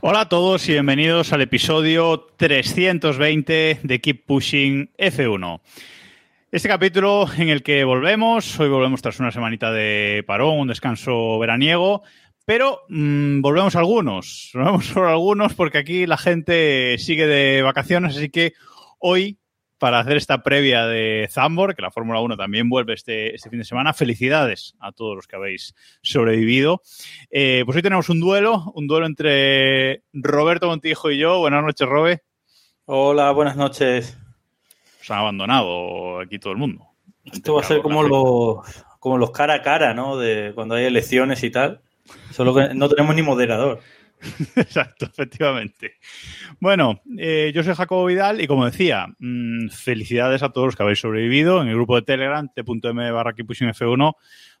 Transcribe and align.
Hola 0.00 0.20
a 0.20 0.28
todos 0.28 0.68
y 0.68 0.72
bienvenidos 0.72 1.32
al 1.32 1.42
episodio 1.42 2.28
320 2.36 3.80
de 3.82 4.00
Keep 4.00 4.26
Pushing 4.26 4.90
F1. 4.98 5.60
Este 6.52 6.68
capítulo 6.68 7.26
en 7.36 7.48
el 7.48 7.62
que 7.62 7.84
volvemos, 7.84 8.58
hoy 8.60 8.68
volvemos 8.68 9.02
tras 9.02 9.20
una 9.20 9.32
semanita 9.32 9.72
de 9.72 10.22
parón, 10.26 10.60
un 10.60 10.68
descanso 10.68 11.38
veraniego, 11.38 12.02
pero 12.44 12.82
mm, 12.88 13.40
volvemos 13.40 13.74
algunos, 13.74 14.50
volvemos 14.54 14.86
solo 14.94 15.08
algunos 15.08 15.54
porque 15.54 15.78
aquí 15.78 16.06
la 16.06 16.16
gente 16.16 16.96
sigue 16.98 17.26
de 17.26 17.62
vacaciones, 17.62 18.16
así 18.16 18.30
que 18.30 18.52
hoy 18.98 19.38
para 19.78 19.98
hacer 19.98 20.16
esta 20.16 20.42
previa 20.42 20.86
de 20.86 21.28
Zambor, 21.30 21.74
que 21.74 21.82
la 21.82 21.90
Fórmula 21.90 22.20
1 22.20 22.36
también 22.36 22.68
vuelve 22.68 22.94
este, 22.94 23.34
este 23.34 23.50
fin 23.50 23.58
de 23.58 23.64
semana. 23.64 23.92
Felicidades 23.92 24.74
a 24.80 24.92
todos 24.92 25.16
los 25.16 25.26
que 25.26 25.36
habéis 25.36 25.74
sobrevivido. 26.02 26.82
Eh, 27.30 27.62
pues 27.64 27.76
hoy 27.76 27.82
tenemos 27.82 28.08
un 28.08 28.20
duelo, 28.20 28.72
un 28.74 28.86
duelo 28.86 29.06
entre 29.06 30.02
Roberto 30.12 30.68
Montijo 30.68 31.10
y 31.10 31.18
yo. 31.18 31.38
Buenas 31.38 31.62
noches, 31.62 31.88
Robe. 31.88 32.22
Hola, 32.86 33.32
buenas 33.32 33.56
noches. 33.56 34.16
Os 35.00 35.10
han 35.10 35.18
abandonado 35.18 36.20
aquí 36.20 36.38
todo 36.38 36.52
el 36.52 36.58
mundo. 36.58 36.86
Esto 37.24 37.54
va 37.54 37.60
a 37.60 37.64
ser 37.64 37.82
como 37.82 38.02
los, 38.02 38.64
como 39.00 39.18
los 39.18 39.30
cara 39.32 39.54
a 39.54 39.62
cara, 39.62 39.92
¿no? 39.94 40.16
De 40.16 40.52
cuando 40.54 40.76
hay 40.76 40.84
elecciones 40.84 41.42
y 41.42 41.50
tal. 41.50 41.80
Solo 42.30 42.54
que 42.54 42.74
no 42.74 42.88
tenemos 42.88 43.14
ni 43.14 43.22
moderador. 43.22 43.80
Exacto, 44.56 45.06
efectivamente. 45.06 45.94
Bueno, 46.60 47.02
eh, 47.18 47.52
yo 47.54 47.62
soy 47.62 47.74
Jacobo 47.74 48.06
Vidal 48.06 48.40
y 48.40 48.46
como 48.46 48.64
decía, 48.64 49.06
mmm, 49.18 49.68
felicidades 49.68 50.42
a 50.42 50.50
todos 50.50 50.68
los 50.68 50.76
que 50.76 50.82
habéis 50.82 51.00
sobrevivido. 51.00 51.62
En 51.62 51.68
el 51.68 51.74
grupo 51.74 51.96
de 51.96 52.02
Telegram, 52.02 52.48
t.m 52.52 53.10
barra 53.10 53.34
F1, 53.34 54.14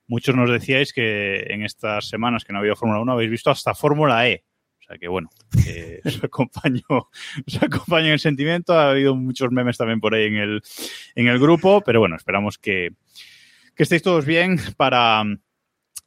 muchos 0.06 0.36
nos 0.36 0.50
decíais 0.50 0.92
que 0.92 1.46
en 1.48 1.62
estas 1.62 2.08
semanas 2.08 2.44
que 2.44 2.52
no 2.52 2.58
había 2.58 2.76
Fórmula 2.76 3.00
1 3.00 3.12
habéis 3.12 3.30
visto 3.30 3.50
hasta 3.50 3.74
Fórmula 3.74 4.28
E. 4.28 4.44
O 4.80 4.82
sea 4.86 4.98
que 4.98 5.08
bueno, 5.08 5.30
eh, 5.66 6.00
os, 6.04 6.22
acompaño, 6.22 6.84
os 6.88 7.62
acompaño 7.62 8.06
en 8.06 8.12
el 8.12 8.20
sentimiento. 8.20 8.74
Ha 8.74 8.90
habido 8.90 9.16
muchos 9.16 9.50
memes 9.50 9.78
también 9.78 10.00
por 10.00 10.14
ahí 10.14 10.26
en 10.26 10.36
el, 10.36 10.62
en 11.14 11.28
el 11.28 11.38
grupo, 11.38 11.80
pero 11.80 12.00
bueno, 12.00 12.16
esperamos 12.16 12.58
que, 12.58 12.90
que 13.74 13.82
estéis 13.82 14.02
todos 14.02 14.24
bien 14.24 14.58
para 14.76 15.24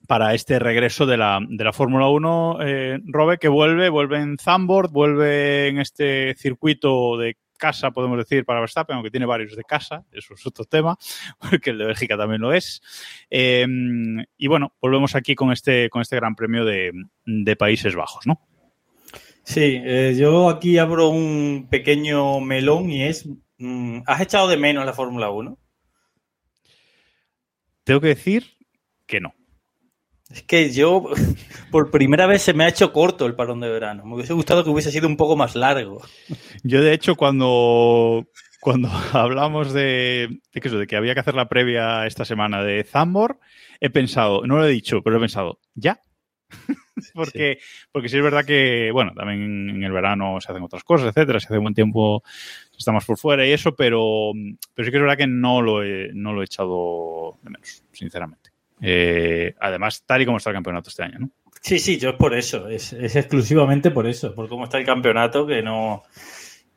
para 0.09 0.33
este 0.33 0.57
regreso 0.57 1.05
de 1.05 1.17
la, 1.17 1.39
de 1.47 1.63
la 1.63 1.71
Fórmula 1.71 2.07
1. 2.07 2.57
Eh, 2.61 2.99
Robe, 3.05 3.37
que 3.37 3.47
vuelve, 3.47 3.89
vuelve 3.89 4.17
en 4.17 4.39
Zandvoort, 4.39 4.91
vuelve 4.91 5.67
en 5.67 5.77
este 5.77 6.33
circuito 6.33 7.15
de 7.15 7.37
casa, 7.59 7.91
podemos 7.91 8.17
decir, 8.17 8.43
para 8.43 8.59
Verstappen, 8.59 8.95
aunque 8.95 9.11
tiene 9.11 9.27
varios 9.27 9.55
de 9.55 9.63
casa, 9.63 10.03
eso 10.11 10.33
es 10.33 10.47
otro 10.47 10.65
tema, 10.65 10.97
porque 11.51 11.69
el 11.69 11.77
de 11.77 11.85
Bélgica 11.85 12.17
también 12.17 12.41
lo 12.41 12.53
es. 12.53 12.81
Eh, 13.29 13.67
y 14.35 14.47
bueno, 14.47 14.73
volvemos 14.81 15.13
aquí 15.13 15.35
con 15.35 15.51
este, 15.51 15.91
con 15.91 16.01
este 16.01 16.15
Gran 16.15 16.33
Premio 16.33 16.65
de, 16.65 16.91
de 17.27 17.55
Países 17.55 17.95
Bajos, 17.95 18.25
¿no? 18.25 18.41
Sí, 19.43 19.79
eh, 19.85 20.15
yo 20.17 20.49
aquí 20.49 20.79
abro 20.79 21.09
un 21.09 21.67
pequeño 21.69 22.39
melón 22.39 22.89
y 22.89 23.03
es, 23.03 23.29
mmm, 23.59 23.99
¿has 24.07 24.21
echado 24.21 24.47
de 24.47 24.57
menos 24.57 24.87
la 24.87 24.93
Fórmula 24.93 25.29
1? 25.29 25.55
Tengo 27.83 28.01
que 28.01 28.07
decir 28.07 28.57
que 29.05 29.19
no. 29.19 29.35
Es 30.29 30.43
que 30.43 30.71
yo, 30.71 31.05
por 31.71 31.89
primera 31.89 32.27
vez 32.27 32.41
se 32.43 32.53
me 32.53 32.63
ha 32.63 32.69
hecho 32.69 32.93
corto 32.93 33.25
el 33.25 33.35
parón 33.35 33.59
de 33.59 33.69
verano. 33.69 34.05
Me 34.05 34.15
hubiese 34.15 34.33
gustado 34.33 34.63
que 34.63 34.69
hubiese 34.69 34.91
sido 34.91 35.07
un 35.07 35.17
poco 35.17 35.35
más 35.35 35.55
largo. 35.55 36.01
Yo, 36.63 36.81
de 36.81 36.93
hecho, 36.93 37.15
cuando, 37.15 38.27
cuando 38.59 38.89
hablamos 39.13 39.73
de, 39.73 40.39
de, 40.53 40.61
que 40.61 40.67
eso, 40.67 40.77
de 40.77 40.87
que 40.87 40.95
había 40.95 41.13
que 41.13 41.21
hacer 41.21 41.35
la 41.35 41.49
previa 41.49 42.05
esta 42.05 42.25
semana 42.25 42.63
de 42.63 42.83
Zambor, 42.83 43.39
he 43.79 43.89
pensado, 43.89 44.45
no 44.45 44.57
lo 44.57 44.65
he 44.65 44.71
dicho, 44.71 45.01
pero 45.01 45.17
he 45.17 45.19
pensado, 45.19 45.59
¿ya? 45.73 46.03
porque, 47.13 47.59
sí. 47.59 47.87
porque 47.91 48.09
sí 48.09 48.17
es 48.17 48.23
verdad 48.23 48.45
que, 48.45 48.89
bueno, 48.91 49.13
también 49.15 49.69
en 49.69 49.83
el 49.83 49.91
verano 49.91 50.39
se 50.41 50.51
hacen 50.51 50.63
otras 50.63 50.83
cosas, 50.83 51.09
etcétera, 51.09 51.39
se 51.39 51.47
hace 51.47 51.57
buen 51.57 51.73
tiempo, 51.73 52.23
estamos 52.77 53.05
por 53.05 53.17
fuera 53.17 53.45
y 53.47 53.51
eso, 53.51 53.75
pero, 53.75 54.31
pero 54.73 54.85
sí 54.85 54.91
que 54.91 54.97
es 54.97 55.01
verdad 55.01 55.17
que 55.17 55.27
no 55.27 55.61
lo 55.61 55.83
he, 55.83 56.09
no 56.13 56.33
lo 56.33 56.41
he 56.41 56.45
echado 56.45 57.37
de 57.43 57.49
menos, 57.51 57.83
sinceramente. 57.91 58.48
Eh, 58.81 59.55
además, 59.59 60.03
tal 60.05 60.21
y 60.21 60.25
como 60.25 60.37
está 60.37 60.49
el 60.49 60.55
campeonato 60.55 60.89
este 60.89 61.03
año, 61.03 61.19
¿no? 61.19 61.29
Sí, 61.61 61.79
sí, 61.79 61.97
yo 61.97 62.11
es 62.11 62.15
por 62.15 62.35
eso, 62.35 62.69
es, 62.69 62.93
es 62.93 63.15
exclusivamente 63.15 63.91
por 63.91 64.07
eso, 64.07 64.33
por 64.33 64.47
cómo 64.47 64.63
está 64.65 64.77
el 64.77 64.85
campeonato, 64.85 65.45
que 65.45 65.61
no... 65.61 66.03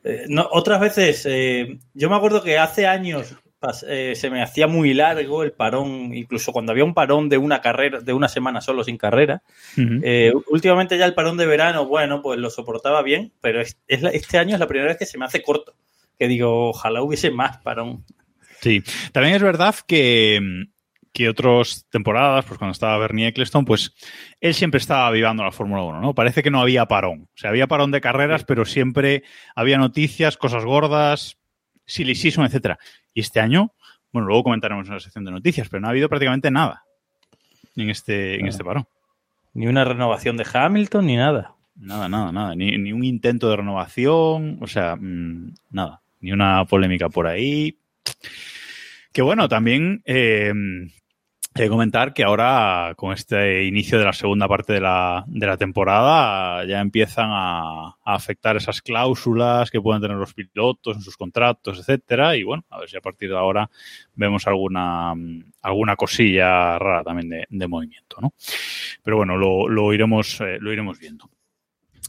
Eh, 0.03 0.25
no 0.27 0.47
otras 0.51 0.81
veces, 0.81 1.25
eh, 1.29 1.77
yo 1.93 2.09
me 2.09 2.15
acuerdo 2.17 2.43
que 2.43 2.57
hace 2.57 2.85
años 2.87 3.35
se 3.85 4.29
me 4.29 4.41
hacía 4.43 4.67
muy 4.67 4.93
largo 4.93 5.41
el 5.41 5.53
parón, 5.53 6.13
incluso 6.13 6.51
cuando 6.51 6.73
había 6.73 6.83
un 6.83 6.93
parón 6.93 7.29
de 7.29 7.37
una 7.37 7.61
carrera, 7.61 8.01
de 8.01 8.11
una 8.11 8.27
semana 8.27 8.59
solo 8.59 8.83
sin 8.83 8.97
carrera. 8.97 9.41
Uh 9.77 9.81
-huh. 9.81 10.43
últimamente 10.49 10.97
ya 10.97 11.05
el 11.05 11.13
parón 11.13 11.37
de 11.37 11.45
verano, 11.45 11.85
bueno, 11.87 12.21
pues 12.21 12.37
lo 12.39 12.49
soportaba 12.49 13.01
bien, 13.03 13.31
pero 13.39 13.61
es, 13.61 13.77
es 13.87 14.01
la, 14.01 14.09
este 14.09 14.37
año 14.37 14.55
es 14.55 14.59
la 14.59 14.67
primera 14.67 14.89
vez 14.89 14.97
que 14.97 15.05
se 15.05 15.17
me 15.17 15.23
hace 15.23 15.41
corto, 15.41 15.75
que 16.19 16.27
digo, 16.27 16.71
ojalá 16.71 17.01
hubiese 17.01 17.31
más 17.31 17.59
parón. 17.59 18.03
Sí, 18.59 18.83
también 19.13 19.35
es 19.35 19.41
verdad 19.41 19.75
que 19.87 20.41
que 21.13 21.29
otras 21.29 21.85
temporadas, 21.91 22.43
pues 22.45 22.57
cuando 22.57 22.71
estaba 22.71 22.97
Bernie 22.97 23.27
Eccleston, 23.27 23.65
pues 23.65 23.93
él 24.41 24.55
siempre 24.55 24.79
estaba 24.79 25.07
avivando 25.07 25.43
la 25.43 25.51
Fórmula 25.51 25.83
1, 25.83 26.01
¿no? 26.01 26.15
Parece 26.15 26.41
que 26.41 26.49
no 26.49 26.59
había 26.59 26.87
parón. 26.87 27.29
O 27.33 27.37
sea, 27.37 27.51
había 27.51 27.67
parón 27.67 27.91
de 27.91 28.01
carreras, 28.01 28.43
pero 28.43 28.65
siempre 28.65 29.23
había 29.55 29.77
noticias, 29.77 30.37
cosas 30.37 30.65
gordas, 30.65 31.37
silly 31.85 32.15
season, 32.15 32.45
etcétera. 32.45 32.79
Y 33.13 33.21
este 33.21 33.39
año, 33.39 33.73
bueno, 34.11 34.27
luego 34.27 34.43
comentaremos 34.43 34.87
en 34.87 34.95
la 34.95 34.99
sección 34.99 35.23
de 35.23 35.31
noticias, 35.31 35.69
pero 35.69 35.81
no 35.81 35.87
ha 35.87 35.91
habido 35.91 36.09
prácticamente 36.09 36.49
nada 36.49 36.83
en 37.75 37.91
este, 37.91 38.39
en 38.39 38.47
este 38.47 38.63
parón. 38.63 38.87
Ni 39.53 39.67
una 39.67 39.85
renovación 39.85 40.35
de 40.35 40.47
Hamilton, 40.51 41.05
ni 41.05 41.15
nada. 41.15 41.53
Nada, 41.75 42.09
nada, 42.09 42.31
nada. 42.31 42.55
Ni, 42.55 42.75
ni 42.79 42.91
un 42.91 43.03
intento 43.03 43.51
de 43.51 43.57
renovación, 43.57 44.57
o 44.61 44.67
sea, 44.67 44.95
mmm, 44.95 45.53
nada. 45.69 46.01
Ni 46.21 46.31
una 46.31 46.65
polémica 46.65 47.09
por 47.09 47.27
ahí. 47.27 47.77
Que 49.11 49.21
bueno, 49.21 49.47
también 49.47 50.01
eh, 50.05 50.51
He 51.55 51.61
de 51.61 51.69
comentar 51.69 52.15
que 52.15 52.23
ahora, 52.23 52.93
con 52.97 53.13
este 53.13 53.65
inicio 53.65 53.99
de 53.99 54.05
la 54.05 54.13
segunda 54.13 54.47
parte 54.47 54.73
de 54.73 54.81
la, 54.81 55.23
de 55.27 55.45
la 55.45 55.55
temporada, 55.55 56.65
ya 56.65 56.79
empiezan 56.79 57.29
a, 57.29 57.89
a, 57.89 58.15
afectar 58.15 58.57
esas 58.57 58.81
cláusulas 58.81 59.69
que 59.69 59.79
pueden 59.79 60.01
tener 60.01 60.17
los 60.17 60.33
pilotos 60.33 60.97
en 60.97 61.03
sus 61.03 61.15
contratos, 61.15 61.77
etcétera. 61.77 62.35
Y 62.35 62.43
bueno, 62.43 62.65
a 62.71 62.79
ver 62.79 62.89
si 62.89 62.97
a 62.97 63.01
partir 63.01 63.29
de 63.29 63.37
ahora 63.37 63.69
vemos 64.15 64.47
alguna, 64.47 65.13
alguna 65.61 65.95
cosilla 65.95 66.79
rara 66.79 67.03
también 67.03 67.29
de, 67.29 67.45
de 67.47 67.67
movimiento, 67.67 68.17
¿no? 68.19 68.33
Pero 69.03 69.17
bueno, 69.17 69.37
lo, 69.37 69.69
lo 69.69 69.93
iremos, 69.93 70.41
eh, 70.41 70.57
lo 70.59 70.73
iremos 70.73 70.97
viendo. 70.97 71.29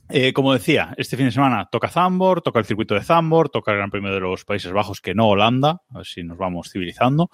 Eh, 0.08 0.32
como 0.32 0.54
decía, 0.54 0.94
este 0.96 1.18
fin 1.18 1.26
de 1.26 1.32
semana 1.32 1.68
toca 1.70 1.88
Zambor, 1.88 2.40
toca 2.40 2.60
el 2.60 2.64
circuito 2.64 2.94
de 2.94 3.02
Zambor, 3.02 3.50
toca 3.50 3.72
el 3.72 3.78
Gran 3.78 3.90
Premio 3.90 4.12
de 4.12 4.20
los 4.20 4.46
Países 4.46 4.72
Bajos, 4.72 5.02
que 5.02 5.14
no 5.14 5.28
Holanda, 5.28 5.82
a 5.90 5.98
ver 5.98 6.06
si 6.06 6.22
nos 6.22 6.38
vamos 6.38 6.70
civilizando. 6.72 7.28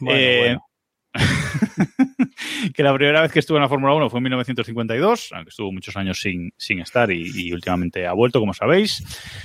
Bueno, 0.00 0.18
eh, 0.18 0.40
bueno 0.48 0.66
que 2.74 2.82
la 2.82 2.94
primera 2.94 3.22
vez 3.22 3.32
que 3.32 3.38
estuvo 3.38 3.56
en 3.56 3.62
la 3.62 3.68
Fórmula 3.68 3.94
1 3.94 4.10
fue 4.10 4.18
en 4.18 4.24
1952, 4.24 5.30
aunque 5.32 5.50
estuvo 5.50 5.72
muchos 5.72 5.96
años 5.96 6.20
sin, 6.20 6.52
sin 6.56 6.80
estar 6.80 7.10
y, 7.10 7.52
últimamente 7.52 8.06
ha 8.06 8.12
vuelto, 8.12 8.40
como 8.40 8.54
sabéis. 8.54 9.04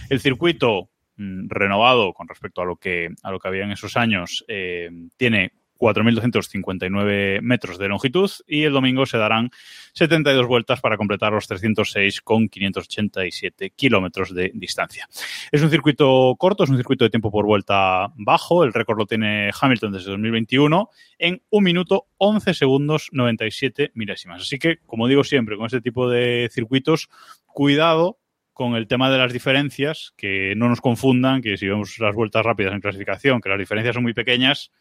El 0.09 0.19
circuito 0.19 0.89
mmm, 1.17 1.47
renovado 1.47 2.13
con 2.13 2.27
respecto 2.27 2.61
a 2.61 2.65
lo 2.65 2.75
que, 2.75 3.09
a 3.23 3.31
lo 3.31 3.39
que 3.39 3.47
había 3.47 3.63
en 3.63 3.71
esos 3.71 3.97
años 3.97 4.43
eh, 4.47 4.89
tiene 5.17 5.53
4.259 5.79 7.41
metros 7.41 7.79
de 7.79 7.87
longitud 7.87 8.29
y 8.47 8.63
el 8.63 8.73
domingo 8.73 9.05
se 9.05 9.17
darán 9.17 9.49
72 9.93 10.45
vueltas 10.45 10.81
para 10.81 10.97
completar 10.97 11.31
los 11.31 11.47
306 11.47 12.21
con 12.21 12.49
587 12.49 13.71
kilómetros 13.71 14.33
de 14.35 14.51
distancia. 14.53 15.07
Es 15.51 15.61
un 15.61 15.69
circuito 15.69 16.35
corto, 16.37 16.63
es 16.63 16.69
un 16.69 16.77
circuito 16.77 17.05
de 17.05 17.09
tiempo 17.09 17.31
por 17.31 17.45
vuelta 17.45 18.11
bajo. 18.15 18.63
El 18.63 18.73
récord 18.73 18.97
lo 18.97 19.05
tiene 19.05 19.51
Hamilton 19.59 19.93
desde 19.93 20.11
2021 20.11 20.89
en 21.17 21.41
1 21.49 21.63
minuto 21.63 22.07
11 22.17 22.53
segundos 22.53 23.09
97 23.11 23.91
milésimas. 23.93 24.41
Así 24.41 24.59
que, 24.59 24.77
como 24.85 25.07
digo 25.07 25.23
siempre, 25.23 25.55
con 25.55 25.65
este 25.65 25.81
tipo 25.81 26.09
de 26.09 26.49
circuitos, 26.51 27.09
cuidado 27.45 28.19
con 28.53 28.75
el 28.75 28.87
tema 28.87 29.09
de 29.09 29.17
las 29.17 29.31
diferencias, 29.31 30.13
que 30.17 30.53
no 30.57 30.67
nos 30.67 30.81
confundan, 30.81 31.41
que 31.41 31.55
si 31.55 31.65
vemos 31.65 31.97
las 31.99 32.13
vueltas 32.13 32.45
rápidas 32.45 32.73
en 32.73 32.81
clasificación, 32.81 33.39
que 33.39 33.47
las 33.47 33.57
diferencias 33.57 33.93
son 33.93 34.03
muy 34.03 34.13
pequeñas, 34.13 34.71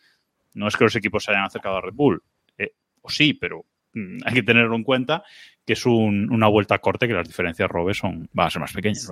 no 0.58 0.69
es 0.69 0.76
que 0.76 0.84
los 0.84 0.96
equipos 0.96 1.25
se 1.25 1.31
hayan 1.31 1.44
acercado 1.44 1.76
a 1.76 1.81
Red 1.81 1.94
Bull. 1.94 2.22
Eh, 2.58 2.72
o 3.00 3.08
sí, 3.08 3.34
pero 3.34 3.64
mm, 3.94 4.19
hay 4.25 4.34
que 4.34 4.43
tenerlo 4.43 4.76
en 4.76 4.82
cuenta 4.84 5.22
que 5.64 5.72
es 5.72 5.87
un- 5.87 6.31
una 6.31 6.49
vuelta 6.49 6.75
a 6.75 6.78
corte 6.78 7.08
que 7.08 7.14
las 7.14 7.26
diferencias 7.26 7.69
Robe 7.70 7.94
son, 7.94 8.28
van 8.32 8.46
a 8.46 8.50
ser 8.50 8.60
más 8.60 8.72
pequeñas. 8.72 9.10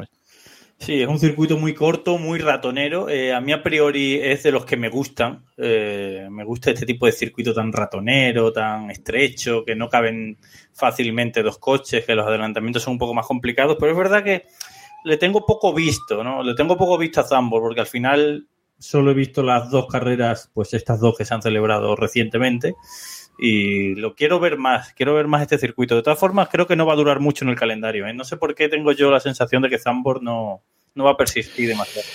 Sí, 0.78 1.00
es 1.00 1.08
un 1.08 1.18
circuito 1.18 1.56
muy 1.56 1.72
corto, 1.72 2.18
muy 2.18 2.38
ratonero. 2.38 3.08
Eh, 3.08 3.32
a 3.32 3.40
mí 3.40 3.50
a 3.52 3.62
priori 3.62 4.16
es 4.20 4.42
de 4.42 4.52
los 4.52 4.66
que 4.66 4.76
me 4.76 4.90
gustan. 4.90 5.42
Eh, 5.56 6.28
me 6.30 6.44
gusta 6.44 6.70
este 6.70 6.84
tipo 6.84 7.06
de 7.06 7.12
circuito 7.12 7.54
tan 7.54 7.72
ratonero, 7.72 8.52
tan 8.52 8.90
estrecho, 8.90 9.64
que 9.64 9.74
no 9.74 9.88
caben 9.88 10.36
fácilmente 10.74 11.42
dos 11.42 11.58
coches, 11.58 12.04
que 12.04 12.14
los 12.14 12.26
adelantamientos 12.26 12.82
son 12.82 12.92
un 12.92 12.98
poco 12.98 13.14
más 13.14 13.26
complicados. 13.26 13.78
Pero 13.80 13.92
es 13.92 13.98
verdad 13.98 14.22
que 14.22 14.44
le 15.04 15.16
tengo 15.16 15.46
poco 15.46 15.72
visto, 15.72 16.22
¿no? 16.22 16.42
Le 16.42 16.54
tengo 16.54 16.76
poco 16.76 16.98
visto 16.98 17.20
a 17.22 17.24
Zambor, 17.24 17.62
porque 17.62 17.80
al 17.80 17.86
final 17.86 18.46
solo 18.78 19.10
he 19.10 19.14
visto 19.14 19.42
las 19.42 19.70
dos 19.70 19.86
carreras, 19.86 20.50
pues 20.54 20.74
estas 20.74 21.00
dos 21.00 21.16
que 21.16 21.24
se 21.24 21.34
han 21.34 21.42
celebrado 21.42 21.96
recientemente. 21.96 22.74
Y 23.38 23.94
lo 23.96 24.14
quiero 24.14 24.40
ver 24.40 24.56
más, 24.56 24.92
quiero 24.94 25.14
ver 25.14 25.26
más 25.26 25.42
este 25.42 25.58
circuito. 25.58 25.94
De 25.94 26.02
todas 26.02 26.18
formas, 26.18 26.48
creo 26.50 26.66
que 26.66 26.76
no 26.76 26.86
va 26.86 26.94
a 26.94 26.96
durar 26.96 27.20
mucho 27.20 27.44
en 27.44 27.50
el 27.50 27.56
calendario. 27.56 28.06
¿eh? 28.06 28.14
No 28.14 28.24
sé 28.24 28.36
por 28.36 28.54
qué 28.54 28.68
tengo 28.68 28.92
yo 28.92 29.10
la 29.10 29.20
sensación 29.20 29.62
de 29.62 29.68
que 29.68 29.78
Zambor 29.78 30.22
no, 30.22 30.62
no 30.94 31.04
va 31.04 31.12
a 31.12 31.16
persistir 31.16 31.68
demasiado. 31.68 32.08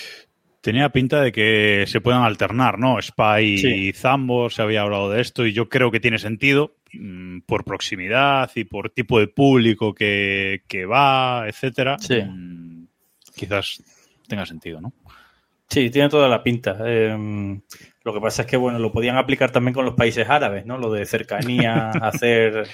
Tenía 0.62 0.90
pinta 0.90 1.22
de 1.22 1.32
que 1.32 1.86
se 1.88 2.02
puedan 2.02 2.22
alternar, 2.24 2.78
¿no? 2.78 3.02
Spy 3.02 3.44
y 3.44 3.58
Sí. 3.58 3.94
Zambor, 3.94 4.52
se 4.52 4.62
había 4.62 4.82
hablado 4.82 5.10
de 5.10 5.22
esto 5.22 5.46
y 5.46 5.54
yo 5.54 5.70
creo 5.70 5.90
que 5.90 6.00
tiene 6.00 6.20
sentido 6.20 6.76
mm, 6.94 7.40
por 7.48 7.66
proximidad 7.66 8.50
y 8.56 8.64
por 8.66 8.92
tipo 8.92 9.20
de 9.20 9.28
público 9.28 9.94
que, 9.96 10.62
que 10.68 10.86
va, 10.86 11.46
etcétera. 11.48 11.98
Sí. 12.00 12.22
Mm, 12.22 12.88
Quizás 13.36 13.82
tenga 14.28 14.46
sentido, 14.46 14.82
¿no? 14.82 14.94
Sí, 15.72 15.90
tiene 15.90 16.10
toda 16.10 16.28
la 16.28 16.44
pinta. 16.44 16.78
Eh, 16.86 17.18
lo 18.04 18.14
que 18.14 18.20
pasa 18.20 18.42
es 18.42 18.48
que, 18.48 18.58
bueno, 18.58 18.78
lo 18.78 18.92
podían 18.92 19.16
aplicar 19.16 19.52
también 19.52 19.74
con 19.74 19.86
los 19.86 19.96
países 19.96 20.30
árabes, 20.30 20.66
¿no? 20.66 20.78
Lo 20.78 20.92
de 20.92 21.06
cercanía, 21.06 21.90
hacer, 22.02 22.68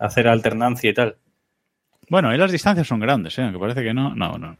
hacer 0.00 0.26
alternancia 0.26 0.90
y 0.90 0.94
tal. 0.94 1.16
Bueno, 2.10 2.28
ahí 2.28 2.36
las 2.36 2.50
distancias 2.50 2.88
son 2.88 2.98
grandes, 2.98 3.38
¿eh? 3.38 3.42
Aunque 3.42 3.60
parece 3.60 3.84
que 3.84 3.94
no. 3.94 4.16
No, 4.16 4.36
no. 4.36 4.58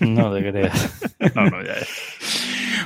No 0.00 0.34
te 0.34 0.50
creas. 0.50 1.14
No, 1.34 1.44
no, 1.44 1.62
ya, 1.62 1.74
ya. 1.74 1.86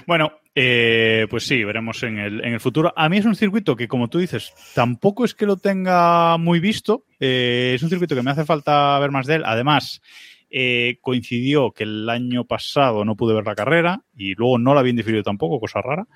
Bueno, 0.06 0.32
eh, 0.55 1.26
pues 1.31 1.46
sí, 1.46 1.62
veremos 1.62 2.02
en 2.02 2.19
el, 2.19 2.44
en 2.44 2.55
el 2.55 2.61
futuro. 2.61 2.93
A 2.96 3.08
mí 3.08 3.19
es 3.19 3.25
un 3.25 3.34
circuito 3.34 3.76
que, 3.76 3.87
como 3.87 4.08
tú 4.08 4.19
dices, 4.19 4.52
tampoco 4.75 5.25
es 5.25 5.34
que 5.34 5.46
lo 5.46 5.56
tenga 5.56 6.37
muy 6.38 6.58
visto. 6.58 7.05
Eh, 7.20 7.72
es 7.75 7.82
un 7.82 7.90
circuito 7.90 8.14
que 8.14 8.22
me 8.22 8.31
hace 8.31 8.44
falta 8.44 8.99
ver 8.99 9.11
más 9.11 9.26
de 9.26 9.37
él. 9.37 9.43
Además, 9.44 10.02
eh, 10.50 10.99
coincidió 11.00 11.70
que 11.73 11.85
el 11.85 12.08
año 12.11 12.44
pasado 12.44 13.05
no 13.05 13.17
pude 13.17 13.35
ver 13.35 13.47
la 13.47 13.55
carrera 13.55 14.02
y 14.17 14.35
luego 14.35 14.58
no 14.58 14.75
la 14.75 14.81
había 14.81 14.91
indiferido 14.91 15.23
tampoco, 15.23 15.61
cosa 15.61 15.81
rara. 15.81 16.06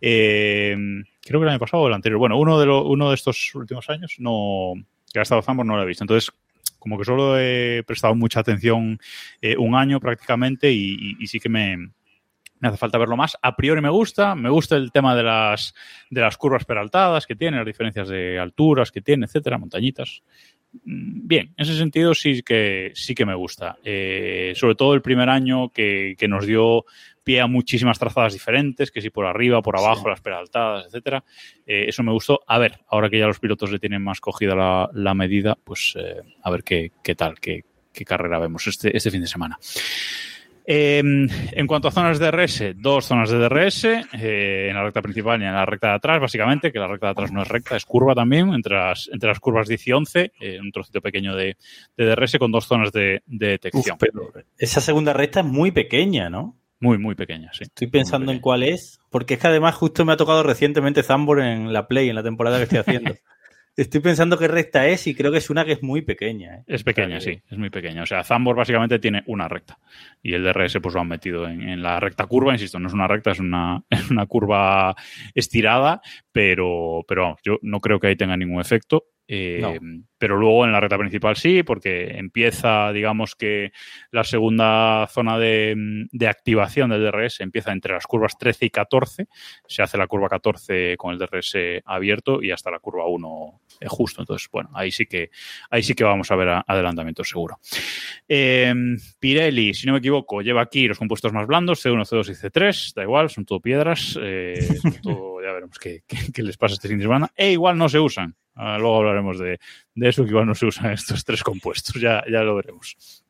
Eh, 0.00 0.76
creo 1.22 1.40
que 1.40 1.44
el 1.44 1.50
año 1.50 1.58
pasado 1.58 1.82
o 1.84 1.88
el 1.88 1.94
anterior. 1.94 2.18
Bueno, 2.18 2.38
uno 2.38 2.58
de, 2.58 2.66
lo- 2.66 2.84
uno 2.86 3.08
de 3.08 3.14
estos 3.14 3.54
últimos 3.54 3.88
años 3.90 4.16
no, 4.18 4.74
que 5.12 5.18
ha 5.18 5.22
estado 5.22 5.42
Zambor 5.42 5.64
no 5.66 5.76
lo 5.76 5.82
he 5.82 5.86
visto. 5.86 6.04
Entonces, 6.04 6.30
como 6.78 6.98
que 6.98 7.04
solo 7.04 7.38
he 7.38 7.82
prestado 7.86 8.14
mucha 8.14 8.40
atención 8.40 8.98
eh, 9.40 9.56
un 9.56 9.74
año 9.74 10.00
prácticamente 10.00 10.70
y, 10.72 10.92
y- 10.94 11.16
y 11.20 11.26
sí 11.26 11.40
que 11.40 11.48
me, 11.48 11.76
me 12.60 12.68
hace 12.68 12.76
falta 12.76 12.98
verlo 12.98 13.16
más. 13.16 13.36
A 13.42 13.56
priori 13.56 13.80
me 13.80 13.88
gusta, 13.90 14.34
me 14.34 14.50
gusta 14.50 14.76
el 14.76 14.92
tema 14.92 15.14
de 15.16 15.22
las, 15.22 15.74
de 16.10 16.20
las 16.20 16.36
curvas 16.36 16.64
peraltadas 16.64 17.26
que 17.26 17.36
tiene, 17.36 17.56
las 17.58 17.66
diferencias 17.66 18.08
de 18.08 18.38
alturas 18.38 18.90
que 18.92 19.00
tiene, 19.00 19.26
etcétera, 19.26 19.56
montañitas. 19.58 20.22
Mm, 20.84 21.14
Bien, 21.26 21.54
en 21.56 21.62
ese 21.64 21.76
sentido 21.76 22.14
sí 22.14 22.42
que, 22.42 22.92
sí 22.94 23.14
que 23.14 23.24
me 23.24 23.34
gusta. 23.34 23.78
Eh, 23.82 24.52
sobre 24.56 24.74
todo 24.74 24.94
el 24.94 25.00
primer 25.00 25.30
año 25.30 25.70
que, 25.70 26.16
que 26.18 26.28
nos 26.28 26.46
dio 26.46 26.84
pie 27.22 27.40
a 27.40 27.46
muchísimas 27.46 27.98
trazadas 27.98 28.34
diferentes, 28.34 28.90
que 28.90 29.00
si 29.00 29.08
por 29.08 29.24
arriba, 29.24 29.62
por 29.62 29.78
abajo, 29.78 30.08
las 30.10 30.20
peraltadas, 30.20 30.86
etcétera. 30.86 31.24
Eh, 31.66 31.86
eso 31.88 32.02
me 32.02 32.12
gustó. 32.12 32.40
A 32.46 32.58
ver, 32.58 32.80
ahora 32.88 33.08
que 33.08 33.18
ya 33.18 33.26
los 33.26 33.40
pilotos 33.40 33.70
le 33.70 33.78
tienen 33.78 34.02
más 34.02 34.20
cogida 34.20 34.54
la, 34.54 34.90
la 34.92 35.14
medida, 35.14 35.56
pues 35.64 35.94
eh, 35.98 36.20
a 36.42 36.50
ver 36.50 36.62
qué, 36.62 36.92
qué 37.02 37.14
tal, 37.14 37.40
qué, 37.40 37.64
qué 37.92 38.04
carrera 38.04 38.38
vemos 38.38 38.66
este, 38.66 38.94
este 38.94 39.10
fin 39.10 39.22
de 39.22 39.26
semana. 39.26 39.58
Eh, 40.66 40.98
en 41.00 41.66
cuanto 41.66 41.88
a 41.88 41.90
zonas 41.90 42.18
de 42.18 42.30
DRS, 42.30 42.74
dos 42.76 43.04
zonas 43.04 43.30
de 43.30 43.38
DRS, 43.38 43.84
eh, 43.84 44.68
en 44.70 44.74
la 44.74 44.82
recta 44.82 45.02
principal 45.02 45.40
y 45.42 45.44
en 45.44 45.52
la 45.52 45.66
recta 45.66 45.88
de 45.88 45.94
atrás, 45.94 46.20
básicamente, 46.20 46.72
que 46.72 46.78
la 46.78 46.88
recta 46.88 47.08
de 47.08 47.12
atrás 47.12 47.32
no 47.32 47.42
es 47.42 47.48
recta, 47.48 47.76
es 47.76 47.84
curva 47.84 48.14
también, 48.14 48.54
entre 48.54 48.76
las, 48.76 49.10
entre 49.12 49.28
las 49.28 49.40
curvas 49.40 49.68
10 49.68 49.86
y 49.86 49.92
11, 49.92 50.32
eh, 50.40 50.60
un 50.60 50.72
trocito 50.72 51.02
pequeño 51.02 51.36
de, 51.36 51.56
de 51.96 52.06
DRS 52.06 52.38
con 52.38 52.50
dos 52.50 52.66
zonas 52.66 52.92
de, 52.92 53.22
de 53.26 53.48
detección. 53.48 53.96
Uf, 53.96 54.00
pero 54.00 54.32
esa 54.56 54.80
segunda 54.80 55.12
recta 55.12 55.40
es 55.40 55.46
muy 55.46 55.70
pequeña, 55.70 56.30
¿no? 56.30 56.56
Muy, 56.80 56.98
muy 56.98 57.14
pequeña, 57.14 57.50
sí. 57.52 57.64
Estoy 57.64 57.86
pensando 57.86 58.32
en 58.32 58.40
cuál 58.40 58.62
es, 58.62 59.00
porque 59.10 59.34
es 59.34 59.40
que 59.40 59.46
además 59.46 59.74
justo 59.74 60.04
me 60.04 60.12
ha 60.12 60.16
tocado 60.16 60.42
recientemente 60.42 61.02
Zambor 61.02 61.40
en 61.40 61.72
la 61.72 61.88
Play, 61.88 62.08
en 62.08 62.14
la 62.14 62.22
temporada 62.22 62.58
que 62.58 62.64
estoy 62.64 62.78
haciendo. 62.78 63.14
Estoy 63.76 64.00
pensando 64.00 64.38
qué 64.38 64.46
recta 64.46 64.86
es 64.86 65.06
y 65.08 65.14
creo 65.14 65.32
que 65.32 65.38
es 65.38 65.50
una 65.50 65.64
que 65.64 65.72
es 65.72 65.82
muy 65.82 66.02
pequeña. 66.02 66.56
¿eh? 66.56 66.64
Es 66.66 66.84
pequeña, 66.84 67.20
sí, 67.20 67.42
es 67.50 67.58
muy 67.58 67.70
pequeña. 67.70 68.02
O 68.04 68.06
sea, 68.06 68.22
Zambor 68.22 68.54
básicamente 68.54 69.00
tiene 69.00 69.24
una 69.26 69.48
recta 69.48 69.78
y 70.22 70.34
el 70.34 70.44
DRS 70.44 70.78
pues 70.80 70.94
lo 70.94 71.00
han 71.00 71.08
metido 71.08 71.48
en, 71.48 71.60
en 71.60 71.82
la 71.82 71.98
recta 71.98 72.26
curva, 72.26 72.52
insisto, 72.52 72.78
no 72.78 72.86
es 72.86 72.94
una 72.94 73.08
recta, 73.08 73.32
es 73.32 73.40
una, 73.40 73.82
es 73.90 74.10
una 74.10 74.26
curva 74.26 74.94
estirada, 75.34 76.00
pero, 76.30 77.04
pero 77.08 77.22
vamos, 77.22 77.40
yo 77.42 77.58
no 77.62 77.80
creo 77.80 77.98
que 77.98 78.06
ahí 78.06 78.16
tenga 78.16 78.36
ningún 78.36 78.60
efecto. 78.60 79.06
Eh. 79.28 79.60
Pero 80.16 80.38
luego 80.38 80.64
en 80.64 80.72
la 80.72 80.80
recta 80.80 80.96
principal 80.96 81.36
sí, 81.36 81.62
porque 81.62 82.16
empieza, 82.16 82.92
digamos 82.92 83.34
que 83.34 83.72
la 84.10 84.24
segunda 84.24 85.06
zona 85.12 85.38
de, 85.38 85.74
de 86.10 86.28
activación 86.28 86.88
del 86.90 87.02
DRS 87.02 87.40
empieza 87.40 87.72
entre 87.72 87.92
las 87.92 88.06
curvas 88.06 88.38
13 88.38 88.66
y 88.66 88.70
14. 88.70 89.26
Se 89.66 89.82
hace 89.82 89.98
la 89.98 90.06
curva 90.06 90.30
14 90.30 90.96
con 90.96 91.12
el 91.12 91.18
DRS 91.18 91.56
abierto 91.84 92.42
y 92.42 92.52
hasta 92.52 92.70
la 92.70 92.78
curva 92.78 93.06
1 93.06 93.60
eh, 93.80 93.86
justo. 93.86 94.22
Entonces, 94.22 94.48
bueno, 94.50 94.70
ahí 94.72 94.90
sí 94.90 95.04
que, 95.04 95.28
ahí 95.68 95.82
sí 95.82 95.92
que 95.94 96.04
vamos 96.04 96.30
a 96.30 96.36
ver 96.36 96.62
adelantamiento 96.66 97.22
seguro. 97.22 97.58
Eh, 98.26 98.72
Pirelli, 99.18 99.74
si 99.74 99.86
no 99.86 99.92
me 99.92 99.98
equivoco, 99.98 100.40
lleva 100.40 100.62
aquí 100.62 100.88
los 100.88 100.98
compuestos 100.98 101.34
más 101.34 101.46
blandos, 101.46 101.84
C1, 101.84 102.02
C2 102.08 102.30
y 102.30 102.34
C3, 102.34 102.94
da 102.94 103.02
igual, 103.02 103.28
son 103.28 103.44
todo 103.44 103.60
piedras, 103.60 104.18
eh, 104.22 104.54
son 104.80 104.94
todo- 105.02 105.33
ya 105.44 105.52
veremos 105.52 105.78
qué, 105.78 106.02
les 106.42 106.56
pasa 106.56 106.74
este 106.74 106.88
fin 106.88 106.98
de 106.98 107.04
semana, 107.04 107.30
e 107.36 107.52
igual 107.52 107.76
no 107.76 107.88
se 107.88 108.00
usan. 108.00 108.34
Ah, 108.54 108.78
luego 108.78 108.98
hablaremos 108.98 109.38
de, 109.38 109.58
eso, 109.96 110.24
que 110.24 110.30
igual 110.30 110.46
no 110.46 110.54
se 110.54 110.66
usan 110.66 110.92
estos 110.92 111.24
tres 111.24 111.42
compuestos, 111.42 112.00
ya, 112.00 112.24
ya 112.30 112.42
lo 112.42 112.56
veremos. 112.56 113.24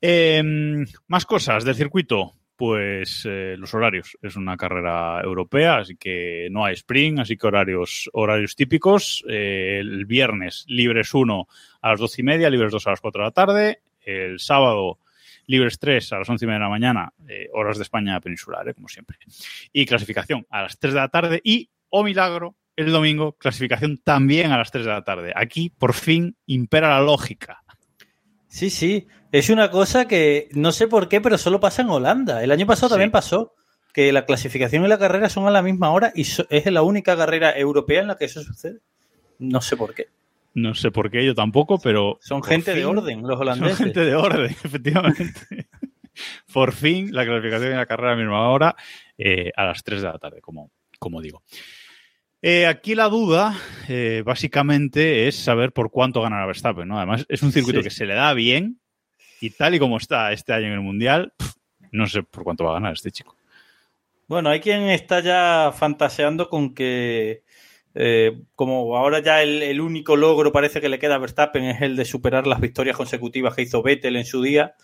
Eh, 0.00 0.42
más 1.06 1.24
cosas 1.24 1.64
del 1.64 1.74
circuito. 1.74 2.34
Pues 2.56 3.22
eh, 3.24 3.54
los 3.56 3.72
horarios. 3.72 4.18
Es 4.20 4.34
una 4.34 4.56
carrera 4.56 5.20
europea, 5.22 5.76
así 5.76 5.94
que 5.94 6.48
no 6.50 6.64
hay 6.64 6.74
sprint, 6.74 7.20
así 7.20 7.36
que 7.36 7.46
horarios, 7.46 8.10
horarios 8.12 8.56
típicos. 8.56 9.24
Eh, 9.28 9.78
el 9.78 10.06
viernes 10.06 10.64
libres 10.66 11.14
1 11.14 11.46
a 11.82 11.90
las 11.90 12.00
12 12.00 12.20
y 12.20 12.24
media, 12.24 12.50
libres 12.50 12.72
2 12.72 12.84
a 12.88 12.90
las 12.90 13.00
4 13.00 13.22
de 13.22 13.24
la 13.24 13.30
tarde. 13.30 13.82
El 14.00 14.40
sábado 14.40 14.98
libres 15.48 15.80
3 15.80 16.12
a 16.12 16.18
las 16.18 16.28
11 16.28 16.44
y 16.44 16.46
media 16.46 16.58
de 16.60 16.64
la 16.64 16.68
mañana, 16.70 17.12
eh, 17.26 17.48
horas 17.52 17.78
de 17.78 17.82
España 17.82 18.20
peninsular, 18.20 18.68
eh, 18.68 18.74
como 18.74 18.86
siempre. 18.86 19.18
Y 19.72 19.84
clasificación 19.86 20.46
a 20.50 20.62
las 20.62 20.78
3 20.78 20.94
de 20.94 21.00
la 21.00 21.08
tarde 21.08 21.40
y, 21.42 21.70
oh 21.88 22.04
milagro, 22.04 22.54
el 22.76 22.92
domingo, 22.92 23.32
clasificación 23.32 23.98
también 23.98 24.52
a 24.52 24.58
las 24.58 24.70
3 24.70 24.84
de 24.84 24.92
la 24.92 25.02
tarde. 25.02 25.32
Aquí, 25.34 25.70
por 25.70 25.94
fin, 25.94 26.36
impera 26.46 26.90
la 26.90 27.00
lógica. 27.00 27.64
Sí, 28.46 28.70
sí. 28.70 29.08
Es 29.32 29.50
una 29.50 29.70
cosa 29.70 30.06
que 30.06 30.48
no 30.52 30.70
sé 30.70 30.86
por 30.86 31.08
qué, 31.08 31.20
pero 31.20 31.36
solo 31.38 31.60
pasa 31.60 31.82
en 31.82 31.90
Holanda. 31.90 32.42
El 32.44 32.50
año 32.52 32.66
pasado 32.66 32.88
Sí. 32.88 32.92
también 32.92 33.10
pasó 33.10 33.54
que 33.92 34.12
la 34.12 34.24
clasificación 34.26 34.84
y 34.84 34.88
la 34.88 34.98
carrera 34.98 35.28
son 35.28 35.46
a 35.46 35.50
la 35.50 35.60
misma 35.62 35.90
hora 35.90 36.12
y 36.14 36.22
es 36.22 36.66
la 36.66 36.82
única 36.82 37.16
carrera 37.16 37.58
europea 37.58 38.00
en 38.02 38.08
la 38.08 38.16
que 38.16 38.26
eso 38.26 38.42
sucede. 38.42 38.78
No 39.38 39.60
sé 39.60 39.76
por 39.76 39.92
qué. 39.94 40.08
No 40.60 40.74
sé 40.74 40.90
por 40.90 41.10
qué, 41.10 41.24
yo 41.24 41.34
tampoco, 41.34 41.78
pero... 41.78 42.18
Son 42.20 42.42
gente 42.42 42.74
de 42.74 42.84
orden, 42.84 43.20
los 43.22 43.32
Son 43.32 43.40
holandeses. 43.42 43.78
gente 43.78 44.00
de 44.04 44.14
orden, 44.14 44.50
efectivamente. 44.64 45.68
Por 46.52 46.72
fin, 46.72 47.10
la 47.12 47.24
clasificación 47.24 47.72
y 47.72 47.76
la 47.76 47.86
carrera 47.86 48.12
a 48.12 48.16
la 48.16 48.22
misma 48.22 48.48
hora, 48.48 48.76
eh, 49.16 49.52
a 49.56 49.64
las 49.66 49.82
3 49.84 50.02
de 50.02 50.08
la 50.08 50.18
tarde, 50.18 50.40
como, 50.40 50.70
como 50.98 51.20
digo. 51.20 51.42
Eh, 52.42 52.66
aquí 52.66 52.94
la 52.94 53.08
duda, 53.08 53.56
eh, 53.88 54.22
básicamente, 54.24 55.28
es 55.28 55.36
saber 55.36 55.72
por 55.72 55.90
cuánto 55.90 56.22
ganará 56.22 56.46
Verstappen, 56.46 56.88
¿no? 56.88 56.96
Además, 56.98 57.24
es 57.28 57.42
un 57.42 57.52
circuito 57.52 57.80
Sí. 57.80 57.84
que 57.84 57.90
se 57.90 58.06
le 58.06 58.14
da 58.14 58.32
bien 58.34 58.80
y 59.40 59.50
tal 59.50 59.74
y 59.74 59.78
como 59.78 59.96
está 59.96 60.32
este 60.32 60.52
año 60.52 60.66
en 60.66 60.72
el 60.74 60.80
Mundial, 60.80 61.32
pff, 61.36 61.54
no 61.92 62.06
sé 62.06 62.22
por 62.22 62.44
cuánto 62.44 62.64
va 62.64 62.70
a 62.70 62.74
ganar 62.74 62.92
este 62.94 63.10
chico. 63.12 63.36
Bueno, 64.28 64.50
hay 64.50 64.60
quien 64.60 64.82
está 64.90 65.20
ya 65.20 65.72
fantaseando 65.72 66.48
con 66.48 66.74
que, 66.74 67.42
eh, 68.00 68.42
como 68.54 68.96
ahora 68.96 69.18
ya 69.18 69.42
el, 69.42 69.60
el 69.60 69.80
único 69.80 70.14
logro 70.14 70.52
parece 70.52 70.80
que 70.80 70.88
le 70.88 71.00
queda 71.00 71.16
a 71.16 71.18
Verstappen 71.18 71.64
es 71.64 71.82
el 71.82 71.96
de 71.96 72.04
superar 72.04 72.46
las 72.46 72.60
victorias 72.60 72.96
consecutivas 72.96 73.56
que 73.56 73.62
hizo 73.62 73.82
Vettel 73.82 74.14
en 74.14 74.24
su 74.24 74.40
día, 74.40 74.76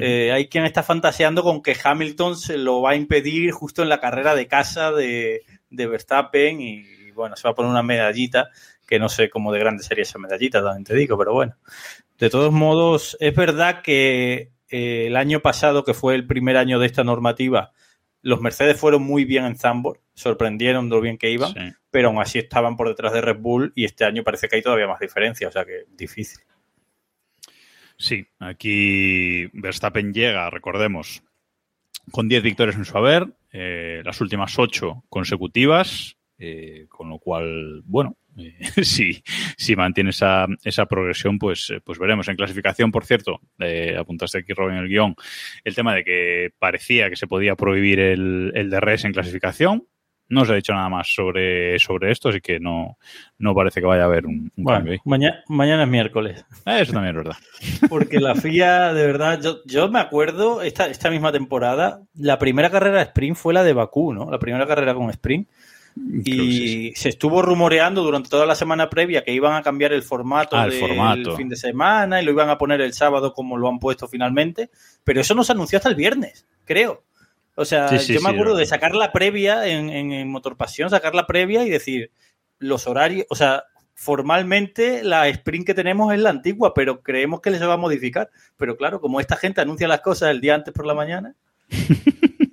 eh, 0.00 0.32
hay 0.32 0.48
quien 0.48 0.64
está 0.64 0.82
fantaseando 0.82 1.44
con 1.44 1.62
que 1.62 1.76
Hamilton 1.80 2.36
se 2.36 2.58
lo 2.58 2.82
va 2.82 2.90
a 2.90 2.96
impedir 2.96 3.52
justo 3.52 3.84
en 3.84 3.88
la 3.88 4.00
carrera 4.00 4.34
de 4.34 4.48
casa 4.48 4.90
de, 4.90 5.42
de 5.70 5.86
Verstappen 5.86 6.60
y, 6.60 7.12
bueno, 7.12 7.36
se 7.36 7.46
va 7.46 7.52
a 7.52 7.54
poner 7.54 7.70
una 7.70 7.84
medallita 7.84 8.48
que 8.84 8.98
no 8.98 9.08
sé 9.08 9.30
cómo 9.30 9.52
de 9.52 9.60
grande 9.60 9.84
sería 9.84 10.02
esa 10.02 10.18
medallita, 10.18 10.60
también 10.60 10.82
te 10.82 10.96
digo, 10.96 11.16
pero 11.16 11.34
bueno. 11.34 11.54
De 12.18 12.30
todos 12.30 12.52
modos, 12.52 13.16
es 13.20 13.34
verdad 13.36 13.82
que 13.82 14.50
eh, 14.70 15.06
el 15.06 15.16
año 15.16 15.38
pasado, 15.38 15.84
que 15.84 15.94
fue 15.94 16.16
el 16.16 16.26
primer 16.26 16.56
año 16.56 16.80
de 16.80 16.86
esta 16.86 17.04
normativa, 17.04 17.70
los 18.22 18.40
Mercedes 18.40 18.76
fueron 18.76 19.04
muy 19.04 19.24
bien 19.24 19.44
en 19.44 19.56
Zambor. 19.56 20.00
sorprendieron 20.14 20.88
de 20.88 20.96
lo 20.96 21.00
bien 21.00 21.16
que 21.16 21.30
iban, 21.30 21.52
Sí. 21.52 21.60
Pero 21.96 22.08
aún 22.08 22.20
así 22.20 22.38
estaban 22.38 22.76
por 22.76 22.88
detrás 22.88 23.14
de 23.14 23.22
Red 23.22 23.38
Bull 23.38 23.72
y 23.74 23.86
este 23.86 24.04
año 24.04 24.22
parece 24.22 24.48
que 24.48 24.56
hay 24.56 24.62
todavía 24.62 24.86
más 24.86 25.00
diferencia, 25.00 25.48
o 25.48 25.50
sea 25.50 25.64
que 25.64 25.84
difícil. 25.96 26.40
Sí, 27.96 28.26
aquí 28.38 29.46
Verstappen 29.54 30.12
llega, 30.12 30.50
recordemos, 30.50 31.22
con 32.10 32.28
10 32.28 32.42
victorias 32.42 32.76
en 32.76 32.84
su 32.84 32.98
haber, 32.98 33.28
eh, 33.50 34.02
las 34.04 34.20
últimas 34.20 34.58
8 34.58 35.04
consecutivas, 35.08 36.18
eh, 36.38 36.84
con 36.90 37.08
lo 37.08 37.18
cual, 37.18 37.80
bueno, 37.86 38.18
eh, 38.36 38.58
si, 38.84 39.22
si 39.56 39.74
mantiene 39.74 40.10
esa, 40.10 40.46
esa 40.64 40.84
progresión, 40.84 41.38
pues, 41.38 41.72
pues 41.82 41.98
veremos. 41.98 42.28
En 42.28 42.36
clasificación, 42.36 42.92
por 42.92 43.06
cierto, 43.06 43.40
eh, 43.58 43.96
apuntaste 43.98 44.40
aquí, 44.40 44.52
Robin, 44.52 44.76
el 44.76 44.88
guion, 44.88 45.16
el 45.64 45.74
tema 45.74 45.94
de 45.94 46.04
que 46.04 46.50
parecía 46.58 47.08
que 47.08 47.16
se 47.16 47.26
podía 47.26 47.56
prohibir 47.56 48.00
el, 48.00 48.52
el 48.54 48.68
DRS 48.68 49.06
en 49.06 49.14
clasificación. 49.14 49.86
No 50.28 50.44
se 50.44 50.52
ha 50.52 50.56
dicho 50.56 50.72
nada 50.72 50.88
más 50.88 51.06
sobre, 51.14 51.78
sobre 51.78 52.10
esto, 52.10 52.30
así 52.30 52.40
que 52.40 52.58
no, 52.58 52.98
no 53.38 53.54
parece 53.54 53.80
que 53.80 53.86
vaya 53.86 54.02
a 54.02 54.06
haber 54.06 54.26
un, 54.26 54.50
un 54.56 54.64
Bueno, 54.64 54.78
cambio 54.78 54.92
ahí. 54.94 54.98
mañana, 55.04 55.44
mañana 55.48 55.82
es 55.84 55.88
miércoles. 55.88 56.44
Eh, 56.66 56.80
Eso 56.80 56.92
también 56.92 57.16
es 57.16 57.24
verdad. 57.24 57.36
Porque 57.88 58.18
la 58.18 58.34
FIA, 58.34 58.92
de 58.92 59.06
verdad, 59.06 59.40
yo, 59.40 59.58
yo 59.64 59.88
me 59.88 60.00
acuerdo, 60.00 60.62
esta, 60.62 60.88
esta 60.88 61.10
misma 61.10 61.30
temporada, 61.30 62.02
la 62.16 62.38
primera 62.38 62.70
carrera 62.70 62.96
de 62.98 63.04
sprint 63.04 63.36
fue 63.36 63.54
la 63.54 63.62
de 63.62 63.72
Bakú, 63.72 64.12
¿no? 64.12 64.28
La 64.30 64.38
primera 64.40 64.66
carrera 64.66 64.94
con 64.94 65.10
sprint. 65.10 65.48
Y 66.24 66.24
sí, 66.24 66.92
se 66.94 67.08
estuvo 67.08 67.40
rumoreando 67.40 68.02
durante 68.02 68.28
toda 68.28 68.44
la 68.44 68.54
semana 68.54 68.90
previa 68.90 69.24
que 69.24 69.32
iban 69.32 69.54
a 69.54 69.62
cambiar 69.62 69.94
el 69.94 70.02
formato 70.02 70.54
Ah, 70.56 70.64
el 70.66 70.72
del 70.72 70.80
formato. 70.80 71.36
fin 71.36 71.48
de 71.48 71.56
semana 71.56 72.20
y 72.20 72.24
lo 72.24 72.32
iban 72.32 72.50
a 72.50 72.58
poner 72.58 72.82
el 72.82 72.92
sábado 72.92 73.32
como 73.32 73.56
lo 73.56 73.66
han 73.68 73.78
puesto 73.78 74.06
finalmente. 74.06 74.68
Pero 75.04 75.22
eso 75.22 75.34
no 75.34 75.42
se 75.42 75.52
anunció 75.52 75.78
hasta 75.78 75.88
el 75.88 75.94
viernes, 75.94 76.44
creo. 76.66 77.02
O 77.56 77.64
sea, 77.64 77.88
Sí, 77.88 77.98
sí, 77.98 78.14
yo 78.14 78.20
me 78.20 78.30
acuerdo 78.30 78.56
de 78.56 78.66
sacar 78.66 78.94
la 78.94 79.12
previa 79.12 79.66
en, 79.66 79.90
en, 79.90 80.12
en 80.12 80.28
Motor 80.28 80.56
Pasión, 80.56 80.90
sacar 80.90 81.14
la 81.14 81.26
previa 81.26 81.64
y 81.64 81.70
decir 81.70 82.12
los 82.58 82.86
horarios, 82.86 83.26
o 83.28 83.34
sea, 83.34 83.64
formalmente 83.94 85.02
la 85.02 85.26
sprint 85.28 85.66
que 85.66 85.74
tenemos 85.74 86.12
es 86.12 86.20
la 86.20 86.30
antigua, 86.30 86.74
pero 86.74 87.02
creemos 87.02 87.40
que 87.40 87.52
se 87.52 87.66
va 87.66 87.74
a 87.74 87.78
modificar. 87.78 88.30
Pero 88.56 88.76
claro, 88.76 89.00
como 89.00 89.20
esta 89.20 89.36
gente 89.36 89.60
anuncia 89.60 89.88
las 89.88 90.02
cosas 90.02 90.30
el 90.30 90.40
día 90.40 90.54
antes 90.54 90.72
por 90.72 90.86
la 90.86 90.94
mañana, 90.94 91.34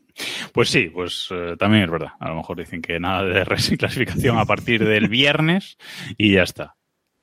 Pues 0.54 0.70
sí, 0.70 0.90
pues 0.90 1.30
eh, 1.32 1.56
también 1.58 1.84
es 1.84 1.90
verdad. 1.90 2.12
A 2.20 2.30
lo 2.30 2.36
mejor 2.36 2.58
dicen 2.58 2.82
que 2.82 3.00
nada 3.00 3.24
de 3.24 3.40
DRS 3.44 3.72
en 3.72 3.78
clasificación 3.78 4.38
a 4.38 4.46
partir 4.46 4.86
del 4.86 5.10
viernes 5.10 5.78
y 6.16 6.34
ya 6.34 6.44
está. 6.44 6.76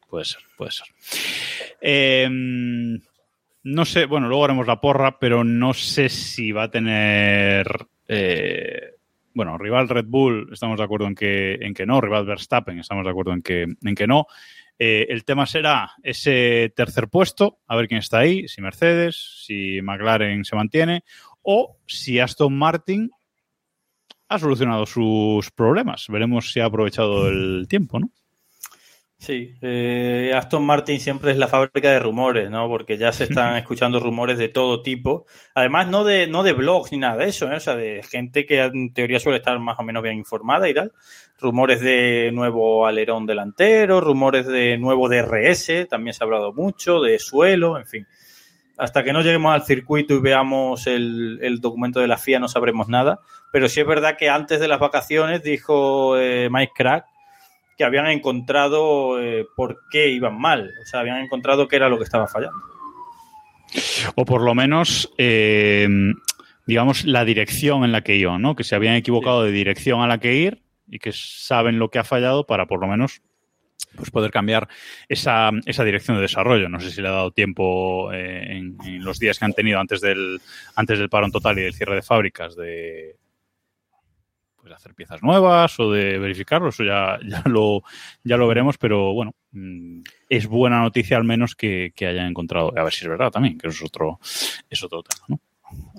Puede 0.08 0.24
ser, 0.24 0.42
puede 0.56 0.72
ser. 0.72 0.88
Eh, 1.80 2.28
no 3.62 3.84
sé, 3.84 4.06
bueno, 4.06 4.28
luego 4.28 4.44
haremos 4.44 4.66
la 4.66 4.80
porra, 4.80 5.18
pero 5.18 5.44
no 5.44 5.74
sé 5.74 6.08
si 6.08 6.52
va 6.52 6.64
a 6.64 6.70
tener. 6.70 7.66
eh, 8.08 8.94
bueno, 9.32 9.56
rival 9.58 9.88
Red 9.88 10.06
Bull, 10.06 10.50
estamos 10.52 10.78
de 10.78 10.84
acuerdo 10.84 11.06
en 11.06 11.14
que, 11.14 11.54
en 11.54 11.74
que 11.74 11.86
no. 11.86 12.00
Rival 12.00 12.26
Verstappen, 12.26 12.78
estamos 12.78 13.04
de 13.04 13.10
acuerdo 13.10 13.32
en 13.32 13.42
que, 13.42 13.62
en 13.62 13.94
que 13.94 14.06
no. 14.06 14.26
Eh, 14.78 15.06
el 15.10 15.24
tema 15.24 15.46
será 15.46 15.92
ese 16.02 16.72
tercer 16.74 17.08
puesto, 17.08 17.58
a 17.66 17.76
ver 17.76 17.86
quién 17.86 17.98
está 17.98 18.18
ahí, 18.20 18.48
si 18.48 18.62
Mercedes, 18.62 19.44
si 19.44 19.80
McLaren 19.82 20.44
se 20.44 20.56
mantiene, 20.56 21.04
o 21.42 21.76
si 21.86 22.18
Aston 22.18 22.56
Martin 22.56 23.10
ha 24.28 24.38
solucionado 24.38 24.86
sus 24.86 25.50
problemas. 25.50 26.06
Veremos 26.08 26.52
si 26.52 26.60
ha 26.60 26.64
aprovechado 26.64 27.28
el 27.28 27.66
tiempo, 27.68 28.00
¿no? 28.00 28.10
Sí, 29.20 29.54
eh, 29.60 30.32
Aston 30.34 30.64
Martin 30.64 30.98
siempre 30.98 31.32
es 31.32 31.36
la 31.36 31.46
fábrica 31.46 31.90
de 31.90 31.98
rumores, 31.98 32.50
¿no? 32.50 32.68
Porque 32.68 32.96
ya 32.96 33.12
se 33.12 33.24
están 33.24 33.54
escuchando 33.58 34.00
rumores 34.00 34.38
de 34.38 34.48
todo 34.48 34.80
tipo. 34.80 35.26
Además, 35.54 35.88
no 35.88 36.04
de, 36.04 36.26
no 36.26 36.42
de 36.42 36.54
blogs 36.54 36.90
ni 36.90 36.96
nada 36.96 37.18
de 37.18 37.28
eso, 37.28 37.52
¿eh? 37.52 37.56
O 37.56 37.60
sea, 37.60 37.76
de 37.76 38.02
gente 38.02 38.46
que 38.46 38.62
en 38.62 38.94
teoría 38.94 39.20
suele 39.20 39.36
estar 39.36 39.58
más 39.58 39.78
o 39.78 39.82
menos 39.82 40.02
bien 40.02 40.16
informada 40.16 40.70
y 40.70 40.74
tal. 40.74 40.92
Rumores 41.38 41.82
de 41.82 42.30
nuevo 42.32 42.86
alerón 42.86 43.26
delantero, 43.26 44.00
rumores 44.00 44.46
de 44.46 44.78
nuevo 44.78 45.06
DRS, 45.10 45.86
también 45.90 46.14
se 46.14 46.24
ha 46.24 46.26
hablado 46.26 46.54
mucho, 46.54 47.02
de 47.02 47.18
suelo, 47.18 47.76
en 47.76 47.84
fin. 47.84 48.06
Hasta 48.78 49.04
que 49.04 49.12
no 49.12 49.20
lleguemos 49.20 49.52
al 49.52 49.64
circuito 49.64 50.14
y 50.14 50.20
veamos 50.20 50.86
el, 50.86 51.40
el 51.42 51.60
documento 51.60 52.00
de 52.00 52.08
la 52.08 52.16
FIA 52.16 52.38
no 52.38 52.48
sabremos 52.48 52.88
nada. 52.88 53.20
Pero 53.52 53.68
sí 53.68 53.80
es 53.80 53.86
verdad 53.86 54.16
que 54.16 54.30
antes 54.30 54.60
de 54.60 54.68
las 54.68 54.80
vacaciones 54.80 55.42
dijo 55.42 56.16
eh, 56.16 56.48
Mike 56.50 56.72
Crack 56.74 57.09
que 57.80 57.84
habían 57.86 58.08
encontrado 58.08 59.18
eh, 59.22 59.46
por 59.56 59.78
qué 59.90 60.10
iban 60.10 60.38
mal. 60.38 60.70
O 60.82 60.84
sea, 60.84 61.00
habían 61.00 61.16
encontrado 61.16 61.66
qué 61.66 61.76
era 61.76 61.88
lo 61.88 61.96
que 61.96 62.04
estaba 62.04 62.28
fallando. 62.28 62.58
O 64.16 64.26
por 64.26 64.42
lo 64.42 64.54
menos, 64.54 65.10
eh, 65.16 65.88
digamos, 66.66 67.06
la 67.06 67.24
dirección 67.24 67.82
en 67.84 67.92
la 67.92 68.02
que 68.02 68.16
iban, 68.16 68.42
¿no? 68.42 68.54
Que 68.54 68.64
se 68.64 68.74
habían 68.74 68.96
equivocado 68.96 69.44
de 69.44 69.50
dirección 69.50 70.02
a 70.02 70.06
la 70.06 70.18
que 70.18 70.34
ir 70.34 70.62
y 70.90 70.98
que 70.98 71.12
saben 71.14 71.78
lo 71.78 71.88
que 71.88 71.98
ha 71.98 72.04
fallado 72.04 72.44
para 72.44 72.66
por 72.66 72.82
lo 72.82 72.86
menos 72.86 73.22
pues 73.96 74.10
poder 74.10 74.30
cambiar 74.30 74.68
esa, 75.08 75.50
esa 75.64 75.82
dirección 75.82 76.18
de 76.18 76.22
desarrollo. 76.22 76.68
No 76.68 76.80
sé 76.80 76.90
si 76.90 77.00
le 77.00 77.08
ha 77.08 77.12
dado 77.12 77.30
tiempo 77.30 78.12
eh, 78.12 78.58
en, 78.58 78.76
en 78.84 79.02
los 79.02 79.18
días 79.18 79.38
que 79.38 79.46
han 79.46 79.54
tenido 79.54 79.80
antes 79.80 80.02
del, 80.02 80.38
antes 80.76 80.98
del 80.98 81.08
parón 81.08 81.32
total 81.32 81.58
y 81.58 81.62
del 81.62 81.72
cierre 81.72 81.94
de 81.94 82.02
fábricas 82.02 82.56
de 82.56 83.16
pues, 84.70 84.80
hacer 84.80 84.94
piezas 84.94 85.22
nuevas 85.22 85.78
o 85.80 85.90
de 85.90 86.18
verificarlo. 86.18 86.68
Eso 86.68 86.84
ya, 86.84 87.18
ya, 87.26 87.42
lo, 87.46 87.82
ya 88.24 88.36
lo 88.36 88.46
veremos, 88.48 88.78
pero 88.78 89.12
bueno, 89.12 89.34
mm, 89.52 90.00
es 90.28 90.46
buena 90.46 90.80
noticia 90.80 91.16
al 91.16 91.24
menos 91.24 91.54
que, 91.54 91.92
que 91.94 92.06
hayan 92.06 92.28
encontrado. 92.28 92.72
A 92.76 92.84
ver 92.84 92.92
si 92.92 93.04
es 93.04 93.08
verdad 93.08 93.30
también, 93.30 93.58
que 93.58 93.68
eso 93.68 93.84
es 93.84 93.88
otro, 93.88 94.20
es 94.68 94.82
otro 94.82 95.02
tema, 95.02 95.24
¿no? 95.28 95.40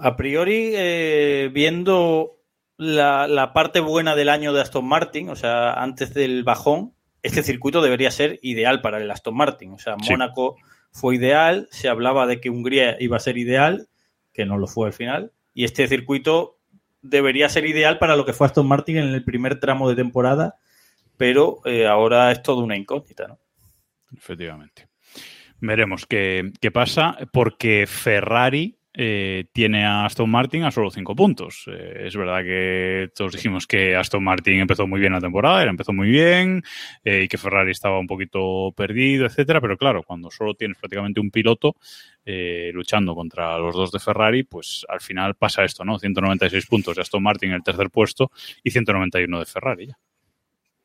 A 0.02 0.16
priori, 0.16 0.72
eh, 0.74 1.50
viendo 1.54 2.38
la, 2.78 3.28
la 3.28 3.54
parte 3.54 3.80
buena 3.80 4.16
del 4.16 4.30
año 4.30 4.54
de 4.54 4.62
Aston 4.62 4.86
Martin, 4.86 5.30
o 5.30 5.36
sea, 5.36 5.74
antes 5.74 6.14
del 6.14 6.44
bajón, 6.44 6.94
este 7.24 7.44
circuito 7.44 7.82
debería 7.82 8.12
ser 8.12 8.40
ideal 8.42 8.82
para 8.82 8.98
el 8.98 9.10
Aston 9.12 9.36
Martin. 9.36 9.74
O 9.74 9.80
sea, 9.80 9.96
Sí. 10.02 10.12
Mónaco 10.12 10.56
fue 10.92 11.16
ideal, 11.16 11.68
se 11.72 11.88
hablaba 11.88 12.26
de 12.26 12.42
que 12.42 12.50
Hungría 12.50 12.98
iba 13.00 13.18
a 13.18 13.22
ser 13.22 13.38
ideal, 13.38 13.88
que 14.34 14.46
no 14.46 14.58
lo 14.58 14.68
fue 14.68 14.88
al 14.88 14.94
final, 14.94 15.32
y 15.54 15.64
este 15.66 15.88
circuito 15.88 16.58
debería 17.02 17.50
ser 17.50 17.66
ideal 17.66 17.98
para 17.98 18.16
lo 18.16 18.26
que 18.26 18.34
fue 18.34 18.48
Aston 18.48 18.68
Martin 18.68 18.98
en 18.98 19.10
el 19.10 19.24
primer 19.24 19.60
tramo 19.60 19.90
de 19.90 19.96
temporada, 19.96 20.56
pero 21.18 21.62
eh, 21.66 21.88
ahora 21.88 22.32
es 22.32 22.42
toda 22.42 22.64
una 22.64 22.78
incógnita, 22.78 23.28
¿no? 23.28 23.40
Efectivamente. 24.16 24.88
Veremos 25.60 26.06
qué, 26.06 26.52
qué 26.60 26.72
pasa, 26.72 27.18
porque 27.32 27.86
Ferrari 27.88 28.81
eh, 28.94 29.46
tiene 29.54 29.86
a 29.86 30.06
Aston 30.06 30.30
Martin 30.30 30.64
a 30.64 30.72
solo 30.72 30.92
cinco 30.92 31.16
puntos. 31.16 31.66
Eh, 31.68 32.04
es 32.08 32.16
verdad 32.16 32.44
que 32.44 33.10
todos 33.16 33.34
dijimos 33.34 33.68
que 33.68 33.96
Aston 33.96 34.24
Martin 34.24 34.60
empezó 34.60 34.88
muy 34.88 35.00
bien 35.00 35.14
la 35.14 35.22
temporada, 35.22 35.64
empezó 35.64 35.94
muy 35.94 36.10
bien, 36.10 36.64
eh, 37.04 37.24
y 37.24 37.28
que 37.28 37.38
Ferrari 37.38 37.72
estaba 37.72 38.00
un 38.00 38.08
poquito 38.08 38.72
perdido, 38.76 39.26
etcétera, 39.26 39.62
pero 39.62 39.78
claro, 39.78 40.04
cuando 40.04 40.30
solo 40.30 40.54
tienes 40.56 40.78
prácticamente 40.78 41.20
un 41.20 41.32
piloto 41.32 41.76
eh, 42.26 42.72
luchando 42.74 43.16
contra 43.16 43.58
los 43.58 43.76
dos 43.76 43.92
de 43.92 44.00
Ferrari, 44.00 44.44
pues 44.44 44.86
al 44.90 45.02
final 45.02 45.36
pasa 45.36 45.64
esto, 45.64 45.86
¿no? 45.86 45.98
196 45.98 46.66
puntos 46.68 46.96
de 46.96 47.02
Aston 47.02 47.24
Martin 47.24 47.50
en 47.50 47.56
el 47.56 47.64
tercer 47.64 47.90
puesto 47.90 48.32
y 48.64 48.72
191 48.72 49.40
de 49.40 49.46
Ferrari. 49.46 49.88
ya. 49.88 50.11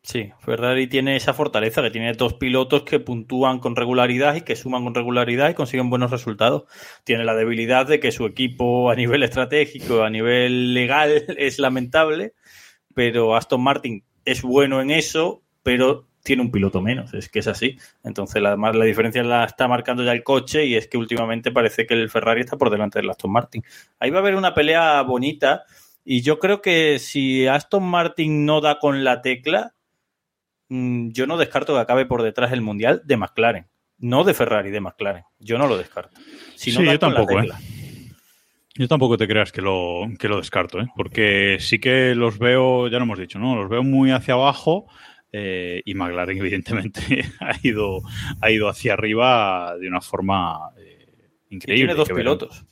Sí, 0.06 0.30
Ferrari 0.38 0.86
tiene 0.86 1.16
esa 1.16 1.34
fortaleza, 1.34 1.82
que 1.82 1.90
tiene 1.90 2.12
dos 2.12 2.34
pilotos 2.34 2.84
que 2.84 3.00
puntúan 3.00 3.58
con 3.58 3.74
regularidad 3.74 4.36
y 4.36 4.42
que 4.42 4.54
suman 4.54 4.84
con 4.84 4.94
regularidad 4.94 5.50
y 5.50 5.54
consiguen 5.54 5.90
buenos 5.90 6.12
resultados. 6.12 6.62
Tiene 7.02 7.24
la 7.24 7.34
debilidad 7.34 7.88
de 7.88 7.98
que 7.98 8.12
su 8.12 8.24
equipo 8.24 8.88
a 8.88 8.94
nivel 8.94 9.24
estratégico, 9.24 10.04
a 10.04 10.10
nivel 10.10 10.74
legal, 10.74 11.24
es 11.36 11.58
lamentable, 11.58 12.34
pero 12.94 13.34
Aston 13.34 13.60
Martin 13.60 14.04
es 14.24 14.42
bueno 14.42 14.80
en 14.80 14.92
eso, 14.92 15.42
pero 15.64 16.06
tiene 16.22 16.42
un 16.42 16.52
piloto 16.52 16.80
menos, 16.80 17.12
es 17.12 17.28
que 17.28 17.40
es 17.40 17.48
así. 17.48 17.76
Entonces, 18.04 18.40
la, 18.40 18.54
la 18.54 18.84
diferencia 18.84 19.24
la 19.24 19.44
está 19.44 19.66
marcando 19.66 20.04
ya 20.04 20.12
el 20.12 20.22
coche 20.22 20.66
y 20.66 20.76
es 20.76 20.86
que 20.86 20.98
últimamente 20.98 21.50
parece 21.50 21.84
que 21.84 21.94
el 21.94 22.10
Ferrari 22.10 22.42
está 22.42 22.56
por 22.56 22.70
delante 22.70 23.00
del 23.00 23.10
Aston 23.10 23.32
Martin. 23.32 23.64
Ahí 23.98 24.10
va 24.10 24.18
a 24.18 24.20
haber 24.20 24.36
una 24.36 24.54
pelea 24.54 25.02
bonita 25.02 25.64
y 26.04 26.22
yo 26.22 26.38
creo 26.38 26.62
que 26.62 27.00
si 27.00 27.48
Aston 27.48 27.82
Martin 27.82 28.46
no 28.46 28.60
da 28.60 28.78
con 28.78 29.02
la 29.02 29.20
tecla, 29.20 29.72
yo 30.68 31.26
no 31.26 31.36
descarto 31.36 31.74
que 31.74 31.80
acabe 31.80 32.06
por 32.06 32.22
detrás 32.22 32.52
el 32.52 32.60
Mundial 32.60 33.02
de 33.04 33.16
McLaren. 33.16 33.66
No 33.98 34.24
de 34.24 34.34
Ferrari, 34.34 34.70
de 34.70 34.80
McLaren. 34.80 35.24
Yo 35.38 35.58
no 35.58 35.66
lo 35.68 35.76
descarto. 35.78 36.18
Si 36.54 36.70
no 36.72 36.80
Sí, 36.80 36.86
yo 36.86 36.98
tampoco, 36.98 37.40
¿eh? 37.40 37.48
Yo 38.74 38.88
tampoco 38.88 39.16
te 39.16 39.26
creas 39.26 39.52
que 39.52 39.62
lo, 39.62 40.02
que 40.18 40.28
lo 40.28 40.36
descarto, 40.36 40.80
¿eh? 40.80 40.86
porque 40.94 41.56
sí 41.60 41.78
que 41.78 42.14
los 42.14 42.38
veo, 42.38 42.88
ya 42.88 42.98
lo 42.98 43.04
hemos 43.04 43.18
dicho, 43.18 43.38
¿no? 43.38 43.56
Los 43.56 43.70
veo 43.70 43.82
muy 43.82 44.10
hacia 44.10 44.34
abajo 44.34 44.86
eh, 45.32 45.80
y 45.86 45.94
McLaren 45.94 46.36
evidentemente 46.38 47.24
ha 47.40 47.54
ido, 47.62 48.02
ha 48.40 48.50
ido 48.50 48.68
hacia 48.68 48.92
arriba 48.92 49.76
de 49.80 49.88
una 49.88 50.02
forma 50.02 50.72
eh, 50.78 51.06
Y 51.48 51.54
increíble. 51.56 51.86
tiene 51.86 51.94
dos 51.94 52.10
pilotos. 52.10 52.66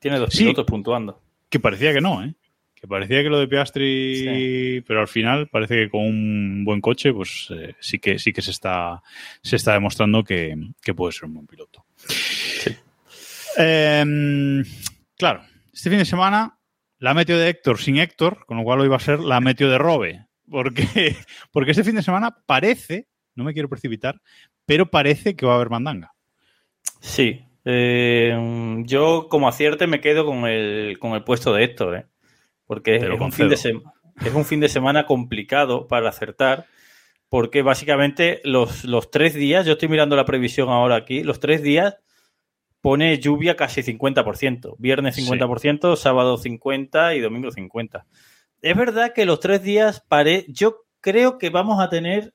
Tiene 0.00 0.18
dos 0.18 0.30
Sí. 0.32 0.38
pilotos 0.40 0.64
puntuando. 0.66 1.22
Que 1.48 1.60
parecía 1.60 1.92
que 1.92 2.00
no, 2.00 2.24
¿eh? 2.24 2.34
Que 2.78 2.86
parecía 2.86 3.22
que 3.22 3.30
lo 3.30 3.38
de 3.38 3.48
Piastri, 3.48 4.84
pero 4.86 5.00
al 5.00 5.08
final 5.08 5.48
parece 5.48 5.76
que 5.76 5.90
con 5.90 6.02
un 6.02 6.62
buen 6.64 6.82
coche, 6.82 7.12
pues 7.12 7.48
eh, 7.50 7.74
sí 7.80 7.98
que 7.98 8.18
sí 8.18 8.34
que 8.34 8.42
se 8.42 8.50
está 8.50 9.02
se 9.42 9.56
está 9.56 9.72
demostrando 9.72 10.22
que, 10.22 10.54
que 10.82 10.92
puede 10.92 11.12
ser 11.12 11.24
un 11.24 11.34
buen 11.34 11.46
piloto. 11.46 11.86
Em, 13.56 14.62
claro, 15.16 15.42
este 15.72 15.88
fin 15.88 15.98
de 15.98 16.04
semana 16.04 16.58
la 16.98 17.14
meteo 17.14 17.38
de 17.38 17.48
Héctor 17.48 17.78
sin 17.78 17.98
Héctor, 17.98 18.44
con 18.46 18.58
lo 18.58 18.64
cual 18.64 18.80
hoy 18.80 18.88
va 18.88 18.96
a 18.96 19.00
ser 19.00 19.20
la 19.20 19.40
meteo 19.40 19.70
de 19.70 19.78
Robe. 19.78 20.26
Porque, 20.50 21.16
porque 21.52 21.70
este 21.72 21.84
fin 21.84 21.96
de 21.96 22.02
semana 22.02 22.36
parece, 22.46 23.08
no 23.34 23.44
me 23.44 23.52
quiero 23.52 23.68
precipitar, 23.68 24.20
pero 24.64 24.90
parece 24.90 25.36
que 25.36 25.46
va 25.46 25.52
a 25.52 25.56
haber 25.56 25.70
mandanga. 25.70 26.12
Sí. 27.00 27.42
Eh, 27.64 28.36
yo, 28.84 29.28
como 29.28 29.48
acierte, 29.48 29.86
me 29.86 30.00
quedo 30.00 30.24
con 30.24 30.46
el, 30.46 30.98
con 30.98 31.12
el 31.12 31.24
puesto 31.24 31.52
de 31.52 31.64
Héctor, 31.64 31.96
¿eh? 31.96 32.06
Porque 32.66 32.96
es 32.96 33.02
un, 33.20 33.32
fin 33.32 33.48
de 33.48 33.54
es 33.54 34.34
un, 34.34 34.44
fin 34.44 34.60
de 34.60 34.68
semana 34.68 35.06
complicado 35.06 35.86
para 35.86 36.08
acertar. 36.08 36.66
Porque 37.28 37.62
básicamente 37.62 38.40
los, 38.44 38.84
los 38.84 39.10
tres 39.10 39.34
días, 39.34 39.66
yo 39.66 39.72
estoy 39.72 39.88
mirando 39.88 40.16
la 40.16 40.24
previsión 40.24 40.68
ahora 40.68 40.96
aquí, 40.96 41.22
los 41.22 41.40
tres 41.40 41.62
días 41.62 41.96
pone 42.80 43.18
lluvia 43.18 43.56
casi 43.56 43.82
50%. 43.82 44.76
Viernes 44.78 45.18
50%, 45.18 45.96
sábado 45.96 46.38
50% 46.38 47.16
y 47.16 47.20
domingo 47.20 47.50
50%. 47.50 48.04
Es 48.62 48.76
verdad 48.76 49.12
que 49.12 49.26
los 49.26 49.40
tres 49.40 49.62
días 49.62 50.04
pare... 50.06 50.44
Yo 50.48 50.84
creo 51.00 51.38
que 51.38 51.50
vamos 51.50 51.80
a 51.80 51.88
tener 51.88 52.34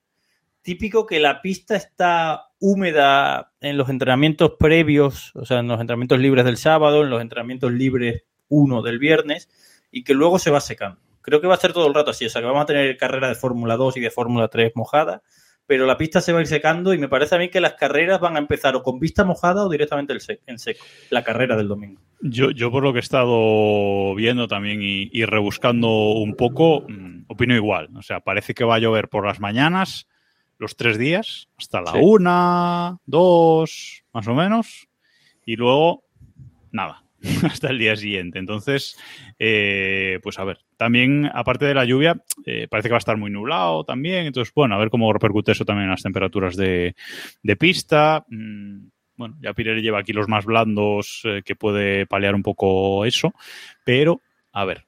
típico 0.61 1.05
que 1.05 1.19
la 1.19 1.41
pista 1.41 1.75
está 1.75 2.47
húmeda 2.59 3.53
en 3.61 3.77
los 3.77 3.89
entrenamientos 3.89 4.53
previos, 4.59 5.31
o 5.35 5.45
sea, 5.45 5.59
en 5.59 5.67
los 5.67 5.79
entrenamientos 5.79 6.19
libres 6.19 6.45
del 6.45 6.57
sábado, 6.57 7.03
en 7.03 7.09
los 7.09 7.21
entrenamientos 7.21 7.71
libres 7.71 8.23
1 8.49 8.81
del 8.81 8.99
viernes, 8.99 9.49
y 9.91 10.03
que 10.03 10.13
luego 10.13 10.39
se 10.39 10.51
va 10.51 10.61
secando. 10.61 10.99
Creo 11.21 11.41
que 11.41 11.47
va 11.47 11.53
a 11.53 11.57
ser 11.57 11.73
todo 11.73 11.87
el 11.87 11.93
rato 11.93 12.11
así, 12.11 12.25
o 12.25 12.29
sea, 12.29 12.41
que 12.41 12.47
vamos 12.47 12.63
a 12.63 12.65
tener 12.65 12.97
carrera 12.97 13.27
de 13.27 13.35
Fórmula 13.35 13.77
2 13.77 13.97
y 13.97 13.99
de 13.99 14.09
Fórmula 14.09 14.47
3 14.47 14.71
mojada, 14.75 15.21
pero 15.67 15.85
la 15.85 15.97
pista 15.97 16.19
se 16.19 16.33
va 16.33 16.39
a 16.39 16.41
ir 16.41 16.47
secando 16.47 16.93
y 16.93 16.97
me 16.97 17.07
parece 17.07 17.35
a 17.35 17.37
mí 17.37 17.49
que 17.49 17.61
las 17.61 17.75
carreras 17.75 18.19
van 18.19 18.35
a 18.35 18.39
empezar 18.39 18.75
o 18.75 18.83
con 18.83 18.99
pista 18.99 19.23
mojada 19.23 19.65
o 19.65 19.69
directamente 19.69 20.13
en 20.47 20.59
seco, 20.59 20.83
la 21.11 21.23
carrera 21.23 21.55
del 21.55 21.67
domingo. 21.67 22.01
Yo, 22.21 22.51
yo 22.51 22.71
por 22.71 22.83
lo 22.83 22.91
que 22.91 22.99
he 22.99 23.01
estado 23.01 24.13
viendo 24.15 24.47
también 24.47 24.79
y, 24.81 25.25
rebuscando 25.25 25.87
un 26.11 26.35
poco, 26.35 26.85
mm, 26.87 27.25
opino 27.27 27.55
igual. 27.55 27.89
O 27.95 28.01
sea, 28.01 28.19
parece 28.19 28.53
que 28.53 28.63
va 28.63 28.75
a 28.75 28.79
llover 28.79 29.09
por 29.09 29.25
las 29.25 29.39
mañanas 29.39 30.07
los 30.57 30.75
tres 30.75 30.97
días, 30.97 31.49
hasta 31.57 31.81
la 31.81 31.93
una, 31.93 32.99
dos, 33.05 34.03
más 34.13 34.27
o 34.27 34.35
menos, 34.35 34.87
y 35.45 35.55
luego 35.55 36.03
nada. 36.71 37.03
hasta 37.43 37.69
el 37.69 37.79
día 37.79 37.95
siguiente. 37.95 38.39
Entonces, 38.39 38.97
eh, 39.39 40.19
pues 40.23 40.39
a 40.39 40.43
ver, 40.43 40.59
también 40.77 41.29
aparte 41.33 41.65
de 41.65 41.73
la 41.73 41.85
lluvia, 41.85 42.21
eh, 42.45 42.67
parece 42.69 42.89
que 42.89 42.93
va 42.93 42.97
a 42.97 42.99
estar 42.99 43.17
muy 43.17 43.31
nublado 43.31 43.83
también. 43.83 44.25
Entonces, 44.25 44.53
bueno, 44.53 44.75
a 44.75 44.79
ver 44.79 44.89
cómo 44.89 45.11
repercute 45.13 45.51
eso 45.51 45.65
también 45.65 45.85
en 45.85 45.91
las 45.91 46.03
temperaturas 46.03 46.55
de, 46.55 46.95
pista. 47.59 48.25
Mm, 48.29 48.87
bueno, 49.15 49.37
ya 49.41 49.53
Pirelli 49.53 49.81
lleva 49.81 49.99
aquí 49.99 50.13
los 50.13 50.27
más 50.27 50.45
blandos 50.45 51.21
eh, 51.25 51.41
que 51.45 51.55
puede 51.55 52.07
paliar 52.07 52.33
un 52.33 52.43
poco 52.43 53.05
eso, 53.05 53.33
pero 53.83 54.21
a 54.51 54.65
ver, 54.65 54.85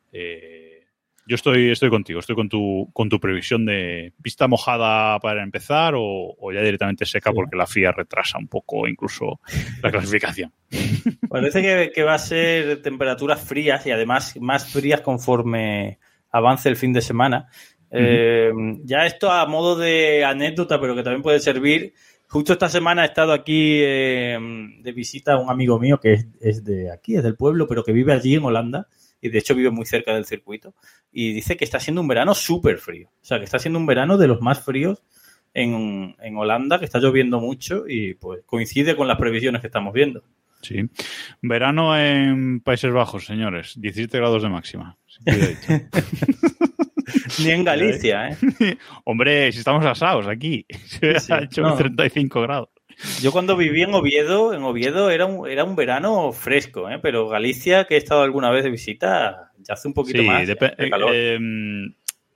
yo 1.26 1.36
estoy, 1.36 1.72
estoy 1.72 1.90
contigo, 1.90 2.20
estoy 2.20 2.36
con 2.36 2.50
tu, 2.50 2.90
con 2.92 3.08
tu 3.08 3.20
previsión 3.20 3.66
de 3.66 4.14
pista 4.22 4.48
mojada 4.48 5.20
para 5.20 5.44
empezar 5.44 5.94
o, 5.96 6.36
ya 6.54 6.62
directamente 6.62 7.06
seca 7.06 7.32
porque 7.32 7.56
la 7.56 7.66
FIA 7.66 7.92
retrasa 7.92 8.38
un 8.38 8.48
poco 8.48 8.88
incluso 8.88 9.40
la 9.82 9.92
clasificación. 9.92 10.52
Parece 11.30 11.92
que, 11.94 12.04
va 12.04 12.16
a 12.16 12.20
ser 12.20 12.82
temperaturas 12.82 13.42
frías 13.42 13.86
y 13.88 13.92
además 13.92 14.36
más 14.40 14.72
frías 14.72 15.02
conforme 15.02 16.00
avance 16.32 16.68
el 16.68 16.76
fin 16.76 16.92
de 16.92 17.02
semana. 17.02 17.48
Eh, 17.90 18.52
ya 18.84 19.06
esto 19.06 19.32
a 19.32 19.46
modo 19.46 19.78
de 19.78 20.26
anécdota, 20.26 20.82
pero 20.82 20.96
que 20.96 21.04
también 21.04 21.22
puede 21.22 21.40
servir. 21.40 21.94
Justo 22.28 22.54
esta 22.54 22.68
semana 22.68 23.04
he 23.04 23.08
estado 23.08 23.32
aquí 23.32 23.80
eh, 23.82 24.38
de 24.82 24.92
visita 24.92 25.34
a 25.34 25.40
un 25.40 25.52
amigo 25.52 25.80
mío 25.80 26.00
que 26.00 26.14
es, 26.14 26.28
es 26.42 26.64
de 26.64 26.92
aquí, 26.92 27.16
es 27.16 27.24
del 27.24 27.36
pueblo, 27.36 27.68
pero 27.68 27.84
que 27.84 27.94
vive 27.94 28.12
allí 28.12 28.36
en 28.36 28.44
Holanda 28.44 28.88
y 29.24 29.30
de 29.30 29.40
hecho 29.40 29.56
vive 29.56 29.72
muy 29.72 29.86
cerca 29.86 30.14
del 30.14 30.26
circuito, 30.26 30.76
y 31.10 31.32
dice 31.32 31.56
que 31.56 31.64
está 31.64 31.80
siendo 31.80 32.02
un 32.02 32.10
verano 32.10 32.36
súper 32.36 32.78
frío. 32.78 33.08
O 33.22 33.26
sea, 33.26 33.40
que 33.40 33.46
está 33.46 33.58
siendo 33.58 33.80
un 33.80 33.86
verano 33.86 34.18
de 34.18 34.28
los 34.28 34.42
más 34.42 34.62
fríos 34.62 35.02
en, 35.54 36.14
Holanda, 36.36 36.78
que 36.78 36.84
está 36.84 37.00
lloviendo 37.00 37.40
mucho 37.40 37.86
y 37.88 38.16
pues 38.16 38.42
coincide 38.46 38.98
con 38.98 39.08
las 39.08 39.18
previsiones 39.18 39.62
que 39.62 39.68
estamos 39.68 39.94
viendo. 39.94 40.26
Sí. 40.62 40.90
Verano 41.42 41.98
en 41.98 42.60
Países 42.60 42.92
Bajos, 42.92 43.26
señores. 43.26 43.80
17 43.80 44.18
grados 44.18 44.44
de 44.44 44.50
máxima. 44.50 44.98
Ni 47.40 47.52
en 47.52 47.64
Galicia, 47.64 48.30
¿eh? 48.60 48.78
Hombre, 49.06 49.54
si 49.54 49.60
estamos 49.60 49.86
asados 49.86 50.28
aquí. 50.28 50.66
Se 51.20 51.34
ha 51.34 51.44
hecho 51.44 51.64
35 51.76 52.42
grados. 52.42 52.70
Yo 53.22 53.32
cuando 53.32 53.56
viví 53.58 53.82
en 53.82 53.94
Oviedo, 53.94 54.54
en 54.54 54.64
Oviedo 54.64 55.10
era 55.10 55.26
un, 55.26 55.50
era 55.50 55.64
un 55.64 55.76
verano 55.76 56.32
fresco, 56.32 56.90
¿eh? 56.90 57.00
pero 57.02 57.28
Galicia, 57.28 57.86
que 57.86 57.96
he 57.96 57.98
estado 57.98 58.22
alguna 58.22 58.50
vez 58.50 58.64
de 58.64 58.70
visita, 58.70 59.52
ya 59.60 59.74
hace 59.74 59.88
un 59.88 59.94
poquito 59.94 60.24
más 60.24 60.48
de 60.48 60.56
calor. 60.90 61.14
Eh, 61.14 61.36
em, 61.36 61.94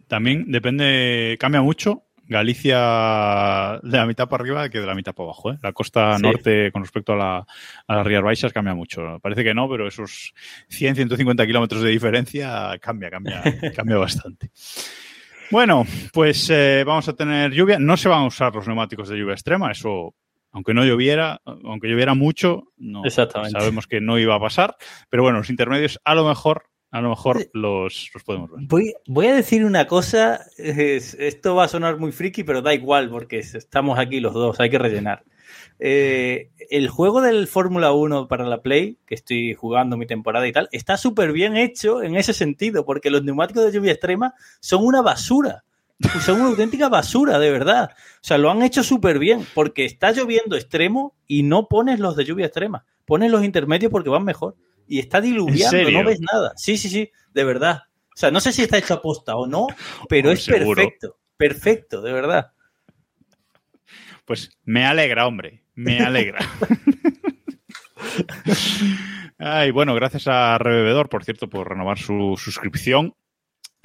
también 0.08 0.52
depende, 0.52 1.38
cambia 1.40 1.62
mucho. 1.62 2.04
Galicia 2.30 3.80
de 3.82 3.98
la 3.98 4.06
mitad 4.06 4.28
para 4.28 4.44
arriba 4.44 4.70
que 4.70 4.82
de 4.82 4.86
la 4.86 4.96
mitad 4.96 5.14
para 5.14 5.28
abajo. 5.28 5.52
¿eh? 5.52 5.58
La 5.64 5.72
costa 5.72 6.18
norte 6.20 6.74
con 6.74 6.84
respecto 6.84 7.14
a, 7.14 7.16
la, 7.16 7.48
a 7.88 7.96
las 7.96 8.06
Rías 8.06 8.22
Baixas 8.22 8.52
cambia 8.52 8.76
mucho. 8.76 9.18
Parece 9.22 9.46
que 9.46 9.54
no, 9.54 9.70
pero 9.70 9.88
esos 9.88 10.34
100, 10.68 10.96
150 10.96 11.46
kilómetros 11.48 11.82
de 11.82 11.90
diferencia 11.90 12.78
cambia, 12.82 13.10
cambia, 13.10 13.42
cambia 13.76 13.98
bastante. 13.98 14.52
Bueno, 15.50 15.86
pues 16.12 16.50
eh, 16.50 16.84
vamos 16.86 17.08
a 17.08 17.14
tener 17.14 17.52
lluvia. 17.52 17.80
No 17.80 17.96
se 17.96 18.10
van 18.10 18.24
a 18.24 18.28
usar 18.28 18.54
los 18.54 18.68
neumáticos 18.68 19.08
de 19.08 19.18
lluvia 19.18 19.34
extrema, 19.34 19.72
eso 19.72 20.14
aunque 20.52 20.74
no 20.74 20.84
lloviera, 20.84 21.42
aunque 21.46 21.88
lloviera 21.88 22.14
mucho, 22.14 22.72
no 22.78 23.04
sabemos 23.10 23.88
que 23.88 24.02
no 24.02 24.18
iba 24.20 24.36
a 24.36 24.40
pasar. 24.40 24.76
Pero 25.10 25.24
bueno, 25.24 25.40
los 25.40 25.50
intermedios 25.50 26.00
a 26.04 26.16
lo 26.16 26.28
mejor, 26.28 26.64
a 26.92 27.02
lo 27.02 27.10
mejor 27.10 27.48
los, 27.54 28.10
podemos 28.26 28.52
ver. 28.52 28.62
Voy, 28.68 28.94
voy, 29.08 29.28
a 29.28 29.36
decir 29.36 29.66
una 29.66 29.88
cosa, 29.88 30.42
esto 30.58 31.56
va 31.56 31.66
a 31.66 31.68
sonar 31.68 31.98
muy 31.98 32.12
friki, 32.12 32.44
pero 32.44 32.62
da 32.62 32.74
igual 32.74 33.10
porque 33.10 33.40
estamos 33.40 34.00
aquí 34.00 34.20
los 34.20 34.34
dos, 34.34 34.60
hay 34.60 34.70
que 34.70 34.80
rellenar. 34.80 35.24
Eh, 35.80 36.50
el 36.70 36.90
juego 36.90 37.22
del 37.22 37.48
Fórmula 37.48 37.92
1 37.92 38.28
para 38.28 38.46
la 38.46 38.62
Play, 38.62 38.98
que 39.06 39.16
estoy 39.16 39.54
jugando 39.54 39.98
mi 39.98 40.08
temporada 40.08 40.48
y 40.48 40.52
tal, 40.52 40.70
está 40.72 40.98
súper 40.98 41.32
bien 41.32 41.56
hecho 41.56 42.02
en 42.02 42.16
ese 42.16 42.34
sentido, 42.34 42.86
porque 42.86 43.10
los 43.10 43.24
neumáticos 43.24 43.66
de 43.66 43.72
lluvia 43.72 43.92
extrema 43.92 44.34
son 44.60 44.86
una 44.86 45.02
basura. 45.02 45.64
Son 46.22 46.40
una 46.40 46.50
auténtica 46.50 46.90
basura, 46.90 47.40
de 47.40 47.52
verdad. 47.52 47.92
O 47.92 48.20
sea, 48.22 48.38
lo 48.38 48.52
han 48.52 48.62
hecho 48.62 48.84
súper 48.84 49.20
bien, 49.20 49.46
porque 49.54 49.86
está 49.86 50.12
lloviendo 50.12 50.56
extremo 50.56 51.16
y 51.26 51.44
no 51.44 51.68
pones 51.68 52.00
los 52.00 52.16
de 52.16 52.26
lluvia 52.26 52.46
extrema. 52.46 52.86
Pones 53.06 53.32
los 53.32 53.44
intermedios 53.44 53.92
porque 53.92 54.10
van 54.10 54.24
mejor. 54.24 54.56
Y 54.88 55.00
está 55.00 55.20
diluviando, 55.20 55.92
no 55.92 56.04
ves 56.04 56.20
nada. 56.22 56.54
Sí, 56.56 56.78
sí, 56.78 56.90
sí, 56.90 57.12
de 57.34 57.44
verdad. 57.44 57.84
O 58.14 58.20
sea, 58.20 58.32
no 58.32 58.40
sé 58.40 58.52
si 58.52 58.64
está 58.64 58.78
hecho 58.78 58.94
a 58.94 59.02
posta 59.02 59.36
o 59.36 59.48
no, 59.48 59.68
pero 60.08 60.32
es 60.32 60.46
perfecto. 60.46 61.18
Perfecto, 61.36 62.02
de 62.02 62.14
verdad. 62.14 62.52
Pues 64.26 64.50
me 64.64 64.86
alegra, 64.86 65.28
hombre. 65.28 65.64
Me 65.76 66.00
alegra. 66.00 66.40
Ay, 69.38 69.72
bueno, 69.72 69.94
gracias 69.94 70.28
a 70.28 70.58
Rebebedor, 70.58 71.10
por 71.10 71.24
cierto, 71.24 71.48
por 71.48 71.70
renovar 71.70 72.00
su 72.00 72.36
suscripción. 72.38 73.14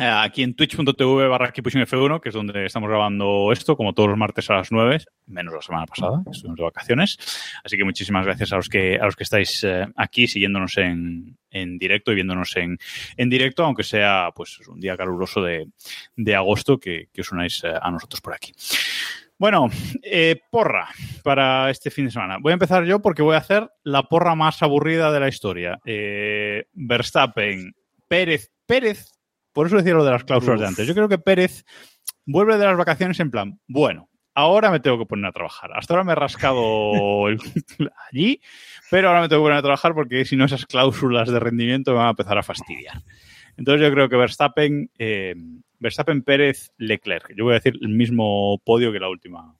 Eh, 0.02 0.04
aquí 0.04 0.42
en 0.42 0.54
twitch.tv 0.54 1.28
barra 1.28 1.52
F1, 1.52 2.20
que 2.20 2.30
es 2.30 2.34
donde 2.34 2.66
estamos 2.66 2.88
grabando 2.88 3.52
esto, 3.52 3.76
como 3.76 3.92
todos 3.92 4.08
los 4.08 4.18
martes 4.18 4.50
a 4.50 4.54
las 4.54 4.72
9, 4.72 4.98
menos 5.26 5.54
la 5.54 5.62
semana 5.62 5.86
pasada, 5.86 6.22
que 6.24 6.32
estuvimos 6.32 6.56
de 6.56 6.64
vacaciones. 6.64 7.18
Así 7.62 7.76
que 7.76 7.84
muchísimas 7.84 8.26
gracias 8.26 8.52
a 8.52 8.56
los 8.56 8.68
que, 8.68 8.96
a 8.96 9.04
los 9.04 9.14
que 9.14 9.22
estáis 9.22 9.62
eh, 9.62 9.86
aquí 9.94 10.26
siguiéndonos 10.26 10.76
en, 10.78 11.38
en, 11.52 11.78
directo 11.78 12.10
y 12.10 12.16
viéndonos 12.16 12.56
en, 12.56 12.78
en, 13.16 13.30
directo, 13.30 13.64
aunque 13.64 13.84
sea 13.84 14.30
pues 14.34 14.58
un 14.66 14.80
día 14.80 14.96
caluroso 14.96 15.40
de, 15.40 15.68
de 16.16 16.34
agosto 16.34 16.80
que, 16.80 17.08
os 17.16 17.30
unáis 17.30 17.62
eh, 17.62 17.72
a 17.80 17.88
nosotros 17.92 18.20
por 18.20 18.34
aquí. 18.34 18.52
Bueno, 19.38 19.68
porra 20.50 20.88
para 21.22 21.70
este 21.70 21.92
fin 21.92 22.06
de 22.06 22.10
semana. 22.10 22.38
Voy 22.40 22.50
a 22.50 22.54
empezar 22.54 22.84
yo 22.84 23.00
porque 23.00 23.22
voy 23.22 23.36
a 23.36 23.38
hacer 23.38 23.70
la 23.84 24.02
porra 24.02 24.34
más 24.34 24.64
aburrida 24.64 25.12
de 25.12 25.20
la 25.20 25.28
historia. 25.28 25.78
Verstappen, 26.74 27.72
Pérez, 28.08 28.50
Pérez 28.66 29.12
por 29.52 29.66
eso 29.66 29.76
decía 29.76 29.94
lo 29.94 30.04
de 30.04 30.10
las 30.10 30.24
cláusulas 30.24 30.60
de 30.60 30.66
antes. 30.66 30.86
Yo 30.86 30.94
creo 30.94 31.08
que 31.08 31.18
Pérez 31.18 31.64
vuelve 32.24 32.56
de 32.58 32.64
las 32.64 32.76
vacaciones 32.76 33.20
en 33.20 33.30
plan, 33.30 33.60
bueno, 33.66 34.08
ahora 34.34 34.70
me 34.70 34.80
tengo 34.80 34.98
que 34.98 35.06
poner 35.06 35.26
a 35.26 35.32
trabajar. 35.32 35.70
Hasta 35.74 35.94
ahora 35.94 36.04
me 36.04 36.12
he 36.12 36.16
rascado 36.16 37.26
allí, 38.12 38.40
pero 38.90 39.08
ahora 39.08 39.20
me 39.20 39.28
tengo 39.28 39.42
que 39.42 39.46
poner 39.46 39.58
a 39.58 39.62
trabajar 39.62 39.94
porque 39.94 40.24
si 40.24 40.36
no 40.36 40.44
esas 40.44 40.66
cláusulas 40.66 41.30
de 41.30 41.40
rendimiento 41.40 41.92
me 41.92 41.98
van 41.98 42.06
a 42.08 42.10
empezar 42.10 42.38
a 42.38 42.42
fastidiar. 42.42 43.02
Entonces 43.56 43.86
yo 43.86 43.92
creo 43.92 44.08
que 44.08 44.16
Verstappen, 44.16 44.90
eh, 44.98 45.34
Verstappen, 45.78 46.22
Pérez, 46.22 46.72
Leclerc. 46.78 47.34
Yo 47.36 47.44
voy 47.44 47.52
a 47.52 47.58
decir 47.58 47.78
el 47.80 47.90
mismo 47.90 48.58
podio 48.64 48.92
que 48.92 49.00
la 49.00 49.08
última, 49.08 49.54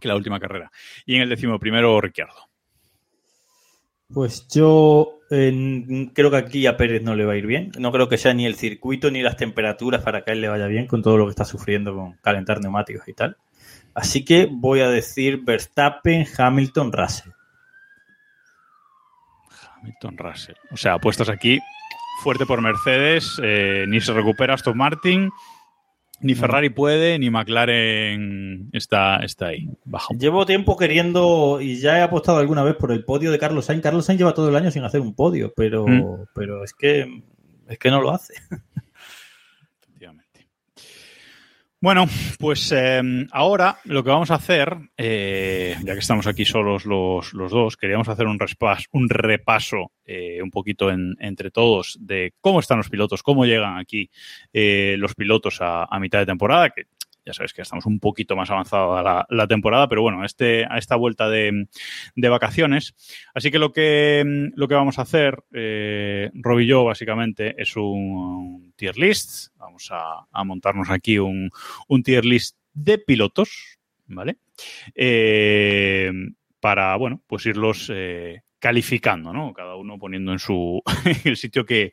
que 0.00 0.08
la 0.08 0.16
última 0.16 0.40
carrera. 0.40 0.70
Y 1.04 1.16
en 1.16 1.22
el 1.22 1.28
décimo 1.28 1.58
primero, 1.58 2.00
Ricciardo. 2.00 2.51
Pues 4.12 4.46
yo 4.48 5.20
creo 5.28 6.30
que 6.30 6.36
aquí 6.36 6.66
a 6.66 6.76
Pérez 6.76 7.02
no 7.02 7.14
le 7.14 7.24
va 7.24 7.32
a 7.32 7.36
ir 7.36 7.46
bien. 7.46 7.72
No 7.78 7.92
creo 7.92 8.08
que 8.08 8.18
sea 8.18 8.34
ni 8.34 8.46
el 8.46 8.54
circuito 8.54 9.10
ni 9.10 9.22
las 9.22 9.36
temperaturas 9.36 10.02
para 10.02 10.22
que 10.22 10.30
a 10.30 10.34
él 10.34 10.40
le 10.40 10.48
vaya 10.48 10.66
bien 10.66 10.86
con 10.86 11.02
todo 11.02 11.16
lo 11.16 11.24
que 11.24 11.30
está 11.30 11.44
sufriendo 11.44 11.94
con 11.94 12.12
calentar 12.14 12.60
neumáticos 12.60 13.08
y 13.08 13.14
tal. 13.14 13.36
Así 13.94 14.24
que 14.24 14.48
voy 14.50 14.80
a 14.80 14.88
decir 14.88 15.42
Verstappen, 15.44 16.26
Hamilton, 16.36 16.92
Russell. 16.92 17.32
Hamilton, 19.76 20.18
Russell. 20.18 20.56
O 20.70 20.76
sea, 20.76 20.98
puestos 20.98 21.28
aquí 21.28 21.58
fuerte 22.22 22.46
por 22.46 22.62
Mercedes, 22.62 23.40
eh, 23.42 23.84
ni 23.88 24.00
se 24.00 24.12
recupera 24.12 24.54
Aston 24.54 24.76
Martin, 24.76 25.30
ni 26.22 26.34
Ferrari 26.34 26.70
puede, 26.70 27.18
ni 27.18 27.30
McLaren 27.30 28.68
está, 28.72 29.16
está 29.18 29.46
ahí, 29.48 29.68
bajo. 29.84 30.14
Llevo 30.14 30.46
tiempo 30.46 30.76
queriendo, 30.76 31.60
y 31.60 31.76
ya 31.80 31.98
he 31.98 32.02
apostado 32.02 32.38
alguna 32.38 32.62
vez 32.62 32.76
por 32.76 32.92
el 32.92 33.04
podio 33.04 33.30
de 33.30 33.38
Carlos 33.38 33.66
Sainz. 33.66 33.82
Carlos 33.82 34.06
Sainz 34.06 34.18
lleva 34.18 34.34
todo 34.34 34.48
el 34.48 34.56
año 34.56 34.70
sin 34.70 34.84
hacer 34.84 35.00
un 35.00 35.14
podio, 35.14 35.52
pero, 35.56 35.86
Mm. 35.86 36.24
pero 36.34 36.64
es 36.64 36.72
que 36.74 37.22
es 37.68 37.78
que 37.78 37.90
no 37.90 38.00
lo 38.00 38.10
hace. 38.12 38.34
Bueno, 41.82 42.06
pues 42.38 42.70
eh, 42.70 43.02
ahora 43.32 43.76
lo 43.86 44.04
que 44.04 44.10
vamos 44.10 44.30
a 44.30 44.36
hacer, 44.36 44.72
eh, 44.96 45.74
ya 45.82 45.94
que 45.94 45.98
estamos 45.98 46.28
aquí 46.28 46.44
solos 46.44 46.86
los, 46.86 47.34
los 47.34 47.50
dos, 47.50 47.76
queríamos 47.76 48.08
hacer 48.08 48.28
un, 48.28 48.38
respas- 48.38 48.86
un 48.92 49.08
repaso 49.08 49.90
eh, 50.04 50.40
un 50.40 50.52
poquito 50.52 50.92
en- 50.92 51.16
entre 51.18 51.50
todos 51.50 51.98
de 52.00 52.34
cómo 52.40 52.60
están 52.60 52.76
los 52.78 52.88
pilotos, 52.88 53.24
cómo 53.24 53.46
llegan 53.46 53.78
aquí 53.78 54.08
eh, 54.52 54.94
los 54.96 55.16
pilotos 55.16 55.58
a, 55.60 55.88
mitad 55.98 56.20
de 56.20 56.26
temporada, 56.26 56.70
ya 57.24 57.32
sabes 57.32 57.52
que 57.52 57.62
estamos 57.62 57.86
un 57.86 58.00
poquito 58.00 58.36
más 58.36 58.50
avanzada 58.50 59.26
la, 59.28 59.46
temporada, 59.46 59.88
pero 59.88 60.02
bueno, 60.02 60.24
este, 60.24 60.64
a 60.64 60.78
esta 60.78 60.96
vuelta 60.96 61.28
de, 61.28 61.68
de 62.14 62.28
vacaciones. 62.28 62.94
Así 63.34 63.50
que 63.50 63.58
lo 63.58 63.72
que, 63.72 64.50
lo 64.54 64.68
que 64.68 64.74
vamos 64.74 64.98
a 64.98 65.02
hacer, 65.02 65.42
eh, 65.52 66.30
Rob 66.34 66.60
y 66.60 66.66
yo, 66.66 66.84
básicamente, 66.84 67.54
es 67.60 67.76
un 67.76 68.72
tier 68.76 68.96
list. 68.98 69.48
Vamos 69.56 69.88
a, 69.90 70.26
a 70.30 70.44
montarnos 70.44 70.90
aquí 70.90 71.18
un, 71.18 71.50
un 71.88 72.02
tier 72.02 72.24
list 72.24 72.56
de 72.74 72.98
pilotos, 72.98 73.78
¿vale? 74.06 74.38
Eh, 74.94 76.10
para, 76.60 76.96
bueno, 76.96 77.22
pues 77.26 77.46
irlos 77.46 77.90
eh, 77.92 78.42
calificando, 78.62 79.32
¿no? 79.32 79.52
Cada 79.52 79.74
uno 79.74 79.98
poniendo 79.98 80.30
en 80.30 80.38
su 80.38 80.80
el 81.24 81.36
sitio 81.36 81.66
que, 81.66 81.90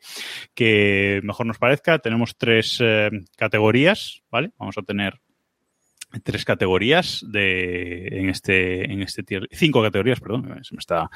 que 0.54 1.20
mejor 1.24 1.44
nos 1.46 1.58
parezca. 1.58 1.98
Tenemos 1.98 2.38
tres 2.38 2.78
eh, 2.80 3.10
categorías, 3.36 4.22
¿vale? 4.30 4.52
Vamos 4.56 4.78
a 4.78 4.82
tener 4.82 5.20
tres 6.24 6.44
categorías 6.44 7.24
de 7.28 8.08
en 8.10 8.28
este 8.30 8.90
en 8.90 9.02
este 9.02 9.22
tier 9.22 9.46
cinco 9.52 9.82
categorías 9.82 10.20
perdón 10.20 10.58
se 10.64 10.74
me 10.74 10.78
está 10.80 11.08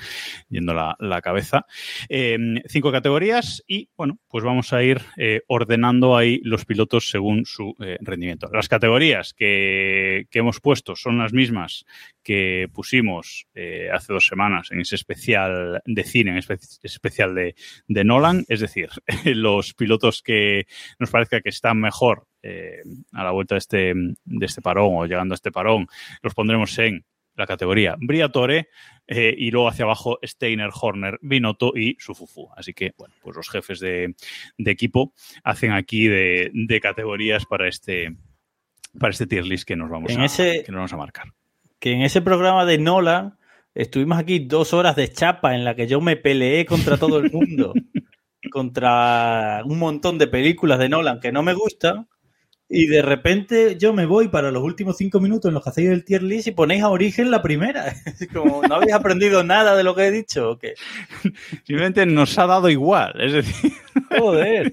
yendo 0.48 0.72
la, 0.74 0.96
la 1.00 1.20
cabeza. 1.20 1.66
Eh, 2.08 2.38
cinco 2.68 2.92
categorías 2.92 3.62
y 3.66 3.88
bueno 3.96 4.18
pues 4.28 4.44
vamos 4.44 4.72
a 4.72 4.82
ir 4.82 5.00
eh, 5.16 5.40
ordenando 5.48 6.16
ahí 6.16 6.40
los 6.44 6.64
pilotos 6.64 7.10
según 7.10 7.44
su 7.44 7.74
eh, 7.80 7.98
rendimiento. 8.00 8.48
Las 8.52 8.68
categorías 8.68 9.34
que, 9.34 10.26
que 10.30 10.38
hemos 10.38 10.60
puesto 10.60 10.94
son 10.96 11.18
las 11.18 11.32
mismas 11.32 11.84
que 12.22 12.68
pusimos 12.72 13.46
eh, 13.54 13.88
hace 13.92 14.12
dos 14.12 14.26
semanas 14.26 14.70
en 14.70 14.80
ese 14.80 14.94
especial 14.94 15.82
de 15.84 16.04
cine 16.04 16.30
en 16.32 16.38
ese 16.38 16.54
espe- 16.54 16.78
especial 16.82 17.34
de, 17.34 17.54
de 17.88 18.04
Nolan. 18.04 18.44
Es 18.48 18.60
decir 18.60 18.88
los 19.24 19.74
pilotos 19.74 20.22
que 20.22 20.66
nos 20.98 21.10
parezca 21.10 21.40
que 21.40 21.48
están 21.50 21.80
mejor 21.80 22.26
eh, 22.44 22.82
a 23.12 23.24
la 23.24 23.30
vuelta 23.32 23.54
de 23.54 23.58
este, 23.58 23.92
de 23.94 24.46
este 24.46 24.60
parón 24.62 24.90
o 24.96 25.06
llegando 25.06 25.32
a 25.34 25.36
este 25.36 25.50
parón, 25.50 25.86
los 26.22 26.34
pondremos 26.34 26.78
en 26.78 27.04
la 27.36 27.46
categoría 27.48 27.96
Briatore 27.98 28.68
eh, 29.08 29.34
y 29.36 29.50
luego 29.50 29.68
hacia 29.68 29.84
abajo 29.86 30.18
Steiner, 30.22 30.70
Horner, 30.72 31.18
Binotto 31.20 31.72
y 31.76 31.96
Sufufu. 31.98 32.48
Así 32.56 32.72
que, 32.74 32.92
bueno, 32.96 33.14
pues 33.22 33.34
los 33.36 33.48
jefes 33.50 33.80
de, 33.80 34.14
de 34.56 34.70
equipo 34.70 35.12
hacen 35.42 35.72
aquí 35.72 36.06
de, 36.06 36.50
de 36.54 36.80
categorías 36.80 37.44
para 37.46 37.66
este 37.66 38.14
para 38.96 39.10
este 39.10 39.26
tier 39.26 39.44
list 39.44 39.66
que 39.66 39.74
nos 39.74 39.90
vamos, 39.90 40.12
En 40.12 40.20
a, 40.20 40.26
ese- 40.26 40.62
que 40.64 40.70
nos 40.70 40.78
vamos 40.78 40.92
a 40.92 40.96
marcar. 40.96 41.26
Que 41.80 41.90
en 41.92 42.02
ese 42.02 42.22
programa 42.22 42.64
de 42.64 42.78
Nolan 42.78 43.36
estuvimos 43.74 44.16
aquí 44.18 44.38
dos 44.38 44.72
horas 44.72 44.94
de 44.94 45.08
chapa 45.10 45.56
en 45.56 45.64
la 45.64 45.74
que 45.74 45.88
yo 45.88 46.00
me 46.00 46.14
peleé 46.14 46.64
contra 46.64 46.96
todo 46.96 47.18
el 47.18 47.32
mundo, 47.32 47.74
contra 48.52 49.62
un 49.64 49.78
montón 49.78 50.18
de 50.18 50.26
películas 50.28 50.78
de 50.78 50.88
Nolan 50.88 51.18
que 51.20 51.32
no 51.32 51.42
me 51.42 51.54
gustan. 51.54 52.08
Y 52.76 52.88
de 52.88 53.02
repente 53.02 53.76
yo 53.78 53.92
me 53.92 54.04
voy 54.04 54.26
para 54.26 54.50
los 54.50 54.64
últimos 54.64 54.96
cinco 54.96 55.20
minutos 55.20 55.48
en 55.48 55.54
los 55.54 55.62
que 55.62 55.70
hacéis 55.70 55.90
el 55.90 56.04
tier 56.04 56.24
list 56.24 56.48
y 56.48 56.50
ponéis 56.50 56.82
a 56.82 56.88
origen 56.88 57.30
la 57.30 57.40
primera. 57.40 57.94
Es 58.04 58.28
como, 58.32 58.62
¿no 58.66 58.74
habéis 58.74 58.92
aprendido 58.92 59.44
nada 59.44 59.76
de 59.76 59.84
lo 59.84 59.94
que 59.94 60.06
he 60.06 60.10
dicho? 60.10 60.50
¿o 60.50 60.58
qué? 60.58 60.74
Simplemente 61.64 62.04
nos 62.04 62.36
ha 62.36 62.46
dado 62.46 62.68
igual. 62.68 63.14
Es 63.20 63.32
decir, 63.32 63.72
Joder. 64.18 64.72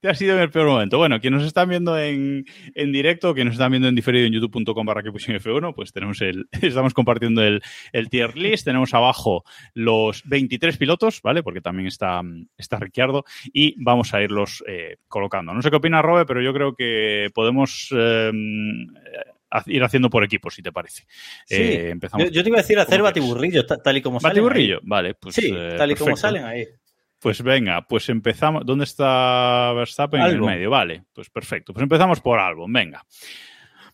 Te 0.00 0.08
ha 0.08 0.14
sido 0.14 0.34
en 0.36 0.42
el 0.42 0.50
peor 0.50 0.66
momento. 0.68 0.98
Bueno, 0.98 1.20
quienes 1.20 1.40
nos 1.40 1.46
están 1.48 1.68
viendo 1.68 1.98
en, 1.98 2.44
en 2.74 2.92
directo, 2.92 3.34
quienes 3.34 3.52
nos 3.52 3.56
están 3.60 3.70
viendo 3.70 3.88
en 3.88 3.94
diferido 3.94 4.26
en 4.26 4.32
youtube.com 4.32 4.86
barra 4.86 5.02
que 5.02 5.12
pusieron 5.12 5.42
F1, 5.42 5.74
pues 5.74 5.92
tenemos 5.92 6.20
el, 6.22 6.46
estamos 6.62 6.94
compartiendo 6.94 7.42
el, 7.42 7.60
el 7.92 8.08
tier 8.08 8.36
list. 8.36 8.64
Tenemos 8.64 8.94
abajo 8.94 9.44
los 9.74 10.22
23 10.26 10.76
pilotos, 10.78 11.20
¿vale? 11.22 11.42
Porque 11.42 11.60
también 11.60 11.86
está, 11.86 12.22
está 12.56 12.78
Ricciardo 12.78 13.24
y 13.52 13.74
vamos 13.82 14.14
a 14.14 14.22
irlos 14.22 14.64
eh, 14.66 14.96
colocando. 15.08 15.52
No 15.54 15.62
sé 15.62 15.70
qué 15.70 15.76
opina 15.76 16.02
Robe, 16.02 16.24
pero 16.26 16.40
yo 16.42 16.52
creo 16.52 16.74
que 16.74 17.28
podemos 17.34 17.88
eh, 17.94 18.32
ha- 19.50 19.64
ir 19.66 19.82
haciendo 19.82 20.10
por 20.10 20.24
equipos, 20.24 20.54
si 20.54 20.62
te 20.62 20.72
parece. 20.72 21.04
Sí. 21.46 21.56
Eh, 21.56 21.90
empezamos. 21.90 22.26
Yo, 22.26 22.32
yo 22.32 22.42
te 22.42 22.48
iba 22.48 22.58
a 22.58 22.62
decir 22.62 22.78
hacer 22.78 23.02
batiburrillos, 23.02 23.66
ta- 23.66 23.82
tal 23.82 23.96
y 23.96 24.02
como 24.02 24.20
salen. 24.20 24.32
Batiburrillo, 24.36 24.76
ahí. 24.76 24.82
vale, 24.84 25.14
pues. 25.14 25.34
Sí, 25.34 25.52
eh, 25.54 25.74
tal 25.76 25.90
y 25.90 25.94
como 25.94 26.16
salen 26.16 26.44
ahí. 26.44 26.64
Pues 27.20 27.42
venga, 27.42 27.82
pues 27.82 28.08
empezamos. 28.08 28.64
¿Dónde 28.64 28.84
está 28.84 29.72
Verstappen? 29.74 30.22
En 30.22 30.26
el 30.28 30.40
medio, 30.40 30.70
vale. 30.70 31.04
Pues 31.12 31.28
perfecto. 31.28 31.74
Pues 31.74 31.82
empezamos 31.82 32.20
por 32.20 32.38
Albon, 32.38 32.72
venga. 32.72 33.04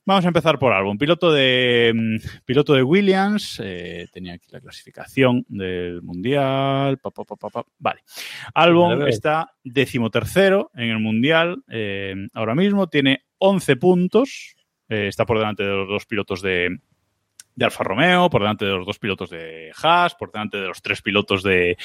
Vamos 0.05 0.25
a 0.25 0.29
empezar 0.29 0.57
por 0.61 0.73
Albon. 0.73 0.97
Piloto 0.97 1.33
de, 1.33 1.93
mm, 1.93 2.17
piloto 2.45 2.75
de 2.75 2.85
Williams. 2.85 3.61
eh, 3.65 4.07
tenía 4.13 4.35
aquí 4.35 4.47
la 4.53 4.61
clasificación 4.61 5.45
del 5.49 6.01
Mundial. 6.03 6.99
pa. 6.99 7.11
Vale. 7.81 8.03
Albon 8.55 9.09
está 9.09 9.53
decimotercero 9.65 10.71
en 10.75 10.91
el 10.91 11.01
Mundial. 11.01 11.65
eh, 11.69 12.15
ahora 12.33 12.55
mismo 12.55 12.87
tiene 12.89 13.25
11 13.39 13.75
puntos. 13.77 14.55
eh, 14.89 15.09
está 15.09 15.27
por 15.27 15.39
delante 15.39 15.65
de 15.65 15.71
los 15.71 15.89
dos 15.89 16.07
pilotos 16.07 16.41
de, 16.43 16.79
de 17.57 17.65
Alfa 17.65 17.83
Romeo, 17.83 18.29
por 18.29 18.43
delante 18.43 18.67
de 18.67 18.73
los 18.73 18.87
dos 18.87 18.99
pilotos 18.99 19.31
de 19.31 19.73
Haas, 19.83 20.15
por 20.15 20.31
delante 20.31 20.59
de 20.59 20.69
los 20.69 20.83
tres 20.83 21.01
pilotos 21.01 21.43
de, 21.43 21.79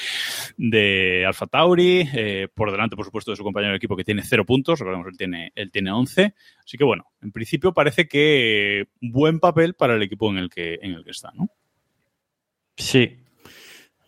de 0.58 1.24
Alfa 1.26 1.46
Tauri, 1.46 2.06
eh, 2.14 2.48
por 2.54 2.70
delante, 2.70 2.94
por 2.94 3.06
supuesto, 3.06 3.30
de 3.30 3.38
su 3.38 3.42
compañero 3.42 3.72
de 3.72 3.78
equipo 3.78 3.96
que 3.96 4.04
tiene 4.04 4.22
cero 4.22 4.44
puntos, 4.44 4.78
recordemos, 4.78 5.08
él 5.08 5.16
tiene, 5.16 5.50
él 5.54 5.70
tiene 5.72 5.90
11. 5.90 6.34
Así 6.62 6.76
que, 6.76 6.84
bueno, 6.84 7.06
en 7.22 7.32
principio 7.32 7.72
parece 7.72 8.06
que 8.06 8.84
buen 9.00 9.40
papel 9.40 9.74
para 9.74 9.94
el 9.94 10.02
equipo 10.02 10.30
en 10.30 10.36
el 10.36 10.50
que, 10.50 10.78
en 10.82 10.92
el 10.92 11.04
que 11.04 11.10
está, 11.10 11.32
¿no? 11.34 11.48
Sí. 12.76 13.18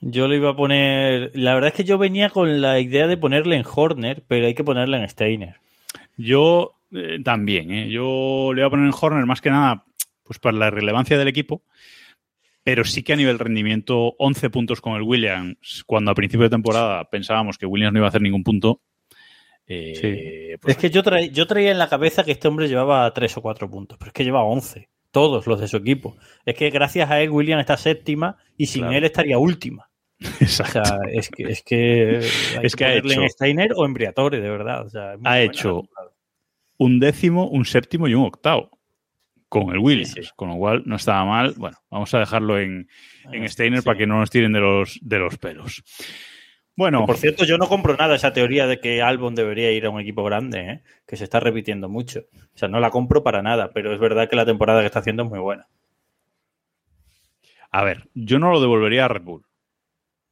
Yo 0.02 0.28
le 0.28 0.36
iba 0.36 0.50
a 0.50 0.56
poner. 0.56 1.30
La 1.32 1.54
verdad 1.54 1.68
es 1.68 1.74
que 1.74 1.84
yo 1.84 1.96
venía 1.96 2.28
con 2.28 2.60
la 2.60 2.78
idea 2.78 3.06
de 3.06 3.16
ponerle 3.16 3.56
en 3.56 3.64
Horner, 3.64 4.22
pero 4.28 4.46
hay 4.46 4.54
que 4.54 4.64
ponerle 4.64 4.98
en 4.98 5.08
Steiner. 5.08 5.56
Yo 6.18 6.74
eh, 6.92 7.20
también, 7.24 7.72
¿eh? 7.72 7.88
yo 7.88 8.52
le 8.54 8.60
voy 8.62 8.66
a 8.66 8.70
poner 8.70 8.86
en 8.86 8.94
Horner 9.00 9.24
más 9.24 9.40
que 9.40 9.50
nada 9.50 9.84
pues 10.24 10.38
para 10.40 10.56
la 10.56 10.70
relevancia 10.70 11.16
del 11.16 11.28
equipo, 11.28 11.62
pero 12.64 12.84
sí 12.84 13.02
que 13.02 13.12
a 13.12 13.16
nivel 13.16 13.38
rendimiento 13.38 14.14
11 14.18 14.50
puntos 14.50 14.80
con 14.80 14.94
el 14.96 15.02
Williams, 15.02 15.84
cuando 15.86 16.10
a 16.10 16.14
principio 16.14 16.44
de 16.44 16.50
temporada 16.50 17.04
pensábamos 17.10 17.58
que 17.58 17.66
Williams 17.66 17.92
no 17.92 17.98
iba 18.00 18.06
a 18.06 18.08
hacer 18.08 18.22
ningún 18.22 18.42
punto. 18.42 18.80
eh, 19.66 20.56
pues 20.60 20.76
Es 20.76 20.80
que 20.80 20.90
yo, 20.90 21.02
traía, 21.02 21.28
yo 21.30 21.46
traía 21.46 21.70
en 21.70 21.78
la 21.78 21.88
cabeza 21.88 22.24
que 22.24 22.32
este 22.32 22.48
hombre 22.48 22.68
llevaba 22.68 23.12
3 23.12 23.36
o 23.38 23.42
4 23.42 23.70
puntos, 23.70 23.98
pero 23.98 24.08
es 24.08 24.12
que 24.12 24.24
lleva 24.24 24.42
11. 24.42 24.88
Todos 25.10 25.46
los 25.46 25.60
de 25.60 25.68
su 25.68 25.76
equipo. 25.76 26.16
Es 26.44 26.54
que 26.56 26.70
gracias 26.70 27.08
a 27.10 27.20
él, 27.20 27.30
William 27.30 27.60
está 27.60 27.76
séptima 27.76 28.36
y 28.56 28.66
sin 28.66 28.82
Claro. 28.82 28.96
él 28.98 29.04
estaría 29.04 29.38
última. 29.38 29.88
O 30.20 30.26
Exacto. 30.40 30.84
sea, 30.84 30.98
es 31.12 31.28
que, 31.28 31.42
es 31.44 31.62
que, 31.62 32.20
hay 32.58 32.66
Es 32.66 32.74
que 32.76 32.84
ha 32.84 32.94
hecho- 32.96 33.22
en 33.22 33.30
Steiner 33.30 33.70
o 33.76 33.84
en 33.86 33.94
Briatore, 33.94 34.40
de 34.40 34.50
verdad. 34.50 34.84
O 34.86 34.90
sea, 34.90 35.14
Ha 35.24 35.40
hecho- 35.40 35.82
temporada. 35.82 36.10
un 36.78 36.98
décimo, 36.98 37.48
un 37.48 37.64
séptimo 37.64 38.08
y 38.08 38.14
un 38.14 38.24
octavo 38.26 38.70
con 39.62 39.70
el 39.72 39.78
Williams, 39.78 40.12
Sí, 40.12 40.22
sí. 40.22 40.30
con 40.36 40.48
lo 40.48 40.56
cual 40.56 40.82
no 40.86 40.96
estaba 40.96 41.24
mal. 41.24 41.54
Bueno, 41.56 41.76
vamos 41.90 42.12
a 42.14 42.18
dejarlo 42.18 42.58
en, 42.58 42.88
en 43.32 43.44
Ah, 43.44 43.48
Steiner 43.48 43.80
sí. 43.80 43.84
para 43.84 43.96
que 43.98 44.06
no 44.06 44.18
nos 44.18 44.30
tiren 44.30 44.52
de 44.52 44.60
los, 44.60 44.98
de 45.02 45.18
los 45.18 45.38
pelos. 45.38 45.82
Bueno, 46.76 47.00
Que, 47.02 47.06
por 47.06 47.16
cierto, 47.18 47.44
yo 47.44 47.56
no 47.56 47.68
compro 47.68 47.96
nada 47.96 48.16
esa 48.16 48.32
teoría 48.32 48.66
de 48.66 48.80
que 48.80 49.00
Albon 49.00 49.34
debería 49.36 49.70
ir 49.70 49.86
a 49.86 49.90
un 49.90 50.00
equipo 50.00 50.24
grande, 50.24 50.60
¿eh? 50.70 50.82
que 51.06 51.16
se 51.16 51.22
está 51.24 51.38
repitiendo 51.38 51.88
mucho. 51.88 52.24
O 52.52 52.58
sea, 52.58 52.68
no 52.68 52.80
la 52.80 52.90
compro 52.90 53.22
para 53.22 53.42
nada, 53.42 53.70
pero 53.72 53.92
es 53.94 54.00
verdad 54.00 54.28
que 54.28 54.34
la 54.36 54.44
temporada 54.44 54.80
que 54.80 54.86
está 54.86 54.98
haciendo 54.98 55.22
es 55.22 55.30
muy 55.30 55.38
buena. 55.38 55.68
a 57.70 57.82
ver, 57.84 58.08
yo 58.14 58.38
no 58.38 58.50
lo 58.50 58.60
devolvería 58.60 59.04
a 59.04 59.08
Red 59.08 59.22
Bull, 59.22 59.44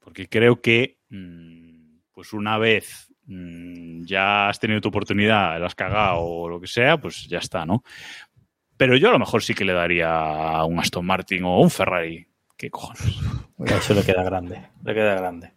porque 0.00 0.28
creo 0.28 0.60
que, 0.60 0.98
mm, 1.10 1.98
pues 2.12 2.32
una 2.32 2.58
vez 2.58 3.08
mm, 3.26 4.02
ya 4.04 4.48
has 4.48 4.58
tenido 4.58 4.80
tu 4.80 4.88
oportunidad, 4.88 5.58
la 5.60 5.66
has 5.66 5.74
cagado 5.76 6.20
o 6.22 6.48
lo 6.48 6.60
que 6.60 6.66
sea, 6.66 6.96
pues 6.98 7.26
ya 7.28 7.38
está, 7.38 7.64
¿no? 7.64 7.82
Pero 8.82 8.96
yo 8.96 9.10
a 9.10 9.12
lo 9.12 9.20
mejor 9.20 9.44
sí 9.44 9.54
que 9.54 9.64
le 9.64 9.74
daría 9.74 10.64
un 10.64 10.80
Aston 10.80 11.06
Martin 11.06 11.44
o 11.44 11.60
un 11.60 11.70
Ferrari. 11.70 12.26
¿Qué 12.56 12.68
cojones? 12.68 13.16
Eso 13.64 13.94
le 13.94 14.02
queda 14.02 14.24
grande, 14.24 14.60
le 14.84 14.92
queda 14.92 15.14
grande. 15.14 15.52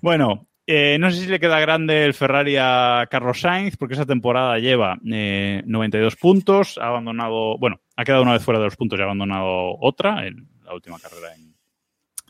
Bueno, 0.00 0.48
eh, 0.66 0.96
no 0.98 1.10
sé 1.10 1.20
si 1.20 1.26
le 1.26 1.38
queda 1.38 1.60
grande 1.60 2.06
el 2.06 2.14
Ferrari 2.14 2.56
a 2.58 3.06
Carlos 3.10 3.38
Sainz, 3.38 3.76
porque 3.76 3.92
esa 3.92 4.06
temporada 4.06 4.58
lleva 4.58 4.96
eh, 5.12 5.62
92 5.66 6.16
puntos, 6.16 6.78
ha 6.78 6.86
abandonado, 6.86 7.58
bueno, 7.58 7.82
ha 7.96 8.04
quedado 8.04 8.22
una 8.22 8.32
vez 8.32 8.42
fuera 8.42 8.60
de 8.60 8.64
los 8.64 8.76
puntos 8.76 8.98
y 8.98 9.02
ha 9.02 9.04
abandonado 9.04 9.76
otra, 9.78 10.26
en 10.26 10.48
la 10.64 10.72
última 10.72 10.98
carrera 10.98 11.34
en, 11.34 11.54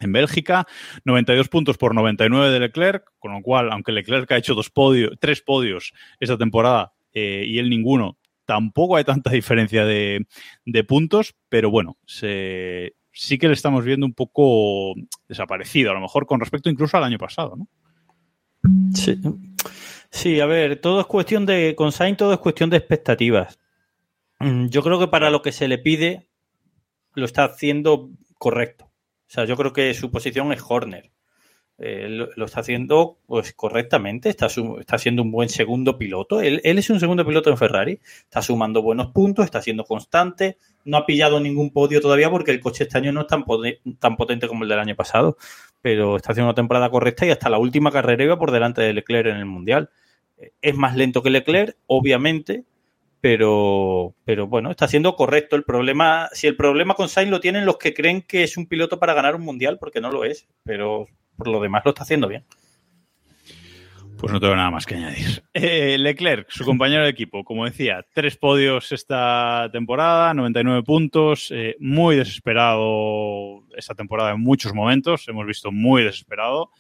en 0.01 0.13
Bélgica, 0.13 0.67
92 1.05 1.49
puntos 1.49 1.79
por 1.79 1.95
99 1.95 2.51
de 2.51 2.59
Leclerc, 2.59 3.05
con 3.21 3.35
lo 3.35 3.41
cual, 3.41 3.71
aunque 3.71 3.93
Leclerc 3.93 4.29
ha 4.33 4.37
hecho 4.37 4.57
dos 4.57 4.69
podios, 4.69 5.13
tres 5.21 5.43
podios 5.43 5.93
esta 6.19 6.37
temporada 6.37 6.93
eh, 7.15 7.45
y 7.47 7.61
él 7.61 7.71
ninguno, 7.71 8.19
tampoco 8.45 8.97
hay 8.97 9.05
tanta 9.05 9.31
diferencia 9.31 9.85
de, 9.85 10.27
de 10.65 10.85
puntos, 10.85 11.35
pero 11.49 11.71
bueno, 11.71 11.97
sí 12.07 13.39
que 13.39 13.49
le 13.49 13.55
estamos 13.55 13.85
viendo 13.85 14.07
un 14.07 14.15
poco 14.15 14.95
desaparecido, 15.29 15.91
a 15.91 15.95
lo 15.95 16.01
mejor 16.01 16.27
con 16.27 16.41
respecto 16.41 16.71
incluso 16.71 16.97
al 16.97 17.05
año 17.05 17.19
pasado, 17.19 17.57
¿no? 17.57 17.69
Sí. 18.95 19.21
Sí, 20.11 20.41
a 20.41 20.47
ver, 20.47 20.81
todo 20.81 21.01
es 21.01 21.07
cuestión 21.07 21.47
de. 21.47 21.75
Con 21.75 21.91
Sainz 21.91 22.19
todo 22.19 22.33
es 22.35 22.39
cuestión 22.39 22.71
de 22.71 22.77
expectativas. 22.77 23.59
Mm, 24.39 24.67
Yo 24.69 24.83
creo 24.83 24.99
que 24.99 25.09
para 25.09 25.31
lo 25.31 25.43
que 25.43 25.53
se 25.53 25.69
le 25.69 25.79
pide, 25.79 26.29
lo 27.15 27.25
está 27.25 27.45
haciendo 27.45 28.11
correcto. 28.39 28.85
O 28.85 29.35
sea, 29.35 29.47
yo 29.47 29.57
creo 29.57 29.73
que 29.73 29.95
su 29.95 30.11
posición 30.11 30.53
es 30.53 30.63
Horner. 30.67 31.11
Eh, 31.79 32.07
lo, 32.09 32.45
está 32.45 32.61
haciendo 32.61 33.19
pues 33.27 33.55
correctamente, 33.55 34.29
está, 34.29 34.47
está 34.79 34.99
siendo 34.99 35.23
un 35.23 35.33
buen 35.33 35.49
segundo 35.49 35.99
piloto. 35.99 36.41
Él, 36.41 36.61
él 36.65 36.79
es 36.79 36.91
un 36.91 37.01
segundo 37.01 37.27
piloto 37.27 37.51
en 37.51 37.57
Ferrari, 37.57 38.01
está 38.23 38.43
sumando 38.43 38.83
buenos 38.83 39.09
puntos, 39.09 39.45
está 39.45 39.63
siendo 39.63 39.85
constante, 39.85 40.59
no 40.85 40.97
ha 40.99 41.07
pillado 41.07 41.41
ningún 41.41 41.71
podio 41.71 42.01
todavía 42.01 42.31
porque 42.31 42.51
el 42.51 42.61
coche 42.61 42.85
este 42.85 42.99
año 42.99 43.13
no 43.13 43.23
es 43.23 43.27
tan, 43.27 43.45
tan 43.99 44.17
potente 44.17 44.49
como 44.49 44.65
el 44.65 44.69
del 44.69 44.79
año 44.79 44.95
pasado, 44.95 45.37
pero 45.81 46.17
está 46.17 46.33
haciendo 46.33 46.51
una 46.51 46.55
temporada 46.55 46.91
correcta 46.91 47.27
y 47.27 47.31
hasta 47.31 47.51
la 47.51 47.59
última 47.59 47.91
carrera 47.91 48.25
iba 48.25 48.39
por 48.39 48.53
delante 48.53 48.83
de 48.83 48.93
Leclerc 48.93 49.29
en 49.29 49.37
el 49.37 49.47
Mundial. 49.47 49.91
Es 50.61 50.77
más 50.77 50.95
lento 50.97 51.23
que 51.23 51.31
Leclerc, 51.31 51.77
obviamente, 51.87 52.65
pero, 53.21 54.15
pero 54.25 54.47
bueno, 54.47 54.71
está 54.71 54.89
siendo 54.89 55.15
correcto. 55.17 55.57
El 55.57 55.65
problema, 55.65 56.29
si 56.33 56.47
el 56.47 56.57
problema 56.57 56.95
con 56.95 57.09
Sainz 57.09 57.31
lo 57.31 57.41
tienen 57.41 57.65
los 57.65 57.79
que 57.79 57.95
creen 57.95 58.23
que 58.23 58.43
es 58.43 58.57
un 58.57 58.67
piloto 58.67 58.99
para 58.99 59.15
ganar 59.15 59.37
un 59.37 59.43
mundial, 59.43 59.79
porque 59.79 60.01
no 60.01 60.11
lo 60.11 60.25
es, 60.25 60.49
pero 60.65 61.07
por 61.37 61.49
lo 61.49 61.61
demás 61.61 61.83
lo 61.85 61.91
está 61.91 62.03
haciendo 62.03 62.29
bien. 62.29 62.45
Pues 64.19 64.33
no 64.33 64.39
tengo 64.39 64.55
nada 64.55 64.71
más 64.71 64.87
que 64.87 64.95
añadir. 64.95 65.43
Eh, 65.53 65.99
Leclerc, 65.99 66.49
su 66.49 66.65
compañero 66.65 67.03
de 67.03 67.11
equipo, 67.11 67.43
como 67.43 67.65
decía, 67.65 68.07
tres 68.15 68.37
podios 68.37 68.93
esta 68.93 69.69
temporada, 69.73 70.33
99 70.33 70.85
puntos, 70.85 71.51
eh, 71.51 71.75
muy 71.81 72.15
desesperado 72.15 73.65
esta 73.77 73.95
temporada 73.97 74.31
en 74.31 74.41
muchos 74.41 74.75
momentos, 74.75 75.27
hemos 75.27 75.45
visto 75.45 75.73
muy 75.73 76.05
desesperado. 76.05 76.71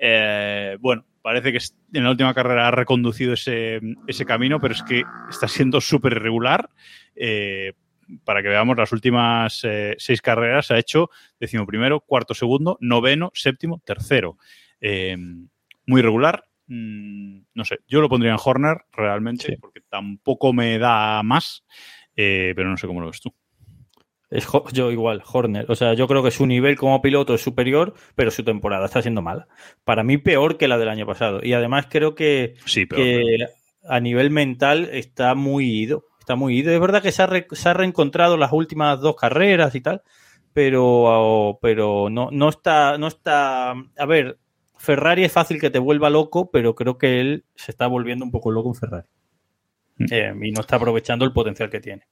Eh, 0.00 0.78
bueno, 0.80 1.04
parece 1.22 1.52
que 1.52 1.58
en 1.92 2.04
la 2.04 2.10
última 2.10 2.34
carrera 2.34 2.68
ha 2.68 2.70
reconducido 2.72 3.34
ese, 3.34 3.80
ese 4.06 4.24
camino, 4.24 4.58
pero 4.60 4.74
es 4.74 4.82
que 4.82 5.04
está 5.28 5.46
siendo 5.46 5.80
súper 5.80 6.14
irregular. 6.14 6.70
Eh, 7.14 7.74
para 8.24 8.42
que 8.42 8.48
veamos, 8.48 8.76
las 8.76 8.92
últimas 8.92 9.60
eh, 9.64 9.94
seis 9.98 10.20
carreras 10.22 10.70
ha 10.70 10.78
hecho 10.78 11.10
décimo 11.38 11.66
primero, 11.66 12.00
cuarto 12.00 12.34
segundo, 12.34 12.76
noveno, 12.80 13.30
séptimo, 13.34 13.80
tercero. 13.84 14.36
Eh, 14.80 15.16
muy 15.86 16.00
irregular. 16.00 16.44
Mm, 16.66 17.40
no 17.54 17.64
sé, 17.64 17.78
yo 17.88 18.00
lo 18.00 18.08
pondría 18.08 18.32
en 18.32 18.38
Horner 18.42 18.78
realmente, 18.92 19.46
Sí. 19.46 19.56
porque 19.60 19.80
tampoco 19.88 20.52
me 20.52 20.78
da 20.78 21.22
más, 21.22 21.64
eh, 22.14 22.52
pero 22.54 22.68
no 22.70 22.76
sé 22.76 22.86
cómo 22.86 23.00
lo 23.00 23.06
ves 23.08 23.20
tú. 23.20 23.34
Es 24.30 24.46
yo 24.72 24.92
igual, 24.92 25.22
Horner. 25.26 25.66
O 25.68 25.74
sea, 25.74 25.94
yo 25.94 26.06
creo 26.06 26.22
que 26.22 26.30
su 26.30 26.46
nivel 26.46 26.76
como 26.76 27.02
piloto 27.02 27.34
es 27.34 27.40
superior, 27.40 27.94
pero 28.14 28.30
su 28.30 28.44
temporada 28.44 28.86
está 28.86 29.02
siendo 29.02 29.22
mala. 29.22 29.48
Para 29.82 30.04
mí 30.04 30.18
peor 30.18 30.56
que 30.56 30.68
la 30.68 30.78
del 30.78 30.88
año 30.88 31.04
pasado. 31.04 31.40
Y 31.42 31.52
además 31.52 31.88
creo 31.90 32.14
que, 32.14 32.54
Sí, 32.64 32.86
que 32.86 33.38
a 33.88 33.98
nivel 33.98 34.30
mental 34.30 34.88
está 34.92 35.34
muy 35.34 35.68
ido. 35.68 36.04
Está 36.30 36.36
muy 36.36 36.56
ido. 36.58 36.72
Es 36.72 36.78
verdad 36.80 37.02
que 37.02 37.10
se 37.10 37.22
ha, 37.22 37.26
re- 37.26 37.48
se 37.50 37.68
ha 37.68 37.74
reencontrado 37.74 38.36
las 38.36 38.52
últimas 38.52 39.00
dos 39.00 39.16
carreras 39.16 39.74
y 39.74 39.80
tal, 39.80 40.02
pero, 40.52 41.58
pero 41.60 42.08
no, 42.08 42.28
no 42.30 42.48
está, 42.48 42.96
no 42.98 43.08
está. 43.08 43.70
A 43.72 44.06
ver, 44.06 44.38
Ferrari 44.78 45.24
es 45.24 45.32
fácil 45.32 45.60
que 45.60 45.70
te 45.70 45.80
vuelva 45.80 46.08
loco, 46.08 46.48
pero 46.52 46.76
creo 46.76 46.98
que 46.98 47.20
él 47.20 47.44
se 47.56 47.72
está 47.72 47.88
volviendo 47.88 48.24
un 48.24 48.30
poco 48.30 48.52
loco 48.52 48.68
en 48.68 48.74
Ferrari. 48.76 49.08
Mm. 49.96 50.04
Eh, 50.08 50.34
y 50.48 50.52
no 50.52 50.60
está 50.60 50.76
aprovechando 50.76 51.24
el 51.24 51.32
potencial 51.32 51.68
que 51.68 51.80
tiene. 51.80 52.02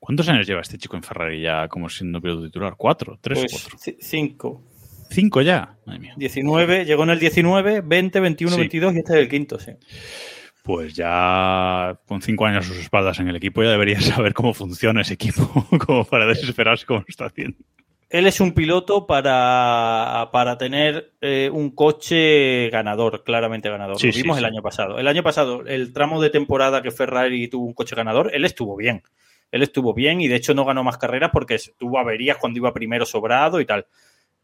¿cuántos 0.00 0.28
años 0.28 0.46
lleva 0.46 0.60
este 0.60 0.76
chico 0.76 0.96
en 0.96 1.02
Ferrari 1.04 1.40
ya 1.40 1.68
como 1.68 1.88
siendo 1.88 2.20
piloto 2.20 2.42
titular? 2.44 2.74
¿Cuatro? 2.76 3.16
¿Tres 3.20 3.38
Pues, 3.40 3.54
o 3.54 3.58
cuatro? 3.60 3.78
ci- 3.78 3.96
cinco. 4.00 4.62
¿Cinco 5.08 5.40
ya? 5.40 5.76
Madre 5.86 6.00
mía. 6.00 6.14
19, 6.16 6.84
llegó 6.84 7.04
en 7.04 7.10
el 7.10 7.18
19, 7.20 7.80
20, 7.80 8.20
21, 8.20 8.52
Sí. 8.54 8.58
22 8.60 8.94
y 8.94 8.98
este 8.98 9.12
es 9.14 9.18
el 9.20 9.28
quinto, 9.28 9.58
sí. 9.60 9.72
Pues 10.66 10.94
ya 10.94 11.96
con 12.08 12.20
cinco 12.20 12.44
años 12.44 12.66
a 12.66 12.68
sus 12.68 12.78
espaldas 12.78 13.20
en 13.20 13.28
el 13.28 13.36
equipo 13.36 13.62
ya 13.62 13.70
debería 13.70 14.00
saber 14.00 14.34
cómo 14.34 14.52
funciona 14.52 15.02
ese 15.02 15.14
equipo, 15.14 15.64
como 15.86 16.04
para 16.04 16.26
desesperarse 16.26 16.84
como 16.84 17.00
lo 17.00 17.06
está 17.06 17.26
haciendo. 17.26 17.56
Él 18.10 18.26
es 18.26 18.40
un 18.40 18.50
piloto 18.50 19.06
para, 19.06 20.28
para 20.32 20.58
tener 20.58 21.12
eh, 21.20 21.50
un 21.52 21.70
coche 21.70 22.68
ganador, 22.70 23.22
claramente 23.22 23.70
ganador. 23.70 24.00
Sí, 24.00 24.08
Lo 24.08 24.14
vimos 24.14 24.36
sí. 24.38 24.40
el 24.40 24.44
año 24.44 24.60
pasado. 24.60 24.98
El 24.98 25.06
año 25.06 25.22
pasado, 25.22 25.64
el 25.64 25.92
tramo 25.92 26.20
de 26.20 26.30
temporada 26.30 26.82
que 26.82 26.90
Ferrari 26.90 27.46
tuvo 27.46 27.64
un 27.64 27.72
coche 27.72 27.94
ganador, 27.94 28.32
él 28.34 28.44
estuvo 28.44 28.74
bien. 28.74 29.04
Él 29.52 29.62
estuvo 29.62 29.94
bien 29.94 30.20
y 30.20 30.26
de 30.26 30.34
hecho 30.34 30.52
no 30.52 30.64
ganó 30.64 30.82
más 30.82 30.98
carreras 30.98 31.30
porque 31.32 31.60
tuvo 31.78 32.00
averías 32.00 32.38
cuando 32.38 32.58
iba 32.58 32.74
primero 32.74 33.06
sobrado 33.06 33.60
y 33.60 33.66
tal. 33.66 33.86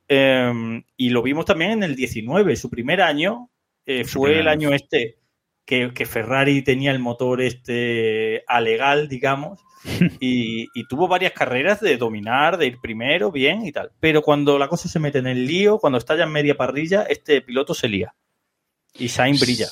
Eh, 0.06 0.82
y 0.96 1.11
lo 1.11 1.20
vimos 1.20 1.46
también 1.46 1.72
en 1.72 1.82
el 1.82 1.96
19, 1.96 2.54
su 2.54 2.70
primer 2.70 3.02
año 3.02 3.50
eh, 3.87 4.04
fue 4.04 4.38
el 4.38 4.46
año 4.46 4.72
este 4.72 5.21
que, 5.64 5.92
que 5.94 6.07
Ferrari 6.07 6.62
tenía 6.62 6.90
el 6.90 6.98
motor 6.98 7.40
este 7.42 8.44
alegal, 8.46 9.09
digamos, 9.09 9.61
y, 10.20 10.68
y 10.75 10.87
tuvo 10.88 11.09
varias 11.09 11.33
carreras 11.33 11.81
de 11.81 11.96
dominar, 11.96 12.57
de 12.59 12.66
ir 12.66 12.79
primero, 12.81 13.31
bien 13.33 13.64
y 13.66 13.72
tal. 13.72 13.90
Pero 14.01 14.22
cuando 14.22 14.59
la 14.59 14.68
cosa 14.68 14.88
se 14.88 14.98
mete 15.01 15.18
en 15.18 15.27
el 15.27 15.46
lío, 15.46 15.79
cuando 15.79 15.98
está 15.98 16.16
ya 16.16 16.25
en 16.25 16.33
media 16.33 16.57
parrilla, 16.57 17.03
este 17.03 17.40
piloto 17.42 17.75
se 17.75 17.88
lía. 17.88 18.14
Y 18.98 19.09
Sainz 19.09 19.40
brilla. 19.40 19.68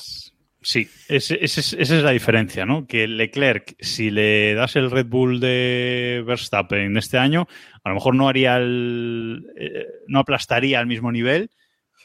Sí, 0.63 0.87
es- 1.07 1.31
esa 1.31 1.75
es 1.79 1.89
la 2.03 2.11
diferencia, 2.11 2.65
¿no? 2.67 2.85
Que 2.85 3.07
Leclerc, 3.07 3.75
si 3.79 4.11
le 4.11 4.53
das 4.53 4.75
el 4.75 4.91
Red 4.91 5.07
Bull 5.07 5.39
de 5.39 6.23
Verstappen 6.25 6.95
este 6.97 7.17
año, 7.17 7.47
a 7.83 7.89
lo 7.89 7.95
mejor 7.95 8.13
no 8.15 8.29
haría 8.29 8.57
el, 8.57 9.43
eh, 9.57 9.85
no 10.07 10.19
aplastaría 10.19 10.79
al 10.79 10.85
mismo 10.85 11.11
nivel, 11.11 11.49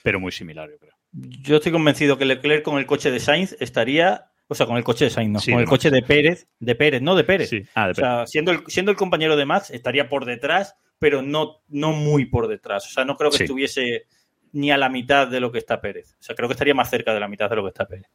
pero 0.03 0.20
muy 0.20 0.33
similar, 0.33 0.70
yo 0.70 0.79
creo. 0.79 0.95
Yo 1.18 1.57
estoy 1.57 1.72
convencido 1.72 2.18
que 2.18 2.24
Leclerc 2.26 2.62
con 2.62 2.79
el 2.79 2.87
coche 2.87 3.11
de 3.11 3.20
Sainz 3.20 3.57
estaría, 3.61 4.26
o 4.48 4.55
sea, 4.55 4.66
con 4.66 4.76
el 4.76 4.85
coche 4.85 5.07
de 5.07 5.11
Sainz, 5.11 5.33
no, 5.33 5.40
Sí, 5.40 5.50
con 5.52 5.61
el 5.61 5.66
coche 5.66 5.90
de 5.90 6.02
Pérez, 6.02 6.46
de 6.61 6.74
Pérez, 6.74 7.00
no 7.00 7.14
de 7.14 7.24
Pérez. 7.24 7.48
Sí. 7.48 7.62
Ah, 7.74 7.87
de 7.87 7.92
O 7.92 7.94
sea, 7.94 8.26
siendo 8.26 8.50
el, 8.52 8.61
siendo 8.66 8.90
el 8.90 8.96
compañero 8.98 9.37
de 9.37 9.46
Max, 9.46 9.70
estaría 9.70 10.09
por 10.09 10.24
detrás, 10.26 10.76
pero 10.98 11.22
no, 11.22 11.62
no 11.68 11.92
muy 11.92 12.26
por 12.26 12.48
detrás. 12.48 12.87
O 12.87 12.90
sea, 12.90 13.05
no 13.05 13.16
creo 13.16 13.31
que 13.31 13.38
Sí. 13.38 13.44
estuviese 13.44 14.07
ni 14.52 14.70
a 14.70 14.76
la 14.76 14.88
mitad 14.88 15.26
de 15.29 15.40
lo 15.40 15.50
que 15.52 15.59
está 15.59 15.81
Pérez. 15.81 16.16
O 16.20 16.22
sea, 16.22 16.35
creo 16.37 16.48
que 16.48 16.52
estaría 16.55 16.74
más 16.74 16.90
cerca 16.90 17.14
de 17.14 17.20
la 17.20 17.29
mitad 17.29 17.48
de 17.48 17.57
lo 17.57 17.62
que 17.62 17.68
está 17.68 17.87
Pérez. 17.87 18.11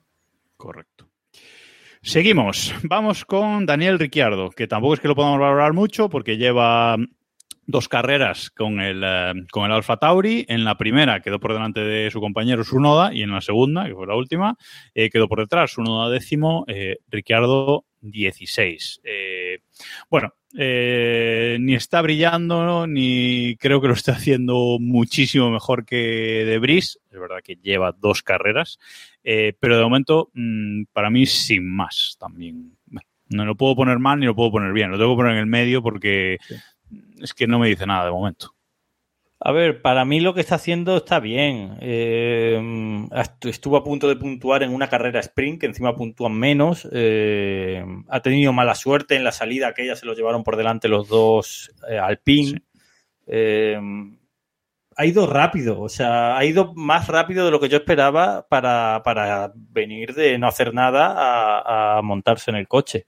Correcto. 0.58 1.10
Seguimos. 2.02 2.74
Vamos 2.84 3.26
con 3.26 3.66
Daniel 3.66 4.00
Ricciardo, 4.00 4.50
que 4.50 4.68
tampoco 4.68 4.96
es 4.96 5.00
que 5.00 5.08
lo 5.08 5.16
podamos 5.16 5.40
valorar 5.40 5.74
mucho 5.74 6.10
porque 6.10 6.38
lleva 6.38 6.98
dos 7.65 7.88
carreras 7.88 8.50
con 8.50 8.80
el, 8.80 9.04
eh, 9.04 9.34
con 9.52 9.65
el 9.65 9.71
Alfa 9.71 9.97
Tauri. 9.97 10.45
En 10.47 10.63
la 10.63 10.78
primera 10.78 11.21
quedó 11.21 11.39
por 11.39 11.54
delante 11.54 11.82
de 11.82 12.12
su 12.12 12.19
compañero 12.19 12.63
Sunoda 12.63 13.13
y 13.13 13.21
en 13.21 13.32
la 13.32 13.41
segunda, 13.41 13.86
que 13.86 13.93
fue 13.93 14.08
la 14.08 14.15
última, 14.15 14.58
eh, 14.93 15.10
quedó 15.10 15.28
por 15.28 15.39
detrás 15.39 15.71
Sunoda 15.71 16.10
décimo, 16.10 16.65
eh, 16.67 16.97
Ricciardo 17.10 17.86
16. 18.02 19.02
Eh, 19.04 19.60
bueno, 20.10 20.34
eh, 20.58 21.58
ni 21.60 21.76
está 21.76 22.02
brillando, 22.02 22.88
ni 22.88 23.56
creo 23.58 23.80
que 23.80 23.88
lo 23.88 23.93
está 23.93 24.13
haciendo 24.13 24.78
muchísimo 24.80 25.52
mejor 25.52 25.86
que 25.86 26.43
De 26.45 26.58
Bris. 26.58 27.00
Es 27.10 27.19
verdad 27.19 27.41
que 27.43 27.56
lleva 27.56 27.91
dos 27.91 28.24
carreras, 28.24 28.80
pero 29.24 29.78
de 29.78 29.84
momento, 29.84 30.32
mm, 30.34 30.84
para 30.91 31.10
mí, 31.10 31.26
sin 31.26 31.69
más 31.69 32.17
también. 32.19 32.78
No 33.30 33.45
lo 33.45 33.56
puedo 33.56 33.76
poner 33.78 33.97
mal 33.97 34.19
ni 34.19 34.26
lo 34.26 34.36
puedo 34.36 34.52
poner 34.52 34.74
bien. 34.74 34.91
Lo 34.91 34.97
tengo 34.97 35.13
que 35.13 35.21
poner 35.21 35.34
en 35.34 35.39
el 35.39 35.45
medio 35.45 35.82
porque 35.82 36.38
es 37.22 37.34
que 37.34 37.48
no 37.48 37.60
me 37.60 37.68
dice 37.68 37.86
nada 37.86 38.06
de 38.06 38.12
momento. 38.12 38.56
A 39.44 39.52
ver, 39.52 39.82
para 39.82 40.06
mí 40.06 40.20
lo 40.20 40.36
que 40.36 40.42
está 40.42 40.56
haciendo 40.56 40.98
está 40.98 41.20
bien. 41.20 41.78
Eh, 41.82 42.60
estu- 43.12 43.50
estuvo 43.50 43.76
a 43.76 43.84
punto 43.84 44.08
de 44.08 44.16
puntuar 44.16 44.62
en 44.62 44.72
una 44.72 44.88
carrera 44.88 45.20
sprint, 45.20 45.60
que 45.60 45.66
encima 45.66 45.96
puntúan 45.96 46.34
menos. 46.34 46.88
Eh, 46.92 47.84
ha 48.08 48.20
tenido 48.22 48.54
mala 48.54 48.76
suerte 48.76 49.16
en 49.16 49.24
la 49.24 49.32
salida, 49.32 49.68
aquella 49.68 49.96
se 49.96 50.06
lo 50.06 50.14
llevaron 50.14 50.44
por 50.44 50.58
delante 50.58 50.88
los 50.88 51.08
dos 51.08 51.72
eh, 51.90 51.98
Alpine. 51.98 52.62
Eh, 53.26 53.80
ha 54.98 55.06
ido 55.06 55.26
rápido, 55.26 55.82
o 55.82 55.90
sea, 55.90 56.38
ha 56.38 56.46
ido 56.46 56.74
más 56.76 57.08
rápido 57.08 57.46
de 57.46 57.50
lo 57.52 57.60
que 57.60 57.70
yo 57.70 57.78
esperaba 57.78 58.46
para, 58.48 59.02
para 59.04 59.52
venir 59.56 60.14
de 60.14 60.38
no 60.38 60.48
hacer 60.48 60.74
nada 60.74 61.16
a, 61.18 61.98
a 61.98 62.02
montarse 62.04 62.52
en 62.52 62.58
el 62.58 62.68
coche. 62.68 63.08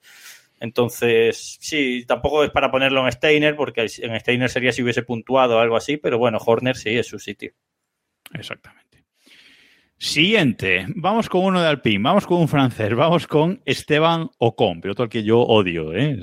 Entonces, 0.64 1.58
sí, 1.60 2.06
tampoco 2.08 2.42
es 2.46 2.50
para 2.50 2.72
ponerlo 2.72 3.04
en 3.06 3.12
Steiner, 3.12 3.54
porque 3.54 3.82
en 3.82 4.18
Steiner 4.22 4.50
sería 4.50 4.72
si 4.72 4.82
hubiese 4.82 5.04
puntuado 5.04 5.58
o 5.58 5.60
algo 5.60 5.76
así, 5.76 5.98
pero 5.98 6.18
bueno, 6.18 6.38
Horner 6.38 6.78
sí 6.78 6.92
es 6.92 7.06
su 7.06 7.20
sitio. 7.20 7.52
Exactamente. 8.34 9.04
Siguiente, 9.98 10.86
vamos 10.96 11.28
con 11.28 11.44
uno 11.44 11.62
de 11.62 11.68
Alpine, 11.68 12.02
vamos 12.02 12.26
con 12.26 12.40
un 12.40 12.48
francés, 12.48 12.96
vamos 12.96 13.28
con 13.28 13.62
Esteban 13.66 14.30
Ocon, 14.38 14.80
piloto 14.80 15.04
al 15.04 15.10
que 15.10 15.24
yo 15.24 15.42
odio, 15.42 15.94
¿eh? 15.94 16.18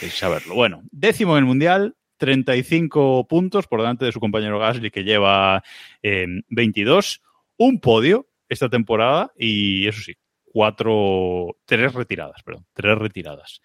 Es- 0.00 0.14
saberlo. 0.14 0.54
Bueno, 0.54 0.82
décimo 0.90 1.32
en 1.36 1.40
el 1.40 1.44
Mundial, 1.44 1.96
35 2.16 3.26
puntos 3.28 3.66
por 3.66 3.80
delante 3.80 4.06
de 4.06 4.12
su 4.12 4.20
compañero 4.20 4.58
Gasly, 4.58 4.90
que 4.90 5.04
lleva 5.04 5.62
eh, 6.02 6.26
22. 6.48 7.20
Un 7.58 7.78
podio 7.78 8.26
esta 8.48 8.70
temporada 8.70 9.30
y 9.38 9.86
eso 9.86 10.00
sí, 10.00 10.14
cuatro, 10.52 11.56
tres 11.64 11.92
retiradas, 11.94 12.42
perdón, 12.42 12.66
tres 12.72 12.98
retiradas. 12.98 13.62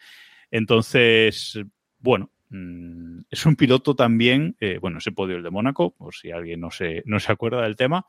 Entonces, 0.51 1.59
bueno, 1.99 2.31
mm, 2.49 3.21
es 3.29 3.45
un 3.45 3.55
piloto 3.55 3.95
también, 3.95 4.55
eh, 4.59 4.77
bueno, 4.79 4.99
ese 4.99 5.11
podio 5.11 5.37
el 5.37 5.43
de 5.43 5.51
Mónaco, 5.51 5.91
por 5.91 6.13
si 6.13 6.31
alguien 6.31 6.59
no 6.59 6.71
se, 6.71 7.01
no 7.05 7.19
se 7.19 7.31
acuerda 7.31 7.63
del 7.63 7.75
tema. 7.75 8.05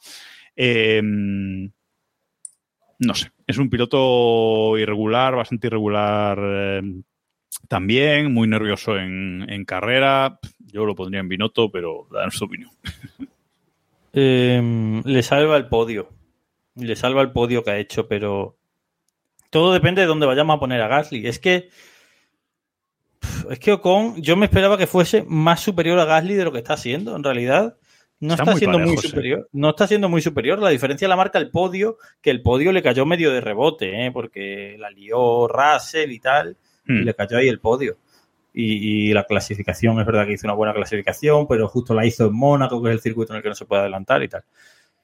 Eh, 0.54 1.02
no 2.98 3.14
sé, 3.14 3.30
es 3.46 3.58
un 3.58 3.68
piloto 3.68 4.78
irregular, 4.78 5.36
bastante 5.36 5.66
irregular 5.66 6.38
eh, 6.42 6.82
también, 7.68 8.32
muy 8.32 8.48
nervioso 8.48 8.96
en, 8.96 9.44
en, 9.48 9.64
carrera. 9.64 10.38
Yo 10.58 10.86
lo 10.86 10.94
pondría 10.94 11.20
en 11.20 11.28
Binotto, 11.28 11.70
pero 11.70 12.08
danos 12.10 12.34
su 12.34 12.44
opinión. 12.44 12.70
Eh, 14.18 15.02
le 15.04 15.22
salva 15.22 15.58
el 15.58 15.66
podio. 15.66 16.08
Le 16.74 16.96
salva 16.96 17.20
el 17.20 17.32
podio 17.32 17.62
que 17.62 17.70
ha 17.72 17.78
hecho, 17.78 18.08
pero 18.08 18.56
todo 19.50 19.72
depende 19.72 20.02
de 20.02 20.06
dónde 20.06 20.26
vayamos 20.26 20.56
a 20.56 20.60
poner 20.60 20.80
a 20.80 20.88
Gasly. 20.88 21.26
Es 21.26 21.38
que 21.38 21.68
es 23.50 23.58
que 23.58 23.72
Ocon, 23.72 24.20
yo 24.20 24.36
me 24.36 24.46
esperaba 24.46 24.78
que 24.78 24.86
fuese 24.86 25.24
más 25.26 25.60
superior 25.60 25.98
a 25.98 26.04
Gasly 26.04 26.34
de 26.34 26.44
lo 26.44 26.52
que 26.52 26.58
está 26.58 26.74
haciendo, 26.74 27.16
en 27.16 27.22
realidad. 27.22 27.76
No 28.18 28.32
está, 28.32 28.44
está 28.44 28.52
muy 28.52 28.58
siendo 28.58 28.78
parejo, 28.78 28.94
muy 28.94 29.02
superior. 29.02 29.48
No 29.52 29.70
está 29.70 29.86
siendo 29.86 30.08
muy 30.08 30.22
superior. 30.22 30.58
La 30.58 30.70
diferencia 30.70 31.06
la 31.06 31.16
marca 31.16 31.38
el 31.38 31.50
podio, 31.50 31.98
que 32.22 32.30
el 32.30 32.42
podio 32.42 32.72
le 32.72 32.82
cayó 32.82 33.04
medio 33.04 33.30
de 33.30 33.40
rebote, 33.40 34.06
¿eh? 34.06 34.10
porque 34.10 34.76
la 34.78 34.90
lió 34.90 35.46
Russell 35.46 36.10
y 36.10 36.18
tal, 36.18 36.56
hmm. 36.86 36.96
y 36.96 37.04
le 37.04 37.14
cayó 37.14 37.36
ahí 37.36 37.48
el 37.48 37.60
podio. 37.60 37.98
Y, 38.54 39.10
y, 39.10 39.12
la 39.12 39.24
clasificación, 39.24 40.00
es 40.00 40.06
verdad 40.06 40.26
que 40.26 40.32
hizo 40.32 40.46
una 40.46 40.54
buena 40.54 40.72
clasificación, 40.72 41.46
pero 41.46 41.68
justo 41.68 41.92
la 41.92 42.06
hizo 42.06 42.26
en 42.26 42.34
Mónaco, 42.34 42.82
que 42.82 42.88
es 42.88 42.94
el 42.94 43.02
circuito 43.02 43.34
en 43.34 43.36
el 43.36 43.42
que 43.42 43.50
no 43.50 43.54
se 43.54 43.66
puede 43.66 43.82
adelantar 43.82 44.22
y 44.22 44.28
tal. 44.28 44.44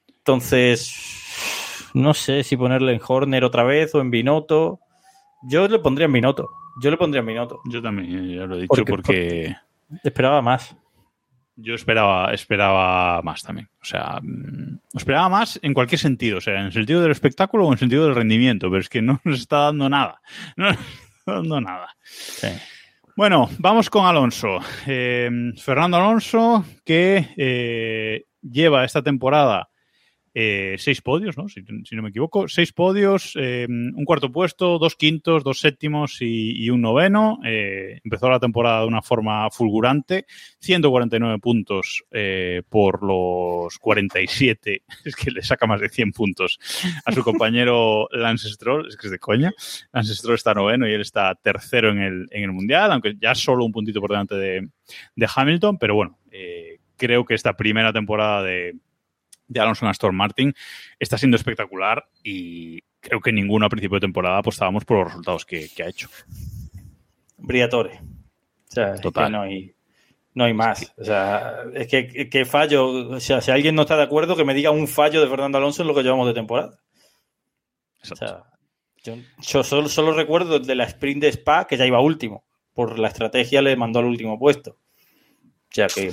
Entonces, 0.09 1.62
no 1.95 2.15
sé 2.15 2.45
si 2.45 2.57
ponerle 2.57 2.93
en 2.93 3.01
Horner 3.07 3.45
otra 3.45 3.65
vez 3.65 3.95
o 3.95 4.01
en 4.01 4.11
Binotto. 4.11 4.81
Yo 5.43 5.67
le 5.69 5.79
pondría 5.79 6.07
en 6.07 6.13
Binotto. 6.13 6.49
Yo 6.81 6.91
le 6.91 6.97
pondría 6.97 7.21
en 7.21 7.27
Binotto. 7.27 7.61
Yo 7.67 7.83
también, 7.83 8.29
ya 8.29 8.47
lo 8.47 8.57
he 8.57 8.63
dicho, 8.63 8.69
porque, 8.69 8.85
porque... 8.85 9.57
porque 9.89 10.09
esperaba 10.09 10.41
más. 10.41 10.77
Yo 11.57 11.75
esperaba, 11.75 12.33
esperaba 12.33 13.21
más 13.23 13.43
también. 13.43 13.69
O 13.81 13.85
sea, 13.85 14.21
esperaba 14.95 15.29
más 15.29 15.61
en 15.63 15.75
cualquier 15.75 15.99
sentido. 15.99 16.39
O 16.39 16.41
sea, 16.41 16.61
en 16.61 16.67
el 16.67 16.73
sentido 16.73 17.03
del 17.03 17.11
espectáculo 17.11 17.65
o 17.65 17.67
en 17.69 17.75
el 17.75 17.79
sentido 17.79 18.07
del 18.07 18.15
rendimiento. 18.15 18.71
Pero 18.71 18.81
es 18.81 18.89
que 18.89 19.03
no 19.03 19.21
nos 19.25 19.41
está 19.41 19.59
dando 19.59 19.89
nada. 19.89 20.21
No 20.57 20.67
nos 20.67 20.79
está 20.79 21.33
dando 21.35 21.61
nada. 21.61 21.89
Sí. 22.05 22.49
Bueno, 23.15 23.51
vamos 23.59 23.91
con 23.91 24.07
Alonso. 24.07 24.61
Eh, 24.87 25.31
Fernando 25.59 25.99
Alonso, 25.99 26.65
que 26.85 27.35
eh, 27.37 28.25
lleva 28.41 28.85
esta 28.85 29.03
temporada 29.03 29.69
eh, 30.35 30.77
seis 30.79 31.03
podios, 31.03 31.37
¿no? 31.37 31.47
Si, 31.49 31.63
si, 31.85 31.95
no 31.95 32.03
me 32.03 32.09
equivoco, 32.09 32.49
seis 32.49 32.73
podios, 32.73 33.35
eh, 33.37 33.67
un 33.69 34.05
cuarto 34.07 34.33
puesto, 34.33 34.79
dos 34.79 34.97
quintos, 34.97 35.45
dos 35.45 35.61
séptimos 35.61 36.23
y, 36.23 36.65
y 36.65 36.71
un 36.71 36.81
noveno. 36.81 37.39
Eh, 37.45 38.01
empezó 38.03 38.31
la 38.31 38.41
temporada 38.41 38.81
de 38.81 38.87
una 38.87 39.03
forma 39.03 39.51
fulgurante, 39.51 40.25
149 40.61 41.39
puntos 41.39 42.05
por 42.69 43.03
los 43.03 43.79
47, 43.79 44.83
es 45.05 45.17
que 45.17 45.31
le 45.31 45.43
saca 45.43 45.67
más 45.67 45.81
de 45.81 45.91
100 45.91 46.13
puntos 46.13 46.59
a 47.05 47.13
su 47.13 47.23
compañero 47.23 48.09
Lance 48.13 48.49
Stroll, 48.49 48.89
es 48.89 48.97
que 48.97 49.09
es 49.09 49.11
de 49.11 49.19
coña. 49.19 49.53
Lance 49.93 50.15
Stroll 50.15 50.37
está 50.37 50.55
noveno 50.55 50.89
y 50.89 50.93
él 50.93 51.03
está 51.03 51.35
tercero 51.35 51.91
en 51.91 51.99
el, 51.99 52.29
en 52.31 52.45
el 52.45 52.53
Mundial, 52.53 52.91
aunque 52.93 53.17
ya 53.21 53.35
solo 53.35 53.67
un 53.67 53.73
puntito 53.73 54.01
por 54.01 54.11
delante 54.11 54.37
de, 54.37 54.69
de 55.15 55.29
Hamilton, 55.35 55.77
pero 55.77 55.95
bueno, 55.95 56.19
creo 56.97 57.25
que 57.27 57.35
esta 57.35 57.55
primera 57.55 57.93
temporada 57.93 58.43
de 58.43 58.77
de 59.53 59.61
Alonso 59.61 59.85
en 59.85 59.91
Aston 59.91 60.15
Martin 60.15 60.55
está 60.99 61.19
siendo 61.19 61.37
espectacular 61.37 62.09
y 62.23 62.81
creo 63.01 63.21
que 63.21 63.33
ninguno 63.33 63.67
a 63.67 63.69
principio 63.69 63.97
de 63.97 64.07
temporada 64.07 64.39
apostábamos 64.39 64.85
por 64.85 64.99
los 64.99 65.09
resultados 65.09 65.45
que, 65.45 65.69
que 65.69 65.83
ha 65.83 65.89
hecho. 65.89 66.09
Briatore. 67.37 68.01
O 68.01 68.75
sea, 68.75 68.95
Total. 68.97 69.25
Es 69.25 69.27
que 69.27 69.33
no 69.33 69.43
hay, 69.43 69.75
no 70.35 70.45
hay 70.45 70.55
más. 70.55 70.95
O 70.97 71.05
sea, 71.05 71.57
es 71.75 71.89
que, 71.89 72.29
que 72.31 72.45
fallo. 72.45 73.11
O 73.11 73.21
sea, 73.21 73.41
si 73.41 73.51
alguien 73.51 73.75
no 73.75 73.83
está 73.83 73.97
de 73.97 74.05
acuerdo, 74.05 74.37
que 74.37 74.45
me 74.45 74.55
diga 74.55 74.71
un 74.71 74.89
fallo 74.89 75.21
de 75.21 75.29
Fernando 75.29 75.59
Alonso 75.59 75.83
en 75.83 75.89
lo 75.89 75.95
que 75.95 76.03
llevamos 76.03 76.27
de 76.27 76.35
temporada. 76.35 76.79
Exacto. 77.99 78.25
O 78.25 78.29
sea, 78.29 78.45
yo, 79.05 79.17
yo 79.41 79.65
solo, 79.65 79.89
solo, 79.89 80.13
recuerdo 80.13 80.61
de 80.61 80.75
la 80.75 80.85
sprint 80.85 81.23
de 81.23 81.29
Spa 81.33 81.67
que 81.67 81.77
ya 81.77 81.87
iba 81.87 82.01
último. 82.01 82.45
Por 82.73 82.99
la 82.99 83.09
estrategia 83.09 83.61
le 83.61 83.77
mandó 83.77 83.99
al 83.99 84.07
último 84.07 84.39
puesto. 84.39 84.71
O 84.71 85.75
sea 85.75 85.89
que 85.89 86.13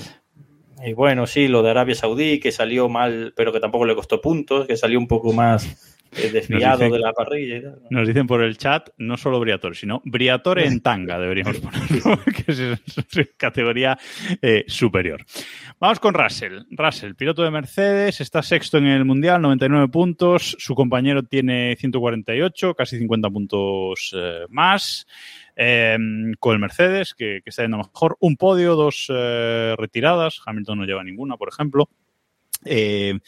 y 0.85 0.93
bueno, 0.93 1.27
sí, 1.27 1.47
lo 1.47 1.61
de 1.61 1.71
Arabia 1.71 1.95
Saudí, 1.95 2.39
que 2.39 2.51
salió 2.51 2.89
mal, 2.89 3.33
pero 3.35 3.51
que 3.51 3.59
tampoco 3.59 3.85
le 3.85 3.95
costó 3.95 4.21
puntos, 4.21 4.67
que 4.67 4.77
salió 4.77 4.99
un 4.99 5.07
poco 5.07 5.33
más 5.33 5.98
desviado 6.11 6.77
dicen, 6.77 6.91
de 6.91 6.99
la 6.99 7.13
parrilla 7.13 7.57
y 7.57 7.61
tal. 7.61 7.81
Nos 7.89 8.07
dicen 8.07 8.27
por 8.27 8.43
el 8.43 8.57
chat, 8.57 8.89
no 8.97 9.17
solo 9.17 9.39
Briatore, 9.39 9.75
sino 9.75 10.01
Briatore 10.05 10.65
en 10.65 10.81
tanga, 10.81 11.19
deberíamos 11.19 11.57
ponerlo, 11.57 12.19
que 12.45 12.51
es, 12.51 12.59
es 12.59 13.29
categoría 13.37 13.97
eh, 14.41 14.65
superior. 14.67 15.25
Vamos 15.79 15.99
con 15.99 16.13
Russell. 16.13 16.63
Russell, 16.71 17.15
piloto 17.15 17.43
de 17.43 17.51
Mercedes, 17.51 18.21
está 18.21 18.41
sexto 18.41 18.77
en 18.77 18.87
el 18.87 19.05
Mundial, 19.05 19.41
99 19.41 19.87
puntos, 19.89 20.55
su 20.59 20.75
compañero 20.75 21.23
tiene 21.23 21.75
148, 21.77 22.75
casi 22.75 22.97
50 22.97 23.29
puntos 23.29 24.15
eh, 24.15 24.45
más. 24.49 25.07
Eh, 25.61 25.97
con 26.39 26.53
el 26.53 26.59
Mercedes, 26.59 27.13
que, 27.13 27.41
que, 27.43 27.49
está 27.49 27.63
yendo 27.63 27.79
mejor. 27.79 28.15
Un 28.21 28.37
podio, 28.37 28.75
dos 28.75 29.07
eh, 29.13 29.75
retiradas. 29.77 30.39
Hamilton 30.45 30.79
no 30.79 30.85
lleva 30.85 31.03
ninguna, 31.03 31.35
por 31.35 31.49
ejemplo. 31.49 31.89
Eh, 32.63 33.19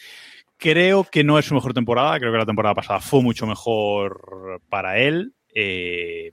creo 0.62 1.04
que 1.04 1.24
no 1.24 1.38
es 1.38 1.46
su 1.46 1.54
mejor 1.54 1.74
temporada. 1.74 2.18
Creo 2.18 2.30
que 2.30 2.38
la 2.38 2.46
temporada 2.46 2.74
pasada 2.74 3.00
fue 3.00 3.20
mucho 3.20 3.46
mejor 3.46 4.60
para 4.68 4.98
él. 4.98 5.34
Eh, 5.54 6.32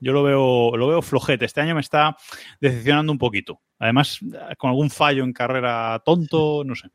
yo 0.00 0.12
lo 0.12 0.22
veo, 0.22 0.76
lo 0.76 0.86
veo 0.86 1.02
flojete. 1.02 1.44
Este 1.44 1.60
año 1.60 1.74
me 1.74 1.80
está 1.80 2.16
decepcionando 2.60 3.10
un 3.10 3.18
poquito. 3.18 3.60
Además, 3.78 4.20
con 4.58 4.70
algún 4.70 4.90
fallo 4.90 5.24
en 5.24 5.32
carrera 5.32 6.00
tonto, 6.04 6.62
no 6.64 6.74
sé. 6.74 6.88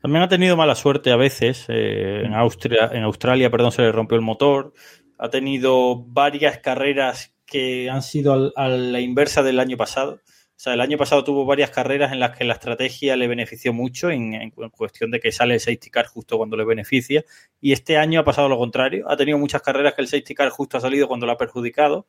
También 0.00 0.22
ha 0.22 0.28
tenido 0.28 0.56
mala 0.56 0.76
suerte 0.76 1.10
a 1.10 1.16
veces. 1.16 1.64
Eh, 1.68 2.22
en, 2.24 2.32
Austria, 2.34 2.90
en 2.92 3.02
Australia, 3.02 3.50
perdón, 3.50 3.72
se 3.72 3.82
le 3.82 3.92
rompió 3.92 4.16
el 4.16 4.22
motor 4.22 4.72
ha 5.18 5.30
tenido 5.30 6.04
varias 6.04 6.58
carreras 6.58 7.34
que 7.46 7.88
han 7.90 8.02
sido 8.02 8.52
a 8.56 8.68
la 8.68 9.00
inversa 9.00 9.42
del 9.42 9.60
año 9.60 9.76
pasado. 9.76 10.20
O 10.56 10.58
sea, 10.58 10.72
el 10.72 10.80
año 10.80 10.96
pasado 10.96 11.22
tuvo 11.22 11.44
varias 11.44 11.70
carreras 11.70 12.12
en 12.12 12.20
las 12.20 12.34
que 12.34 12.44
la 12.44 12.54
estrategia 12.54 13.14
le 13.14 13.28
benefició 13.28 13.74
mucho 13.74 14.10
en, 14.10 14.32
en, 14.32 14.50
cuestión 14.50 15.10
de 15.10 15.20
que 15.20 15.30
sale 15.30 15.52
el 15.52 15.60
safety 15.60 15.90
car 15.90 16.06
justo 16.06 16.38
cuando 16.38 16.56
le 16.56 16.64
beneficia. 16.64 17.24
Y 17.60 17.72
este 17.72 17.98
año 17.98 18.20
ha 18.20 18.24
pasado 18.24 18.48
lo 18.48 18.56
contrario. 18.56 19.04
Ha 19.06 19.18
tenido 19.18 19.36
muchas 19.36 19.60
carreras 19.60 19.92
que 19.92 20.00
el 20.00 20.08
safety 20.08 20.34
car 20.34 20.48
justo 20.48 20.78
ha 20.78 20.80
salido 20.80 21.08
cuando 21.08 21.26
lo 21.26 21.32
ha 21.32 21.36
perjudicado. 21.36 22.06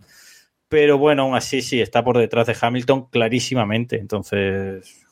Pero 0.70 0.98
bueno, 0.98 1.24
aún 1.24 1.36
así 1.36 1.62
sí, 1.62 1.82
está 1.82 2.06
por 2.06 2.18
detrás 2.18 2.48
de 2.48 2.56
Hamilton 2.60 3.10
clarísimamente. 3.10 4.00
Entonces, 4.00 5.06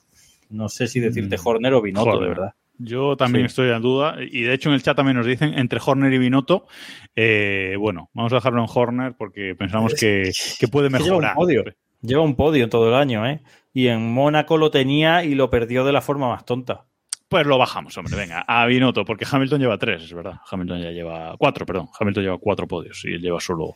no 0.49 0.69
sé 0.69 0.87
si 0.87 1.01
decirte 1.01 1.37
Horner 1.43 1.73
o 1.73 1.81
Binotto, 1.81 2.19
de 2.19 2.27
verdad. 2.27 2.53
Yo 2.77 3.15
también 3.15 3.45
sí. 3.45 3.51
estoy 3.51 3.69
en 3.69 3.81
duda. 3.81 4.15
Y 4.19 4.43
de 4.43 4.53
hecho 4.53 4.69
en 4.69 4.75
el 4.75 4.83
chat 4.83 4.95
también 4.95 5.17
nos 5.17 5.25
dicen 5.25 5.57
entre 5.57 5.79
Horner 5.85 6.11
y 6.13 6.17
Binotto. 6.17 6.67
Eh, 7.15 7.75
bueno, 7.79 8.09
vamos 8.13 8.31
a 8.31 8.35
dejarlo 8.37 8.61
en 8.61 8.69
Horner 8.73 9.15
porque 9.17 9.55
pensamos 9.55 9.93
que, 9.99 10.31
que 10.59 10.67
puede 10.67 10.89
mejorar. 10.89 11.19
Lleva 11.19 11.29
un, 11.31 11.35
podio. 11.35 11.63
Lleva 12.05 12.21
un 12.21 12.35
podio 12.35 12.63
en 12.63 12.69
todo 12.69 12.89
el 12.89 12.95
año, 12.95 13.25
¿eh? 13.27 13.41
Y 13.73 13.87
en 13.87 14.13
Mónaco 14.13 14.57
lo 14.57 14.71
tenía 14.71 15.23
y 15.23 15.35
lo 15.35 15.49
perdió 15.49 15.83
de 15.83 15.91
la 15.91 16.01
forma 16.01 16.29
más 16.29 16.45
tonta. 16.45 16.85
Pues 17.27 17.47
lo 17.47 17.57
bajamos, 17.57 17.97
hombre, 17.97 18.15
venga, 18.15 18.45
a 18.47 18.67
Binotto, 18.67 19.03
porque 19.03 19.25
Hamilton 19.29 19.59
lleva 19.59 19.79
tres, 19.79 20.03
es 20.03 20.13
verdad. 20.13 20.35
Hamilton 20.49 20.79
ya 20.79 20.91
lleva 20.91 21.35
cuatro, 21.39 21.65
perdón. 21.65 21.89
Hamilton 21.99 22.23
lleva 22.23 22.37
cuatro 22.37 22.67
podios 22.67 23.03
y 23.03 23.13
él 23.13 23.21
lleva 23.21 23.39
solo, 23.39 23.75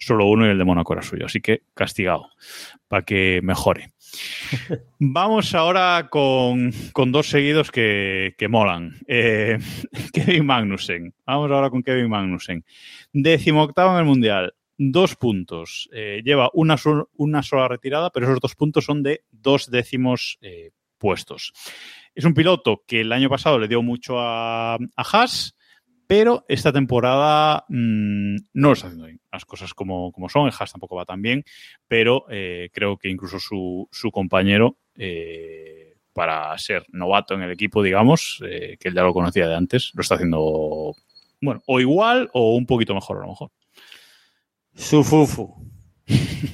solo 0.00 0.26
uno 0.26 0.46
y 0.46 0.50
el 0.50 0.58
de 0.58 0.64
Mónaco 0.64 0.94
era 0.94 1.02
suyo. 1.02 1.26
Así 1.26 1.40
que 1.40 1.62
castigado, 1.74 2.30
para 2.88 3.04
que 3.04 3.40
mejore. 3.44 3.92
Vamos 4.98 5.54
ahora 5.54 6.08
con, 6.10 6.72
con 6.92 7.12
dos 7.12 7.30
seguidos 7.30 7.70
que, 7.70 8.34
que 8.36 8.48
molan. 8.48 8.96
Eh, 9.06 9.58
Kevin 10.12 10.44
Magnussen. 10.44 11.14
Vamos 11.24 11.52
ahora 11.52 11.70
con 11.70 11.84
Kevin 11.84 12.10
Magnussen. 12.10 12.64
Décimo 13.12 13.62
octavo 13.62 13.92
en 13.92 13.98
el 14.00 14.04
Mundial. 14.06 14.54
Dos 14.80 15.16
puntos. 15.16 15.90
Eh, 15.92 16.22
lleva 16.24 16.50
una, 16.54 16.76
una, 17.16 17.42
sola 17.42 17.66
retirada, 17.66 18.10
pero 18.10 18.26
esos 18.26 18.38
dos 18.38 18.54
puntos 18.54 18.84
son 18.84 19.02
de 19.02 19.24
dos 19.32 19.72
décimos 19.72 20.38
eh, 20.40 20.70
puestos. 20.98 21.52
Es 22.14 22.24
un 22.24 22.32
piloto 22.32 22.84
que 22.86 23.00
el 23.00 23.12
año 23.12 23.28
pasado 23.28 23.58
le 23.58 23.66
dio 23.66 23.82
mucho 23.82 24.20
a, 24.20 24.76
a 24.76 24.78
Haas, 24.96 25.56
pero 26.06 26.44
esta 26.48 26.72
temporada 26.72 27.64
mmm, 27.68 28.36
no 28.52 28.68
lo 28.68 28.72
está 28.72 28.86
haciendo 28.86 29.06
bien. 29.06 29.20
Las 29.32 29.44
cosas 29.44 29.74
como, 29.74 30.12
como 30.12 30.28
son, 30.28 30.46
el 30.46 30.54
Haas 30.56 30.70
tampoco 30.70 30.94
va 30.94 31.04
tan 31.04 31.22
bien, 31.22 31.42
pero 31.88 32.26
eh, 32.30 32.70
creo 32.72 32.98
que 32.98 33.10
incluso 33.10 33.40
su, 33.40 33.88
su 33.90 34.12
compañero, 34.12 34.78
para 36.12 36.56
ser 36.58 36.84
novato 36.88 37.34
en 37.34 37.42
el 37.42 37.50
equipo, 37.50 37.82
digamos, 37.82 38.38
que 38.40 38.88
él 38.88 38.94
ya 38.94 39.02
lo 39.02 39.12
conocía 39.12 39.46
de 39.46 39.54
antes, 39.54 39.92
lo 39.94 40.02
está 40.02 40.16
haciendo, 40.16 40.94
bueno, 41.40 41.62
o 41.66 41.80
igual 41.80 42.30
o 42.32 42.56
un 42.56 42.66
poquito 42.66 42.94
mejor 42.94 43.18
a 43.18 43.20
lo 43.20 43.28
mejor. 43.28 43.50
Su 44.78 45.02
fufu. 45.04 45.54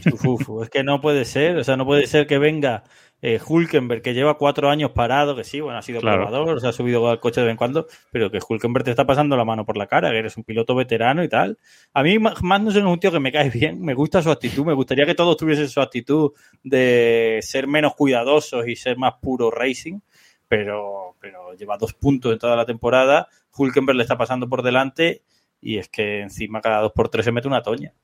Sufufu. 0.02 0.62
Es 0.62 0.70
que 0.70 0.82
no 0.82 1.00
puede 1.00 1.24
ser, 1.24 1.56
o 1.58 1.64
sea, 1.64 1.76
no 1.76 1.84
puede 1.86 2.06
ser 2.06 2.26
que 2.26 2.38
venga 2.38 2.82
eh, 3.22 3.38
Hulkenberg, 3.46 4.02
que 4.02 4.12
lleva 4.14 4.36
cuatro 4.36 4.68
años 4.68 4.90
parado, 4.90 5.36
que 5.36 5.44
sí, 5.44 5.60
bueno, 5.60 5.78
ha 5.78 5.82
sido 5.82 6.00
Claro. 6.00 6.24
probador, 6.26 6.60
se 6.60 6.66
ha 6.68 6.72
subido 6.72 7.08
al 7.08 7.20
coche 7.20 7.40
de 7.40 7.46
vez 7.46 7.52
en 7.52 7.56
cuando, 7.56 7.86
pero 8.10 8.30
que 8.30 8.38
Hulkenberg 8.46 8.84
te 8.84 8.90
está 8.90 9.06
pasando 9.06 9.36
la 9.36 9.44
mano 9.44 9.64
por 9.64 9.76
la 9.76 9.86
cara, 9.86 10.10
que 10.10 10.18
eres 10.18 10.36
un 10.36 10.44
piloto 10.44 10.74
veterano 10.74 11.22
y 11.22 11.28
tal. 11.28 11.58
A 11.92 12.02
mí, 12.02 12.18
Ma- 12.18 12.34
Magnussen 12.42 12.84
es 12.86 12.92
un 12.92 12.98
tío 12.98 13.12
que 13.12 13.20
me 13.20 13.30
cae 13.32 13.50
bien, 13.50 13.80
me 13.82 13.94
gusta 13.94 14.22
su 14.22 14.30
actitud, 14.30 14.64
me 14.64 14.72
gustaría 14.74 15.06
que 15.06 15.14
todos 15.14 15.36
tuviesen 15.36 15.68
su 15.68 15.80
actitud 15.80 16.32
de 16.62 17.38
ser 17.42 17.66
menos 17.66 17.94
cuidadosos 17.94 18.66
y 18.66 18.74
ser 18.76 18.96
más 18.98 19.14
puro 19.22 19.50
racing, 19.50 20.00
pero, 20.48 21.14
pero 21.20 21.54
lleva 21.54 21.78
dos 21.78 21.94
puntos 21.94 22.32
en 22.32 22.38
toda 22.38 22.56
la 22.56 22.66
temporada, 22.66 23.28
Hulkenberg 23.56 23.96
le 23.96 24.02
está 24.02 24.18
pasando 24.18 24.48
por 24.48 24.62
delante 24.62 25.22
y 25.60 25.78
es 25.78 25.88
que 25.88 26.20
encima 26.20 26.60
cada 26.60 26.80
dos 26.82 26.92
por 26.92 27.08
tres 27.08 27.24
se 27.24 27.32
mete 27.32 27.48
una 27.48 27.62
toña. 27.62 27.94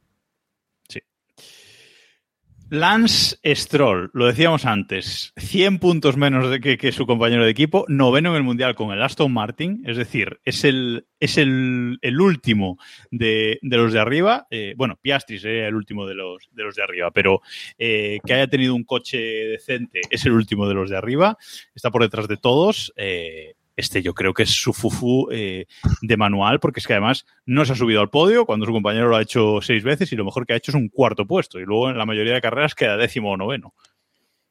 Lance 2.70 3.36
Stroll, 3.44 4.10
lo 4.14 4.26
decíamos 4.26 4.64
antes, 4.64 5.32
100 5.36 5.80
puntos 5.80 6.16
menos 6.16 6.48
de 6.48 6.60
que, 6.60 6.92
su 6.92 7.04
compañero 7.04 7.44
de 7.44 7.50
equipo, 7.50 7.84
noveno 7.88 8.30
en 8.30 8.36
el 8.36 8.42
Mundial 8.44 8.76
con 8.76 8.92
el 8.92 9.02
Aston 9.02 9.32
Martin, 9.32 9.82
es 9.84 9.96
decir, 9.96 10.40
es 10.44 10.62
el, 10.62 11.08
es 11.18 11.36
el, 11.36 11.98
el 12.00 12.20
último 12.20 12.78
de, 13.10 13.58
de 13.60 13.76
los 13.76 13.92
de 13.92 13.98
arriba, 13.98 14.46
eh, 14.50 14.74
bueno, 14.76 15.00
Piastri 15.02 15.40
sería 15.40 15.66
el 15.66 15.74
último 15.74 16.06
de 16.06 16.14
los 16.14 16.48
de, 16.52 16.62
los 16.62 16.76
de 16.76 16.82
arriba, 16.84 17.10
pero 17.10 17.40
eh, 17.76 18.20
que 18.24 18.34
haya 18.34 18.46
tenido 18.46 18.76
un 18.76 18.84
coche 18.84 19.18
decente 19.18 20.00
es 20.08 20.24
el 20.24 20.32
último 20.32 20.68
de 20.68 20.74
los 20.74 20.90
de 20.90 20.96
arriba, 20.96 21.36
está 21.74 21.90
por 21.90 22.02
detrás 22.02 22.28
de 22.28 22.36
todos. 22.36 22.92
eh, 22.96 23.54
este 23.76 24.02
yo 24.02 24.14
creo 24.14 24.34
que 24.34 24.42
es 24.42 24.50
su 24.50 24.72
fufu 24.72 25.28
eh, 25.32 25.66
de 26.02 26.16
manual, 26.16 26.60
porque 26.60 26.80
es 26.80 26.86
que 26.86 26.92
además 26.94 27.24
no 27.46 27.64
se 27.64 27.72
ha 27.72 27.76
subido 27.76 28.00
al 28.00 28.10
podio 28.10 28.44
cuando 28.46 28.66
su 28.66 28.72
compañero 28.72 29.08
lo 29.08 29.16
ha 29.16 29.22
hecho 29.22 29.60
seis 29.62 29.82
veces 29.84 30.12
y 30.12 30.16
lo 30.16 30.24
mejor 30.24 30.46
que 30.46 30.52
ha 30.52 30.56
hecho 30.56 30.70
es 30.70 30.74
un 30.76 30.88
cuarto 30.88 31.26
puesto. 31.26 31.58
Y 31.58 31.64
luego 31.64 31.90
en 31.90 31.96
la 31.98 32.06
mayoría 32.06 32.34
de 32.34 32.40
carreras 32.40 32.74
queda 32.74 32.96
décimo 32.96 33.30
o 33.30 33.36
noveno. 33.36 33.74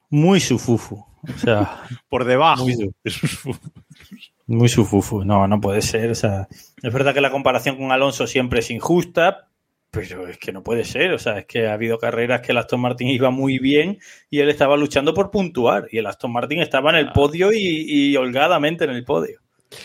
Muy 0.09 0.39
sufufu. 0.39 1.05
O 1.23 1.37
sea, 1.37 1.81
Por 2.09 2.23
debajo 2.25 2.63
Muy 2.63 2.73
su- 2.75 2.93
de 3.03 3.11
sus 3.11 3.31
fufu. 3.31 3.59
muy 4.47 4.69
sufufu. 4.69 5.23
No, 5.25 5.47
no 5.47 5.61
puede 5.61 5.81
ser. 5.81 6.09
O 6.11 6.15
sea, 6.15 6.47
es 6.81 6.93
verdad 6.93 7.13
que 7.13 7.21
la 7.21 7.29
comparación 7.31 7.75
con 7.77 7.91
Alonso 7.91 8.25
siempre 8.25 8.59
es 8.61 8.71
injusta, 8.71 9.48
pero 9.91 10.27
es 10.27 10.37
que 10.37 10.51
no 10.51 10.63
puede 10.63 10.83
ser. 10.83 11.11
O 11.13 11.19
sea, 11.19 11.39
es 11.39 11.45
que 11.45 11.67
ha 11.67 11.73
habido 11.73 11.97
carreras 11.97 12.41
que 12.41 12.51
el 12.51 12.57
Aston 12.57 12.81
Martin 12.81 13.07
iba 13.07 13.29
muy 13.31 13.59
bien 13.59 13.99
y 14.29 14.39
él 14.39 14.49
estaba 14.49 14.77
luchando 14.77 15.13
por 15.13 15.31
puntuar. 15.31 15.87
Y 15.91 15.97
el 15.97 16.05
Aston 16.05 16.31
Martin 16.31 16.59
estaba 16.61 16.91
en 16.91 16.97
el 16.97 17.11
podio 17.11 17.51
y, 17.51 17.85
y 17.87 18.15
holgadamente 18.15 18.83
en 18.85 18.91
el 18.91 19.03
podio. 19.03 19.39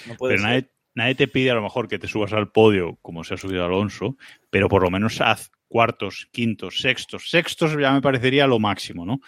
No 0.07 0.15
puede 0.17 0.35
Pero 0.35 0.43
ser. 0.43 0.51
nadie, 0.51 0.71
nadie 0.95 1.15
te 1.15 1.29
pide 1.29 1.51
a 1.51 1.55
lo 1.55 1.63
mejor 1.63 1.89
que 1.89 1.99
te 1.99 2.09
subas 2.09 2.33
al 2.33 2.51
podio 2.51 2.99
como 3.03 3.25
se 3.25 3.35
ha 3.35 3.37
subido 3.37 3.65
Alonso, 3.65 4.17
pero 4.51 4.69
por 4.69 4.83
lo 4.83 4.91
menos 4.91 5.21
haz 5.21 5.51
cuartos, 5.69 6.29
quintos, 6.31 6.81
sextos. 6.81 7.31
Sextos 7.31 7.77
ya 7.81 7.93
me 7.93 8.01
parecería 8.01 8.47
lo 8.47 8.59
máximo, 8.59 9.05
¿no? 9.05 9.21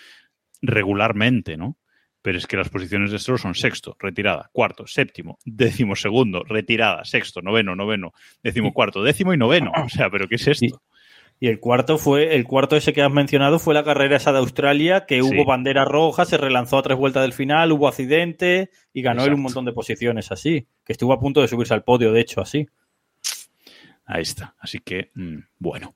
Regularmente, 0.62 1.56
¿no? 1.56 1.76
Pero 2.26 2.38
es 2.38 2.46
que 2.48 2.56
las 2.56 2.68
posiciones 2.70 3.12
de 3.12 3.20
Stroll 3.20 3.38
son 3.38 3.54
sexto, 3.54 3.96
retirada, 4.00 4.50
cuarto, 4.52 4.84
séptimo, 4.88 5.38
décimo 5.44 5.94
segundo, 5.94 6.42
retirada, 6.42 7.04
sexto, 7.04 7.40
noveno, 7.40 7.76
noveno, 7.76 8.12
décimo 8.42 8.72
cuarto, 8.72 9.04
décimo 9.04 9.32
y 9.32 9.36
noveno. 9.36 9.70
O 9.84 9.88
sea, 9.88 10.10
¿pero 10.10 10.26
qué 10.26 10.34
es 10.34 10.48
esto? 10.48 10.82
Y 11.38 11.46
el 11.46 11.60
cuarto 11.60 11.98
fue, 11.98 12.34
el 12.34 12.42
cuarto 12.42 12.74
ese 12.74 12.92
que 12.92 13.00
has 13.00 13.12
mencionado 13.12 13.60
fue 13.60 13.74
la 13.74 13.84
carrera 13.84 14.16
esa 14.16 14.32
de 14.32 14.38
Australia, 14.38 15.06
que 15.06 15.20
Sí. 15.20 15.22
hubo 15.22 15.44
bandera 15.44 15.84
roja, 15.84 16.24
se 16.24 16.36
relanzó 16.36 16.78
a 16.78 16.82
tres 16.82 16.98
vueltas 16.98 17.22
del 17.22 17.32
final, 17.32 17.70
hubo 17.70 17.86
accidente 17.86 18.70
y 18.92 19.02
ganó 19.02 19.20
él 19.22 19.28
un 19.28 19.34
Exacto. 19.34 19.42
montón 19.42 19.64
de 19.66 19.72
posiciones 19.72 20.32
así. 20.32 20.66
Que 20.84 20.94
estuvo 20.94 21.12
a 21.12 21.20
punto 21.20 21.40
de 21.42 21.46
subirse 21.46 21.74
al 21.74 21.84
podio, 21.84 22.10
de 22.10 22.22
hecho, 22.22 22.40
así. 22.40 22.66
Ahí 24.04 24.22
está. 24.22 24.56
Así 24.58 24.80
que, 24.80 25.10
mm, 25.14 25.38
bueno. 25.60 25.94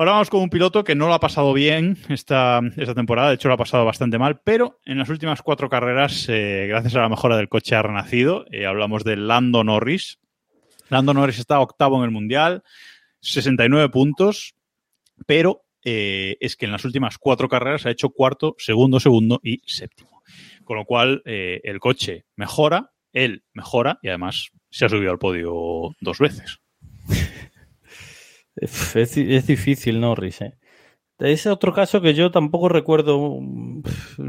Ahora 0.00 0.12
vamos 0.12 0.30
con 0.30 0.40
un 0.40 0.48
piloto 0.48 0.82
que 0.82 0.94
no 0.94 1.08
lo 1.08 1.12
ha 1.12 1.20
pasado 1.20 1.52
bien 1.52 1.98
esta, 2.08 2.62
temporada, 2.94 3.28
de 3.28 3.34
hecho 3.34 3.48
lo 3.48 3.54
ha 3.54 3.58
pasado 3.58 3.84
bastante 3.84 4.18
mal, 4.18 4.40
pero 4.42 4.80
en 4.86 4.96
las 4.96 5.10
últimas 5.10 5.42
cuatro 5.42 5.68
carreras, 5.68 6.26
eh, 6.30 6.64
gracias 6.66 6.94
a 6.94 7.02
la 7.02 7.10
mejora 7.10 7.36
del 7.36 7.50
coche, 7.50 7.76
ha 7.76 7.82
renacido. 7.82 8.46
Eh, 8.50 8.64
hablamos 8.64 9.04
de 9.04 9.16
Lando 9.16 9.62
Norris. 9.62 10.18
Lando 10.88 11.12
Norris 11.12 11.38
está 11.38 11.60
octavo 11.60 11.98
en 11.98 12.04
el 12.04 12.12
Mundial, 12.12 12.62
69 13.20 13.90
puntos, 13.90 14.54
pero 15.26 15.66
eh, 15.84 16.38
es 16.40 16.56
que 16.56 16.64
en 16.64 16.72
las 16.72 16.86
últimas 16.86 17.18
cuatro 17.18 17.50
carreras 17.50 17.84
ha 17.84 17.90
hecho 17.90 18.08
cuarto, 18.08 18.54
segundo, 18.56 19.00
segundo 19.00 19.38
y 19.42 19.60
séptimo. 19.66 20.22
Con 20.64 20.78
lo 20.78 20.86
cual, 20.86 21.20
el 21.26 21.78
coche 21.78 22.24
mejora, 22.36 22.92
él 23.12 23.44
mejora 23.52 23.98
y 24.00 24.08
además 24.08 24.48
se 24.70 24.86
ha 24.86 24.88
subido 24.88 25.10
al 25.10 25.18
podio 25.18 25.94
dos 26.00 26.18
veces. 26.18 26.58
Es, 28.60 29.16
es 29.16 29.46
difícil, 29.46 30.00
Norris. 30.00 30.40
¿eh? 30.42 30.54
Es 31.18 31.46
otro 31.46 31.72
caso 31.72 32.00
que 32.00 32.14
yo 32.14 32.30
tampoco 32.30 32.68
recuerdo 32.68 33.38
mm, 33.40 33.82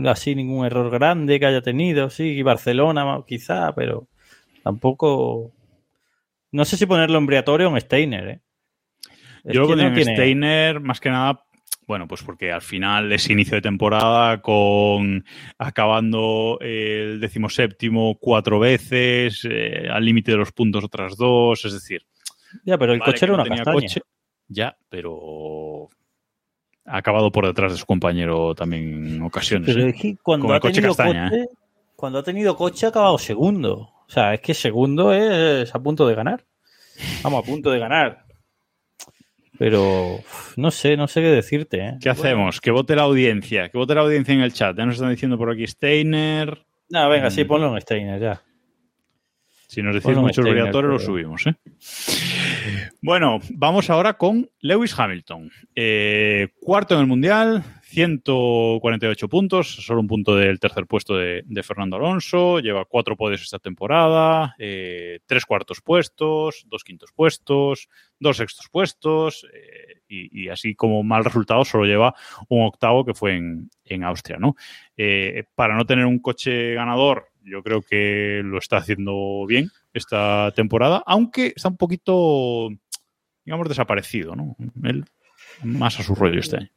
así 0.07 0.35
ningún 0.35 0.65
error 0.65 0.89
grande 0.89 1.39
que 1.39 1.45
haya 1.45 1.61
tenido. 1.61 2.09
Sí, 2.09 2.41
Barcelona 2.43 3.23
quizá, 3.27 3.73
pero 3.75 4.07
tampoco. 4.63 5.51
No 6.51 6.65
sé 6.65 6.75
si 6.77 6.85
ponerlo 6.85 7.17
en 7.17 7.25
Briatore 7.25 7.65
o 7.65 7.69
en 7.75 7.81
Steiner. 7.81 8.27
¿eh? 8.27 8.39
Yo 9.45 9.61
lo 9.61 9.75
que 9.75 9.81
en 9.83 9.93
tiene- 9.95 10.15
Steiner 10.15 10.79
más 10.81 10.99
que 10.99 11.09
nada, 11.09 11.45
bueno, 11.87 12.07
pues 12.07 12.23
porque 12.23 12.51
al 12.51 12.61
final 12.61 13.11
es 13.11 13.29
inicio 13.29 13.55
de 13.55 13.61
temporada 13.61 14.41
con 14.41 15.23
acabando 15.57 16.57
el 16.61 17.19
decimoséptimo 17.21 18.17
cuatro 18.19 18.59
veces, 18.59 19.47
eh, 19.49 19.87
al 19.89 20.03
límite 20.05 20.31
de 20.31 20.37
los 20.37 20.51
puntos 20.51 20.83
otras 20.83 21.15
dos, 21.17 21.63
es 21.65 21.73
decir, 21.73 22.05
Ya, 22.65 22.77
pero 22.77 22.93
el 22.93 22.99
vale 22.99 23.13
coche 23.13 23.25
era 23.25 23.33
una 23.33 23.45
castaña. 23.45 23.73
coche, 23.73 24.01
ya, 24.51 24.77
pero 24.89 25.87
ha 26.85 26.97
acabado 26.97 27.31
por 27.31 27.45
detrás 27.47 27.71
de 27.71 27.77
su 27.77 27.85
compañero 27.85 28.53
también 28.53 29.15
en 29.15 29.21
ocasiones. 29.21 29.73
Pero 29.73 29.87
¿eh? 29.87 29.89
es 29.95 30.01
que 30.01 30.17
cuando 30.21 30.47
el 30.49 30.53
ha 30.55 30.59
coche 30.59 30.75
tenido 30.75 30.95
castaña, 30.95 31.29
coche, 31.29 31.45
cuando 31.95 32.19
ha 32.19 32.23
tenido 32.23 32.55
coche 32.57 32.85
ha 32.85 32.89
acabado 32.89 33.17
segundo. 33.17 33.77
O 33.77 34.13
sea, 34.13 34.33
es 34.33 34.41
que 34.41 34.53
segundo 34.53 35.13
es 35.13 35.73
a 35.73 35.79
punto 35.79 36.05
de 36.07 36.15
ganar. 36.15 36.43
Vamos, 37.23 37.43
a 37.43 37.45
punto 37.45 37.71
de 37.71 37.79
ganar. 37.79 38.25
Pero 39.57 40.19
no 40.57 40.71
sé, 40.71 40.97
no 40.97 41.07
sé 41.07 41.21
qué 41.21 41.27
decirte. 41.27 41.77
¿eh? 41.79 41.97
¿Qué 42.01 42.09
hacemos? 42.09 42.59
Que 42.59 42.71
vote 42.71 42.95
la 42.95 43.03
audiencia, 43.03 43.69
que 43.69 43.77
vote 43.77 43.95
la 43.95 44.01
audiencia 44.01 44.33
en 44.33 44.41
el 44.41 44.53
chat. 44.53 44.75
Ya 44.75 44.85
nos 44.85 44.95
están 44.95 45.11
diciendo 45.11 45.37
por 45.37 45.51
aquí 45.51 45.65
Steiner. 45.67 46.65
No, 46.89 47.09
venga, 47.09 47.29
sí, 47.29 47.43
Mm. 47.43 47.47
ponlo 47.47 47.73
en 47.73 47.81
Steiner 47.81 48.19
ya. 48.19 48.41
Si 49.67 49.81
nos 49.81 49.93
decís 49.95 50.17
muchos 50.17 50.43
Steiner, 50.43 50.63
variadores, 50.63 50.91
lo 50.91 50.99
subimos. 50.99 51.47
¿eh? 51.47 51.55
Bueno, 53.03 53.39
vamos 53.55 53.89
ahora 53.89 54.13
con 54.13 54.47
Lewis 54.59 54.97
Hamilton. 54.97 55.49
Eh, 55.75 56.49
cuarto 56.61 56.93
en 56.93 57.01
el 57.01 57.07
Mundial, 57.07 57.63
148 57.81 59.27
puntos, 59.27 59.67
solo 59.83 60.01
un 60.01 60.07
punto 60.07 60.35
del 60.35 60.59
tercer 60.59 60.85
puesto 60.85 61.15
de, 61.15 61.63
Fernando 61.63 61.95
Alonso. 61.95 62.59
Lleva 62.59 62.85
cuatro 62.85 63.17
podios 63.17 63.41
esta 63.41 63.57
temporada, 63.57 64.55
eh, 64.59 65.19
tres 65.25 65.47
cuartos 65.47 65.81
puestos, 65.81 66.63
dos 66.67 66.83
quintos 66.83 67.11
puestos, 67.11 67.89
dos 68.19 68.37
sextos 68.37 68.69
puestos. 68.69 69.47
eh, 69.51 70.01
y, 70.07 70.43
y 70.43 70.49
así 70.49 70.75
como 70.75 71.03
mal 71.03 71.23
resultado, 71.23 71.63
solo 71.65 71.85
lleva 71.85 72.13
un 72.49 72.65
octavo 72.65 73.05
que 73.05 73.13
fue 73.13 73.35
en, 73.35 73.71
en 73.85 74.03
Austria. 74.03 74.37
¿no? 74.37 74.55
Eh, 74.97 75.45
para 75.55 75.75
no 75.75 75.85
tener 75.85 76.05
un 76.05 76.19
coche 76.19 76.73
ganador, 76.73 77.29
yo 77.43 77.63
creo 77.63 77.81
que 77.81 78.41
lo 78.43 78.57
está 78.57 78.77
haciendo 78.77 79.45
bien 79.47 79.69
esta 79.93 80.51
temporada, 80.55 81.03
aunque 81.05 81.53
está 81.55 81.69
un 81.69 81.77
poquito, 81.77 82.69
digamos, 83.45 83.67
desaparecido, 83.67 84.35
¿no? 84.35 84.55
Él 84.83 85.05
más 85.63 85.99
a 85.99 86.03
su 86.03 86.15
rollo 86.15 86.39
este 86.39 86.57
año. 86.57 86.69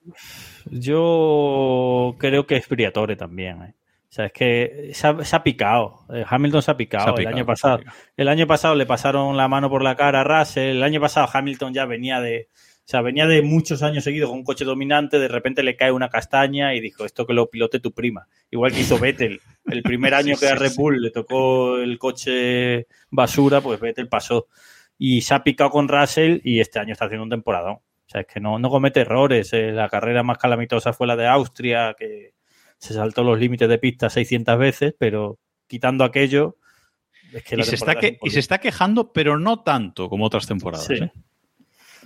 Yo 0.70 2.16
creo 2.18 2.46
que 2.46 2.56
es 2.56 2.68
Briatore 2.68 3.16
también. 3.16 3.62
¿eh? 3.62 3.74
O 3.76 4.12
sea, 4.14 4.26
es 4.26 4.32
que 4.32 4.90
se 4.92 5.06
ha, 5.06 5.24
se 5.24 5.36
ha 5.36 5.42
picado. 5.42 6.04
Eh, 6.12 6.24
Hamilton 6.26 6.62
se 6.62 6.70
ha 6.70 6.76
picado, 6.76 7.04
Se 7.04 7.08
ha 7.08 7.12
el 7.12 7.16
picado, 7.18 7.34
año 7.34 7.38
se 7.38 7.42
ha 7.42 7.46
pasado. 7.46 7.80
El 8.16 8.28
año 8.28 8.46
pasado 8.46 8.74
le 8.74 8.86
pasaron 8.86 9.36
la 9.36 9.48
mano 9.48 9.68
por 9.68 9.82
la 9.82 9.96
cara 9.96 10.20
a 10.20 10.24
Russell. 10.24 10.76
El 10.76 10.82
año 10.82 11.00
pasado 11.00 11.28
Hamilton 11.32 11.74
ya 11.74 11.84
venía 11.84 12.20
de, 12.20 12.48
o 12.52 12.86
sea, 12.86 13.00
venía 13.00 13.26
de 13.26 13.42
muchos 13.42 13.82
años 13.82 14.04
seguidos 14.04 14.28
con 14.28 14.38
un 14.38 14.44
coche 14.44 14.64
dominante. 14.64 15.18
De 15.18 15.28
repente 15.28 15.62
le 15.62 15.76
cae 15.76 15.90
una 15.90 16.10
castaña 16.10 16.74
y 16.74 16.80
dijo 16.80 17.04
esto 17.04 17.26
que 17.26 17.32
lo 17.32 17.48
pilote 17.48 17.80
tu 17.80 17.92
prima. 17.92 18.26
Igual 18.50 18.72
que 18.72 18.80
hizo 18.80 18.98
Vettel. 18.98 19.40
El 19.66 19.82
primer 19.82 20.14
año 20.14 20.36
que 20.38 20.48
a 20.48 20.54
Red 20.54 20.74
Bull 20.76 21.00
le 21.00 21.10
tocó 21.10 21.78
el 21.78 21.98
coche 21.98 22.86
basura, 23.10 23.60
pues 23.60 23.80
Vettel 23.80 24.08
pasó. 24.08 24.48
Y 25.06 25.20
se 25.20 25.34
ha 25.34 25.44
picado 25.44 25.68
con 25.68 25.86
Russell 25.86 26.40
y 26.44 26.60
este 26.60 26.78
año 26.78 26.92
está 26.92 27.04
haciendo 27.04 27.24
un 27.24 27.28
temporadón. 27.28 27.74
O 27.74 28.08
sea, 28.08 28.22
es 28.22 28.26
que 28.26 28.40
no, 28.40 28.58
no 28.58 28.70
comete 28.70 29.00
errores. 29.00 29.52
Eh, 29.52 29.70
la 29.70 29.90
carrera 29.90 30.22
más 30.22 30.38
calamitosa 30.38 30.94
fue 30.94 31.06
la 31.06 31.14
de 31.14 31.26
Austria, 31.26 31.94
que 31.98 32.32
se 32.78 32.94
saltó 32.94 33.22
los 33.22 33.38
límites 33.38 33.68
de 33.68 33.76
pista 33.76 34.08
600 34.08 34.58
veces, 34.58 34.94
pero 34.98 35.38
quitando 35.66 36.04
aquello, 36.04 36.56
es 37.34 37.44
que 37.44 37.56
Y 37.60 37.64
se, 37.64 37.74
está 37.74 37.96
que, 37.96 38.06
es 38.06 38.18
y 38.22 38.30
se 38.30 38.40
está 38.40 38.56
quejando, 38.56 39.12
pero 39.12 39.38
no 39.38 39.62
tanto 39.62 40.08
como 40.08 40.24
otras 40.24 40.46
temporadas. 40.46 40.86
Sí. 40.86 40.94
¿eh? 40.94 41.12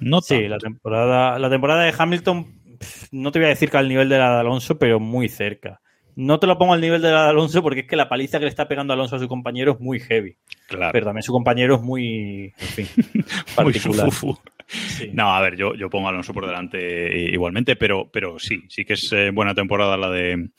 No 0.00 0.20
Sí, 0.20 0.34
tanto. 0.34 0.48
la 0.48 0.58
temporada, 0.58 1.38
la 1.38 1.50
temporada 1.50 1.84
de 1.84 1.94
Hamilton, 1.96 2.78
no 3.12 3.30
te 3.30 3.38
voy 3.38 3.46
a 3.46 3.50
decir 3.50 3.70
que 3.70 3.76
al 3.76 3.88
nivel 3.88 4.08
de 4.08 4.18
la 4.18 4.34
de 4.34 4.40
Alonso, 4.40 4.76
pero 4.76 4.98
muy 4.98 5.28
cerca. 5.28 5.80
No 6.20 6.40
te 6.40 6.48
lo 6.48 6.58
pongo 6.58 6.72
al 6.72 6.80
nivel 6.80 7.00
de 7.00 7.10
Alonso 7.10 7.62
porque 7.62 7.82
es 7.82 7.86
que 7.86 7.94
la 7.94 8.08
paliza 8.08 8.40
que 8.40 8.44
le 8.46 8.50
está 8.50 8.66
pegando 8.66 8.92
Alonso 8.92 9.14
a 9.14 9.18
su 9.20 9.28
compañero 9.28 9.74
es 9.74 9.80
muy 9.80 10.00
heavy. 10.00 10.36
Claro. 10.66 10.90
Pero 10.90 11.04
también 11.06 11.22
su 11.22 11.30
compañero 11.30 11.76
es 11.76 11.80
muy, 11.80 12.52
en 12.58 12.66
fin, 12.66 12.88
Muy 12.96 13.24
particular. 13.54 14.06
fufu. 14.10 14.36
sí. 14.66 15.10
No, 15.12 15.32
a 15.32 15.40
ver, 15.40 15.54
yo, 15.56 15.76
yo 15.76 15.88
pongo 15.88 16.08
a 16.08 16.10
Alonso 16.10 16.34
por 16.34 16.44
delante 16.44 17.30
igualmente, 17.32 17.76
pero, 17.76 18.10
pero 18.10 18.40
sí, 18.40 18.64
sí 18.68 18.84
que 18.84 18.94
es 18.94 19.12
eh, 19.12 19.30
buena 19.30 19.54
temporada 19.54 19.96
la 19.96 20.10
de 20.10 20.50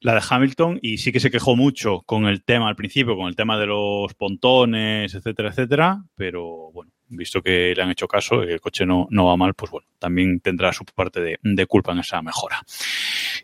la 0.00 0.14
de 0.14 0.22
Hamilton 0.30 0.78
y 0.80 0.96
sí 0.96 1.12
que 1.12 1.20
se 1.20 1.30
quejó 1.30 1.56
mucho 1.56 2.00
con 2.06 2.24
el 2.24 2.42
tema 2.42 2.66
al 2.66 2.74
principio, 2.74 3.18
con 3.18 3.28
el 3.28 3.36
tema 3.36 3.58
de 3.58 3.66
los 3.66 4.14
pontones, 4.14 5.14
etcétera, 5.14 5.50
etcétera, 5.50 6.02
pero 6.16 6.72
bueno, 6.72 6.90
visto 7.08 7.42
que 7.42 7.74
le 7.76 7.82
han 7.82 7.90
hecho 7.90 8.08
caso 8.08 8.42
y 8.44 8.52
el 8.52 8.62
coche 8.62 8.86
no, 8.86 9.06
no 9.10 9.26
va 9.26 9.36
mal, 9.36 9.52
pues 9.52 9.70
bueno, 9.70 9.88
también 9.98 10.40
tendrá 10.40 10.72
su 10.72 10.86
parte 10.86 11.20
de, 11.20 11.38
de 11.42 11.66
culpa 11.66 11.92
en 11.92 11.98
esa 11.98 12.22
mejora. 12.22 12.62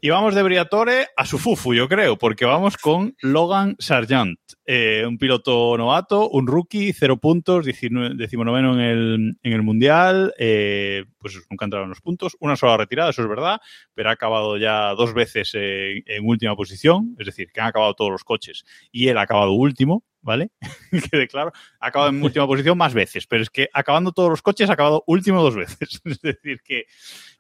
Y 0.01 0.11
vamos 0.11 0.34
de 0.34 0.42
Briatore 0.42 1.09
a 1.16 1.24
su 1.24 1.38
fufu, 1.38 1.74
yo 1.74 1.88
creo, 1.88 2.18
porque 2.18 2.44
vamos 2.44 2.76
con 2.76 3.16
Logan 3.20 3.76
Sargent, 3.78 4.38
eh, 4.66 5.05
un 5.07 5.16
piloto 5.16 5.76
novato, 5.78 6.28
un 6.28 6.47
rookie, 6.47 6.92
cero 6.92 7.16
puntos, 7.16 7.64
decimonoveno 7.64 8.74
en 8.74 8.80
el, 8.80 9.38
en 9.42 9.53
el 9.53 9.62
Mundial, 9.62 10.34
eh, 10.38 11.05
pues 11.18 11.38
nunca 11.51 11.64
entraron 11.64 11.88
los 11.88 12.01
puntos, 12.01 12.36
una 12.40 12.57
sola 12.57 12.76
retirada, 12.76 13.11
eso 13.11 13.22
es 13.22 13.28
verdad, 13.28 13.61
pero 13.94 14.11
ha 14.11 14.12
acabado 14.12 14.59
ya 14.59 14.90
dos 14.94 15.14
veces 15.14 15.55
en, 15.55 16.03
en 16.07 16.26
última 16.26 16.55
posición, 16.57 17.16
es 17.18 17.26
decir, 17.26 17.51
que 17.53 17.61
han 17.61 17.68
acabado 17.68 17.94
todos 17.94 18.11
los 18.11 18.24
coches 18.24 18.64
y 18.92 19.09
él 19.09 19.18
ha 19.18 19.22
acabado 19.22 19.53
último, 19.53 20.05
¿vale? 20.26 20.51
Quede 21.11 21.28
claro, 21.28 21.53
ha 21.80 21.86
acabado 21.86 22.11
en 22.11 22.22
última 22.22 22.47
posición 22.47 22.76
más 22.76 22.92
veces, 22.92 23.26
pero 23.26 23.42
es 23.42 23.51
que 23.51 23.68
acabando 23.72 24.12
todos 24.12 24.28
los 24.28 24.42
coches 24.42 24.68
ha 24.68 24.74
acabado 24.74 25.05
último 25.07 25.42
dos 25.42 25.55
veces. 25.55 26.03
Es 26.05 26.20
decir, 26.20 26.61
que, 26.64 26.86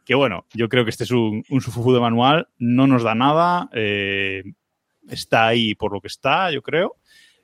que 0.06 0.14
bueno, 0.14 0.46
yo 0.54 0.68
creo 0.68 0.84
que 0.84 0.90
este 0.90 1.04
es 1.04 1.10
un, 1.10 1.44
sufufu 1.60 1.92
de 1.92 2.00
manual, 2.00 2.48
no 2.58 2.86
nos 2.86 3.02
da 3.02 3.16
nada, 3.16 3.68
eh, 3.72 4.44
está 5.08 5.48
ahí 5.48 5.74
por 5.74 5.92
lo 5.92 6.00
que 6.00 6.06
está, 6.06 6.52
yo 6.52 6.62
creo, 6.62 6.96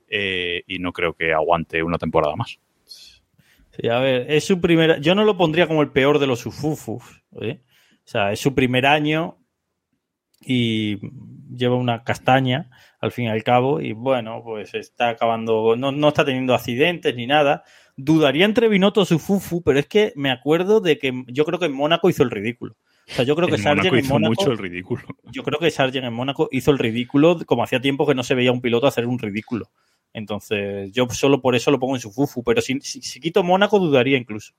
eh, 0.07 0.63
y 0.65 0.79
no 0.79 0.93
creo 0.93 1.13
que 1.13 1.33
aguante 1.33 1.83
una 1.83 1.97
temporada 1.97 2.37
más. 2.37 2.57
A 3.91 3.99
ver, 3.99 4.31
es 4.31 4.45
su 4.45 4.61
primera. 4.61 4.97
Yo 4.99 5.13
no 5.13 5.25
lo 5.25 5.35
pondría 5.35 5.67
como 5.67 5.81
el 5.81 5.91
peor 5.91 6.19
de 6.19 6.27
los 6.27 6.39
sufufus. 6.39 7.23
¿eh? 7.41 7.61
O 7.97 8.07
sea, 8.07 8.31
es 8.31 8.39
su 8.39 8.53
primer 8.53 8.85
año 8.85 9.39
y 10.39 10.99
lleva 11.53 11.75
una 11.75 12.03
castaña 12.03 12.69
al 12.99 13.11
fin 13.11 13.25
y 13.25 13.29
al 13.29 13.43
cabo 13.43 13.81
y 13.81 13.93
bueno, 13.93 14.41
pues 14.43 14.73
está 14.73 15.09
acabando, 15.09 15.75
no, 15.75 15.91
no 15.91 16.07
está 16.09 16.23
teniendo 16.23 16.53
accidentes 16.53 17.15
ni 17.15 17.27
nada. 17.27 17.63
Dudaría 17.95 18.45
entre 18.45 18.67
Binotto 18.67 19.03
y 19.03 19.19
Fufu, 19.19 19.61
pero 19.61 19.79
es 19.79 19.87
que 19.87 20.13
me 20.15 20.31
acuerdo 20.31 20.79
de 20.79 20.97
que 20.97 21.23
yo 21.27 21.45
creo 21.45 21.59
que 21.59 21.67
en 21.67 21.73
Mónaco 21.73 22.09
hizo 22.09 22.23
el 22.23 22.31
ridículo. 22.31 22.75
O 23.07 23.13
sea, 23.13 23.25
yo 23.25 23.35
creo 23.35 23.47
que 23.47 23.55
En 23.55 23.63
Sargent 23.63 23.93
en 23.93 24.07
Mónaco, 24.07 24.29
mucho 24.29 24.51
el 24.51 24.57
ridículo. 24.57 25.03
yo 25.31 25.43
creo 25.43 25.59
que 25.59 25.69
Sargent 25.69 26.05
en 26.05 26.13
Mónaco 26.13 26.47
hizo 26.51 26.71
el 26.71 26.79
ridículo 26.79 27.37
como 27.45 27.63
hacía 27.63 27.81
tiempo 27.81 28.07
que 28.07 28.15
no 28.15 28.23
se 28.23 28.33
veía 28.33 28.51
un 28.51 28.61
piloto 28.61 28.87
hacer 28.87 29.05
un 29.05 29.19
ridículo. 29.19 29.69
Entonces, 30.13 30.91
yo 30.91 31.07
solo 31.09 31.41
por 31.41 31.55
eso 31.55 31.71
lo 31.71 31.79
pongo 31.79 31.95
en 31.95 32.01
su 32.01 32.11
Fufu, 32.11 32.43
pero 32.43 32.61
si, 32.61 32.79
si, 32.81 33.01
si 33.01 33.19
quito 33.19 33.43
Mónaco 33.43 33.79
dudaría 33.79 34.17
incluso. 34.17 34.53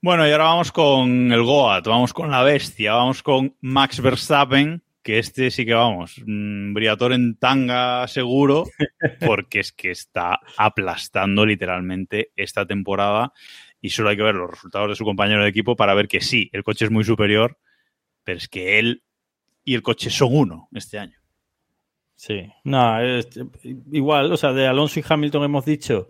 Bueno, 0.00 0.28
y 0.28 0.32
ahora 0.32 0.44
vamos 0.44 0.70
con 0.70 1.32
el 1.32 1.42
Goat, 1.42 1.86
vamos 1.86 2.12
con 2.12 2.30
la 2.30 2.42
bestia, 2.42 2.92
vamos 2.92 3.22
con 3.22 3.56
Max 3.62 4.00
Verstappen, 4.00 4.82
que 5.04 5.18
este 5.20 5.52
sí 5.52 5.64
que 5.66 5.74
vamos, 5.74 6.16
mm, 6.26 6.74
Briatore 6.74 7.14
en 7.14 7.36
tanga 7.36 8.08
seguro, 8.08 8.64
porque 9.20 9.60
es 9.60 9.72
que 9.72 9.92
está 9.92 10.40
aplastando 10.56 11.46
literalmente 11.46 12.32
esta 12.34 12.66
temporada 12.66 13.32
y 13.80 13.90
solo 13.90 14.08
hay 14.08 14.16
que 14.16 14.22
ver 14.24 14.34
los 14.34 14.50
resultados 14.50 14.88
de 14.88 14.96
su 14.96 15.04
compañero 15.04 15.42
de 15.44 15.50
equipo 15.50 15.76
para 15.76 15.94
ver 15.94 16.08
que 16.08 16.20
sí, 16.22 16.50
el 16.52 16.64
coche 16.64 16.86
es 16.86 16.90
muy 16.90 17.04
superior, 17.04 17.58
pero 18.24 18.38
es 18.38 18.48
que 18.48 18.78
él 18.80 19.04
y 19.64 19.74
el 19.74 19.82
coche 19.82 20.10
son 20.10 20.30
uno 20.32 20.68
este 20.72 20.98
año. 20.98 21.18
Sí, 22.16 22.46
no, 22.64 23.00
es- 23.00 23.28
igual, 23.92 24.32
o 24.32 24.36
sea, 24.36 24.52
de 24.52 24.66
Alonso 24.66 25.00
y 25.00 25.04
Hamilton 25.06 25.44
hemos 25.44 25.64
dicho 25.64 26.08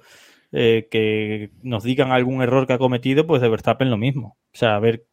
eh, 0.52 0.86
que 0.90 1.50
nos 1.62 1.82
digan 1.82 2.12
algún 2.12 2.42
error 2.42 2.66
que 2.66 2.74
ha 2.74 2.78
cometido, 2.78 3.26
pues 3.26 3.42
de 3.42 3.48
Verstappen 3.48 3.90
lo 3.90 3.96
mismo. 3.96 4.36
O 4.52 4.56
sea, 4.56 4.76
a 4.76 4.80
ver, 4.80 5.06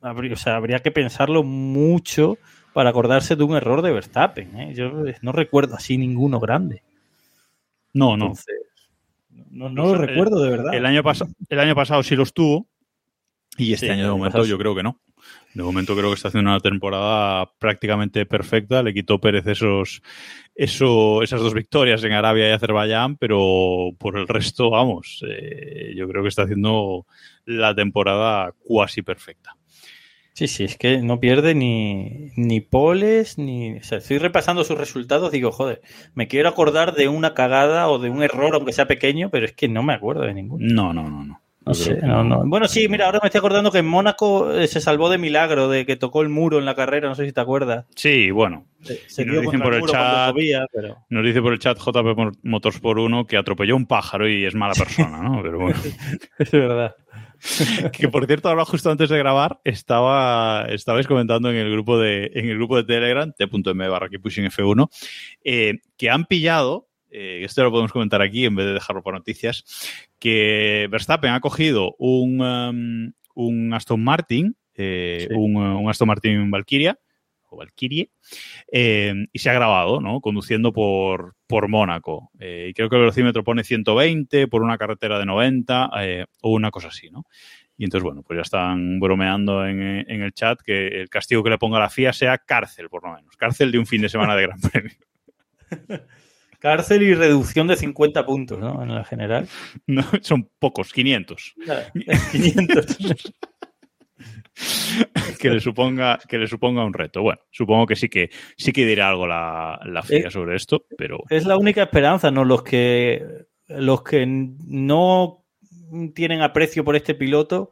habría, 0.00 0.32
o 0.32 0.36
sea, 0.36 0.56
habría 0.56 0.80
que 0.80 0.90
pensarlo 0.90 1.44
mucho 1.44 2.38
para 2.74 2.90
acordarse 2.90 3.36
de 3.36 3.44
un 3.44 3.56
error 3.56 3.80
de 3.80 3.92
Verstappen. 3.92 4.60
¿eh? 4.60 4.74
Yo 4.74 4.92
no 5.22 5.32
recuerdo 5.32 5.76
así 5.76 5.96
ninguno 5.96 6.40
grande. 6.40 6.82
No, 7.92 8.16
no. 8.16 8.26
Entonces, 8.26 8.54
no, 9.50 9.70
no 9.70 9.86
lo 9.86 9.94
El- 9.94 10.08
recuerdo 10.08 10.42
de 10.42 10.50
verdad. 10.50 10.74
El 10.74 10.84
año, 10.84 11.02
el 11.48 11.58
año 11.60 11.74
pasado 11.74 12.02
sí 12.02 12.16
los 12.16 12.34
tuvo 12.34 12.66
y 13.56 13.72
este 13.72 13.86
Sí, 13.86 13.92
año 13.92 14.02
de 14.04 14.10
momento 14.10 14.32
pasado 14.38 14.46
yo 14.46 14.58
creo 14.58 14.74
que 14.74 14.82
no. 14.82 15.00
De 15.54 15.62
momento 15.62 15.94
creo 15.96 16.08
que 16.10 16.16
está 16.16 16.28
haciendo 16.28 16.50
una 16.50 16.58
temporada 16.60 17.48
prácticamente 17.60 18.26
perfecta. 18.26 18.82
Le 18.82 18.92
quitó 18.92 19.20
Pérez 19.20 19.46
esos, 19.46 20.02
eso, 20.54 21.22
esas 21.22 21.40
dos 21.40 21.54
victorias 21.54 22.02
en 22.02 22.12
Arabia 22.12 22.48
y 22.48 22.52
Azerbaiyán, 22.52 23.16
pero 23.16 23.90
por 23.96 24.18
el 24.18 24.26
resto, 24.26 24.70
vamos, 24.70 25.24
eh, 25.26 25.94
yo 25.96 26.08
creo 26.08 26.22
que 26.22 26.28
está 26.28 26.42
haciendo 26.42 27.06
la 27.46 27.72
temporada 27.74 28.52
cuasi 28.64 29.02
perfecta. 29.02 29.56
Sí, 30.34 30.48
sí, 30.48 30.64
es 30.64 30.76
que 30.76 30.98
no 30.98 31.20
pierde 31.20 31.54
ni, 31.54 32.32
ni 32.36 32.60
poles, 32.60 33.38
ni... 33.38 33.76
O 33.76 33.82
sea, 33.84 33.98
estoy 33.98 34.18
repasando 34.18 34.64
sus 34.64 34.76
resultados, 34.76 35.30
digo, 35.30 35.52
joder, 35.52 35.80
me 36.14 36.26
quiero 36.26 36.48
acordar 36.48 36.94
de 36.94 37.06
una 37.06 37.34
cagada 37.34 37.88
o 37.88 38.00
de 38.00 38.10
un 38.10 38.20
error, 38.22 38.52
aunque 38.54 38.72
sea 38.72 38.86
pequeño, 38.88 39.30
pero 39.30 39.46
es 39.46 39.52
que 39.52 39.68
no 39.68 39.84
me 39.84 39.94
acuerdo 39.94 40.22
de 40.22 40.34
ninguno. 40.34 40.66
No, 40.68 40.92
no, 40.92 41.08
no, 41.08 41.24
no. 41.24 41.40
No 41.66 41.72
Yo 41.72 41.82
sé, 41.82 41.90
creo 41.92 42.00
que 42.00 42.06
no, 42.08 42.24
no. 42.24 42.42
Bueno, 42.46 42.68
sí, 42.68 42.88
mira, 42.88 43.06
ahora 43.06 43.20
me 43.22 43.28
estoy 43.28 43.38
acordando 43.38 43.70
que 43.72 43.78
en 43.78 43.86
Mónaco 43.86 44.52
eh, 44.52 44.66
se 44.66 44.82
salvó 44.82 45.08
de 45.08 45.16
milagro, 45.16 45.68
de 45.70 45.86
que 45.86 45.96
tocó 45.96 46.20
el 46.20 46.28
muro 46.28 46.58
en 46.58 46.66
la 46.66 46.74
carrera, 46.74 47.08
no 47.08 47.14
sé 47.14 47.24
si 47.24 47.32
te 47.32 47.40
acuerdas. 47.40 47.86
Sí, 47.94 48.30
bueno. 48.32 48.66
Se, 48.82 49.00
se 49.08 49.24
nos 49.24 49.40
dicen 49.40 49.60
por 49.62 49.72
el 49.72 49.82
chat- 49.84 50.34
pero... 50.74 50.98
Nos 51.08 51.24
dice 51.24 51.40
por 51.40 51.54
el 51.54 51.58
chat 51.60 51.78
JP 51.78 52.36
Motors 52.42 52.80
por 52.80 52.98
uno 52.98 53.26
que 53.26 53.38
atropelló 53.38 53.76
un 53.76 53.86
pájaro 53.86 54.28
y 54.28 54.44
es 54.44 54.54
mala 54.54 54.74
persona, 54.74 55.22
¿no? 55.22 55.40
Pero 55.42 55.58
bueno. 55.60 55.78
Es 56.38 56.50
verdad. 56.50 56.96
que 57.92 58.08
por 58.08 58.26
cierto, 58.26 58.48
ahora 58.48 58.64
justo 58.64 58.90
antes 58.90 59.08
de 59.08 59.18
grabar, 59.18 59.60
estaba, 59.64 60.66
estabais 60.70 61.06
comentando 61.06 61.50
en 61.50 61.56
el 61.56 61.70
grupo 61.70 61.98
de, 61.98 62.30
en 62.34 62.48
el 62.48 62.56
grupo 62.56 62.76
de 62.76 62.84
Telegram, 62.84 63.32
t.m 63.36 63.88
barra 63.88 64.08
pushing 64.22 64.46
F1, 64.46 64.88
eh, 65.44 65.78
que 65.96 66.10
han 66.10 66.24
pillado, 66.24 66.88
eh, 67.10 67.42
esto 67.44 67.62
lo 67.62 67.70
podemos 67.70 67.92
comentar 67.92 68.22
aquí 68.22 68.44
en 68.44 68.56
vez 68.56 68.66
de 68.66 68.72
dejarlo 68.74 69.02
por 69.02 69.14
noticias, 69.14 69.64
que 70.18 70.88
Verstappen 70.90 71.32
ha 71.32 71.40
cogido 71.40 71.94
un, 71.98 72.40
um, 72.40 73.12
un 73.34 73.74
Aston 73.74 74.02
Martin, 74.02 74.56
eh, 74.74 75.26
Sí. 75.28 75.34
un, 75.36 75.56
un 75.56 75.90
Aston 75.90 76.08
Martin 76.08 76.50
Valkyria, 76.50 76.98
Valkyrie, 77.56 78.10
eh, 78.70 79.14
y 79.32 79.38
se 79.38 79.50
ha 79.50 79.54
grabado, 79.54 80.00
¿no? 80.00 80.20
Conduciendo 80.20 80.72
por, 80.72 81.36
por 81.46 81.68
Mónaco. 81.68 82.30
Eh, 82.38 82.68
y 82.70 82.74
creo 82.74 82.88
que 82.88 82.96
el 82.96 83.02
velocímetro 83.02 83.44
pone 83.44 83.64
120 83.64 84.48
por 84.48 84.62
una 84.62 84.78
carretera 84.78 85.18
de 85.18 85.26
90 85.26 85.90
eh, 86.00 86.26
o 86.42 86.50
una 86.50 86.70
cosa 86.70 86.88
así, 86.88 87.10
¿no? 87.10 87.24
Y 87.76 87.84
entonces, 87.84 88.04
bueno, 88.04 88.22
pues 88.22 88.36
ya 88.36 88.42
están 88.42 89.00
bromeando 89.00 89.66
en, 89.66 89.80
en 89.80 90.22
el 90.22 90.32
chat 90.32 90.60
que 90.60 90.86
el 90.86 91.08
castigo 91.08 91.42
que 91.42 91.50
le 91.50 91.58
ponga 91.58 91.80
la 91.80 91.90
FIA 91.90 92.12
sea 92.12 92.38
cárcel, 92.38 92.88
por 92.88 93.02
lo 93.02 93.14
menos. 93.14 93.36
Cárcel 93.36 93.72
de 93.72 93.78
un 93.78 93.86
fin 93.86 94.00
de 94.02 94.08
semana 94.08 94.36
de 94.36 94.42
Gran 94.42 94.60
Premio. 94.72 94.92
Cárcel 96.64 97.02
y 97.02 97.14
reducción 97.14 97.66
de 97.66 97.76
50 97.76 98.24
puntos, 98.24 98.58
¿no? 98.58 98.82
En 98.82 98.94
la 98.94 99.04
general. 99.04 99.46
No, 99.86 100.02
son 100.22 100.48
pocos, 100.58 100.94
500. 100.94 101.56
500. 102.32 103.32
Que 105.40 105.50
le 105.50 105.60
suponga, 105.60 106.18
que 106.28 106.38
le 106.38 106.46
suponga 106.46 106.84
un 106.84 106.92
reto. 106.94 107.22
Bueno, 107.22 107.40
supongo 107.50 107.86
que 107.86 107.96
sí 107.96 108.08
que 108.08 108.30
sí 108.56 108.72
que 108.72 108.86
dirá 108.86 109.08
algo 109.10 109.26
la, 109.26 109.78
la 109.84 110.02
FIA 110.02 110.28
Eh, 110.28 110.30
sobre 110.30 110.56
esto, 110.56 110.86
pero 110.96 111.18
Es 111.28 111.44
la 111.44 111.56
única 111.56 111.82
esperanza, 111.82 112.30
¿no? 112.30 112.44
Los 112.44 112.62
que, 112.62 113.22
los 113.68 114.02
que 114.02 114.24
no 114.26 115.44
tienen 116.14 116.40
aprecio 116.42 116.84
por 116.84 116.96
este 116.96 117.14
piloto, 117.14 117.70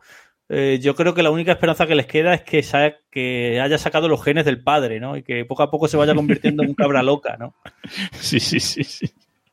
eh, 0.48 0.78
yo 0.82 0.94
creo 0.94 1.14
que 1.14 1.22
la 1.22 1.30
única 1.30 1.52
esperanza 1.52 1.86
que 1.86 1.94
les 1.94 2.06
queda 2.06 2.34
es 2.34 2.42
que, 2.42 2.62
sa- 2.62 2.94
que 3.10 3.60
haya 3.60 3.78
sacado 3.78 4.08
los 4.08 4.22
genes 4.22 4.44
del 4.44 4.62
padre, 4.62 5.00
¿no? 5.00 5.16
Y 5.16 5.22
que 5.22 5.44
poco 5.44 5.62
a 5.62 5.70
poco 5.70 5.88
se 5.88 5.96
vaya 5.96 6.14
convirtiendo 6.14 6.62
en 6.62 6.70
un 6.70 6.74
cabra 6.74 7.02
loca, 7.02 7.36
¿no? 7.38 7.54
Sí, 8.20 8.38
sí, 8.40 8.60
sí, 8.60 8.84
sí. 8.84 9.06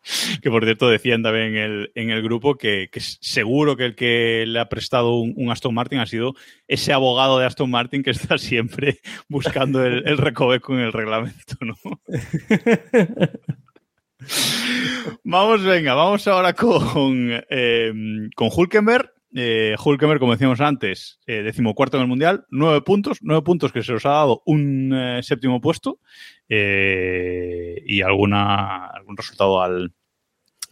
Que 0.42 0.50
por 0.50 0.64
cierto 0.64 0.90
decían 0.90 1.24
también 1.24 1.56
en 1.56 1.58
el, 1.58 1.92
en 1.96 2.10
el 2.10 2.22
grupo 2.22 2.56
que, 2.56 2.90
que 2.92 3.00
seguro 3.00 3.76
que 3.76 3.86
el 3.86 3.96
que 3.96 4.46
le 4.48 4.60
ha 4.60 4.70
prestado 4.70 5.16
un, 5.20 5.34
un 5.36 5.52
Aston 5.52 5.74
Martin 5.74 6.00
ha 6.00 6.06
sido 6.06 6.34
ese 6.68 6.94
abogado 6.94 7.40
de 7.40 7.46
Aston 7.46 7.70
Martin 7.70 8.04
que 8.04 8.12
está 8.12 8.38
siempre 8.38 9.00
buscando 9.30 9.86
el, 9.86 10.08
el 10.08 10.18
recoveco 10.18 10.74
en 10.74 10.82
el 10.82 10.94
reglamento, 10.94 11.56
¿no? 11.62 11.76
Vamos, 15.24 15.64
venga, 15.64 15.94
vamos 15.94 16.28
ahora 16.28 16.54
con, 16.54 17.42
eh, 17.50 17.94
con 18.36 18.50
Hulkenberg. 18.54 19.14
Eh, 19.36 19.76
Hulkenberg, 19.84 20.20
como 20.20 20.32
decíamos 20.34 20.60
antes, 20.60 21.20
eh, 21.28 21.44
decimocuarto 21.44 21.98
en 21.98 22.04
el 22.04 22.10
Mundial, 22.10 22.46
nueve 22.50 22.82
puntos, 22.82 23.20
nueve 23.22 23.44
puntos 23.44 23.72
que 23.72 23.84
se 23.84 23.92
los 23.92 24.06
ha 24.06 24.10
dado 24.10 24.42
un 24.46 24.92
eh, 24.94 25.22
séptimo 25.22 25.62
puesto 25.62 26.00
eh, 26.50 27.82
y 27.86 28.02
alguna, 28.02 28.88
algún 28.88 29.16
resultado 29.16 29.62
al, 29.62 29.94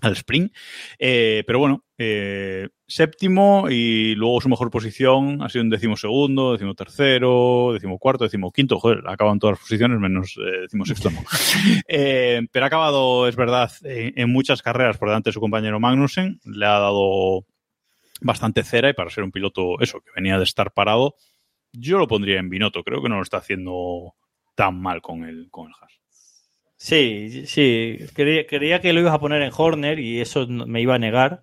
al 0.02 0.14
sprint. 0.14 0.54
Eh, 1.00 1.44
pero 1.46 1.60
bueno, 1.60 1.84
eh, 1.98 2.70
séptimo 2.88 3.70
y 3.70 4.16
luego 4.16 4.42
su 4.42 4.50
mejor 4.50 4.70
posición 4.70 5.42
ha 5.42 5.50
sido 5.50 5.64
un 5.64 5.70
décimo 5.70 5.98
segundo, 5.98 6.54
décimo 6.54 6.76
tercero, 6.76 7.72
décimo 7.74 7.98
cuarto, 8.00 8.24
décimo 8.24 8.52
quinto. 8.52 8.80
Joder, 8.80 9.04
acaban 9.08 9.40
todas 9.40 9.54
las 9.54 9.62
posiciones 9.62 10.00
menos 10.00 10.38
eh, 10.38 10.62
décimo 10.62 10.86
sexto, 10.86 11.10
no. 11.10 11.24
Pero 11.88 12.66
ha 12.66 12.68
acabado, 12.68 13.28
es 13.28 13.36
verdad, 13.36 13.72
en, 13.84 14.14
en 14.16 14.32
muchas 14.32 14.62
carreras 14.62 14.98
por 14.98 15.10
delante 15.10 15.30
de 15.30 15.34
su 15.34 15.40
compañero 15.40 15.80
Magnussen. 15.80 16.40
Le 16.46 16.66
ha 16.66 16.80
dado 16.80 17.46
bastante 18.22 18.64
cera 18.64 18.90
y 18.90 18.94
para 18.94 19.10
ser 19.10 19.24
un 19.24 19.32
piloto, 19.32 19.80
eso, 19.80 20.02
que 20.02 20.12
venía 20.16 20.38
de 20.38 20.44
estar 20.44 20.74
parado, 20.74 21.16
yo 21.74 21.98
lo 21.98 22.08
pondría 22.08 22.40
en 22.40 22.50
Binotto. 22.50 22.84
Creo 22.84 23.02
que 23.02 23.10
no 23.10 23.18
lo 23.18 23.24
está 23.24 23.38
haciendo 23.38 24.16
tan 24.56 24.80
mal 24.80 25.02
con 25.02 25.24
el, 25.24 25.50
con 25.52 25.68
el 25.68 25.74
Haas. 25.80 26.02
Sí, 26.78 27.48
sí. 27.48 27.98
Quería, 28.16 28.80
que 28.80 28.94
lo 28.94 29.00
ibas 29.00 29.14
a 29.14 29.20
poner 29.20 29.42
en 29.42 29.52
Horner 29.56 30.00
y 30.00 30.22
eso 30.22 30.48
me 30.48 30.80
iba 30.80 30.96
a 30.96 31.00
negar. 31.00 31.42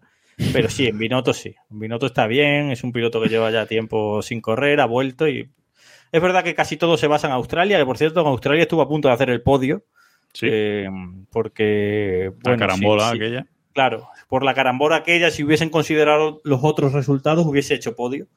Pero 0.52 0.68
sí, 0.68 0.86
en 0.86 0.98
Binotto 0.98 1.32
sí. 1.32 1.54
En 1.70 1.78
Binotto 1.80 2.06
está 2.06 2.26
bien, 2.26 2.70
es 2.70 2.82
un 2.82 2.92
piloto 2.92 3.20
que 3.20 3.28
lleva 3.28 3.50
ya 3.50 3.66
tiempo 3.66 4.22
sin 4.22 4.40
correr, 4.40 4.80
ha 4.80 4.86
vuelto 4.86 5.28
y. 5.28 5.50
Es 6.12 6.22
verdad 6.22 6.44
que 6.44 6.54
casi 6.54 6.76
todo 6.76 6.96
se 6.96 7.08
basa 7.08 7.26
en 7.26 7.32
Australia, 7.32 7.78
que 7.78 7.84
por 7.84 7.98
cierto, 7.98 8.20
en 8.20 8.28
Australia 8.28 8.62
estuvo 8.62 8.82
a 8.82 8.88
punto 8.88 9.08
de 9.08 9.14
hacer 9.14 9.30
el 9.30 9.42
podio. 9.42 9.84
Sí. 10.32 10.46
Eh, 10.50 10.88
porque. 11.30 12.32
la 12.42 12.56
carambola 12.56 13.10
aquella. 13.10 13.46
Claro, 13.72 14.08
por 14.28 14.44
la 14.44 14.54
carambola 14.54 14.96
aquella, 14.96 15.32
si 15.32 15.42
hubiesen 15.42 15.68
considerado 15.68 16.40
los 16.44 16.60
otros 16.62 16.92
resultados, 16.92 17.44
hubiese 17.44 17.74
hecho 17.74 17.96
podio, 17.96 18.28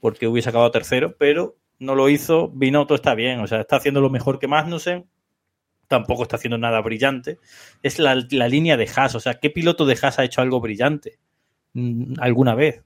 porque 0.00 0.26
hubiese 0.26 0.48
acabado 0.48 0.70
tercero, 0.70 1.14
pero 1.18 1.56
no 1.78 1.94
lo 1.94 2.08
hizo. 2.08 2.48
Binotto 2.48 2.94
está 2.94 3.14
bien, 3.14 3.40
o 3.40 3.46
sea, 3.46 3.60
está 3.60 3.76
haciendo 3.76 4.00
lo 4.00 4.08
mejor 4.08 4.38
que 4.38 4.48
Magnussen 4.48 5.06
tampoco 5.88 6.22
está 6.22 6.36
haciendo 6.36 6.58
nada 6.58 6.80
brillante. 6.80 7.38
Es 7.82 7.98
la, 7.98 8.14
línea 8.14 8.76
de 8.76 8.88
Haas. 8.94 9.14
O 9.14 9.20
sea, 9.20 9.34
¿qué 9.34 9.50
piloto 9.50 9.86
de 9.86 9.98
Haas 10.00 10.18
ha 10.18 10.24
hecho 10.24 10.40
algo 10.40 10.60
brillante 10.60 11.18
mm, 11.72 12.14
alguna 12.20 12.54
vez? 12.54 12.84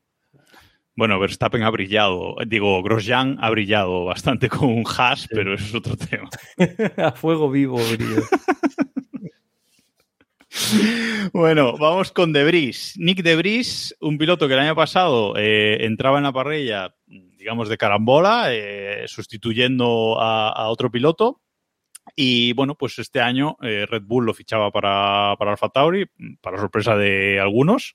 Bueno, 0.94 1.18
Verstappen 1.18 1.62
ha 1.62 1.70
brillado. 1.70 2.36
Digo, 2.46 2.82
Grosjean 2.82 3.38
ha 3.40 3.50
brillado 3.50 4.04
bastante 4.04 4.48
con 4.48 4.68
un 4.68 4.84
Haas, 4.86 5.26
pero 5.30 5.54
eso 5.54 5.64
es 5.64 5.74
otro 5.74 5.96
tema. 5.96 6.28
a 6.96 7.12
fuego 7.12 7.50
vivo 7.50 7.76
brillo. 7.76 8.22
bueno, 11.32 11.76
vamos 11.78 12.12
con 12.12 12.32
Debris. 12.32 12.94
Nick 12.98 13.22
Debris, 13.22 13.96
un 14.00 14.18
piloto 14.18 14.46
que 14.46 14.54
el 14.54 14.60
año 14.60 14.74
pasado 14.74 15.34
eh, 15.36 15.78
entraba 15.84 16.18
en 16.18 16.24
la 16.24 16.32
parrilla, 16.32 16.94
digamos, 17.06 17.68
de 17.68 17.78
carambola, 17.78 18.46
eh, 18.48 19.04
sustituyendo 19.06 20.20
a, 20.20 20.68
otro 20.68 20.90
piloto. 20.90 21.40
Y 22.14 22.52
bueno, 22.52 22.74
pues 22.74 22.98
este 22.98 23.20
año 23.20 23.56
eh, 23.62 23.86
Red 23.88 24.02
Bull 24.04 24.26
lo 24.26 24.34
fichaba 24.34 24.70
para, 24.70 25.34
para 25.38 25.52
Alfa 25.52 25.68
Tauri, 25.68 26.06
para 26.40 26.58
sorpresa 26.58 26.96
de 26.96 27.40
algunos. 27.40 27.94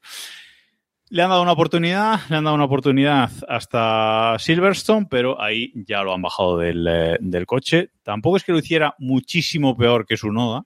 Le 1.10 1.24
han 1.24 1.30
dado 1.30 1.42
una 1.42 1.54
oportunidad, 1.54 2.20
le 2.30 2.36
han 2.36 2.44
dado 2.44 2.56
una 2.56 2.66
oportunidad 2.66 3.32
hasta 3.48 4.36
Silverstone, 4.40 5.08
pero 5.10 5.42
ahí 5.42 5.72
ya 5.74 6.04
lo 6.04 6.14
han 6.14 6.22
bajado 6.22 6.58
del, 6.58 6.86
eh, 6.88 7.18
del 7.22 7.46
coche. 7.46 7.92
Tampoco 8.04 8.38
es 8.38 8.44
que 8.44 8.52
lo 8.52 8.60
hiciera 8.60 8.96
muchísimo 8.98 9.78
peor 9.78 10.06
que 10.06 10.18
su 10.18 10.32
Noda, 10.32 10.64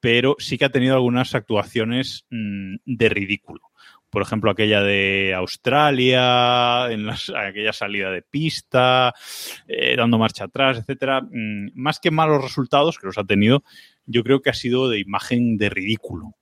pero 0.00 0.36
sí 0.38 0.56
que 0.56 0.64
ha 0.64 0.70
tenido 0.70 0.94
algunas 0.94 1.34
actuaciones 1.34 2.26
mmm, 2.30 2.76
de 2.84 3.08
ridículo 3.08 3.60
por 4.16 4.22
ejemplo, 4.22 4.50
aquella 4.50 4.80
de 4.80 5.34
Australia, 5.34 6.90
en 6.90 7.06
aquella 7.10 7.74
salida 7.74 8.10
de 8.10 8.22
pista, 8.22 9.12
eh, 9.68 9.94
dando 9.94 10.16
marcha 10.16 10.44
atrás, 10.44 10.78
etcétera. 10.78 11.20
Mm, 11.20 11.72
más 11.74 12.00
que 12.00 12.10
malos 12.10 12.42
resultados, 12.42 12.98
que 12.98 13.08
los 13.08 13.18
ha 13.18 13.24
tenido, 13.24 13.62
yo 14.06 14.22
creo 14.22 14.40
que 14.40 14.48
ha 14.48 14.54
sido 14.54 14.88
de 14.88 15.00
imagen 15.00 15.58
de 15.58 15.68
ridículo. 15.68 16.34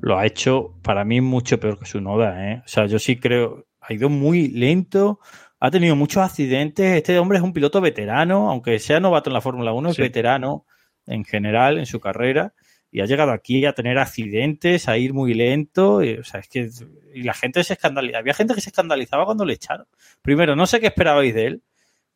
Lo 0.00 0.18
ha 0.18 0.24
hecho 0.24 0.78
para 0.82 1.04
mí 1.04 1.20
mucho 1.20 1.60
peor 1.60 1.78
que 1.78 1.84
su 1.84 2.00
Noda, 2.00 2.52
¿eh? 2.52 2.62
O 2.64 2.68
sea, 2.68 2.86
yo 2.86 2.98
sí 2.98 3.16
creo, 3.16 3.66
ha 3.82 3.92
ido 3.92 4.08
muy 4.08 4.48
lento, 4.48 5.20
ha 5.58 5.70
tenido 5.70 5.96
muchos 5.96 6.22
accidentes. 6.22 6.96
Este 6.96 7.18
hombre 7.18 7.36
es 7.36 7.44
un 7.44 7.52
piloto 7.52 7.82
veterano, 7.82 8.48
aunque 8.50 8.78
sea 8.78 8.98
novato 8.98 9.28
en 9.28 9.34
la 9.34 9.42
Fórmula 9.42 9.74
1, 9.74 9.90
es 9.90 9.98
veterano 9.98 10.64
en 11.06 11.26
general 11.26 11.76
en 11.76 11.84
su 11.84 12.00
carrera 12.00 12.54
y 12.92 13.00
ha 13.00 13.06
llegado 13.06 13.32
aquí 13.32 13.64
a 13.66 13.72
tener 13.72 13.98
accidentes, 13.98 14.88
a 14.88 14.98
ir 14.98 15.14
muy 15.14 15.34
lento. 15.34 16.02
Y, 16.02 16.14
o 16.14 16.24
sea, 16.24 16.40
es 16.40 16.48
que 16.48 16.68
y 17.14 17.22
la 17.22 17.34
gente 17.34 17.62
se 17.64 17.74
escandalizaba. 17.74 18.20
Había 18.20 18.34
gente 18.34 18.54
que 18.54 18.60
se 18.60 18.70
escandalizaba 18.70 19.24
cuando 19.24 19.44
le 19.44 19.54
echaron. 19.54 19.86
Primero, 20.22 20.56
no 20.56 20.66
sé 20.66 20.80
qué 20.80 20.88
esperabais 20.88 21.34
de 21.34 21.46
él. 21.46 21.62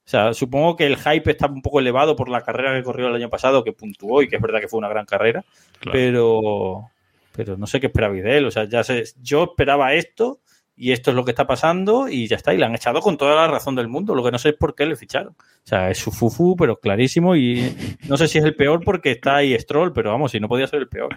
O 0.06 0.08
sea, 0.08 0.34
supongo 0.34 0.76
que 0.76 0.86
el 0.86 0.96
hype 0.96 1.30
está 1.30 1.46
un 1.46 1.62
poco 1.62 1.80
elevado 1.80 2.14
por 2.14 2.28
la 2.28 2.42
carrera 2.42 2.74
que 2.74 2.82
corrió 2.82 3.08
el 3.08 3.14
año 3.14 3.30
pasado, 3.30 3.64
que 3.64 3.72
puntuó 3.72 4.20
y 4.20 4.28
que 4.28 4.36
es 4.36 4.42
verdad 4.42 4.60
que 4.60 4.68
fue 4.68 4.78
una 4.78 4.88
gran 4.88 5.06
carrera. 5.06 5.44
Pero, 5.90 6.90
pero 7.32 7.56
no 7.56 7.66
sé 7.66 7.80
qué 7.80 7.86
esperabais 7.86 8.22
de 8.22 8.36
él. 8.36 8.46
O 8.46 8.50
sea, 8.50 8.64
ya 8.64 8.84
sé, 8.84 9.04
yo 9.22 9.44
esperaba 9.44 9.94
esto 9.94 10.40
y 10.76 10.92
esto 10.92 11.10
es 11.10 11.16
lo 11.16 11.24
que 11.24 11.30
está 11.30 11.46
pasando 11.46 12.08
y 12.08 12.26
ya 12.26 12.36
está. 12.36 12.52
Y 12.52 12.58
le 12.58 12.64
han 12.64 12.74
echado 12.74 13.00
con 13.00 13.16
toda 13.16 13.36
la 13.36 13.46
razón 13.46 13.76
del 13.76 13.88
mundo. 13.88 14.14
Lo 14.14 14.24
que 14.24 14.30
no 14.30 14.38
sé 14.38 14.50
es 14.50 14.54
por 14.56 14.74
qué 14.74 14.86
le 14.86 14.96
ficharon. 14.96 15.34
O 15.38 15.66
sea, 15.66 15.90
es 15.90 15.98
su 15.98 16.10
fufu, 16.10 16.56
pero 16.56 16.80
clarísimo. 16.80 17.36
Y 17.36 17.74
no 18.08 18.16
sé 18.16 18.26
si 18.26 18.38
es 18.38 18.44
el 18.44 18.56
peor 18.56 18.82
porque 18.84 19.12
está 19.12 19.36
ahí 19.36 19.56
Stroll, 19.58 19.92
pero 19.92 20.10
vamos, 20.10 20.32
si 20.32 20.40
no 20.40 20.48
podía 20.48 20.66
ser 20.66 20.80
el 20.80 20.88
peor. 20.88 21.16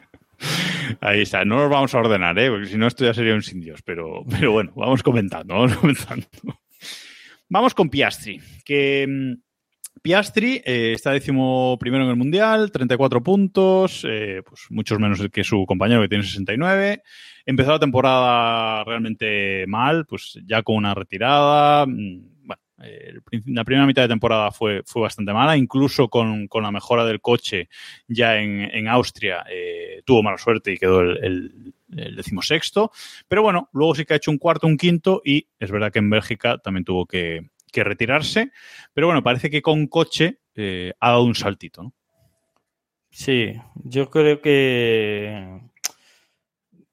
Ahí 1.02 1.22
está, 1.22 1.44
no 1.44 1.58
nos 1.58 1.70
vamos 1.70 1.94
a 1.94 1.98
ordenar, 1.98 2.38
¿eh? 2.38 2.50
porque 2.50 2.68
si 2.68 2.78
no 2.78 2.88
esto 2.88 3.04
ya 3.04 3.14
sería 3.14 3.34
un 3.34 3.42
sin 3.42 3.60
Dios. 3.60 3.82
Pero, 3.82 4.24
pero 4.30 4.52
bueno, 4.52 4.72
vamos 4.76 5.02
comentando, 5.04 5.56
vamos 5.56 5.76
comentando. 5.76 6.28
Vamos 7.50 7.74
con 7.74 7.90
Piastri, 7.90 8.42
que 8.66 9.06
mm, 9.08 9.47
Piastri 10.02 10.62
eh, 10.66 10.94
está 10.94 11.12
décimo 11.12 11.78
primero 11.80 12.04
en 12.04 12.10
el 12.10 12.16
Mundial, 12.16 12.72
34 12.72 13.22
puntos, 13.24 14.06
eh, 14.08 14.42
pues 14.48 14.68
muchos 14.70 15.00
menos 15.00 15.26
que 15.32 15.44
su 15.44 15.66
compañero 15.66 16.02
que 16.02 16.10
tiene 16.10 16.24
69. 16.24 17.02
Empezó 17.46 17.72
la 17.72 17.80
temporada 17.80 18.84
realmente 18.84 19.66
mal, 19.68 20.06
pues 20.06 20.40
ya 20.46 20.64
con 20.64 20.76
una 20.76 20.94
retirada. 20.94 21.86
Mm, 21.86 22.46
bueno, 22.46 22.62
eh, 22.84 23.14
la 23.46 23.64
primera 23.64 23.86
mitad 23.86 24.04
de 24.04 24.08
temporada 24.08 24.52
fue, 24.52 24.84
fue 24.86 25.02
bastante 25.02 25.34
mala, 25.34 25.58
incluso 25.58 26.10
con, 26.10 26.48
con 26.48 26.64
la 26.64 26.72
mejora 26.72 27.06
del 27.06 27.22
coche 27.22 27.70
ya 28.08 28.38
en, 28.38 28.62
en 28.62 28.88
Austria 28.88 29.44
tuvo 30.06 30.24
mala 30.24 30.38
suerte 30.38 30.72
y 30.72 30.78
quedó 30.78 31.02
el, 31.02 31.18
el, 31.24 31.74
el, 31.98 32.16
decimosexto. 32.16 32.92
Pero 33.28 33.42
bueno, 33.42 33.70
luego 33.74 33.96
sí 33.96 34.06
que 34.06 34.14
ha 34.14 34.18
hecho 34.18 34.32
un 34.32 34.38
cuarto, 34.38 34.68
un 34.68 34.78
quinto 34.78 35.22
y 35.26 35.48
es 35.60 35.72
verdad 35.72 35.92
que 35.92 36.00
en 36.00 36.10
Bélgica 36.10 36.58
también 36.60 36.86
tuvo 36.86 37.06
que, 37.06 37.50
que 37.78 37.84
retirarse. 37.84 38.52
Pero 38.94 39.08
bueno, 39.08 39.24
parece 39.24 39.50
que 39.50 39.62
con 39.62 39.88
coche 39.88 40.40
eh, 40.56 40.94
ha 41.00 41.10
dado 41.12 41.24
un 41.24 41.36
saltito, 41.36 41.84
¿no? 41.84 41.94
Sí, 43.12 43.54
yo 43.76 44.10
creo 44.10 44.42
que 44.42 45.60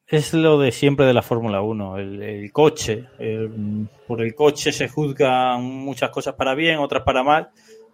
es 0.07 0.33
lo 0.33 0.59
de 0.59 0.73
siempre 0.73 1.07
de 1.07 1.15
la 1.15 1.23
Fórmula 1.23 1.61
1, 1.61 1.99
el, 1.99 2.53
coche. 2.53 3.07
Por 4.07 4.23
el 4.23 4.35
coche 4.35 4.73
se 4.73 4.89
juzgan 4.89 5.63
muchas 5.63 6.11
cosas 6.11 6.35
para 6.35 6.55
bien, 6.55 6.79
otras 6.79 7.03
para 7.03 7.23
mal. 7.23 7.51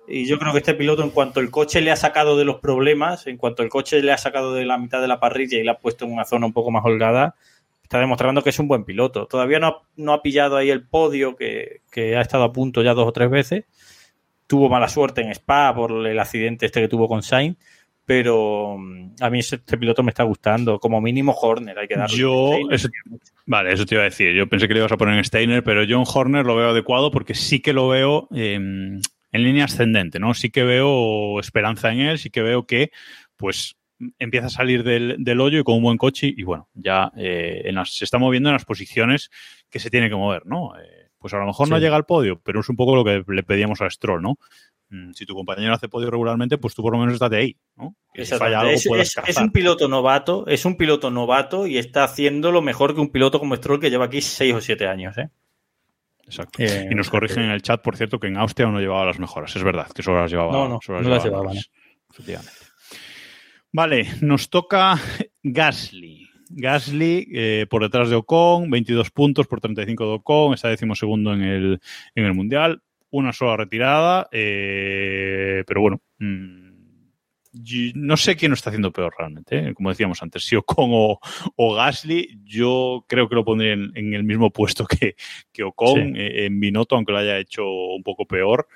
Y 0.06 0.26
yo 0.26 0.38
creo 0.38 0.52
que 0.52 0.58
este 0.58 0.74
piloto, 0.74 1.02
en 1.02 1.10
cuanto 1.10 1.40
el 1.40 1.50
coche 1.50 1.80
le 1.80 1.92
ha 1.92 1.96
sacado 1.96 2.36
de 2.36 2.44
los 2.44 2.60
problemas, 2.60 3.26
en 3.26 3.36
cuanto 3.36 3.62
el 3.62 3.68
coche 3.68 4.02
le 4.02 4.12
ha 4.12 4.18
sacado 4.18 4.54
de 4.54 4.64
la 4.64 4.78
mitad 4.78 5.00
de 5.00 5.08
la 5.08 5.20
parrilla 5.20 5.58
y 5.58 5.64
le 5.64 5.70
ha 5.70 5.78
puesto 5.78 6.04
en 6.04 6.12
una 6.12 6.24
zona 6.24 6.46
un 6.46 6.52
poco 6.52 6.70
más 6.70 6.84
holgada, 6.84 7.36
está 7.90 7.98
demostrando 7.98 8.44
que 8.44 8.50
es 8.50 8.58
un 8.60 8.68
buen 8.68 8.84
piloto. 8.84 9.26
Todavía 9.26 9.58
no, 9.58 9.82
no 9.96 10.12
ha 10.12 10.22
pillado 10.22 10.56
ahí 10.56 10.70
el 10.70 10.86
podio, 10.86 11.34
que, 11.34 11.80
que, 11.90 12.16
ha 12.16 12.20
estado 12.20 12.44
a 12.44 12.52
punto 12.52 12.82
ya 12.82 12.94
dos 12.94 13.08
o 13.08 13.12
tres 13.12 13.28
veces. 13.28 13.64
Tuvo 14.46 14.68
mala 14.68 14.86
suerte 14.86 15.22
en 15.22 15.30
Spa 15.32 15.74
por 15.74 16.06
el 16.06 16.18
accidente 16.20 16.66
este 16.66 16.80
que 16.80 16.86
tuvo 16.86 17.08
con 17.08 17.24
Sainz, 17.24 17.56
pero 18.06 18.76
mm, 18.78 19.14
a 19.20 19.28
mí 19.28 19.40
este 19.40 19.76
piloto 19.76 20.04
me 20.04 20.10
está 20.10 20.22
gustando. 20.22 20.78
Como 20.78 21.00
mínimo 21.00 21.32
Horner, 21.32 21.76
hay 21.80 21.88
que 21.88 21.96
darle. 21.96 22.16
Yo, 22.16 22.52
eso, 22.70 22.88
vale, 23.46 23.72
eso 23.72 23.84
te 23.84 23.96
iba 23.96 24.02
a 24.02 24.04
decir. 24.04 24.36
Yo 24.36 24.48
pensé 24.48 24.68
que 24.68 24.74
le 24.74 24.80
ibas 24.80 24.92
a 24.92 24.96
poner 24.96 25.18
en 25.18 25.24
Steiner, 25.24 25.64
pero 25.64 25.82
yo 25.82 25.98
en 25.98 26.04
Horner 26.06 26.46
lo 26.46 26.54
veo 26.54 26.70
adecuado 26.70 27.10
porque 27.10 27.34
sí 27.34 27.58
que 27.58 27.72
lo 27.72 27.88
veo 27.88 28.28
eh, 28.32 28.54
en 28.54 29.02
línea 29.32 29.64
ascendente, 29.64 30.20
¿no? 30.20 30.34
Sí 30.34 30.50
que 30.50 30.62
veo 30.62 31.40
esperanza 31.40 31.90
en 31.90 31.98
él, 32.02 32.18
sí 32.18 32.30
que 32.30 32.42
veo 32.42 32.66
que, 32.66 32.92
pues, 33.36 33.79
empieza 34.18 34.46
a 34.46 34.50
salir 34.50 34.82
del, 34.82 35.16
del, 35.18 35.40
hoyo 35.40 35.60
y 35.60 35.64
con 35.64 35.76
un 35.76 35.82
buen 35.82 35.98
coche 35.98 36.32
y 36.34 36.42
bueno, 36.42 36.68
ya 36.74 37.12
eh, 37.16 37.62
en 37.64 37.74
las, 37.74 37.90
se 37.90 38.04
está 38.04 38.18
moviendo 38.18 38.48
en 38.48 38.54
las 38.54 38.64
posiciones 38.64 39.30
que 39.68 39.78
se 39.78 39.90
tiene 39.90 40.08
que 40.08 40.16
mover, 40.16 40.46
¿no? 40.46 40.76
Eh, 40.78 41.10
pues 41.18 41.34
a 41.34 41.38
lo 41.38 41.46
mejor 41.46 41.66
sí. 41.66 41.72
no 41.72 41.78
llega 41.78 41.96
al 41.96 42.06
podio, 42.06 42.40
pero 42.42 42.60
es 42.60 42.68
un 42.68 42.76
poco 42.76 42.96
lo 42.96 43.04
que 43.04 43.22
le 43.26 43.42
pedíamos 43.42 43.80
a 43.82 43.90
Stroll, 43.90 44.22
¿no? 44.22 44.38
Mm, 44.88 45.12
si 45.12 45.26
tu 45.26 45.34
compañero 45.34 45.74
hace 45.74 45.88
podio 45.88 46.10
regularmente, 46.10 46.58
pues 46.58 46.74
tú 46.74 46.82
por 46.82 46.92
lo 46.92 46.98
menos 46.98 47.14
estate 47.14 47.36
ahí, 47.36 47.56
¿no? 47.76 47.94
Que 48.12 48.24
si 48.24 48.34
falla 48.34 48.60
algo, 48.60 48.72
es, 48.72 48.86
es, 48.86 49.16
es, 49.26 49.36
un 49.36 49.52
piloto 49.52 49.86
novato, 49.86 50.46
es 50.46 50.64
un 50.64 50.76
piloto 50.76 51.10
novato 51.10 51.66
y 51.66 51.78
está 51.78 52.04
haciendo 52.04 52.50
lo 52.50 52.62
mejor 52.62 52.94
que 52.94 53.00
un 53.00 53.10
piloto 53.10 53.38
como 53.38 53.54
Stroll 53.56 53.80
que 53.80 53.90
lleva 53.90 54.06
aquí 54.06 54.20
6 54.20 54.54
o 54.54 54.60
7 54.60 54.86
años, 54.86 55.18
¿eh? 55.18 55.30
Exacto. 56.24 56.62
Eh, 56.62 56.88
y 56.90 56.94
nos 56.94 57.10
corrigen 57.10 57.42
en 57.42 57.50
el 57.50 57.60
chat, 57.60 57.82
por 57.82 57.96
cierto, 57.96 58.20
que 58.20 58.28
en 58.28 58.36
Austria 58.36 58.68
no 58.68 58.78
llevaba 58.78 59.04
las 59.04 59.18
mejoras. 59.18 59.54
Es 59.56 59.64
verdad, 59.64 59.88
que 59.92 60.02
solo 60.02 60.20
las 60.20 60.30
llevaba. 60.30 60.52
No, 60.52 60.68
no, 60.68 60.78
solo 60.80 60.98
las 60.98 61.08
no 61.08 61.14
las 61.14 61.24
llevaba. 61.24 61.52
¿no? 61.52 61.60
Vale, 63.72 64.06
nos 64.20 64.50
toca 64.50 64.96
Gasly. 65.42 66.28
Gasly 66.50 67.28
eh, 67.32 67.66
por 67.70 67.82
detrás 67.82 68.10
de 68.10 68.16
Ocon, 68.16 68.68
22 68.70 69.10
puntos 69.10 69.46
por 69.46 69.60
35 69.60 70.04
de 70.04 70.12
Ocon, 70.14 70.54
está 70.54 70.68
decimosegundo 70.68 71.32
en 71.32 71.42
el, 71.42 71.80
en 72.14 72.24
el 72.24 72.34
Mundial, 72.34 72.82
una 73.10 73.32
sola 73.32 73.56
retirada, 73.56 74.28
eh, 74.32 75.62
pero 75.66 75.80
bueno, 75.80 76.02
mmm, 76.18 76.70
no 77.94 78.16
sé 78.16 78.36
quién 78.36 78.50
lo 78.50 78.54
está 78.54 78.70
haciendo 78.70 78.92
peor 78.92 79.14
realmente, 79.16 79.58
¿eh? 79.58 79.74
como 79.74 79.90
decíamos 79.90 80.22
antes, 80.22 80.44
si 80.44 80.56
Ocon 80.56 80.90
o, 80.92 81.20
o, 81.56 81.74
Gasly, 81.74 82.40
yo 82.44 83.04
creo 83.08 83.28
que 83.28 83.34
lo 83.36 83.44
pondría 83.44 83.72
en, 83.72 83.92
en 83.94 84.14
el 84.14 84.24
mismo 84.24 84.50
puesto 84.50 84.86
que, 84.86 85.14
que 85.52 85.62
Ocon, 85.62 86.14
sí. 86.14 86.14
en 86.16 86.58
Binotto, 86.58 86.96
aunque 86.96 87.12
lo 87.12 87.18
haya 87.18 87.38
hecho 87.38 87.64
un 87.68 88.02
poco 88.02 88.26
peor, 88.26 88.66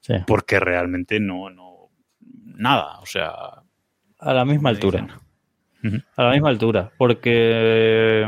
sí. 0.00 0.14
porque 0.28 0.60
realmente 0.60 1.18
no, 1.18 1.50
no, 1.50 1.90
nada, 2.44 3.00
o 3.00 3.06
sea, 3.06 3.32
a 4.18 4.34
la 4.34 4.44
misma 4.44 4.70
altura. 4.70 5.20
Uh 5.82 5.86
-huh. 5.86 6.04
A 6.16 6.24
la 6.24 6.30
misma 6.32 6.48
altura. 6.48 6.92
Porque 6.96 8.26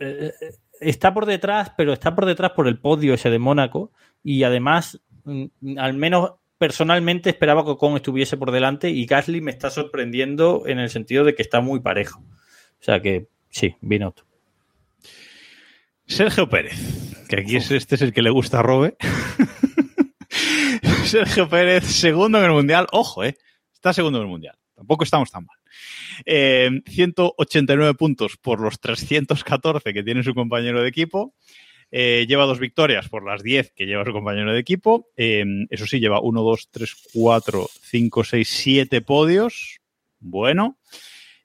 eh, 0.00 0.32
está 0.80 1.12
por 1.12 1.26
detrás, 1.26 1.72
pero 1.76 1.92
está 1.92 2.14
por 2.14 2.26
detrás 2.26 2.52
por 2.52 2.68
el 2.68 2.78
podio 2.78 3.14
ese 3.14 3.30
de 3.30 3.38
Mónaco 3.38 3.92
y 4.22 4.44
además, 4.44 5.00
mm, 5.24 5.78
al 5.78 5.94
menos 5.94 6.32
personalmente 6.58 7.30
esperaba 7.30 7.64
que 7.64 7.70
Ocon 7.70 7.96
estuviese 7.96 8.36
por 8.36 8.50
delante 8.50 8.90
y 8.90 9.06
Gasly 9.06 9.40
me 9.40 9.50
está 9.50 9.70
sorprendiendo 9.70 10.64
en 10.66 10.78
el 10.78 10.90
sentido 10.90 11.24
de 11.24 11.34
que 11.34 11.42
está 11.42 11.60
muy 11.60 11.80
parejo. 11.80 12.20
O 12.20 12.82
sea 12.82 13.00
que 13.00 13.28
sí, 13.50 13.76
Binotto. 13.80 14.24
Sergio 16.06 16.48
Pérez, 16.48 17.26
que 17.28 17.40
aquí 17.40 17.56
es, 17.56 17.70
este 17.70 17.96
es 17.96 18.02
el 18.02 18.12
que 18.12 18.22
le 18.22 18.30
gusta 18.30 18.60
a 18.60 18.62
Robe. 18.62 18.96
Sergio 21.04 21.48
Pérez, 21.48 21.84
segundo 21.84 22.38
en 22.38 22.44
el 22.44 22.52
Mundial. 22.52 22.86
Ojo, 22.92 23.24
eh. 23.24 23.36
Está 23.74 23.92
segundo 23.92 24.18
en 24.18 24.24
el 24.24 24.30
Mundial. 24.30 24.56
Tampoco 24.78 25.02
estamos 25.02 25.32
tan 25.32 25.44
mal. 25.44 25.58
Eh, 26.24 26.70
189 26.86 27.94
puntos 27.94 28.36
por 28.36 28.60
los 28.60 28.78
314 28.78 29.92
que 29.92 30.04
tiene 30.04 30.22
su 30.22 30.34
compañero 30.34 30.80
de 30.80 30.88
equipo. 30.88 31.34
Eh, 31.90 32.26
lleva 32.28 32.44
dos 32.44 32.60
victorias 32.60 33.08
por 33.08 33.26
las 33.26 33.42
10 33.42 33.72
que 33.74 33.86
lleva 33.86 34.04
su 34.04 34.12
compañero 34.12 34.52
de 34.52 34.60
equipo. 34.60 35.08
Eh, 35.16 35.44
eso 35.70 35.84
sí, 35.84 35.98
lleva 35.98 36.20
1, 36.20 36.42
2, 36.42 36.68
3, 36.70 36.94
4, 37.12 37.68
5, 37.82 38.24
6, 38.24 38.48
7 38.48 39.00
podios. 39.00 39.80
Bueno. 40.20 40.78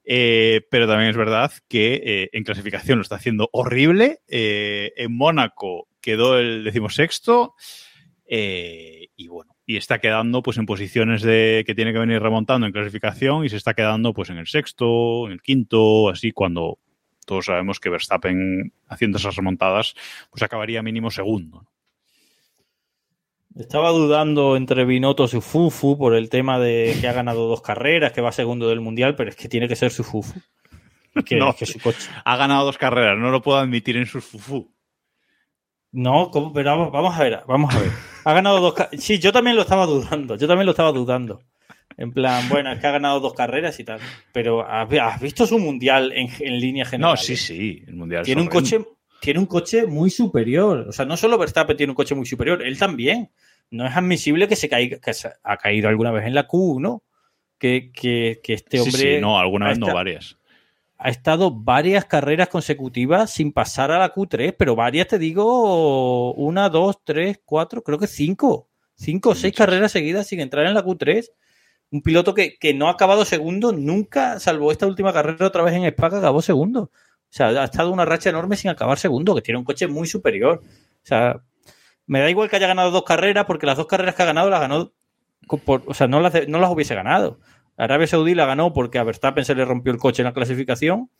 Eh, 0.04 0.60
pero 0.70 0.86
también 0.86 1.10
es 1.10 1.16
verdad 1.16 1.50
que 1.66 1.94
eh, 2.04 2.30
en 2.32 2.44
clasificación 2.44 2.98
lo 2.98 3.02
está 3.02 3.16
haciendo 3.16 3.48
horrible. 3.52 4.20
Eh, 4.28 4.92
en 4.96 5.12
Mónaco 5.16 5.88
quedó 6.00 6.38
el 6.38 6.62
decimosexto. 6.62 7.54
y 8.28 9.26
bueno, 9.26 9.53
y 9.66 9.76
está 9.76 9.98
quedando 9.98 10.42
pues 10.42 10.58
en 10.58 10.66
posiciones 10.66 11.22
de 11.22 11.64
que 11.66 11.74
tiene 11.74 11.92
que 11.92 11.98
venir 11.98 12.20
remontando 12.20 12.66
en 12.66 12.72
clasificación 12.72 13.44
y 13.44 13.48
se 13.48 13.56
está 13.56 13.74
quedando 13.74 14.12
pues 14.12 14.30
en 14.30 14.38
el 14.38 14.46
sexto, 14.46 15.26
en 15.26 15.32
el 15.32 15.42
quinto, 15.42 16.08
así 16.10 16.32
cuando 16.32 16.78
todos 17.26 17.46
sabemos 17.46 17.80
que 17.80 17.88
Verstappen 17.90 18.72
haciendo 18.88 19.18
esas 19.18 19.36
remontadas 19.36 19.94
pues 20.30 20.42
acabaría 20.42 20.82
mínimo 20.82 21.10
segundo. 21.10 21.66
Estaba 23.56 23.90
dudando 23.90 24.56
entre 24.56 24.84
Binotto 24.84 25.24
y 25.26 25.40
Fufu 25.40 25.96
por 25.96 26.14
el 26.16 26.28
tema 26.28 26.58
de 26.58 26.96
que 27.00 27.06
ha 27.06 27.12
ganado 27.12 27.46
dos 27.46 27.62
carreras, 27.62 28.12
que 28.12 28.20
va 28.20 28.32
segundo 28.32 28.68
del 28.68 28.80
mundial, 28.80 29.14
pero 29.14 29.30
es 29.30 29.36
que 29.36 29.48
tiene 29.48 29.68
que 29.68 29.76
ser 29.76 29.92
su 29.92 30.02
Fufu. 30.02 30.40
Que, 31.24 31.36
No. 31.38 31.50
es 31.50 31.56
que 31.56 31.66
su 31.66 31.78
coche. 31.78 32.10
Ha 32.24 32.36
ganado 32.36 32.64
dos 32.64 32.78
carreras, 32.78 33.16
no 33.16 33.30
lo 33.30 33.42
puedo 33.42 33.58
admitir 33.58 33.96
en 33.96 34.06
sus 34.06 34.24
fufu. 34.24 34.68
No, 35.94 36.28
¿cómo? 36.32 36.52
pero 36.52 36.70
vamos, 36.70 36.90
vamos 36.92 37.16
a 37.16 37.22
ver, 37.22 37.40
vamos 37.46 37.72
a 37.72 37.78
ver. 37.78 37.90
Ha 38.24 38.32
ganado 38.34 38.58
dos 38.58 38.74
Sí, 38.98 39.20
yo 39.20 39.32
también 39.32 39.54
lo 39.54 39.62
estaba 39.62 39.86
dudando, 39.86 40.36
yo 40.36 40.48
también 40.48 40.66
lo 40.66 40.72
estaba 40.72 40.90
dudando. 40.90 41.42
En 41.96 42.12
plan, 42.12 42.48
bueno, 42.48 42.72
es 42.72 42.80
que 42.80 42.86
ha 42.88 42.90
ganado 42.90 43.20
dos 43.20 43.34
carreras 43.34 43.78
y 43.78 43.84
tal. 43.84 44.00
Pero 44.32 44.68
¿has 44.68 45.20
visto 45.20 45.46
su 45.46 45.60
mundial 45.60 46.10
en, 46.12 46.28
en 46.40 46.58
línea 46.58 46.84
general? 46.84 47.12
No, 47.12 47.16
sí, 47.16 47.36
sí, 47.36 47.84
el 47.86 47.94
mundial. 47.94 48.24
Tiene 48.24 48.42
un 48.42 48.48
coche, 48.48 48.84
tiene 49.20 49.38
un 49.38 49.46
coche 49.46 49.86
muy 49.86 50.10
superior. 50.10 50.86
O 50.88 50.92
sea, 50.92 51.04
no 51.04 51.16
solo 51.16 51.38
Verstappen 51.38 51.76
tiene 51.76 51.92
un 51.92 51.96
coche 51.96 52.16
muy 52.16 52.26
superior, 52.26 52.60
él 52.62 52.76
también. 52.76 53.30
No 53.70 53.86
es 53.86 53.96
admisible 53.96 54.48
que 54.48 54.56
se 54.56 54.68
caiga, 54.68 54.98
que 54.98 55.14
se 55.14 55.30
ha 55.42 55.56
caído 55.58 55.88
alguna 55.88 56.10
vez 56.10 56.26
en 56.26 56.34
la 56.34 56.48
Q1. 56.48 57.02
Que, 57.56 57.92
que, 57.92 58.40
que 58.42 58.54
este 58.54 58.78
Sí, 58.78 58.82
hombre 58.82 59.14
sí, 59.16 59.20
no, 59.20 59.38
alguna 59.38 59.68
vez 59.68 59.78
no, 59.78 59.94
varias. 59.94 60.36
Ha 61.06 61.10
estado 61.10 61.50
varias 61.50 62.06
carreras 62.06 62.48
consecutivas 62.48 63.30
sin 63.30 63.52
pasar 63.52 63.90
a 63.90 63.98
la 63.98 64.14
Q3, 64.14 64.54
pero 64.58 64.74
varias 64.74 65.06
te 65.06 65.18
digo, 65.18 66.32
una, 66.32 66.70
dos, 66.70 66.96
tres, 67.04 67.40
cuatro, 67.44 67.82
creo 67.82 67.98
que 67.98 68.06
cinco. 68.06 68.68
Cinco 68.94 69.30
o 69.30 69.34
seis 69.34 69.52
Muchas. 69.52 69.66
carreras 69.66 69.92
seguidas 69.92 70.26
sin 70.26 70.40
entrar 70.40 70.64
en 70.66 70.72
la 70.72 70.82
Q3. 70.82 71.28
Un 71.90 72.00
piloto 72.00 72.32
que, 72.32 72.56
que 72.58 72.72
no 72.72 72.88
ha 72.88 72.92
acabado 72.92 73.26
segundo 73.26 73.70
nunca, 73.70 74.40
salvo 74.40 74.72
esta 74.72 74.86
última 74.86 75.12
carrera 75.12 75.46
otra 75.46 75.62
vez 75.62 75.74
en 75.74 75.84
Spa 75.84 76.08
que 76.08 76.16
acabó 76.16 76.40
segundo. 76.40 76.84
O 76.84 76.90
sea, 77.28 77.48
ha 77.48 77.64
estado 77.64 77.90
una 77.92 78.06
racha 78.06 78.30
enorme 78.30 78.56
sin 78.56 78.70
acabar 78.70 78.98
segundo, 78.98 79.34
que 79.34 79.42
tiene 79.42 79.58
un 79.58 79.64
coche 79.64 79.86
muy 79.86 80.06
superior. 80.06 80.62
O 80.64 81.06
sea, 81.06 81.42
me 82.06 82.20
da 82.20 82.30
igual 82.30 82.48
que 82.48 82.56
haya 82.56 82.66
ganado 82.68 82.90
dos 82.90 83.04
carreras, 83.04 83.44
porque 83.44 83.66
las 83.66 83.76
dos 83.76 83.86
carreras 83.88 84.14
que 84.14 84.22
ha 84.22 84.26
ganado 84.26 84.48
las 84.48 84.60
ganó, 84.60 84.90
por- 85.66 85.82
o 85.86 85.92
sea, 85.92 86.06
no 86.06 86.20
las, 86.20 86.48
no 86.48 86.60
las 86.60 86.70
hubiese 86.70 86.94
ganado. 86.94 87.38
Arabia 87.76 88.06
Saudí 88.06 88.34
la 88.34 88.46
ganó 88.46 88.72
porque 88.72 88.98
a 88.98 89.04
Verstappen 89.04 89.44
se 89.44 89.54
le 89.54 89.64
rompió 89.64 89.92
el 89.92 89.98
coche 89.98 90.22
en 90.22 90.26
la 90.26 90.34
clasificación 90.34 91.10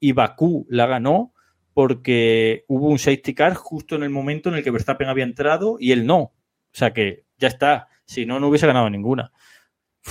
y 0.00 0.12
Bakú 0.12 0.66
la 0.68 0.86
ganó 0.86 1.32
porque 1.74 2.64
hubo 2.66 2.88
un 2.88 2.98
safety 2.98 3.34
car 3.34 3.54
justo 3.54 3.94
en 3.96 4.02
el 4.02 4.10
momento 4.10 4.48
en 4.48 4.56
el 4.56 4.64
que 4.64 4.70
Verstappen 4.70 5.08
había 5.08 5.24
entrado 5.24 5.76
y 5.78 5.92
él 5.92 6.06
no. 6.06 6.18
O 6.18 6.34
sea 6.72 6.92
que 6.92 7.24
ya 7.38 7.48
está. 7.48 7.88
Si 8.04 8.26
no, 8.26 8.40
no 8.40 8.48
hubiese 8.48 8.66
ganado 8.66 8.88
ninguna. 8.90 9.32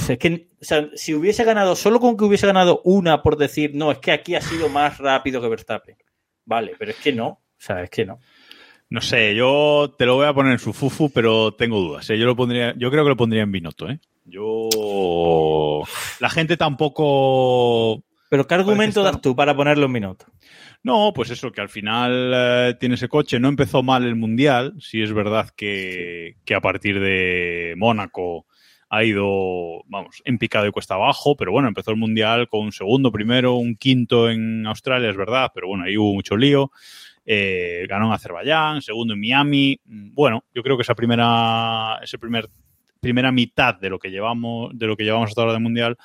Es 0.07 0.17
que, 0.19 0.47
o 0.61 0.63
sea, 0.63 0.89
si 0.93 1.13
hubiese 1.13 1.43
ganado, 1.43 1.75
solo 1.75 1.99
con 1.99 2.15
que 2.15 2.25
hubiese 2.25 2.45
ganado 2.45 2.81
una 2.83 3.23
por 3.23 3.37
decir, 3.37 3.71
no, 3.73 3.91
es 3.91 3.97
que 3.97 4.11
aquí 4.11 4.35
ha 4.35 4.41
sido 4.41 4.69
más 4.69 4.99
rápido 4.99 5.41
que 5.41 5.49
Verstappen. 5.49 5.97
Vale, 6.45 6.73
pero 6.77 6.91
es 6.91 6.97
que 6.97 7.11
no. 7.11 7.27
O 7.27 7.41
sea, 7.57 7.81
es 7.83 7.89
que 7.89 8.05
no. 8.05 8.19
No 8.89 9.01
sé, 9.01 9.35
yo 9.35 9.95
te 9.97 10.05
lo 10.05 10.15
voy 10.15 10.27
a 10.27 10.33
poner 10.33 10.53
en 10.53 10.59
su 10.59 10.71
fufu, 10.71 11.09
pero 11.09 11.53
tengo 11.53 11.79
dudas. 11.79 12.09
¿eh? 12.09 12.17
Yo 12.17 12.25
lo 12.25 12.35
pondría, 12.35 12.73
yo 12.77 12.89
creo 12.89 13.03
que 13.03 13.09
lo 13.09 13.17
pondría 13.17 13.43
en 13.43 13.51
Binotto, 13.51 13.89
¿eh? 13.89 13.99
Yo 14.27 15.83
la 16.19 16.29
gente 16.29 16.57
tampoco 16.57 18.03
Pero 18.29 18.45
¿qué 18.47 18.55
argumento 18.55 19.01
estar- 19.01 19.13
das 19.13 19.21
tú 19.21 19.35
para 19.35 19.55
ponerlo 19.55 19.85
en 19.85 19.91
minuto? 19.91 20.25
No, 20.83 21.11
pues 21.13 21.29
eso, 21.31 21.51
que 21.51 21.61
al 21.61 21.69
final 21.69 22.31
eh, 22.35 22.75
tiene 22.79 22.95
ese 22.95 23.09
coche. 23.09 23.39
No 23.39 23.49
empezó 23.49 23.83
mal 23.83 24.03
el 24.05 24.15
Mundial. 24.15 24.73
Sí 24.79 25.01
es 25.01 25.11
verdad 25.11 25.49
que, 25.55 26.35
que 26.45 26.55
a 26.55 26.61
partir 26.61 26.99
de 26.99 27.73
Mónaco 27.77 28.45
ha 28.89 29.03
ido, 29.03 29.83
vamos, 29.87 30.21
en 30.23 30.37
picado 30.37 30.65
y 30.67 30.71
cuesta 30.71 30.93
abajo, 30.93 31.35
pero 31.35 31.51
bueno, 31.51 31.67
empezó 31.67 31.91
el 31.91 31.97
Mundial 31.97 32.47
con 32.47 32.61
un 32.61 32.71
segundo 32.71 33.11
primero, 33.11 33.55
un 33.55 33.75
quinto 33.75 34.29
en 34.29 34.65
Australia, 34.65 35.09
es 35.09 35.17
verdad, 35.17 35.51
pero 35.53 35.67
bueno, 35.67 35.83
ahí 35.83 35.97
hubo 35.97 36.13
mucho 36.13 36.37
lío. 36.37 36.71
Eh, 37.25 37.85
ganó 37.89 38.05
en 38.07 38.13
Azerbaiyán, 38.13 38.81
segundo 38.81 39.13
en 39.13 39.19
Miami. 39.19 39.77
Mm, 39.83 40.13
Bueno, 40.13 40.45
yo 40.53 40.63
creo 40.63 40.77
que 40.77 40.83
esa 40.83 40.95
primera, 40.95 41.99
ese 42.01 42.17
primer, 42.17 42.47
primera 42.99 43.31
mitad 43.31 43.75
de 43.75 43.89
lo 43.89 43.99
que 43.99 44.09
llevamos, 44.09 44.71
de 44.77 44.87
lo 44.87 44.95
que 44.97 45.03
llevamos 45.03 45.29
hasta 45.29 45.41
ahora 45.41 45.53
de 45.53 45.59
Mundial, 45.59 45.97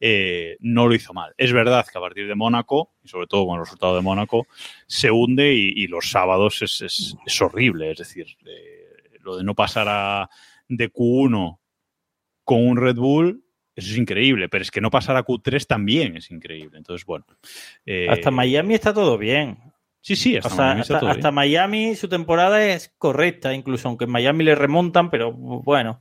eh, 0.00 0.56
no 0.60 0.86
lo 0.86 0.94
hizo 0.94 1.12
mal. 1.12 1.32
Es 1.36 1.52
verdad 1.52 1.86
que 1.90 1.98
a 1.98 2.00
partir 2.00 2.26
de 2.28 2.34
Mónaco, 2.34 2.92
y 3.04 3.08
sobre 3.08 3.26
todo 3.26 3.46
con 3.46 3.54
el 3.58 3.64
resultado 3.64 3.94
de 3.96 4.02
Mónaco, 4.02 4.46
se 4.86 5.10
hunde 5.10 5.54
y, 5.54 5.72
y 5.76 5.86
los 5.86 6.10
sábados 6.10 6.62
es, 6.62 6.80
es- 6.82 7.16
es 7.26 7.42
horrible. 7.42 7.90
Es 7.92 7.98
decir, 7.98 8.26
eh, 8.46 9.18
lo 9.22 9.36
de 9.36 9.44
no 9.44 9.54
pasar 9.54 9.86
a, 9.88 10.28
de 10.68 10.90
Q1 10.92 11.58
con 12.44 12.66
un 12.66 12.76
Red 12.76 12.96
Bull, 12.96 13.44
eso 13.76 13.92
es 13.92 13.96
increíble, 13.98 14.48
pero 14.48 14.62
es 14.62 14.70
que 14.70 14.80
no 14.80 14.90
pasar 14.90 15.16
a 15.16 15.24
Q3 15.24 15.66
también 15.66 16.16
es 16.16 16.30
increíble. 16.30 16.78
Entonces, 16.78 17.06
bueno. 17.06 17.24
eh, 17.86 18.08
Hasta 18.10 18.30
Miami 18.30 18.74
está 18.74 18.92
todo 18.92 19.16
bien. 19.18 19.58
Sí, 20.02 20.16
sí, 20.16 20.36
hasta 20.36 20.48
O 20.48 20.56
sea, 20.56 20.64
Miami 20.64 20.80
está 20.80 20.94
hasta, 20.94 21.00
todo 21.00 21.10
hasta 21.10 21.28
bien. 21.28 21.34
Miami 21.34 21.94
su 21.94 22.08
temporada 22.08 22.64
es 22.66 22.92
correcta, 22.98 23.52
incluso 23.54 23.88
aunque 23.88 24.04
en 24.04 24.10
Miami 24.10 24.44
le 24.44 24.54
remontan, 24.54 25.10
pero 25.10 25.32
bueno. 25.32 26.00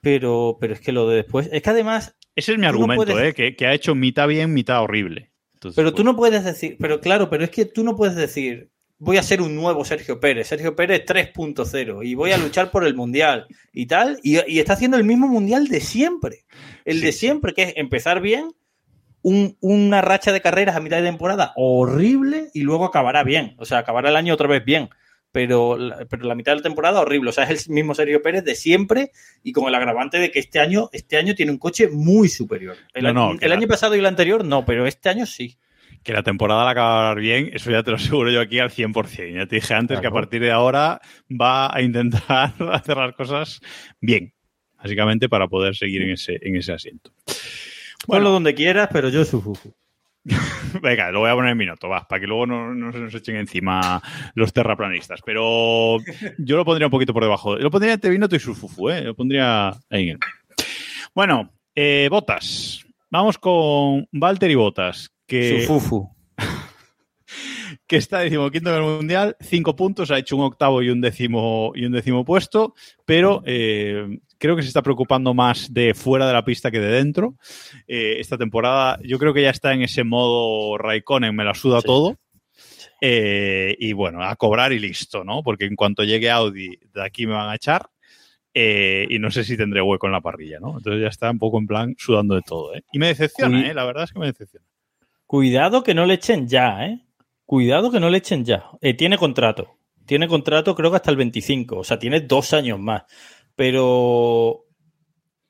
Pero, 0.00 0.56
pero 0.60 0.74
es 0.74 0.80
que 0.80 0.92
lo 0.92 1.08
de 1.08 1.16
después. 1.16 1.48
Es 1.52 1.62
que 1.62 1.70
además. 1.70 2.16
Ese 2.36 2.52
es 2.52 2.58
mi 2.58 2.62
no 2.62 2.68
argumento, 2.68 3.04
puedes- 3.04 3.30
eh, 3.30 3.34
que, 3.34 3.56
que 3.56 3.66
ha 3.66 3.74
hecho 3.74 3.94
mitad 3.94 4.28
bien, 4.28 4.54
mitad 4.54 4.80
horrible. 4.82 5.32
Entonces, 5.54 5.76
Pero 5.76 5.90
tú 5.90 5.98
bueno. 5.98 6.12
no 6.12 6.16
puedes 6.18 6.44
decir. 6.44 6.76
Pero 6.78 7.00
claro, 7.00 7.28
pero 7.28 7.42
es 7.44 7.50
que 7.50 7.64
tú 7.64 7.82
no 7.84 7.96
puedes 7.96 8.14
decir. 8.16 8.70
Voy 9.00 9.16
a 9.16 9.22
ser 9.22 9.40
un 9.42 9.54
nuevo 9.54 9.84
Sergio 9.84 10.18
Pérez, 10.18 10.48
Sergio 10.48 10.74
Pérez 10.74 11.04
3.0, 11.06 12.04
y 12.04 12.14
voy 12.16 12.32
a 12.32 12.36
luchar 12.38 12.70
por 12.70 12.84
el 12.84 12.94
mundial 12.94 13.46
y 13.72 13.86
tal. 13.86 14.18
Y, 14.22 14.38
y 14.52 14.58
está 14.58 14.72
haciendo 14.74 14.96
el 14.96 15.04
mismo 15.04 15.28
mundial 15.28 15.68
de 15.68 15.80
siempre. 15.80 16.44
El 16.84 16.98
Sí, 16.98 17.04
de 17.06 17.12
siempre, 17.12 17.54
que 17.54 17.62
es 17.62 17.72
empezar 17.76 18.20
bien, 18.20 18.52
un- 19.22 19.56
una 19.60 20.00
racha 20.00 20.32
de 20.32 20.40
carreras 20.40 20.74
a 20.76 20.80
mitad 20.80 20.96
de 20.98 21.04
temporada 21.08 21.52
horrible 21.56 22.48
y 22.54 22.62
luego 22.62 22.84
acabará 22.84 23.22
bien. 23.24 23.54
O 23.58 23.64
sea, 23.64 23.78
acabará 23.78 24.08
el 24.10 24.16
año 24.16 24.34
otra 24.34 24.48
vez 24.48 24.64
bien. 24.64 24.88
Pero 25.38 25.78
la, 25.78 26.04
pero 26.10 26.26
la 26.26 26.34
mitad 26.34 26.50
de 26.50 26.56
la 26.56 26.62
temporada 26.62 27.00
horrible. 27.00 27.30
O 27.30 27.32
sea, 27.32 27.44
es 27.44 27.68
el 27.68 27.72
mismo 27.72 27.94
Sergio 27.94 28.20
Pérez 28.20 28.42
de 28.42 28.56
siempre 28.56 29.12
y 29.44 29.52
con 29.52 29.68
el 29.68 29.74
agravante 29.76 30.18
de 30.18 30.32
que 30.32 30.40
este 30.40 30.58
año, 30.58 30.90
este 30.92 31.16
año 31.16 31.36
tiene 31.36 31.52
un 31.52 31.58
coche 31.58 31.86
muy 31.86 32.28
superior. 32.28 32.76
El, 32.92 33.14
No, 33.14 33.30
el 33.30 33.38
claro. 33.38 33.54
año 33.54 33.68
pasado 33.68 33.94
y 33.94 34.00
el 34.00 34.06
anterior 34.06 34.44
no, 34.44 34.64
pero 34.64 34.84
este 34.84 35.10
año 35.10 35.26
sí. 35.26 35.56
Que 36.02 36.12
la 36.12 36.24
temporada 36.24 36.64
la 36.64 36.72
acabar 36.72 37.20
bien, 37.20 37.50
eso 37.52 37.70
ya 37.70 37.84
te 37.84 37.92
lo 37.92 37.98
aseguro 37.98 38.32
yo 38.32 38.40
aquí 38.40 38.58
al 38.58 38.70
100%. 38.70 39.32
Ya 39.32 39.46
te 39.46 39.54
dije 39.54 39.74
antes 39.74 40.00
que 40.00 40.08
a 40.08 40.10
partir 40.10 40.42
de 40.42 40.50
ahora 40.50 41.00
va 41.30 41.72
a 41.72 41.82
intentar 41.82 42.52
hacer 42.72 42.96
las 42.96 43.14
cosas 43.14 43.60
bien, 44.00 44.34
básicamente 44.76 45.28
para 45.28 45.46
poder 45.46 45.76
seguir 45.76 46.02
en 46.02 46.10
ese, 46.10 46.36
en 46.42 46.56
ese 46.56 46.72
asiento. 46.72 47.12
Ponlo 48.08 48.30
donde 48.30 48.54
quieras, 48.54 48.88
pero 48.92 49.08
yo 49.08 49.24
su 49.24 49.40
fufu. 49.40 49.72
Venga, 50.82 51.10
lo 51.10 51.20
voy 51.20 51.30
a 51.30 51.34
poner 51.34 51.52
en 51.52 51.58
minuto, 51.58 51.88
va, 51.88 52.06
para 52.06 52.20
que 52.20 52.26
luego 52.26 52.46
no, 52.46 52.74
no 52.74 52.92
se 52.92 52.98
nos 52.98 53.14
echen 53.14 53.36
encima 53.36 54.02
los 54.34 54.52
terraplanistas. 54.52 55.20
Pero 55.24 55.98
yo 56.38 56.56
lo 56.56 56.64
pondría 56.64 56.86
un 56.86 56.90
poquito 56.90 57.12
por 57.12 57.22
debajo. 57.22 57.56
Lo 57.56 57.70
pondría 57.70 57.94
entre 57.94 58.10
Binotto 58.10 58.36
y 58.36 58.40
Sufufu, 58.40 58.90
¿eh? 58.90 59.02
Lo 59.02 59.14
pondría 59.14 59.72
ahí. 59.90 60.14
Bueno, 61.14 61.52
eh, 61.74 62.08
Botas. 62.10 62.84
Vamos 63.10 63.38
con 63.38 64.06
Valtteri 64.12 64.54
Botas, 64.54 65.10
que, 65.26 65.62
Su 65.62 65.66
fufu. 65.66 66.10
que 67.86 67.96
está 67.96 68.18
decimoquinto 68.18 68.68
en 68.68 68.76
el 68.76 68.82
Mundial, 68.82 69.36
cinco 69.40 69.74
puntos, 69.74 70.10
ha 70.10 70.18
hecho 70.18 70.36
un 70.36 70.44
octavo 70.44 70.82
y 70.82 70.90
un 70.90 71.00
décimo, 71.00 71.72
y 71.74 71.86
un 71.86 71.92
décimo 71.92 72.24
puesto, 72.24 72.74
pero 73.06 73.42
eh, 73.46 74.18
creo 74.38 74.56
que 74.56 74.62
se 74.62 74.68
está 74.68 74.82
preocupando 74.82 75.34
más 75.34 75.72
de 75.72 75.94
fuera 75.94 76.26
de 76.26 76.32
la 76.32 76.44
pista 76.44 76.70
que 76.70 76.80
de 76.80 76.88
dentro. 76.92 77.34
Eh, 77.86 78.16
esta 78.18 78.38
temporada 78.38 78.98
yo 79.04 79.18
creo 79.18 79.34
que 79.34 79.42
ya 79.42 79.50
está 79.50 79.72
en 79.74 79.82
ese 79.82 80.04
modo 80.04 80.78
Raikkonen, 80.78 81.34
me 81.34 81.44
la 81.44 81.54
suda 81.54 81.80
Sí. 81.80 81.86
todo. 81.86 82.16
Eh, 83.00 83.76
y 83.78 83.92
bueno, 83.92 84.22
a 84.24 84.34
cobrar 84.36 84.72
y 84.72 84.78
listo, 84.78 85.22
¿no? 85.24 85.42
Porque 85.42 85.66
en 85.66 85.76
cuanto 85.76 86.02
llegue 86.04 86.30
Audi, 86.30 86.78
de 86.92 87.02
aquí 87.04 87.26
me 87.26 87.34
van 87.34 87.50
a 87.50 87.54
echar. 87.54 87.88
eh, 88.54 89.06
y 89.10 89.20
no 89.20 89.30
sé 89.30 89.44
si 89.44 89.56
tendré 89.56 89.80
hueco 89.82 90.06
en 90.06 90.12
la 90.12 90.20
parrilla, 90.22 90.58
¿no? 90.58 90.78
Entonces 90.78 91.00
ya 91.02 91.08
está 91.08 91.30
un 91.30 91.38
poco 91.38 91.58
en 91.58 91.66
plan 91.68 91.94
sudando 91.96 92.34
de 92.34 92.40
todo, 92.42 92.74
¿eh? 92.74 92.82
Y 92.92 92.98
me 92.98 93.06
decepciona. 93.08 93.68
¿eh? 93.68 93.74
La 93.74 93.84
verdad 93.84 94.04
es 94.04 94.12
que 94.12 94.18
me 94.18 94.26
decepciona. 94.26 94.66
Cuidado 95.26 95.84
que 95.84 95.94
no 95.94 96.06
le 96.06 96.14
echen 96.14 96.48
ya, 96.48 96.86
¿eh? 96.86 96.98
Cuidado 97.44 97.92
que 97.92 98.00
no 98.00 98.10
le 98.10 98.18
echen 98.18 98.44
ya. 98.44 98.64
Eh, 98.80 98.94
tiene 98.94 99.16
contrato. 99.16 99.76
Tiene 100.06 100.26
contrato 100.26 100.74
creo 100.74 100.90
que 100.90 100.96
hasta 100.96 101.10
el 101.10 101.16
25. 101.18 101.76
O 101.78 101.84
sea, 101.84 101.98
tiene 102.00 102.20
dos 102.22 102.52
años 102.52 102.80
más. 102.80 103.02
Pero 103.58 104.66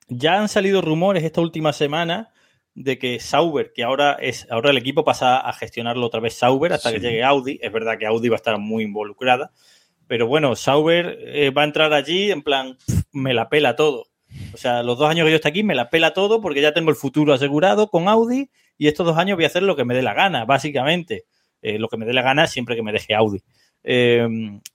ya 0.09 0.41
han 0.41 0.49
salido 0.49 0.81
rumores 0.81 1.23
esta 1.25 1.43
última 1.43 1.75
semana 1.75 2.33
de 2.75 2.99
que 2.99 3.21
Sauber, 3.21 3.75
que 3.75 3.83
ahora 3.85 4.15
es 4.19 4.47
ahora 4.51 4.71
el 4.71 4.79
equipo 4.79 5.05
pasa 5.05 5.37
a 5.39 5.53
gestionarlo 5.53 6.07
otra 6.07 6.21
vez 6.21 6.33
Sauber 6.33 6.73
hasta 6.73 6.91
que 6.91 7.01
llegue 7.01 7.23
Audi. 7.23 7.59
Es 7.61 7.71
verdad 7.71 7.99
que 7.99 8.07
Audi 8.07 8.31
va 8.31 8.37
a 8.37 8.39
estar 8.39 8.57
muy 8.59 8.85
involucrada. 8.85 9.51
Pero 10.07 10.27
bueno, 10.27 10.57
Sauber 10.57 11.19
eh, 11.21 11.51
va 11.51 11.61
a 11.61 11.65
entrar 11.67 11.93
allí 11.93 12.31
en 12.31 12.41
plan, 12.41 12.79
"Pff, 12.79 13.03
me 13.13 13.35
la 13.35 13.51
pela 13.51 13.77
todo. 13.77 14.07
O 14.55 14.57
sea, 14.57 14.83
los 14.83 14.97
dos 14.97 15.11
años 15.11 15.27
que 15.27 15.31
yo 15.33 15.37
esté 15.37 15.49
aquí 15.51 15.63
me 15.63 15.75
la 15.75 15.91
pela 15.91 16.15
todo 16.15 16.41
porque 16.41 16.63
ya 16.63 16.73
tengo 16.73 16.89
el 16.89 16.97
futuro 16.97 17.35
asegurado 17.35 17.91
con 17.91 18.09
Audi 18.09 18.49
y 18.79 18.89
estos 18.89 19.05
dos 19.05 19.19
años 19.19 19.37
voy 19.37 19.45
a 19.45 19.49
hacer 19.49 19.65
lo 19.65 19.77
que 19.77 19.85
me 19.85 19.93
dé 19.95 20.01
la 20.01 20.15
gana, 20.15 20.47
básicamente. 20.47 21.27
Eh, 21.61 21.79
lo 21.79 21.89
que 21.89 21.99
me 21.99 22.07
dé 22.07 22.15
la 22.15 22.23
gana 22.23 22.47
siempre 22.47 22.75
que 22.75 22.83
me 22.83 22.93
deje 22.93 23.15
Audi. 23.15 23.43
Eh, 23.85 24.27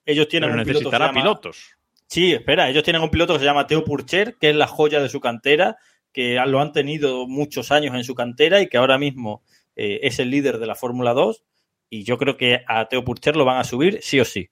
ellos 0.05 0.27
tienen 0.27 0.51
Pero 0.51 0.59
un 0.61 0.65
piloto 0.67 0.79
necesitará 0.83 1.07
llama- 1.07 1.19
pilotos. 1.19 1.65
Sí, 2.13 2.31
espera, 2.31 2.69
ellos 2.69 2.83
tienen 2.83 3.01
un 3.01 3.09
piloto 3.09 3.33
que 3.33 3.39
se 3.39 3.45
llama 3.45 3.65
Teo 3.65 3.83
Purcher, 3.83 4.35
que 4.39 4.51
es 4.51 4.55
la 4.55 4.67
joya 4.67 5.01
de 5.01 5.09
su 5.09 5.19
cantera, 5.19 5.77
que 6.11 6.35
lo 6.45 6.61
han 6.61 6.71
tenido 6.71 7.25
muchos 7.27 7.71
años 7.71 7.95
en 7.95 8.03
su 8.03 8.13
cantera 8.13 8.61
y 8.61 8.67
que 8.67 8.77
ahora 8.77 8.99
mismo 8.99 9.41
eh, 9.75 9.99
es 10.03 10.19
el 10.19 10.29
líder 10.29 10.59
de 10.59 10.67
la 10.67 10.75
Fórmula 10.75 11.13
2. 11.13 11.43
Y 11.89 12.03
yo 12.03 12.19
creo 12.19 12.37
que 12.37 12.61
a 12.67 12.87
Teo 12.87 13.03
Purcher 13.03 13.35
lo 13.35 13.45
van 13.45 13.57
a 13.57 13.63
subir 13.63 13.97
sí 14.03 14.19
o 14.19 14.25
sí. 14.25 14.51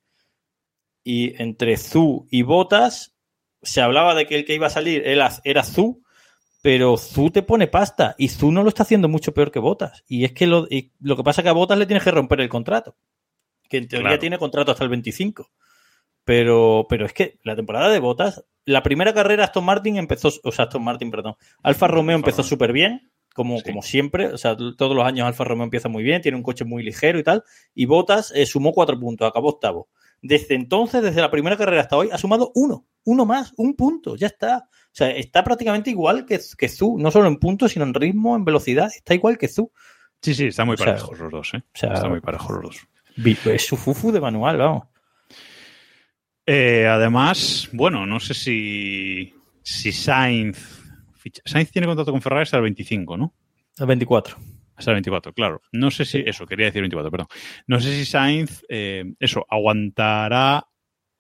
Y 1.04 1.40
entre 1.40 1.78
Zu 1.78 2.26
y 2.32 2.42
Botas, 2.42 3.14
se 3.62 3.82
hablaba 3.82 4.16
de 4.16 4.26
que 4.26 4.38
el 4.38 4.46
que 4.46 4.56
iba 4.56 4.66
a 4.66 4.72
salir 4.72 5.06
era, 5.06 5.30
era 5.44 5.62
Zu, 5.62 6.02
pero 6.64 6.98
Zu 6.98 7.30
te 7.30 7.44
pone 7.44 7.68
pasta 7.68 8.16
y 8.18 8.30
Zu 8.30 8.52
no 8.52 8.64
lo 8.64 8.70
está 8.70 8.82
haciendo 8.82 9.08
mucho 9.08 9.36
peor 9.36 9.52
que 9.52 9.60
Botas. 9.60 10.04
Y 10.08 10.26
es 10.26 10.32
que 10.32 10.48
lo, 10.48 10.66
y 10.68 10.94
lo 11.00 11.16
que 11.16 11.22
pasa 11.24 11.42
es 11.42 11.44
que 11.44 11.50
a 11.50 11.54
Botas 11.54 11.78
le 11.78 11.86
tienes 11.86 12.04
que 12.04 12.10
romper 12.10 12.42
el 12.42 12.50
contrato, 12.50 12.98
que 13.70 13.78
en 13.78 13.88
teoría 13.88 14.08
Claro. 14.08 14.20
tiene 14.20 14.40
contrato 14.40 14.72
hasta 14.72 14.84
el 14.84 14.90
25. 14.90 15.48
Pero, 16.24 16.86
pero 16.90 17.06
es 17.06 17.14
que 17.14 17.40
la 17.44 17.56
temporada 17.56 17.90
de 17.90 18.00
Botas, 18.00 18.46
la 18.66 18.84
primera 18.84 19.14
carrera 19.14 19.46
Aston 19.46 19.66
Martin 19.66 19.98
empezó, 19.98 20.30
o 20.44 20.52
sea, 20.52 20.66
Aston 20.66 20.84
Martin, 20.84 21.10
perdón, 21.12 21.36
Alfa 21.64 21.88
Romeo 21.88 22.16
empezó 22.16 22.44
súper 22.44 22.74
bien, 22.74 23.12
como, 23.34 23.58
Sí. 23.58 23.64
como 23.64 23.82
siempre, 23.82 24.28
o 24.28 24.38
sea, 24.38 24.56
todos 24.56 24.96
los 24.96 25.06
años 25.06 25.26
Alfa 25.26 25.44
Romeo 25.44 25.64
empieza 25.64 25.90
muy 25.90 26.04
bien, 26.04 26.22
tiene 26.22 26.38
un 26.38 26.44
coche 26.44 26.66
muy 26.66 26.84
ligero 26.84 27.18
y 27.18 27.24
tal, 27.24 27.44
y 27.74 27.86
Botas 27.86 28.32
eh, 28.36 28.46
sumó 28.46 28.72
cuatro 28.72 29.00
puntos, 29.00 29.28
acabó 29.28 29.50
octavo. 29.50 29.90
Desde 30.22 30.54
entonces, 30.54 31.02
desde 31.02 31.22
la 31.22 31.32
primera 31.32 31.58
carrera 31.58 31.82
hasta 31.82 31.98
hoy, 31.98 32.10
ha 32.12 32.18
sumado 32.20 32.52
uno, 32.54 32.86
uno 33.06 33.26
más, 33.26 33.54
un 33.58 33.76
punto, 33.76 34.16
ya 34.16 34.28
está. 34.28 34.68
O 34.70 34.94
sea, 34.94 35.10
está 35.10 35.44
prácticamente 35.44 35.90
igual 35.90 36.26
que, 36.26 36.40
que 36.58 36.70
Zu, 36.70 36.98
no 37.00 37.10
solo 37.10 37.28
en 37.28 37.38
puntos, 37.38 37.72
sino 37.72 37.86
en 37.86 37.94
ritmo, 37.96 38.36
en 38.36 38.46
velocidad, 38.46 38.92
está 38.96 39.16
igual 39.16 39.40
que 39.40 39.48
Zu. 39.48 39.72
Sí, 40.22 40.36
sí, 40.36 40.48
están 40.48 40.68
muy 40.68 40.76
O 40.76 40.78
sea, 40.78 40.86
parejos 40.88 41.18
los 41.18 41.32
dos, 41.32 41.54
¿eh? 41.56 41.64
o 41.66 41.78
sea, 41.78 41.94
están 41.94 42.12
muy 42.12 42.22
parejos 42.22 42.52
los 42.52 42.64
dos. 42.64 42.88
Es 43.46 43.66
su 43.66 43.78
fufu 43.78 44.12
de 44.12 44.22
manual, 44.22 44.58
vamos. 44.58 44.84
Eh, 46.46 46.88
además, 46.88 47.70
bueno, 47.72 48.06
no 48.06 48.20
sé 48.20 48.34
si, 48.34 49.34
si 49.62 49.92
Sainz. 49.92 50.80
Sainz 51.46 51.72
tiene 51.72 51.88
contrato 51.88 52.12
con 52.12 52.22
Ferrari 52.22 52.44
hasta 52.44 52.58
el 52.58 52.64
25, 52.64 53.18
¿no? 53.18 53.34
El 53.78 53.86
24. 53.86 54.38
Hasta 54.76 54.92
el 54.92 54.96
24, 54.96 55.34
claro. 55.34 55.62
No 55.72 55.92
sé 55.92 56.06
si. 56.06 56.24
Eso, 56.26 56.46
quería 56.48 56.66
decir 56.68 56.82
24, 56.82 57.12
perdón. 57.12 57.28
No 57.68 57.80
sé 57.80 57.94
si 57.94 58.06
Sainz, 58.06 58.64
eh, 58.70 59.06
eso, 59.20 59.46
aguantará 59.50 60.66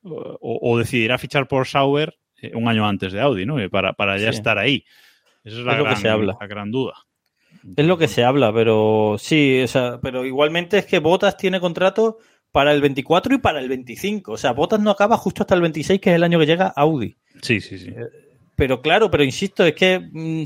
o, 0.03 0.37
o 0.41 0.77
decidirá 0.79 1.17
fichar 1.19 1.47
por 1.47 1.67
Sauber 1.67 2.17
eh, 2.41 2.51
un 2.55 2.67
año 2.67 2.87
antes 2.87 3.13
de 3.13 3.21
Audi, 3.21 3.45
¿no? 3.45 3.57
Para, 3.69 3.93
para 3.93 4.17
ya 4.17 4.31
Sí. 4.31 4.37
estar 4.39 4.57
ahí. 4.57 4.83
Esa 5.43 5.59
es 5.59 5.63
la, 5.65 5.73
Es 5.73 5.77
lo 5.77 5.83
que 5.83 5.89
gran, 5.91 6.01
se 6.01 6.09
habla. 6.09 6.37
la 6.39 6.47
gran 6.47 6.71
duda. 6.71 6.93
Es 7.75 7.85
lo 7.85 7.97
que 7.99 8.07
se 8.07 8.23
habla, 8.23 8.51
pero 8.51 9.17
sí, 9.19 9.61
o 9.61 9.67
sea, 9.67 9.99
pero 10.01 10.25
igualmente 10.25 10.79
es 10.79 10.85
que 10.87 10.97
Botas 10.97 11.37
tiene 11.37 11.59
contrato 11.59 12.17
para 12.51 12.73
el 12.73 12.81
24 12.81 13.35
y 13.35 13.37
para 13.37 13.59
el 13.59 13.69
25. 13.69 14.33
O 14.33 14.37
sea, 14.37 14.51
Botas 14.53 14.79
no 14.79 14.91
acaba 14.91 15.17
justo 15.17 15.43
hasta 15.43 15.55
el 15.55 15.61
26, 15.61 15.99
que 16.01 16.09
es 16.11 16.15
el 16.15 16.23
año 16.23 16.39
que 16.39 16.45
llega 16.45 16.67
Audi. 16.75 17.15
Sí, 17.41 17.61
sí, 17.61 17.77
sí. 17.77 17.93
Pero 18.55 18.81
claro, 18.81 19.09
pero 19.09 19.23
insisto, 19.23 19.65
es 19.65 19.73
que 19.73 19.99
mm, 19.99 20.43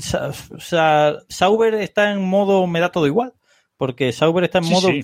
o 0.56 0.60
sea, 0.60 1.16
Sauber 1.28 1.74
está 1.74 2.12
en 2.12 2.22
modo 2.22 2.66
me 2.66 2.80
da 2.80 2.90
todo 2.90 3.06
igual. 3.06 3.32
Porque 3.78 4.10
Sauber 4.10 4.42
está 4.44 4.56
en 4.58 4.64
Sí, 4.64 4.72
modo 4.72 4.88
sí. 4.88 5.02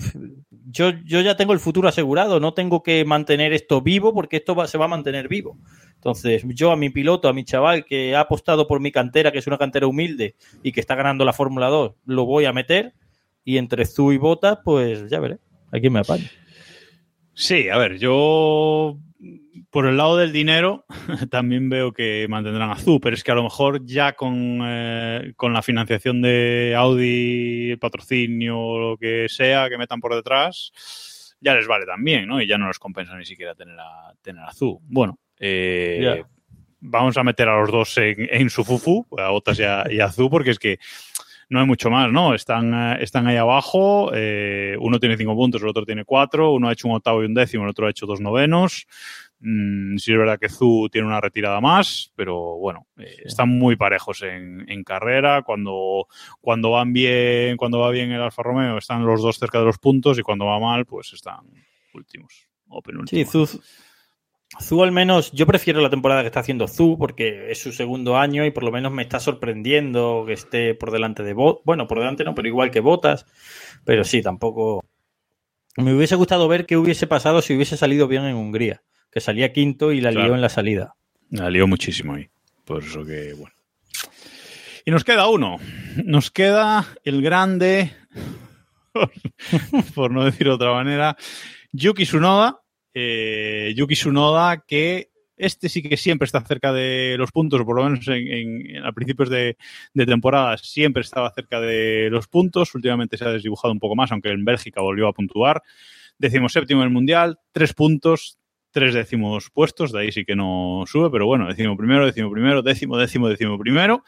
yo, 0.71 0.89
yo 1.05 1.21
ya 1.21 1.35
tengo 1.37 1.53
el 1.53 1.59
futuro 1.59 1.87
asegurado, 1.87 2.39
no 2.39 2.55
tengo 2.55 2.81
que 2.81 3.05
mantener 3.05 3.53
esto 3.53 3.81
vivo 3.81 4.15
porque 4.15 4.37
esto 4.37 4.55
va- 4.55 4.65
se 4.65 4.79
va 4.79 4.85
a 4.85 4.87
mantener 4.87 5.27
vivo. 5.27 5.59
Entonces, 5.93 6.43
yo 6.47 6.71
a 6.71 6.75
mi 6.75 6.89
piloto, 6.89 7.27
a 7.29 7.33
mi 7.33 7.43
chaval 7.45 7.85
que 7.85 8.15
ha 8.15 8.21
apostado 8.21 8.67
por 8.67 8.79
mi 8.79 8.91
cantera, 8.91 9.31
que 9.31 9.37
es 9.37 9.45
una 9.45 9.59
cantera 9.59 9.85
humilde 9.85 10.33
y 10.63 10.71
que 10.71 10.79
está 10.79 10.95
ganando 10.95 11.23
la 11.23 11.33
Fórmula 11.33 11.67
2, 11.67 11.93
lo 12.07 12.25
voy 12.25 12.45
a 12.45 12.51
meter. 12.53 12.93
Y 13.45 13.57
entre 13.57 13.85
Zu 13.85 14.11
y 14.11 14.17
Bota, 14.17 14.63
pues 14.63 15.07
ya 15.07 15.19
veré. 15.19 15.37
Aquí 15.71 15.91
me 15.91 15.99
apaño. 15.99 16.25
Sí, 17.33 17.69
a 17.69 17.77
ver, 17.77 17.97
yo 17.97 18.97
por 19.69 19.87
el 19.87 19.97
lado 19.97 20.17
del 20.17 20.31
dinero 20.31 20.85
también 21.31 21.67
veo 21.67 21.91
que 21.91 22.27
mantendrán 22.29 22.69
a 22.69 22.77
Zu, 22.77 22.99
pero 22.99 23.15
es 23.15 23.23
que 23.23 23.31
a 23.31 23.35
lo 23.35 23.43
mejor 23.43 23.83
ya 23.85 24.13
con, 24.13 24.59
eh, 24.63 25.33
con 25.35 25.51
la 25.51 25.63
financiación 25.63 26.21
de 26.21 26.75
Audi, 26.77 27.71
el 27.71 27.79
patrocinio 27.79 28.59
o 28.59 28.79
lo 28.79 28.97
que 28.97 29.25
sea 29.29 29.69
que 29.69 29.79
metan 29.79 29.99
por 29.99 30.13
detrás, 30.13 31.35
ya 31.41 31.55
les 31.55 31.67
vale 31.67 31.85
también, 31.87 32.27
¿no? 32.27 32.39
Y 32.39 32.47
ya 32.47 32.59
no 32.59 32.67
les 32.67 32.77
compensa 32.77 33.17
ni 33.17 33.25
siquiera 33.25 33.55
tener 33.55 33.79
a, 33.79 34.13
tener 34.21 34.43
a 34.43 34.53
Zu. 34.53 34.79
Bueno, 34.83 35.17
eh, 35.39 36.23
vamos 36.79 37.17
a 37.17 37.23
meter 37.23 37.49
a 37.49 37.59
los 37.59 37.71
dos 37.71 37.97
en, 37.97 38.27
en 38.29 38.49
su 38.49 38.63
fufu, 38.63 39.07
a 39.17 39.29
Botas 39.29 39.57
y 39.59 39.63
a, 39.63 39.85
y 39.89 39.99
a 39.99 40.09
porque 40.29 40.51
es 40.51 40.59
que 40.59 40.77
no 41.49 41.59
hay 41.59 41.65
mucho 41.65 41.89
más, 41.89 42.11
¿no? 42.11 42.33
Están, 42.33 42.73
eh, 42.73 42.97
están 43.03 43.27
ahí 43.27 43.37
abajo, 43.37 44.11
eh, 44.13 44.75
uno 44.79 44.99
tiene 44.99 45.17
cinco 45.17 45.35
puntos, 45.35 45.61
el 45.61 45.67
otro 45.67 45.85
tiene 45.85 46.05
cuatro, 46.05 46.51
uno 46.53 46.67
ha 46.67 46.73
hecho 46.73 46.87
un 46.87 46.95
octavo 46.95 47.21
y 47.23 47.25
un 47.25 47.33
décimo, 47.33 47.63
el 47.63 47.69
otro 47.69 47.87
ha 47.87 47.89
hecho 47.89 48.05
dos 48.05 48.21
novenos. 48.21 48.85
Mm, 49.39 49.97
sí 49.97 50.13
es 50.13 50.17
verdad 50.17 50.39
que 50.39 50.47
Zu 50.47 50.87
tiene 50.89 51.07
una 51.07 51.19
retirada 51.19 51.59
más, 51.59 52.11
pero 52.15 52.57
bueno, 52.57 52.87
eh, 52.97 53.23
están 53.25 53.49
muy 53.49 53.75
parejos 53.75 54.21
en, 54.21 54.65
en 54.69 54.83
carrera. 54.83 55.41
Cuando, 55.41 56.07
cuando 56.39 56.71
van 56.71 56.93
bien, 56.93 57.57
cuando 57.57 57.79
va 57.79 57.89
bien 57.91 58.11
el 58.11 58.21
Alfa 58.21 58.41
Romeo, 58.41 58.77
están 58.77 59.05
los 59.05 59.21
dos 59.21 59.37
cerca 59.37 59.59
de 59.59 59.65
los 59.65 59.79
puntos 59.79 60.17
y 60.17 60.21
cuando 60.21 60.45
va 60.45 60.59
mal, 60.59 60.85
pues 60.85 61.11
están 61.13 61.41
últimos 61.93 62.47
o 62.69 62.77
Sí, 62.77 62.83
penúltimos. 62.85 63.31
Zu, 63.31 63.61
Zu 64.61 64.83
al 64.83 64.91
menos, 64.91 65.31
yo 65.31 65.45
prefiero 65.47 65.81
la 65.81 65.89
temporada 65.89 66.21
que 66.21 66.27
está 66.27 66.39
haciendo 66.41 66.67
Zu 66.67 66.97
porque 66.97 67.51
es 67.51 67.59
su 67.61 67.71
segundo 67.71 68.17
año 68.17 68.45
y 68.45 68.51
por 68.51 68.63
lo 68.63 68.71
menos 68.71 68.91
me 68.91 69.01
está 69.01 69.19
sorprendiendo 69.19 70.23
que 70.27 70.33
esté 70.33 70.75
por 70.75 70.91
delante 70.91 71.23
de 71.23 71.33
Botas. 71.33 71.63
Bueno, 71.65 71.87
por 71.87 71.99
delante 71.99 72.23
no, 72.23 72.35
pero 72.35 72.47
igual 72.47 72.69
que 72.71 72.79
Botas. 72.79 73.25
Pero 73.83 74.03
sí, 74.03 74.21
tampoco. 74.21 74.83
Me 75.77 75.93
hubiese 75.93 76.15
gustado 76.15 76.47
ver 76.47 76.65
qué 76.67 76.77
hubiese 76.77 77.07
pasado 77.07 77.41
si 77.41 77.55
hubiese 77.55 77.77
salido 77.77 78.07
bien 78.07 78.25
en 78.25 78.35
Hungría, 78.35 78.83
que 79.11 79.19
salía 79.21 79.51
quinto 79.53 79.91
y 79.91 80.01
la 80.01 80.11
Claro. 80.11 80.27
lió 80.27 80.35
en 80.35 80.41
la 80.41 80.49
salida. 80.49 80.95
La 81.31 81.49
lió 81.49 81.67
muchísimo 81.67 82.13
ahí. 82.13 82.29
Por 82.63 82.83
eso 82.83 83.03
que, 83.03 83.33
bueno. 83.33 83.53
Y 84.85 84.91
nos 84.91 85.03
queda 85.03 85.27
uno. 85.29 85.57
Nos 86.05 86.29
queda 86.29 86.85
el 87.03 87.21
grande, 87.23 87.91
por 89.95 90.11
no 90.11 90.23
decir 90.25 90.47
de 90.47 90.53
otra 90.53 90.71
manera, 90.73 91.17
Yuki 91.71 92.03
Tsunoda. 92.03 92.59
Eh, 92.93 93.73
Yuki 93.75 93.95
Tsunoda, 93.95 94.63
que 94.67 95.09
este 95.37 95.69
sí 95.69 95.81
que 95.81 95.97
siempre 95.97 96.25
está 96.25 96.41
cerca 96.41 96.71
de 96.71 97.15
los 97.17 97.31
puntos, 97.31 97.59
o 97.61 97.65
por 97.65 97.75
lo 97.75 97.83
menos 97.83 98.07
en, 98.07 98.83
a 98.85 98.91
principios 98.91 99.29
de, 99.29 99.57
temporada 99.93 100.57
siempre 100.57 101.01
estaba 101.01 101.31
cerca 101.33 101.59
de 101.59 102.09
los 102.11 102.27
puntos. 102.27 102.73
Últimamente 102.75 103.17
se 103.17 103.25
ha 103.25 103.31
desdibujado 103.31 103.71
un 103.71 103.79
poco 103.79 103.95
más, 103.95 104.11
aunque 104.11 104.29
en 104.29 104.45
Bélgica 104.45 104.81
volvió 104.81 105.07
a 105.07 105.13
puntuar. 105.13 105.61
Décimo 106.17 106.49
séptimo 106.49 106.81
en 106.81 106.87
el 106.87 106.93
Mundial, 106.93 107.39
tres 107.51 107.73
puntos, 107.73 108.37
tres 108.71 108.93
décimos 108.93 109.49
puestos, 109.49 109.91
de 109.91 109.99
ahí 109.99 110.11
sí 110.11 110.25
que 110.25 110.35
no 110.35 110.83
sube, 110.87 111.09
pero 111.09 111.25
bueno, 111.25 111.47
décimo 111.47 111.75
primero, 111.75 112.05
décimo 112.05 112.31
primero, 112.31 112.61
décimo, 112.61 112.97
décimo, 112.97 113.27
décimo 113.29 113.57
primero, 113.57 114.03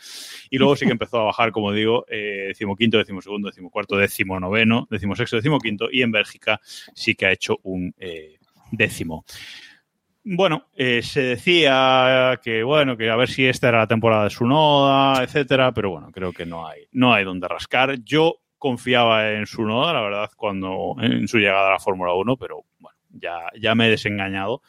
y 0.50 0.58
luego 0.58 0.76
sí 0.76 0.86
que 0.86 0.92
empezó 0.92 1.20
a 1.20 1.24
bajar, 1.26 1.52
como 1.52 1.72
digo, 1.72 2.06
eh, 2.10 2.46
décimo 2.48 2.76
quinto, 2.76 2.98
décimo 2.98 3.22
segundo, 3.22 3.50
décimo 3.50 3.70
cuarto, 3.70 3.96
décimo 3.96 4.40
noveno, 4.40 4.88
décimo 4.90 5.16
sexto, 5.16 5.36
décimo 5.36 5.60
quinto, 5.60 5.88
y 5.92 6.02
en 6.02 6.12
Bélgica 6.12 6.60
sí 6.96 7.16
que 7.16 7.28
ha 7.28 7.32
hecho 7.32 7.60
un 7.64 7.94
eh, 8.00 8.38
décimo. 8.76 9.26
Bueno, 10.24 10.68
eh, 10.76 11.04
se 11.04 11.22
decía 11.22 12.40
que 12.44 12.64
bueno, 12.64 12.98
que 12.98 13.10
a 13.10 13.16
ver 13.16 13.30
si 13.30 13.46
esta 13.46 13.70
era 13.70 13.80
la 13.80 13.88
temporada 13.88 14.24
de 14.24 14.32
su 14.32 14.46
noda, 14.46 15.24
etcétera, 15.24 15.72
pero 15.72 15.92
bueno, 15.92 16.12
creo 16.12 16.34
que 16.34 16.46
no 16.46 16.68
hay, 16.68 16.88
no 16.92 17.14
hay 17.14 17.24
donde 17.24 17.48
rascar. 17.48 18.00
Yo 18.04 18.38
confiaba 18.58 19.34
en 19.34 19.46
su 19.46 19.64
noda, 19.64 19.94
la 19.94 20.02
verdad, 20.02 20.32
cuando 20.36 20.96
en 21.00 21.28
su 21.28 21.38
llegada 21.38 21.68
a 21.68 21.74
la 21.74 21.80
Fórmula 21.80 22.14
1, 22.14 22.38
pero 22.38 22.64
bueno, 22.80 22.98
ya, 23.12 23.38
ya 23.60 23.76
me 23.76 23.86
he 23.86 23.92
desengañado 23.92 24.62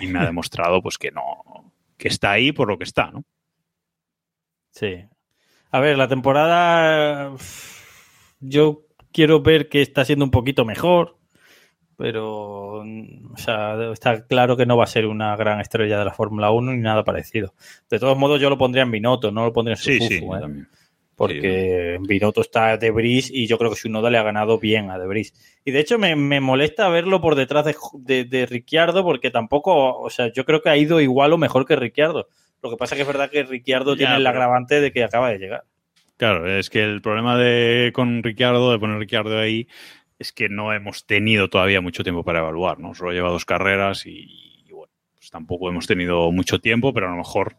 y 0.00 0.06
me 0.06 0.20
ha 0.20 0.24
demostrado 0.26 0.80
pues 0.80 0.96
que 0.96 1.10
no, 1.10 1.72
que 1.98 2.08
está 2.08 2.30
ahí 2.30 2.52
por 2.52 2.68
lo 2.68 2.78
que 2.78 2.84
está, 2.84 3.10
¿no? 3.10 3.24
Sí. 4.70 5.04
A 5.70 5.80
ver, 5.80 5.96
la 5.96 6.08
temporada. 6.08 7.34
Yo 8.40 8.86
quiero 9.12 9.40
ver 9.40 9.68
que 9.68 9.82
está 9.82 10.04
siendo 10.04 10.24
un 10.24 10.30
poquito 10.30 10.64
mejor. 10.64 11.16
Pero 11.96 12.82
mm, 12.84 13.32
o 13.34 13.36
sea, 13.36 13.92
está 13.92 14.26
claro 14.26 14.56
que 14.56 14.66
no 14.66 14.76
va 14.76 14.84
a 14.84 14.88
ser 14.88 15.06
una 15.06 15.34
gran 15.36 15.60
estrella 15.60 15.98
de 15.98 16.04
la 16.04 16.12
Fórmula 16.12 16.50
1 16.50 16.72
ni 16.72 16.80
nada 16.80 17.04
parecido. 17.04 17.54
De 17.90 17.98
todos 17.98 18.16
modos, 18.16 18.40
yo 18.40 18.50
lo 18.50 18.58
pondría 18.58 18.82
en 18.82 18.90
Binotto, 18.90 19.30
no 19.30 19.44
lo 19.44 19.52
pondría 19.52 19.74
en 19.74 19.82
Sí, 19.82 19.98
Suzuki, 19.98 20.18
sí, 20.18 20.24
¿eh? 20.24 20.64
porque 21.16 21.94
en 21.94 22.02
Binotto 22.02 22.42
está 22.42 22.76
De 22.76 22.90
Vries 22.90 23.30
y 23.30 23.46
yo 23.46 23.56
creo 23.56 23.70
que 23.70 23.76
Sunoda 23.76 24.10
le 24.10 24.18
ha 24.18 24.22
ganado 24.22 24.58
bien 24.58 24.90
a 24.90 24.98
De 24.98 25.06
Vries. 25.06 25.32
Y 25.64 25.70
de 25.70 25.80
hecho 25.80 25.98
me, 25.98 26.14
me 26.14 26.40
molesta 26.40 26.88
verlo 26.90 27.22
por 27.22 27.34
detrás 27.34 27.64
de, 27.64 27.74
de, 27.94 28.24
de 28.24 28.44
Ricciardo 28.44 29.02
porque 29.02 29.30
tampoco, 29.30 29.98
o 29.98 30.10
sea, 30.10 30.30
yo 30.30 30.44
creo 30.44 30.60
que 30.60 30.68
ha 30.68 30.76
ido 30.76 31.00
igual 31.00 31.32
o 31.32 31.38
mejor 31.38 31.66
que 31.66 31.74
Ricciardo. 31.74 32.28
Lo 32.62 32.70
que 32.70 32.76
pasa 32.76 32.94
es 32.94 32.98
que 32.98 33.02
es 33.02 33.08
verdad 33.08 33.30
que 33.30 33.44
Ricciardo 33.44 33.94
Ya, 33.94 33.98
tiene 33.98 34.16
el 34.16 34.26
agravante 34.26 34.80
de 34.80 34.92
que 34.92 35.04
acaba 35.04 35.30
de 35.30 35.38
llegar. 35.38 35.64
Claro, 36.18 36.50
es 36.50 36.68
que 36.70 36.82
el 36.82 37.00
problema 37.00 37.38
de 37.38 37.92
con 37.94 38.22
Ricciardo, 38.22 38.72
de 38.72 38.78
poner 38.78 38.98
Ricciardo 38.98 39.38
ahí, 39.38 39.68
es 40.18 40.32
que 40.32 40.48
no 40.48 40.72
hemos 40.72 41.06
tenido 41.06 41.48
todavía 41.48 41.80
mucho 41.80 42.02
tiempo 42.02 42.24
para 42.24 42.38
evaluar, 42.40 42.78
¿no? 42.78 42.94
Solo 42.94 43.12
lleva 43.12 43.30
dos 43.30 43.44
carreras 43.44 44.06
y, 44.06 44.62
y 44.66 44.72
bueno, 44.72 44.92
pues 45.14 45.30
tampoco 45.30 45.68
hemos 45.68 45.86
tenido 45.86 46.30
mucho 46.32 46.58
tiempo, 46.60 46.92
pero 46.92 47.06
a 47.08 47.10
lo 47.10 47.16
mejor 47.16 47.56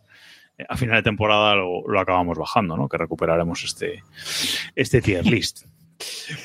eh, 0.57 0.65
a 0.67 0.75
final 0.77 0.97
de 0.97 1.03
temporada 1.03 1.55
lo, 1.55 1.87
lo 1.87 1.99
acabamos 1.99 2.37
bajando, 2.37 2.75
¿no? 2.77 2.89
Que 2.89 2.97
recuperaremos 2.97 3.63
este, 3.63 4.03
este 4.75 5.01
tier 5.01 5.25
list. 5.29 5.65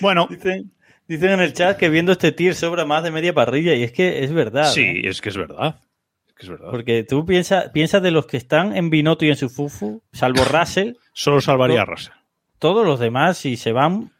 Bueno, 0.00 0.26
Dicen, 0.30 0.72
dicen 1.08 1.30
en 1.30 1.40
el 1.40 1.52
chat 1.52 1.76
que 1.78 1.88
viendo 1.88 2.12
este 2.12 2.32
tier 2.32 2.54
sobra 2.54 2.84
más 2.84 3.02
de 3.02 3.10
media 3.10 3.34
parrilla 3.34 3.74
y 3.74 3.82
es 3.82 3.92
que 3.92 4.22
es 4.24 4.32
verdad. 4.32 4.70
sí, 4.72 4.82
¿eh? 4.82 5.08
es 5.08 5.20
que 5.20 5.28
es 5.30 5.36
verdad. 5.36 5.80
Es 6.26 6.34
que 6.34 6.42
es 6.44 6.48
verdad. 6.50 6.70
Porque 6.70 7.04
tú 7.04 7.26
piensas 7.26 7.70
piensas 7.70 8.02
de 8.02 8.10
los 8.10 8.26
que 8.26 8.36
están 8.36 8.76
en 8.76 8.90
Binotto 8.90 9.24
y 9.24 9.28
en 9.30 9.36
Sufufu, 9.36 10.02
salvo 10.12 10.44
Russell, 10.50 10.92
Solo 11.12 11.40
salvaría 11.40 11.82
a 11.82 11.84
Russell. 11.84 12.12
todos 12.58 12.86
los 12.86 12.98
demás, 13.00 13.38
si 13.38 13.56
se 13.56 13.72
van, 13.72 14.11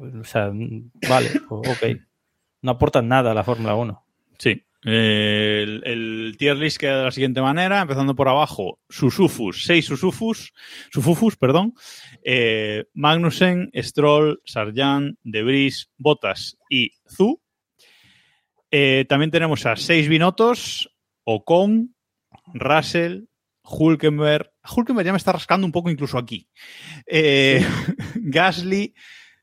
o 0.00 0.24
sea, 0.24 0.50
vale, 1.08 1.30
ok. 1.48 1.98
No 2.62 2.72
aportan 2.72 3.08
nada 3.08 3.30
a 3.30 3.34
la 3.34 3.44
Fórmula 3.44 3.74
1. 3.74 4.04
Sí. 4.38 4.64
El, 4.82 5.82
el 5.84 6.36
tier 6.38 6.56
list 6.56 6.78
queda 6.78 6.98
de 6.98 7.04
la 7.04 7.10
siguiente 7.10 7.42
manera, 7.42 7.82
empezando 7.82 8.14
por 8.14 8.28
abajo, 8.28 8.78
Susufus, 8.88 9.64
seis 9.66 9.84
Susufus, 9.84 10.54
Sufufus, 10.90 11.36
perdón, 11.36 11.74
eh, 12.24 12.86
Magnussen, 12.94 13.70
Stroll, 13.74 14.40
Sarjan, 14.46 15.18
De 15.22 15.42
Vries, 15.42 15.90
Bottas 15.98 16.56
y 16.70 16.92
Zu. 17.06 17.42
Eh, 18.70 19.04
también 19.06 19.30
tenemos 19.30 19.66
a 19.66 19.76
seis 19.76 20.08
Binotos, 20.08 20.90
Ocon, 21.24 21.94
Russell, 22.54 23.24
Hulkenberg. 23.62 24.50
Hulkenberg 24.64 25.06
ya 25.06 25.12
me 25.12 25.18
está 25.18 25.32
rascando 25.32 25.66
un 25.66 25.72
poco 25.72 25.90
incluso 25.90 26.16
aquí. 26.16 26.48
Eh, 27.06 27.62
Gasly, 28.14 28.94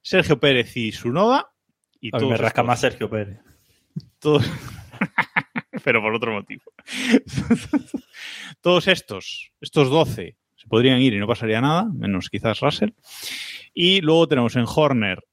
Sergio 0.08 0.40
Pérez 0.40 0.78
y 0.78 0.94
Sunoda. 0.94 1.52
Y 2.00 2.16
A 2.16 2.20
mí 2.20 2.28
me 2.30 2.38
rasca 2.38 2.62
estos- 2.62 2.66
más 2.66 2.80
Sergio 2.80 3.10
Pérez. 3.10 3.40
todos, 4.20 4.46
pero 5.84 6.02
por 6.02 6.14
otro 6.14 6.32
motivo. 6.32 6.64
Todos 8.62 8.88
estos, 8.88 9.52
estos 9.60 9.90
12, 9.90 10.38
se 10.56 10.68
podrían 10.68 11.02
ir 11.02 11.14
y 11.14 11.20
no 11.20 11.28
pasaría 11.28 11.60
nada, 11.60 11.88
menos 11.94 12.30
quizás 12.30 12.60
Russell. 12.62 12.92
Y 13.74 14.00
luego 14.02 14.28
tenemos 14.28 14.56
en 14.56 14.66
Horner 14.66 15.24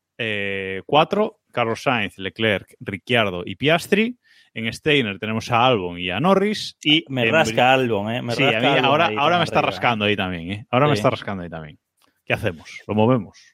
4, 0.87 1.41
Carlos 1.53 1.83
Sainz, 1.83 2.19
Leclerc, 2.19 2.75
Ricciardo 2.81 3.43
y 3.47 3.55
Piastri. 3.57 4.19
En 4.55 4.73
Steiner 4.73 5.19
tenemos 5.19 5.51
a 5.51 5.67
Albon 5.67 5.99
y 5.99 6.11
a 6.11 6.19
Norris. 6.21 6.77
Y 6.83 7.05
Me 7.09 7.23
en 7.27 7.33
rasca 7.33 7.73
Albon, 7.73 8.13
¿eh? 8.13 8.23
Me 8.23 8.35
Sí, 8.35 8.43
a 8.43 8.47
rasca 8.53 8.61
mí 8.61 8.67
Albon 8.67 8.85
ahora, 8.85 9.11
ahora 9.17 9.39
me 9.39 9.45
está 9.45 9.63
rascando 9.63 10.05
ahí 10.05 10.17
también, 10.17 10.51
¿eh? 10.53 10.67
Ahora 10.71 10.89
me 10.89 10.95
está 10.95 11.11
rascando 11.11 11.43
ahí 11.45 11.51
también. 11.51 11.79
¿Qué 12.25 12.33
hacemos? 12.33 12.81
¿Lo 12.87 12.95
movemos? 12.95 13.54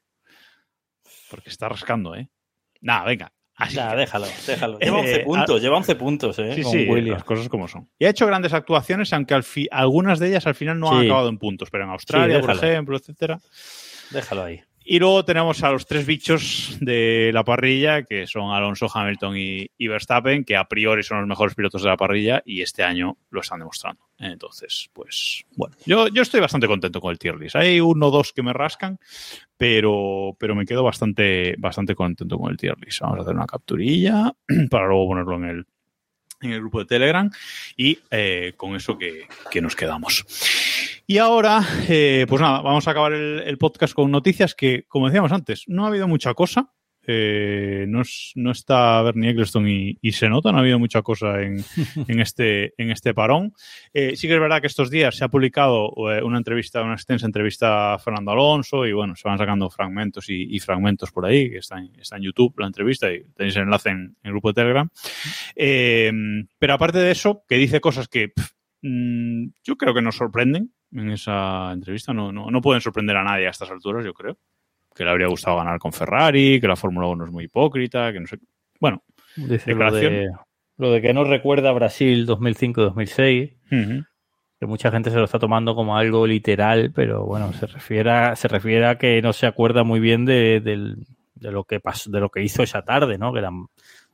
Porque 1.30 1.48
está 1.50 1.68
rascando, 1.68 2.14
¿eh? 2.14 2.28
Nada, 2.80 3.04
venga. 3.04 3.32
Así. 3.54 3.76
Nah, 3.76 3.94
déjalo, 3.94 4.26
déjalo. 4.46 4.78
Eh, 4.80 4.86
Lleva 4.86 4.98
11 5.00 5.14
ah, 5.20 5.24
puntos, 5.24 5.62
lleva 5.62 5.76
11 5.76 5.94
puntos, 5.96 6.38
¿eh? 6.38 6.54
Sí, 6.54 6.62
con 6.62 6.72
sí, 6.72 6.86
las 7.02 7.24
cosas 7.24 7.48
como 7.48 7.68
son. 7.68 7.88
Y 7.98 8.06
ha 8.06 8.10
hecho 8.10 8.26
grandes 8.26 8.54
actuaciones, 8.54 9.12
aunque 9.12 9.34
al 9.34 9.42
fi- 9.42 9.68
algunas 9.70 10.18
de 10.18 10.28
ellas 10.28 10.46
al 10.46 10.54
final 10.54 10.78
no 10.78 10.90
han 10.90 11.04
acabado 11.04 11.28
en 11.28 11.38
puntos, 11.38 11.70
pero 11.70 11.84
en 11.84 11.90
Australia, 11.90 12.40
por 12.40 12.50
ejemplo, 12.52 12.96
etcétera. 12.96 13.38
Déjalo 14.10 14.44
ahí. 14.44 14.62
Y 14.92 14.98
luego 14.98 15.24
tenemos 15.24 15.62
a 15.62 15.70
los 15.70 15.86
tres 15.86 16.04
bichos 16.04 16.76
de 16.80 17.30
la 17.32 17.44
parrilla, 17.44 18.02
que 18.02 18.26
son 18.26 18.50
Alonso, 18.50 18.88
Hamilton 18.92 19.36
y, 19.36 19.86
Verstappen, 19.86 20.44
que 20.44 20.56
a 20.56 20.64
priori 20.64 21.04
son 21.04 21.20
los 21.20 21.28
mejores 21.28 21.54
pilotos 21.54 21.84
de 21.84 21.88
la 21.90 21.96
parrilla 21.96 22.42
y 22.44 22.60
este 22.60 22.82
año 22.82 23.16
lo 23.30 23.40
están 23.40 23.60
demostrando. 23.60 24.02
Entonces, 24.18 24.90
pues, 24.92 25.44
bueno, 25.54 25.76
yo, 25.86 26.08
yo 26.08 26.22
estoy 26.22 26.40
bastante 26.40 26.66
contento 26.66 27.00
con 27.00 27.12
el 27.12 27.20
tier 27.20 27.36
list. 27.36 27.54
Hay 27.54 27.78
uno 27.78 28.08
o 28.08 28.10
dos 28.10 28.32
que 28.32 28.42
me 28.42 28.52
rascan, 28.52 28.98
pero, 29.56 30.36
pero 30.36 30.56
me 30.56 30.66
quedo 30.66 30.82
bastante, 30.82 31.54
bastante 31.56 31.94
contento 31.94 32.36
con 32.36 32.50
el 32.50 32.56
tier 32.56 32.74
list. 32.80 33.02
Vamos 33.02 33.20
a 33.20 33.22
hacer 33.22 33.34
una 33.36 33.46
capturilla 33.46 34.32
para 34.70 34.88
luego 34.88 35.06
ponerlo 35.06 35.36
en 35.36 35.44
el, 35.44 35.66
en 36.40 36.50
el 36.50 36.58
grupo 36.58 36.80
de 36.80 36.86
Telegram 36.86 37.30
y 37.76 37.96
eh, 38.10 38.54
con 38.56 38.74
eso 38.74 38.98
que, 38.98 39.28
que 39.52 39.60
nos 39.60 39.76
quedamos. 39.76 40.26
Y 41.10 41.18
ahora, 41.18 41.60
eh, 41.88 42.24
pues 42.28 42.40
nada, 42.40 42.60
vamos 42.60 42.86
a 42.86 42.92
acabar 42.92 43.12
el, 43.12 43.40
el 43.40 43.58
podcast 43.58 43.94
con 43.94 44.12
noticias 44.12 44.54
que, 44.54 44.84
como 44.86 45.06
decíamos 45.08 45.32
antes, 45.32 45.64
no 45.66 45.84
ha 45.84 45.88
habido 45.88 46.06
mucha 46.06 46.34
cosa. 46.34 46.72
Eh, 47.04 47.84
no, 47.88 48.02
es- 48.02 48.30
no 48.36 48.52
está 48.52 49.02
Bernie 49.02 49.30
Eccleston 49.30 49.68
y, 49.68 49.98
y 50.00 50.12
se 50.12 50.28
nota, 50.28 50.52
no 50.52 50.58
ha 50.58 50.60
habido 50.60 50.78
mucha 50.78 51.02
cosa 51.02 51.42
en, 51.42 51.64
en 52.06 52.20
este, 52.20 52.74
en 52.80 52.92
este 52.92 53.12
parón. 53.12 53.52
Eh, 53.92 54.14
sí 54.14 54.28
que 54.28 54.34
es 54.34 54.40
verdad 54.40 54.60
que 54.60 54.68
estos 54.68 54.88
días 54.88 55.16
se 55.16 55.24
ha 55.24 55.28
publicado 55.28 55.92
eh, 56.12 56.22
una 56.22 56.38
entrevista, 56.38 56.80
una 56.80 56.94
extensa 56.94 57.26
entrevista 57.26 57.94
a 57.94 57.98
Fernando 57.98 58.30
Alonso 58.30 58.86
y 58.86 58.92
bueno, 58.92 59.16
se 59.16 59.28
van 59.28 59.38
sacando 59.38 59.68
fragmentos 59.68 60.30
y, 60.30 60.54
y 60.54 60.60
fragmentos 60.60 61.10
por 61.10 61.26
ahí, 61.26 61.50
que 61.50 61.58
está 61.58 61.78
en, 61.80 61.90
está 61.98 62.18
en 62.18 62.22
YouTube 62.22 62.54
la 62.60 62.68
entrevista 62.68 63.12
y 63.12 63.24
tenéis 63.34 63.56
el 63.56 63.62
enlace 63.64 63.88
en, 63.88 64.14
el 64.22 64.30
grupo 64.30 64.50
de 64.50 64.54
Telegram. 64.54 64.88
Eh, 65.56 66.12
pero 66.56 66.74
aparte 66.74 66.98
de 66.98 67.10
eso, 67.10 67.42
que 67.48 67.56
dice 67.56 67.80
cosas 67.80 68.06
que 68.06 68.28
pff, 68.28 68.52
mm, 68.82 69.46
yo 69.64 69.76
creo 69.76 69.92
que 69.92 70.02
nos 70.02 70.14
sorprenden 70.14 70.70
en 70.92 71.10
esa 71.10 71.72
entrevista, 71.72 72.12
no, 72.12 72.32
no, 72.32 72.50
no 72.50 72.60
pueden 72.60 72.80
sorprender 72.80 73.16
a 73.16 73.22
nadie 73.24 73.46
a 73.46 73.50
estas 73.50 73.70
alturas, 73.70 74.04
yo 74.04 74.12
creo. 74.14 74.36
Que 74.94 75.04
le 75.04 75.10
habría 75.10 75.28
gustado 75.28 75.56
ganar 75.56 75.78
con 75.78 75.92
Ferrari, 75.92 76.60
que 76.60 76.66
la 76.68 76.76
Fórmula 76.76 77.06
1 77.06 77.26
es 77.26 77.30
muy 77.30 77.44
hipócrita, 77.44 78.12
que 78.12 78.20
no 78.20 78.26
sé. 78.26 78.38
Bueno, 78.80 79.02
Dice 79.36 79.70
lo 79.72 79.92
de, 79.92 80.30
lo 80.78 80.90
de 80.90 81.00
que 81.00 81.12
no 81.14 81.22
recuerda 81.24 81.70
Brasil 81.72 82.26
2005-2006, 82.26 83.54
ujú. 83.70 84.04
que 84.58 84.66
mucha 84.66 84.90
gente 84.90 85.10
se 85.10 85.16
lo 85.16 85.24
está 85.24 85.38
tomando 85.38 85.74
como 85.74 85.96
algo 85.96 86.26
literal, 86.26 86.90
pero 86.94 87.24
bueno, 87.24 87.52
se 87.52 87.66
refiere 87.66 88.10
a, 88.10 88.36
se 88.36 88.48
refiere 88.48 88.86
a 88.86 88.98
que 88.98 89.22
no 89.22 89.32
se 89.32 89.46
acuerda 89.46 89.84
muy 89.84 90.00
bien 90.00 90.24
de, 90.24 90.60
del- 90.60 91.06
de 91.34 91.52
lo 91.52 91.64
que 91.64 91.80
pasó, 91.80 92.10
de 92.10 92.20
lo 92.20 92.28
que 92.30 92.42
hizo 92.42 92.62
esa 92.62 92.82
tarde, 92.82 93.16
¿no? 93.16 93.32
Que 93.32 93.40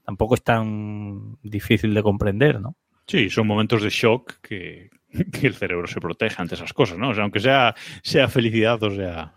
tampoco 0.05 0.35
es 0.35 0.43
tan 0.45 1.37
difícil 1.43 1.93
de 1.95 2.03
comprender, 2.03 2.61
¿no? 2.61 2.77
Sí, 3.07 3.31
son 3.31 3.47
momentos 3.47 3.83
de 3.83 3.89
shock 3.91 4.35
que, 4.43 4.91
que 5.33 5.47
el 5.47 5.55
cerebro 5.55 5.87
se 5.87 6.01
protege 6.01 6.37
ante 6.41 6.55
esas 6.55 6.73
cosas, 6.73 6.99
¿no? 6.99 7.11
O 7.11 7.15
sea, 7.15 7.23
aunque 7.25 7.41
sea, 7.41 7.75
sea 8.03 8.29
felicidad 8.29 8.83
o 8.83 8.91
sea. 8.95 9.33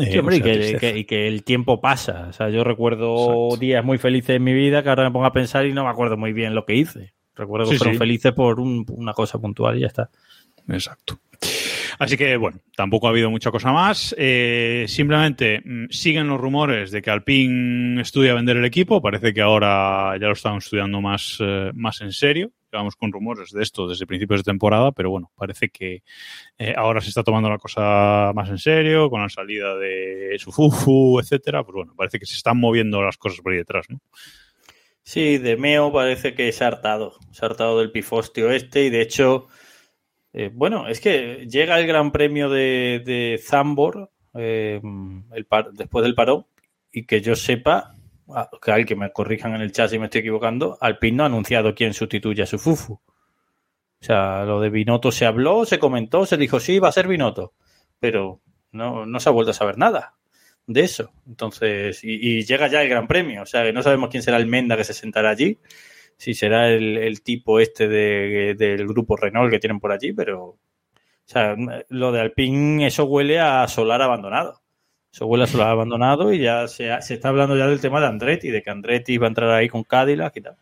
eh, 0.00 0.10
Sí, 0.12 0.18
hombre, 0.18 0.36
o 0.36 0.38
y, 0.38 0.42
que, 0.42 0.52
tristeza. 0.54 0.78
que- 0.80 0.98
y 0.98 1.04
que 1.04 1.28
el 1.28 1.44
tiempo 1.44 1.80
pasa. 1.80 2.26
O 2.30 2.32
sea, 2.32 2.48
yo 2.50 2.64
recuerdo 2.64 3.14
Exacto. 3.48 3.56
días 3.60 3.84
muy 3.84 3.98
felices 3.98 4.36
en 4.36 4.44
mi 4.44 4.54
vida 4.54 4.82
que 4.82 4.88
ahora 4.88 5.04
me 5.04 5.10
pongo 5.10 5.26
a 5.26 5.32
pensar 5.32 5.66
y 5.66 5.72
no 5.72 5.84
me 5.84 5.90
acuerdo 5.90 6.16
muy 6.16 6.32
bien 6.32 6.54
lo 6.54 6.64
que 6.64 6.74
hice. 6.76 7.12
Recuerdo 7.34 7.66
que 7.66 7.72
Sí, 7.72 7.78
fueron 7.78 7.94
sí. 7.94 7.98
felices 7.98 8.32
por 8.32 8.60
un- 8.60 8.84
una 8.88 9.12
cosa 9.12 9.38
puntual 9.38 9.76
y 9.78 9.80
ya 9.80 9.86
está. 9.88 10.10
Exacto. 10.68 11.18
Así 11.98 12.16
que, 12.16 12.36
bueno, 12.36 12.58
tampoco 12.76 13.06
ha 13.06 13.10
habido 13.10 13.30
mucha 13.30 13.50
cosa 13.50 13.70
más. 13.72 14.14
Eh, 14.18 14.86
simplemente 14.88 15.60
mm, 15.64 15.86
siguen 15.90 16.26
los 16.28 16.40
rumores 16.40 16.90
de 16.90 17.02
que 17.02 17.10
Alpine 17.10 18.00
estudia 18.00 18.34
vender 18.34 18.56
el 18.56 18.64
equipo. 18.64 19.00
Parece 19.02 19.32
que 19.34 19.40
ahora 19.42 20.16
ya 20.20 20.26
lo 20.26 20.32
están 20.32 20.56
estudiando 20.56 21.00
más, 21.00 21.36
eh, 21.40 21.70
más 21.74 22.00
en 22.00 22.12
serio. 22.12 22.50
Llevamos 22.72 22.96
con 22.96 23.12
rumores 23.12 23.50
de 23.50 23.62
esto 23.62 23.86
desde 23.86 24.06
principios 24.06 24.40
de 24.40 24.44
temporada, 24.44 24.92
pero 24.92 25.10
bueno, 25.10 25.30
parece 25.36 25.68
que 25.68 26.02
eh, 26.56 26.72
ahora 26.74 27.02
se 27.02 27.10
está 27.10 27.22
tomando 27.22 27.50
la 27.50 27.58
cosa 27.58 28.32
más 28.34 28.48
en 28.48 28.56
serio, 28.56 29.10
con 29.10 29.20
la 29.20 29.28
salida 29.28 29.76
de 29.76 30.34
Sufufu, 30.38 31.20
etcétera. 31.20 31.64
Pues 31.64 31.74
bueno, 31.74 31.94
parece 31.94 32.18
que 32.18 32.24
se 32.24 32.34
están 32.34 32.58
moviendo 32.58 33.02
las 33.02 33.18
cosas 33.18 33.40
por 33.42 33.52
ahí 33.52 33.58
detrás, 33.58 33.90
¿no? 33.90 33.98
Sí, 35.02 35.36
de 35.36 35.58
Meo 35.58 35.92
parece 35.92 36.32
que 36.32 36.50
ha 36.58 36.66
hartado. 36.66 37.12
Ha 37.42 37.44
hartado 37.44 37.78
del 37.78 37.92
pifostio 37.92 38.50
este 38.50 38.84
y 38.84 38.90
de 38.90 39.02
hecho, 39.02 39.48
eh, 40.32 40.48
bueno, 40.50 40.88
es 40.88 41.00
que 41.00 41.46
llega 41.50 41.78
el 41.78 41.86
Gran 41.86 42.10
Premio 42.10 42.48
de, 42.48 43.02
de 43.04 43.38
Zambor 43.42 44.10
eh, 44.32 44.80
el 45.34 45.44
par- 45.44 45.72
después 45.72 46.04
del 46.04 46.14
parón 46.14 46.46
y 46.90 47.04
que 47.04 47.20
yo 47.20 47.36
sepa, 47.36 47.96
que 48.62 48.72
alguien 48.72 48.98
me 48.98 49.12
corrijan 49.12 49.54
en 49.54 49.60
el 49.62 49.72
chat 49.72 49.90
si 49.90 49.98
me 49.98 50.06
estoy 50.06 50.20
equivocando, 50.20 50.78
Alpine 50.80 51.16
no 51.18 51.22
ha 51.24 51.26
anunciado 51.26 51.74
quién 51.74 51.94
sustituye 51.94 52.42
a 52.42 52.46
su 52.46 52.58
Fufu. 52.58 52.94
O 52.94 54.04
sea, 54.04 54.44
lo 54.44 54.60
de 54.60 54.70
Binotto 54.70 55.12
se 55.12 55.26
habló, 55.26 55.64
se 55.64 55.78
comentó, 55.78 56.26
se 56.26 56.36
dijo 56.36 56.58
sí, 56.58 56.78
va 56.78 56.88
a 56.88 56.92
ser 56.92 57.06
Binotto, 57.06 57.54
pero 58.00 58.40
no, 58.72 59.06
no 59.06 59.20
se 59.20 59.28
ha 59.28 59.32
vuelto 59.32 59.52
a 59.52 59.54
saber 59.54 59.78
nada 59.78 60.16
de 60.66 60.80
eso. 60.80 61.12
Entonces, 61.26 62.02
y, 62.02 62.38
y 62.38 62.42
llega 62.44 62.66
ya 62.66 62.82
el 62.82 62.88
Gran 62.88 63.06
Premio, 63.06 63.42
o 63.42 63.46
sea, 63.46 63.62
que 63.62 63.72
no 63.72 63.82
sabemos 63.82 64.10
quién 64.10 64.22
será 64.22 64.38
el 64.38 64.46
Menda 64.46 64.76
que 64.76 64.84
se 64.84 64.94
sentará 64.94 65.30
allí, 65.30 65.58
si 66.16 66.34
será 66.34 66.68
el, 66.70 66.96
el 66.98 67.22
tipo 67.22 67.60
este 67.60 67.88
de- 67.88 68.54
del 68.56 68.86
grupo 68.88 69.16
Renault 69.16 69.50
que 69.52 69.58
tienen 69.60 69.80
por 69.80 69.92
allí, 69.92 70.12
pero, 70.12 70.44
o 70.46 70.58
sea, 71.24 71.56
lo 71.88 72.12
de 72.12 72.20
Alpine, 72.20 72.86
eso 72.86 73.04
huele 73.04 73.38
a 73.40 73.66
solar 73.68 74.02
abandonado. 74.02 74.61
Su 75.12 75.24
abuela 75.24 75.46
se 75.46 75.56
lo 75.58 75.62
ha 75.64 75.70
abandonado 75.70 76.32
y 76.32 76.40
ya 76.40 76.66
se, 76.66 76.90
ha- 76.90 77.02
se 77.02 77.14
está 77.14 77.28
hablando 77.28 77.56
ya 77.56 77.66
del 77.66 77.80
tema 77.80 78.00
de 78.00 78.06
Andretti, 78.06 78.48
de 78.50 78.62
que 78.62 78.70
Andretti 78.70 79.18
va 79.18 79.26
a 79.26 79.28
entrar 79.28 79.50
ahí 79.50 79.68
con 79.68 79.84
Cadillac 79.84 80.34
y 80.36 80.40
tal. 80.40 80.56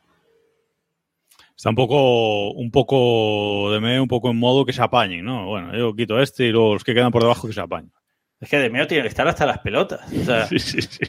Está 1.57 1.69
un 1.71 1.77
poco, 1.77 2.51
un 2.53 2.71
poco 2.71 3.71
de 3.73 3.81
medio, 3.81 4.03
un 4.03 4.09
poco 4.09 4.31
en 4.31 4.39
modo 4.39 4.65
que 4.65 4.73
se 4.73 4.83
apañen, 4.83 5.25
¿no? 5.25 5.47
Bueno, 5.47 5.77
yo 5.77 5.95
quito 5.95 6.21
este 6.21 6.47
y 6.47 6.51
luego 6.53 6.75
los 6.75 6.85
que 6.85 6.95
quedan 6.95 7.13
por 7.13 7.23
debajo 7.23 7.47
que 7.47 7.53
se 7.55 7.61
apañen. 7.61 7.93
Es 8.41 8.49
que 8.49 8.59
de 8.59 8.71
medio 8.71 8.87
tiene 8.87 9.03
que 9.03 9.09
estar 9.09 9.29
hasta 9.29 9.45
las 9.47 9.59
pelotas. 9.59 10.01
O 10.13 10.25
sea, 10.25 10.47
Sí, 10.49 10.59
sí, 10.59 10.81
sí. 10.83 11.01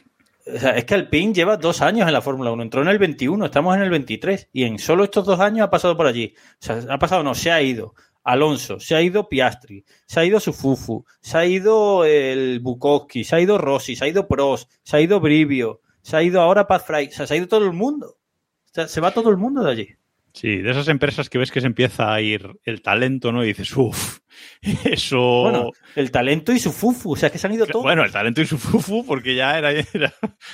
o 0.54 0.60
sea, 0.60 0.72
es 0.72 0.84
que 0.84 0.94
Alpine 0.94 1.34
lleva 1.34 1.56
dos 1.58 1.82
años 1.82 2.06
en 2.06 2.14
la 2.14 2.22
Fórmula 2.22 2.52
1. 2.52 2.64
Entró 2.64 2.82
en 2.82 2.90
el 2.90 3.00
21, 3.00 3.46
estamos 3.46 3.76
en 3.78 3.82
el 3.84 3.90
23. 3.90 4.50
Y 4.52 4.66
en 4.66 4.78
solo 4.78 5.06
estos 5.06 5.26
dos 5.26 5.40
años 5.40 5.66
ha 5.66 5.70
pasado 5.70 5.96
por 5.96 6.06
allí. 6.06 6.34
O 6.36 6.58
sea, 6.60 6.80
ha 6.90 7.00
pasado, 7.00 7.24
no, 7.24 7.34
se 7.34 7.50
ha 7.50 7.62
ido 7.62 7.96
Alonso, 8.24 8.80
se 8.80 8.96
ha 8.96 9.02
ido 9.02 9.28
Piastri, 9.30 9.84
se 10.06 10.20
ha 10.20 10.26
ido 10.26 10.40
Sufufu, 10.40 11.06
se 11.22 11.38
ha 11.38 11.46
ido 11.46 12.06
el 12.06 12.60
Bukowski, 12.60 13.24
se 13.24 13.36
ha 13.36 13.40
ido 13.42 13.58
Rossi, 13.58 13.96
se 13.96 14.06
ha 14.06 14.08
ido 14.08 14.28
Prost, 14.28 14.72
se 14.84 14.98
ha 14.98 15.02
ido 15.02 15.20
Brivio, 15.20 15.82
se 16.02 16.18
ha 16.18 16.24
ido 16.24 16.42
ahora 16.42 16.68
Pat 16.68 16.86
Fry. 16.86 17.08
O 17.08 17.12
sea, 17.12 17.26
se 17.28 17.34
ha 17.34 17.38
ido 17.38 17.48
todo 17.48 17.66
el 17.66 17.74
mundo. 17.74 18.18
O 18.18 18.74
sea, 18.74 18.88
se 18.88 19.02
va 19.02 19.12
todo 19.12 19.30
el 19.30 19.38
mundo 19.38 19.64
de 19.64 19.72
allí. 19.72 19.88
Sí, 20.34 20.58
de 20.58 20.72
esas 20.72 20.88
empresas 20.88 21.30
que 21.30 21.38
ves 21.38 21.52
que 21.52 21.60
se 21.60 21.68
empieza 21.68 22.14
a 22.14 22.22
ir 22.22 22.50
el 22.64 22.82
talento, 22.82 23.34
¿no? 23.34 23.44
Y 23.44 23.48
dices, 23.48 23.76
uff, 23.76 24.20
eso... 24.86 25.42
Bueno, 25.42 25.72
el 25.96 26.10
talento 26.10 26.54
y 26.54 26.60
Sufufu. 26.60 27.12
O 27.14 27.16
sea, 27.18 27.30
que 27.30 27.38
se 27.38 27.48
han 27.48 27.54
ido 27.54 27.66
todos. 27.68 27.84
Bueno, 27.84 28.04
el 28.06 28.12
talento 28.14 28.40
y 28.42 28.46
su 28.46 28.58
fufu, 28.58 29.06
porque 29.06 29.36
ya 29.36 29.58
era, 29.58 29.72
era- 29.72 30.14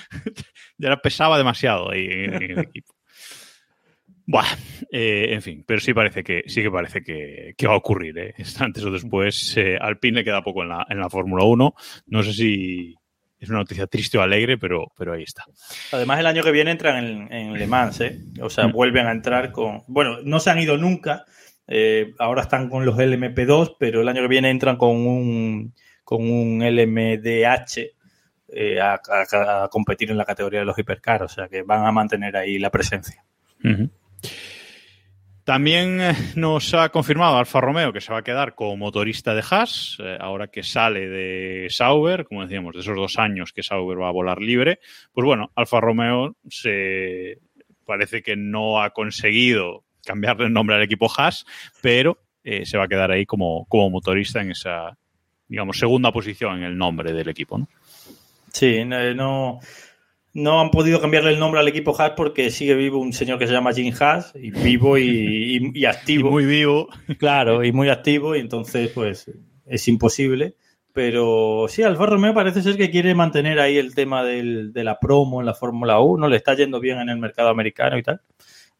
ya 0.77 0.87
era 0.87 0.97
pesaba 1.01 1.37
demasiado 1.37 1.91
ahí 1.91 2.07
en 2.09 2.33
el 2.51 2.59
equipo. 2.59 2.95
Buah, 4.29 4.45
eh, 4.91 5.27
en 5.31 5.41
fin, 5.41 5.63
pero 5.65 5.79
sí 5.79 5.93
parece 5.93 6.21
que 6.21 6.43
sí 6.47 6.61
que 6.61 6.69
parece 6.69 7.01
que, 7.01 7.53
que 7.57 7.65
va 7.67 7.73
a 7.75 7.77
ocurrir, 7.77 8.17
¿eh? 8.19 8.33
Antes 8.59 8.83
o 8.83 8.91
después, 8.91 9.55
eh, 9.57 9.77
Alpine 9.79 10.17
le 10.19 10.23
queda 10.25 10.43
poco 10.43 10.63
en 10.63 10.69
la, 10.69 10.85
en 10.89 10.99
la 10.99 11.09
Fórmula 11.09 11.45
1. 11.45 11.73
No 12.07 12.23
sé 12.23 12.33
si 12.33 12.93
es 13.39 13.49
una 13.49 13.59
noticia 13.59 13.87
triste 13.87 14.17
o 14.17 14.21
alegre, 14.21 14.57
pero, 14.57 14.91
pero 14.97 15.13
ahí 15.13 15.23
está. 15.23 15.45
Además, 15.93 16.19
el 16.19 16.25
año 16.25 16.43
que 16.43 16.51
viene 16.51 16.71
entran 16.71 17.03
en, 17.05 17.31
en 17.33 17.53
Le 17.53 17.67
Mans, 17.67 18.01
¿eh? 18.01 18.19
O 18.41 18.49
sea, 18.49 18.67
Mm. 18.67 18.71
vuelven 18.73 19.07
a 19.07 19.11
entrar 19.11 19.51
con. 19.53 19.83
Bueno, 19.87 20.17
no 20.23 20.39
se 20.41 20.49
han 20.49 20.59
ido 20.59 20.77
nunca. 20.77 21.23
eh, 21.69 22.13
ahora 22.19 22.41
están 22.41 22.69
con 22.69 22.85
los 22.85 22.97
LMP2, 22.97 23.75
pero 23.79 24.01
el 24.01 24.07
año 24.09 24.21
que 24.23 24.27
viene 24.27 24.49
entran 24.49 24.75
con 24.77 24.95
un, 24.95 25.73
con 26.03 26.21
un 26.29 26.61
LMDH 26.63 27.91
eh, 28.49 28.79
a, 28.81 28.93
a- 29.09 29.63
a 29.63 29.67
competir 29.69 30.09
en 30.11 30.17
la 30.17 30.25
categoría 30.25 30.59
de 30.59 30.65
los 30.65 30.77
hipercars. 30.77 31.23
O 31.23 31.27
sea, 31.29 31.47
que 31.47 31.61
van 31.63 31.85
a 31.85 31.91
mantener 31.91 32.35
ahí 32.37 32.57
la 32.59 32.69
presencia. 32.71 33.23
Ujú. 33.63 33.89
También 35.47 36.01
eh, 36.01 36.13
nos 36.35 36.73
ha 36.73 36.89
confirmado 36.89 37.37
Alfa 37.37 37.61
Romeo 37.61 37.93
que 37.93 38.01
se 38.01 38.11
va 38.11 38.19
a 38.19 38.23
quedar 38.23 38.53
como 38.53 38.75
motorista 38.75 39.33
de 39.33 39.41
Haas, 39.49 39.95
eh, 39.99 40.17
ahora 40.19 40.47
que 40.47 40.61
sale 40.61 41.07
de 41.07 41.67
Sauber, 41.69 42.25
como 42.25 42.41
decíamos, 42.41 42.73
de 42.73 42.81
esos 42.81 42.97
dos 42.97 43.17
años 43.17 43.53
que 43.53 43.63
Sauber 43.63 43.97
va 43.97 44.09
a 44.09 44.11
volar 44.11 44.41
libre. 44.41 44.79
Pues 45.13 45.23
bueno, 45.23 45.49
Alfa 45.55 45.79
Romeo 45.79 46.35
se 46.49 47.39
parece 47.85 48.21
que 48.21 48.35
no 48.35 48.81
ha 48.81 48.89
conseguido 48.89 49.85
cambiarle 50.05 50.47
el 50.47 50.53
nombre 50.53 50.75
al 50.75 50.83
equipo 50.83 51.09
Haas, 51.15 51.45
pero 51.81 52.17
eh, 52.43 52.65
se 52.65 52.77
va 52.77 52.83
a 52.83 52.89
quedar 52.89 53.11
ahí 53.11 53.25
como, 53.25 53.65
como 53.69 53.89
motorista 53.89 54.41
en 54.41 54.51
esa, 54.51 54.97
digamos, 55.47 55.79
segunda 55.79 56.11
posición 56.11 56.57
en 56.57 56.63
el 56.63 56.77
nombre 56.77 57.13
del 57.13 57.29
equipo, 57.29 57.57
¿no? 57.57 57.69
Sí, 58.51 58.83
no, 58.83 59.59
no, 60.33 60.59
han 60.61 60.69
podido 60.69 61.01
cambiarle 61.01 61.31
el 61.31 61.39
nombre 61.39 61.59
al 61.59 61.67
equipo 61.67 61.99
Haas 61.99 62.11
porque 62.15 62.51
sigue 62.51 62.75
vivo 62.75 62.99
un 62.99 63.13
señor 63.13 63.39
que 63.39 63.47
se 63.47 63.53
llama 63.53 63.73
Jim 63.73 63.93
Haas, 63.99 64.33
y 64.35 64.51
vivo 64.51 64.97
y, 64.97 65.03
y- 65.03 65.57
y 65.73 65.79
Y 65.81 65.85
activo. 65.85 66.29
muy 66.31 66.45
vivo. 66.45 66.87
Claro, 67.17 67.63
y 67.63 67.71
muy 67.71 67.89
activo, 67.89 68.35
y 68.35 68.39
entonces, 68.39 68.91
pues, 68.93 69.31
es 69.65 69.87
imposible. 69.87 70.55
Pero 70.93 71.67
sí, 71.69 71.83
Alfa 71.83 72.05
Romeo 72.07 72.33
parece 72.33 72.61
ser 72.63 72.75
que 72.75 72.89
quiere 72.89 73.13
mantener 73.13 73.59
ahí 73.59 73.77
el 73.77 73.93
tema 73.93 74.23
del- 74.23 74.73
de 74.73 74.83
la 74.83 74.99
promo 74.99 75.39
en 75.39 75.45
la 75.45 75.53
Fórmula 75.53 75.99
1, 75.99 76.27
le 76.27 76.37
está 76.37 76.55
yendo 76.55 76.79
bien 76.79 76.99
en 76.99 77.09
el 77.09 77.17
mercado 77.17 77.49
americano 77.49 77.97
y 77.97 78.03
tal. 78.03 78.21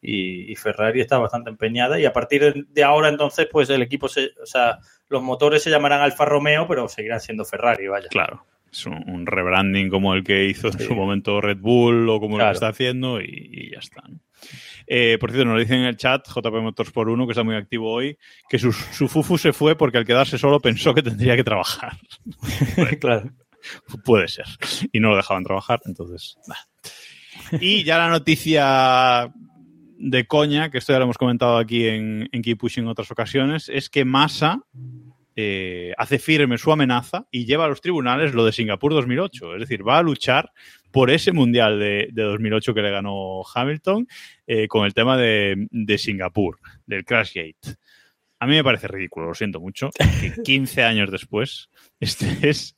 Y, 0.02 0.52
y 0.52 0.56
Ferrari 0.56 1.02
está 1.02 1.18
bastante 1.20 1.50
empeñada. 1.50 2.00
Y 2.00 2.06
a 2.06 2.14
partir 2.14 2.66
de 2.70 2.84
ahora, 2.84 3.10
entonces, 3.10 3.48
pues 3.52 3.70
el 3.70 3.82
equipo, 3.82 4.08
se, 4.08 4.32
o 4.42 4.46
sea, 4.46 4.80
los 5.10 5.22
motores 5.24 5.62
se 5.64 5.70
llamarán 5.70 6.02
Alfa 6.02 6.26
Romeo, 6.26 6.68
pero 6.68 6.88
seguirán 6.88 7.20
siendo 7.22 7.46
Ferrari, 7.46 7.88
vaya. 7.88 8.08
Claro. 8.10 8.44
Es 8.72 8.86
un, 8.86 8.96
un 9.10 9.26
rebranding 9.26 9.90
como 9.90 10.14
el 10.14 10.24
que 10.24 10.46
hizo 10.46 10.68
en 10.68 10.78
Sí. 10.80 10.86
su 10.86 10.96
momento 10.96 11.40
Red 11.42 11.58
Bull 11.60 12.10
o 12.10 12.20
como 12.20 12.36
Claro. 12.36 12.52
que 12.52 12.56
está 12.56 12.68
haciendo 12.70 13.22
y, 13.22 13.26
y 13.52 13.72
ya 13.72 13.80
está. 13.80 14.02
¿no? 14.08 14.20
Eh, 14.86 15.18
por 15.20 15.32
cierto, 15.32 15.50
nos 15.50 15.60
dicen 15.60 15.80
en 15.80 15.86
el 15.86 15.98
chat, 15.98 16.26
JP 16.28 16.62
Motors 16.62 16.92
por 16.92 17.10
uno, 17.10 17.26
que 17.26 17.32
está 17.32 17.44
muy 17.44 17.56
activo 17.56 17.92
hoy, 17.92 18.18
que 18.50 18.58
su, 18.60 18.72
su 18.72 19.08
Fufu 19.08 19.38
se 19.38 19.52
fue 19.52 19.76
porque 19.78 19.98
al 19.98 20.06
quedarse 20.06 20.38
solo 20.38 20.60
pensó 20.60 20.94
que 20.94 21.02
tendría 21.04 21.36
que 21.36 21.44
trabajar. 21.44 21.94
claro. 23.02 23.32
Puede 24.06 24.28
ser. 24.30 24.46
Y 24.94 25.00
no 25.00 25.10
lo 25.10 25.18
dejaban 25.18 25.44
trabajar, 25.44 25.82
entonces. 25.86 26.38
nah. 26.48 27.60
Y 27.60 27.84
ya 27.84 27.98
la 27.98 28.10
noticia 28.10 29.32
de 30.00 30.26
coña, 30.28 30.70
que 30.70 30.78
esto 30.78 30.94
ya 30.94 31.00
lo 31.00 31.06
hemos 31.06 31.18
comentado 31.18 31.58
aquí 31.58 31.86
en, 31.88 32.30
en 32.32 32.42
Keep 32.42 32.60
Pushing 32.60 32.84
en 32.84 32.90
otras 32.90 33.12
ocasiones, 33.12 33.68
es 33.70 33.90
que 33.90 34.06
Massa 34.06 34.62
eh, 35.40 35.94
hace 36.00 36.18
firme 36.18 36.58
su 36.58 36.72
amenaza 36.72 37.28
y 37.30 37.46
lleva 37.46 37.66
a 37.66 37.68
los 37.68 37.80
tribunales 37.80 38.34
lo 38.34 38.44
de 38.44 38.52
Singapur 38.52 38.92
2008. 38.94 39.54
Es 39.54 39.60
decir, 39.60 39.88
va 39.88 40.00
a 40.00 40.02
luchar 40.02 40.52
por 40.92 41.12
ese 41.12 41.32
mundial 41.32 41.78
de, 41.78 42.10
de 42.12 42.24
2008 42.24 42.74
que 42.74 42.82
le 42.82 42.90
ganó 42.90 43.44
Hamilton 43.54 44.08
eh, 44.48 44.68
con 44.68 44.88
el 44.88 44.96
tema 44.96 45.16
de, 45.16 45.68
de 45.70 45.98
Singapur, 46.00 46.58
del 46.88 47.06
Crashgate. 47.06 47.78
A 48.40 48.48
mí 48.48 48.56
me 48.56 48.64
parece 48.64 48.88
ridículo, 48.88 49.28
lo 49.28 49.36
siento 49.36 49.60
mucho, 49.60 49.92
que 50.20 50.34
15 50.44 50.84
años 50.84 51.12
después 51.12 51.70
estés 52.00 52.76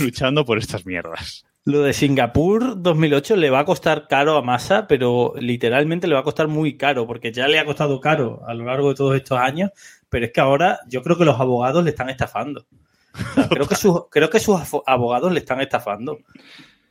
luchando 0.00 0.44
por 0.44 0.58
estas 0.58 0.84
mierdas. 0.84 1.44
Lo 1.64 1.82
de 1.82 1.92
Singapur 1.92 2.80
2008 2.82 3.36
le 3.36 3.50
va 3.50 3.60
a 3.60 3.64
costar 3.66 4.08
caro 4.08 4.36
a 4.36 4.42
Massa, 4.42 4.86
pero 4.88 5.34
literalmente 5.38 6.08
le 6.08 6.14
va 6.14 6.20
a 6.20 6.24
costar 6.24 6.48
muy 6.48 6.76
caro, 6.76 7.06
porque 7.06 7.32
ya 7.32 7.46
le 7.48 7.58
ha 7.58 7.66
costado 7.66 8.00
caro 8.00 8.40
a 8.48 8.54
lo 8.54 8.64
largo 8.64 8.88
de 8.88 8.94
todos 8.94 9.14
estos 9.14 9.38
años, 9.38 9.70
pero 10.10 10.26
es 10.26 10.32
que 10.32 10.40
ahora 10.40 10.80
yo 10.88 11.02
creo 11.02 11.16
que 11.16 11.24
los 11.24 11.40
abogados 11.40 11.82
le 11.82 11.90
están 11.90 12.10
estafando. 12.10 12.66
O 13.14 13.34
sea, 13.34 13.48
creo, 13.48 13.66
que 13.66 13.74
sus, 13.76 14.02
creo 14.10 14.28
que 14.28 14.38
sus 14.40 14.60
abogados 14.86 15.32
le 15.32 15.38
están 15.40 15.60
estafando. 15.62 16.18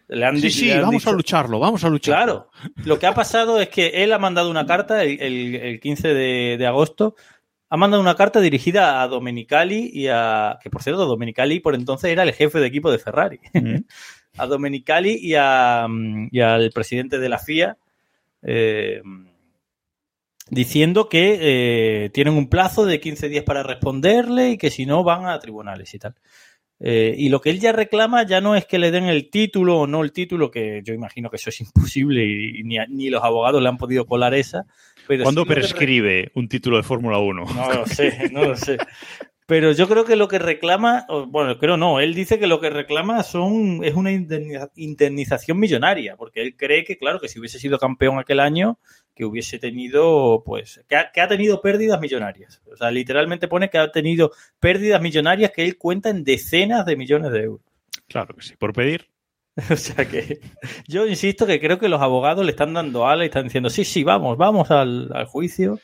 Le 0.07 0.26
han 0.26 0.39
Sí, 0.39 0.49
sí, 0.49 0.65
le 0.65 0.74
han 0.74 0.82
vamos 0.82 0.93
dicho- 0.95 1.09
a 1.11 1.13
lucharlo, 1.13 1.59
vamos 1.59 1.84
a 1.84 1.89
luchar. 1.89 2.15
Claro, 2.15 2.49
lo 2.86 2.97
que 2.97 3.05
ha 3.05 3.13
pasado 3.13 3.59
es 3.61 3.70
que 3.70 3.88
él 4.03 4.11
ha 4.11 4.17
mandado 4.17 4.49
una 4.49 4.65
carta 4.65 5.03
el, 5.03 5.22
el- 5.22 5.55
el 5.55 5.80
15 5.80 6.07
de, 6.15 6.55
de 6.57 6.65
agosto, 6.65 7.15
ha 7.70 7.78
mandado 7.78 8.01
una 8.01 8.15
carta 8.15 8.41
dirigida 8.41 9.03
a 9.03 9.07
Domenicali 9.07 9.91
y 9.93 10.07
a, 10.07 10.57
que 10.63 10.72
por 10.72 10.82
cierto, 10.82 11.05
Domenicali 11.05 11.59
por 11.59 11.76
entonces 11.76 12.09
era 12.09 12.24
el 12.24 12.34
jefe 12.34 12.59
de 12.59 12.65
equipo 12.65 12.91
de 12.91 12.97
Ferrari 12.97 13.39
Mm. 13.53 13.76
a 14.39 14.45
Domenicali 14.47 15.20
y, 15.22 15.36
a, 15.36 15.86
y 16.32 16.39
al 16.39 16.72
presidente 16.72 17.20
de 17.20 17.30
la 17.30 17.38
FIA 17.38 17.78
eh, 18.41 19.01
diciendo 20.52 21.10
que 21.10 21.38
eh, 22.06 22.10
tienen 22.12 22.34
un 22.36 22.50
plazo 22.50 22.86
de 22.86 23.00
15 23.00 23.30
días 23.30 23.43
para 23.43 23.64
responderle 23.64 24.52
y 24.52 24.58
que 24.58 24.70
si 24.70 24.86
no 24.86 25.04
van 25.04 25.26
a 25.28 25.39
tribunales 25.39 25.93
y 25.93 26.00
tal. 26.00 26.16
Eh, 26.82 27.14
y 27.18 27.28
lo 27.28 27.41
que 27.41 27.50
él 27.50 27.60
ya 27.60 27.74
reclama 27.74 28.24
ya 28.24 28.39
no 28.39 28.56
es 28.56 28.66
que 28.66 28.80
le 28.80 28.89
den 28.91 29.04
el 29.04 29.30
título 29.30 29.80
o 29.80 29.88
no 29.88 30.01
el 30.01 30.13
título, 30.13 30.50
que 30.50 30.82
yo 30.84 30.93
imagino 30.93 31.30
que 31.30 31.36
eso 31.36 31.50
es 31.50 31.59
imposible 31.62 32.26
y, 32.26 32.63
ni, 32.63 32.78
a- 32.78 32.88
ni 32.88 33.09
los 33.09 33.24
abogados 33.24 33.62
le 33.62 33.67
han 33.70 33.78
podido 33.78 34.05
colar 34.05 34.34
esa. 34.34 34.66
Pero 35.08 35.24
¿Cuándo 35.24 35.43
sí 35.43 35.50
re- 35.50 35.55
prescribe 35.55 36.32
un 36.36 36.47
título 36.47 36.78
de 36.78 36.84
Fórmula 36.84 37.17
1? 37.20 37.46
no 37.54 37.74
lo 37.74 37.86
sé, 37.86 38.30
no 38.32 38.46
lo 38.46 38.55
sé. 38.55 38.78
Pero 39.46 39.71
yo 39.71 39.89
creo 39.89 40.05
que 40.05 40.16
lo 40.16 40.28
que 40.28 40.38
reclama, 40.38 41.08
bueno, 41.28 41.58
creo 41.58 41.76
no, 41.76 42.00
él 42.00 42.13
dice 42.13 42.38
que 42.38 42.46
lo 42.46 42.62
que 42.62 42.70
reclama 42.70 43.24
son 43.24 43.84
es 43.84 43.96
una 43.96 44.12
indemniza- 44.12 44.70
indemnización 44.76 45.58
millonaria, 45.59 46.16
porque 46.17 46.42
él 46.43 46.55
cree 46.55 46.84
que, 46.84 46.97
claro, 47.00 47.20
que 47.20 47.28
si 47.28 47.39
hubiese 47.39 47.58
sido 47.58 47.80
campeón 47.80 48.20
aquel 48.20 48.39
año, 48.42 48.78
que 49.20 49.25
hubiese 49.25 49.59
tenido, 49.59 50.43
pues, 50.46 50.82
que 50.87 50.96
ha, 50.96 51.12
que 51.12 51.20
ha 51.20 51.28
tenido 51.28 51.59
pérdidas 51.59 52.00
millonarias. 52.00 52.62
O 52.71 52.78
sea, 52.78 52.89
literalmente 52.89 53.50
pone 53.50 53.70
que 53.70 53.78
ha 53.78 53.91
tenido 53.91 54.32
pérdidas 54.62 55.01
millonarias 55.01 55.51
que 55.54 55.66
él 55.66 55.78
cuenta 55.78 56.09
en 56.09 56.24
decenas 56.24 56.86
de 56.86 56.96
millones 56.96 57.33
de 57.33 57.41
euros. 57.43 57.66
Claro 58.08 58.33
que 58.33 58.43
sí, 58.43 58.55
por 58.55 58.71
pedir. 58.71 59.09
O 59.70 59.75
sea 59.75 60.08
que 60.08 60.39
yo 60.87 61.05
insisto 61.05 61.46
que 61.46 61.59
creo 61.59 61.79
que 61.79 61.89
los 61.89 62.01
abogados 62.01 62.46
le 62.46 62.51
están 62.51 62.74
dando 62.74 63.09
ala 63.09 63.25
y 63.25 63.28
están 63.28 63.43
diciendo, 63.43 63.70
sí, 63.70 63.83
sí, 63.83 64.05
vamos, 64.05 64.37
vamos 64.37 64.71
al, 64.71 65.09
al 65.13 65.25
juicio 65.25 65.82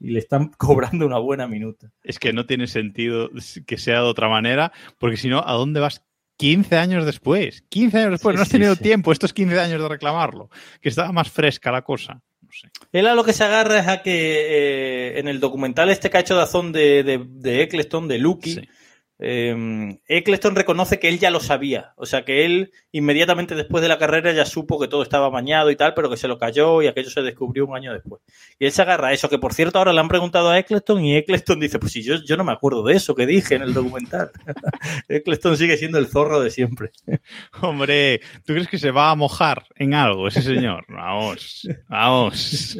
y 0.00 0.12
le 0.12 0.18
están 0.18 0.48
cobrando 0.56 1.04
una 1.04 1.18
buena 1.18 1.46
minuta. 1.46 1.92
Es 2.02 2.18
que 2.18 2.32
no 2.32 2.46
tiene 2.46 2.68
sentido 2.68 3.28
que 3.66 3.76
sea 3.76 3.96
de 3.96 4.06
otra 4.06 4.30
manera, 4.30 4.72
porque 4.96 5.18
si 5.18 5.28
no, 5.28 5.46
¿a 5.46 5.52
dónde 5.52 5.80
vas 5.80 6.06
15 6.38 6.74
años 6.78 7.04
después? 7.04 7.66
15 7.68 7.98
años 7.98 8.10
después, 8.12 8.32
Sí, 8.32 8.36
no 8.38 8.42
has 8.42 8.48
sí, 8.48 8.52
tenido 8.52 8.74
sí. 8.76 8.82
tiempo 8.82 9.12
estos 9.12 9.34
15 9.34 9.60
años 9.60 9.82
de 9.82 9.88
reclamarlo, 9.88 10.48
que 10.80 10.88
estaba 10.88 11.12
más 11.12 11.30
fresca 11.30 11.70
la 11.70 11.82
cosa. 11.82 12.22
Sé. 12.52 12.68
Él 12.92 13.06
a 13.06 13.14
lo 13.14 13.24
que 13.24 13.32
se 13.32 13.44
agarra 13.44 13.78
es 13.80 13.88
a 13.88 14.02
que 14.02 14.12
eh, 14.12 15.18
en 15.18 15.26
el 15.28 15.40
documental 15.40 15.90
este 15.90 16.10
que 16.10 16.18
ha 16.18 16.20
hecho 16.20 16.36
Dazón 16.36 16.70
de, 16.72 17.02
de, 17.02 17.24
de 17.26 17.62
Eccleston, 17.62 18.08
de 18.08 18.18
Lucky, 18.18 18.54
Sí. 18.54 18.68
Eh, 19.18 19.98
Eccleston 20.06 20.56
reconoce 20.56 20.98
que 20.98 21.08
él 21.08 21.18
ya 21.18 21.30
lo 21.30 21.40
sabía. 21.40 21.92
O 21.96 22.06
sea, 22.06 22.24
que 22.24 22.44
él 22.44 22.72
inmediatamente 22.90 23.54
después 23.54 23.82
de 23.82 23.88
la 23.88 23.98
carrera 23.98 24.32
ya 24.32 24.44
supo 24.44 24.80
que 24.80 24.88
todo 24.88 25.02
estaba 25.02 25.30
mañado 25.30 25.70
y 25.70 25.76
tal, 25.76 25.94
pero 25.94 26.10
que 26.10 26.16
se 26.16 26.28
lo 26.28 26.38
cayó 26.38 26.82
y 26.82 26.88
aquello 26.88 27.10
se 27.10 27.22
descubrió 27.22 27.66
un 27.66 27.76
año 27.76 27.92
después. 27.92 28.22
Y 28.58 28.66
él 28.66 28.72
se 28.72 28.82
agarra 28.82 29.08
a 29.08 29.12
eso, 29.12 29.28
que 29.28 29.38
por 29.38 29.54
cierto 29.54 29.78
ahora 29.78 29.92
le 29.92 30.00
han 30.00 30.08
preguntado 30.08 30.50
a 30.50 30.58
Eccleston 30.58 31.04
y 31.04 31.16
Eccleston 31.16 31.60
dice, 31.60 31.78
pues 31.78 31.92
si 31.92 32.02
yo, 32.02 32.16
yo 32.16 32.36
no 32.36 32.44
me 32.44 32.52
acuerdo 32.52 32.82
de 32.82 32.94
eso 32.94 33.14
que 33.14 33.26
dije 33.26 33.54
en 33.54 33.62
el 33.62 33.74
documental. 33.74 34.30
Eccleston 35.08 35.56
sigue 35.56 35.76
siendo 35.76 35.98
el 35.98 36.08
zorro 36.08 36.40
de 36.40 36.50
siempre. 36.50 36.90
Hombre, 37.60 38.20
¿tú 38.44 38.54
crees 38.54 38.68
que 38.68 38.78
se 38.78 38.90
va 38.90 39.10
a 39.10 39.14
mojar 39.14 39.66
en 39.76 39.94
algo 39.94 40.28
ese 40.28 40.42
señor? 40.42 40.84
Vamos, 40.88 41.68
vamos. 41.88 42.76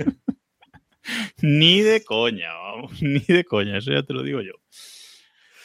ni 1.43 1.81
de 1.83 2.03
coña, 2.05 2.53
vamos, 2.53 3.03
ni 3.03 3.21
de 3.21 3.45
coña, 3.45 3.79
eso 3.79 3.93
ya 3.93 4.03
te 4.03 4.13
lo 4.13 4.23
digo 4.23 4.41
yo. 4.41 4.53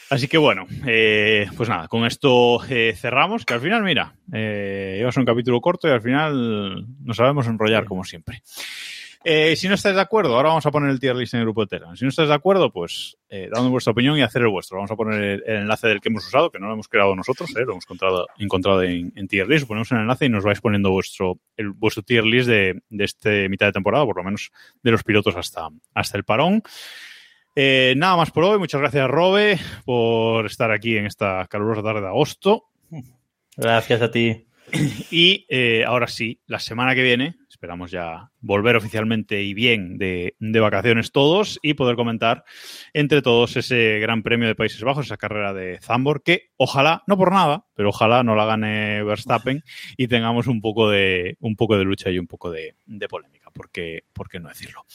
Así 0.09 0.27
que 0.27 0.37
bueno, 0.37 0.67
eh, 0.85 1.47
pues 1.57 1.67
nada, 1.67 1.87
con 1.87 2.05
esto 2.05 2.63
eh, 2.69 2.93
cerramos, 2.95 3.45
que 3.45 3.53
al 3.53 3.61
final, 3.61 3.83
mira, 3.83 4.15
eh, 4.31 5.07
un 5.15 5.25
capítulo 5.25 5.59
corto 5.59 5.87
y 5.87 5.91
al 5.91 6.01
final 6.01 6.85
nos 7.03 7.17
sabemos 7.17 7.47
enrollar 7.47 7.85
como 7.85 8.03
siempre. 8.03 8.41
Eh, 9.29 9.57
si 9.57 9.67
no 9.67 9.73
estáis 9.73 9.95
de 9.95 10.01
acuerdo, 10.01 10.35
ahora 10.35 10.47
vamos 10.47 10.65
a 10.65 10.71
poner 10.71 10.89
el 10.89 11.01
tier 11.01 11.13
list 11.13 11.33
en 11.33 11.41
el 11.41 11.45
grupo 11.47 11.59
de 11.59 11.67
Telegram. 11.67 11.97
Si 11.97 12.05
no 12.05 12.09
estáis 12.09 12.29
de 12.29 12.35
acuerdo, 12.35 12.71
pues 12.71 13.17
eh, 13.27 13.49
dando 13.51 13.69
vuestra 13.69 13.91
opinión 13.91 14.17
y 14.17 14.21
hacer 14.21 14.43
el 14.43 14.47
vuestro. 14.47 14.77
Vamos 14.77 14.91
a 14.91 14.95
poner 14.95 15.21
el, 15.21 15.43
el 15.45 15.55
enlace 15.63 15.87
del 15.87 15.99
que 15.99 16.07
hemos 16.07 16.25
usado, 16.25 16.49
que 16.49 16.59
no 16.59 16.67
lo 16.67 16.73
hemos 16.73 16.87
creado 16.87 17.13
nosotros, 17.13 17.49
eh, 17.57 17.65
lo 17.65 17.73
hemos 17.73 17.83
encontrado, 17.83 18.27
encontrado 18.37 18.83
en, 18.83 19.11
en, 19.15 19.27
tier 19.27 19.45
list. 19.47 19.67
Ponemos 19.67 19.91
el 19.91 19.97
enlace 19.97 20.27
y 20.27 20.29
nos 20.29 20.45
vais 20.45 20.61
poniendo 20.61 20.91
vuestro, 20.91 21.39
el, 21.57 21.71
vuestro 21.71 22.03
tier 22.03 22.23
list 22.23 22.47
de, 22.47 22.79
de 22.89 23.03
este 23.03 23.49
mitad 23.49 23.65
de 23.65 23.73
temporada, 23.73 24.05
por 24.05 24.15
lo 24.15 24.23
menos 24.23 24.49
de 24.81 24.91
los 24.91 25.03
pilotos 25.03 25.35
hasta, 25.35 25.67
hasta 25.93 26.17
el 26.17 26.23
parón. 26.23 26.63
Eh, 27.59 27.95
nada 27.97 28.15
más 28.15 28.29
por 28.29 28.43
hoy. 28.43 28.59
Muchas 28.59 28.79
gracias, 28.79 29.09
Robe, 29.09 29.57
por 29.83 30.45
estar 30.45 30.69
aquí 30.69 30.95
en 30.95 31.07
esta 31.07 31.47
calurosa 31.49 31.81
tarde 31.81 32.01
de 32.01 32.07
agosto. 32.07 32.65
Gracias 33.55 33.99
a 34.03 34.11
ti. 34.11 34.45
Y 35.09 35.47
eh, 35.49 35.83
ahora 35.83 36.05
sí, 36.05 36.39
la 36.45 36.59
semana 36.59 36.93
que 36.93 37.01
viene, 37.01 37.33
esperamos 37.49 37.89
ya 37.89 38.29
volver 38.41 38.75
oficialmente 38.75 39.41
y 39.41 39.55
bien 39.55 39.97
de, 39.97 40.35
de, 40.37 40.59
vacaciones 40.59 41.11
todos 41.11 41.57
y 41.63 41.73
poder 41.73 41.95
comentar 41.95 42.43
entre 42.93 43.23
todos 43.23 43.57
ese 43.57 43.97
Gran 43.99 44.21
Premio 44.21 44.47
de 44.47 44.53
Países 44.53 44.83
Bajos, 44.83 45.07
esa 45.07 45.17
carrera 45.17 45.51
de 45.51 45.79
Zambor, 45.81 46.21
que 46.21 46.51
ojalá, 46.57 47.01
no 47.07 47.17
por 47.17 47.31
nada, 47.31 47.65
pero 47.73 47.89
ojalá 47.89 48.21
no 48.21 48.35
la 48.35 48.45
gane 48.45 49.01
Verstappen 49.03 49.63
y 49.97 50.07
tengamos 50.07 50.45
un 50.45 50.61
poco 50.61 50.91
de, 50.91 51.37
un 51.39 51.55
poco 51.55 51.75
de 51.75 51.85
lucha 51.85 52.11
y 52.11 52.19
un 52.19 52.27
poco 52.27 52.51
de, 52.51 52.75
de 52.85 53.07
polémica, 53.07 53.49
porque, 53.51 54.03
¿por 54.13 54.29
qué 54.29 54.39
no 54.39 54.49
decirlo? 54.49 54.85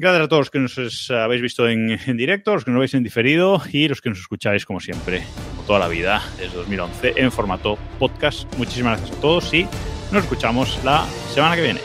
Gracias 0.00 0.24
a 0.24 0.28
todos 0.28 0.40
los 0.40 0.50
que 0.50 0.58
nos 0.60 1.10
habéis 1.10 1.42
visto 1.42 1.68
en, 1.68 1.90
en, 1.90 2.16
directo, 2.16 2.54
los 2.54 2.64
que 2.64 2.70
nos 2.70 2.80
veis 2.80 2.94
en 2.94 3.02
diferido 3.02 3.60
y 3.70 3.86
los 3.86 4.00
que 4.00 4.08
nos 4.08 4.18
escucháis, 4.18 4.64
como 4.64 4.80
siempre, 4.80 5.22
como 5.50 5.62
toda 5.66 5.78
la 5.78 5.88
vida, 5.88 6.22
desde 6.38 6.56
2011, 6.56 7.12
en 7.16 7.30
formato 7.30 7.76
podcast. 7.98 8.50
Muchísimas 8.56 8.98
gracias 8.98 9.18
a 9.18 9.20
todos 9.20 9.52
y 9.52 9.64
nos 10.10 10.22
escuchamos 10.22 10.82
la 10.84 11.04
semana 11.34 11.54
que 11.54 11.60
viene. 11.60 11.80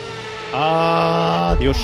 Adiós. 0.53 1.75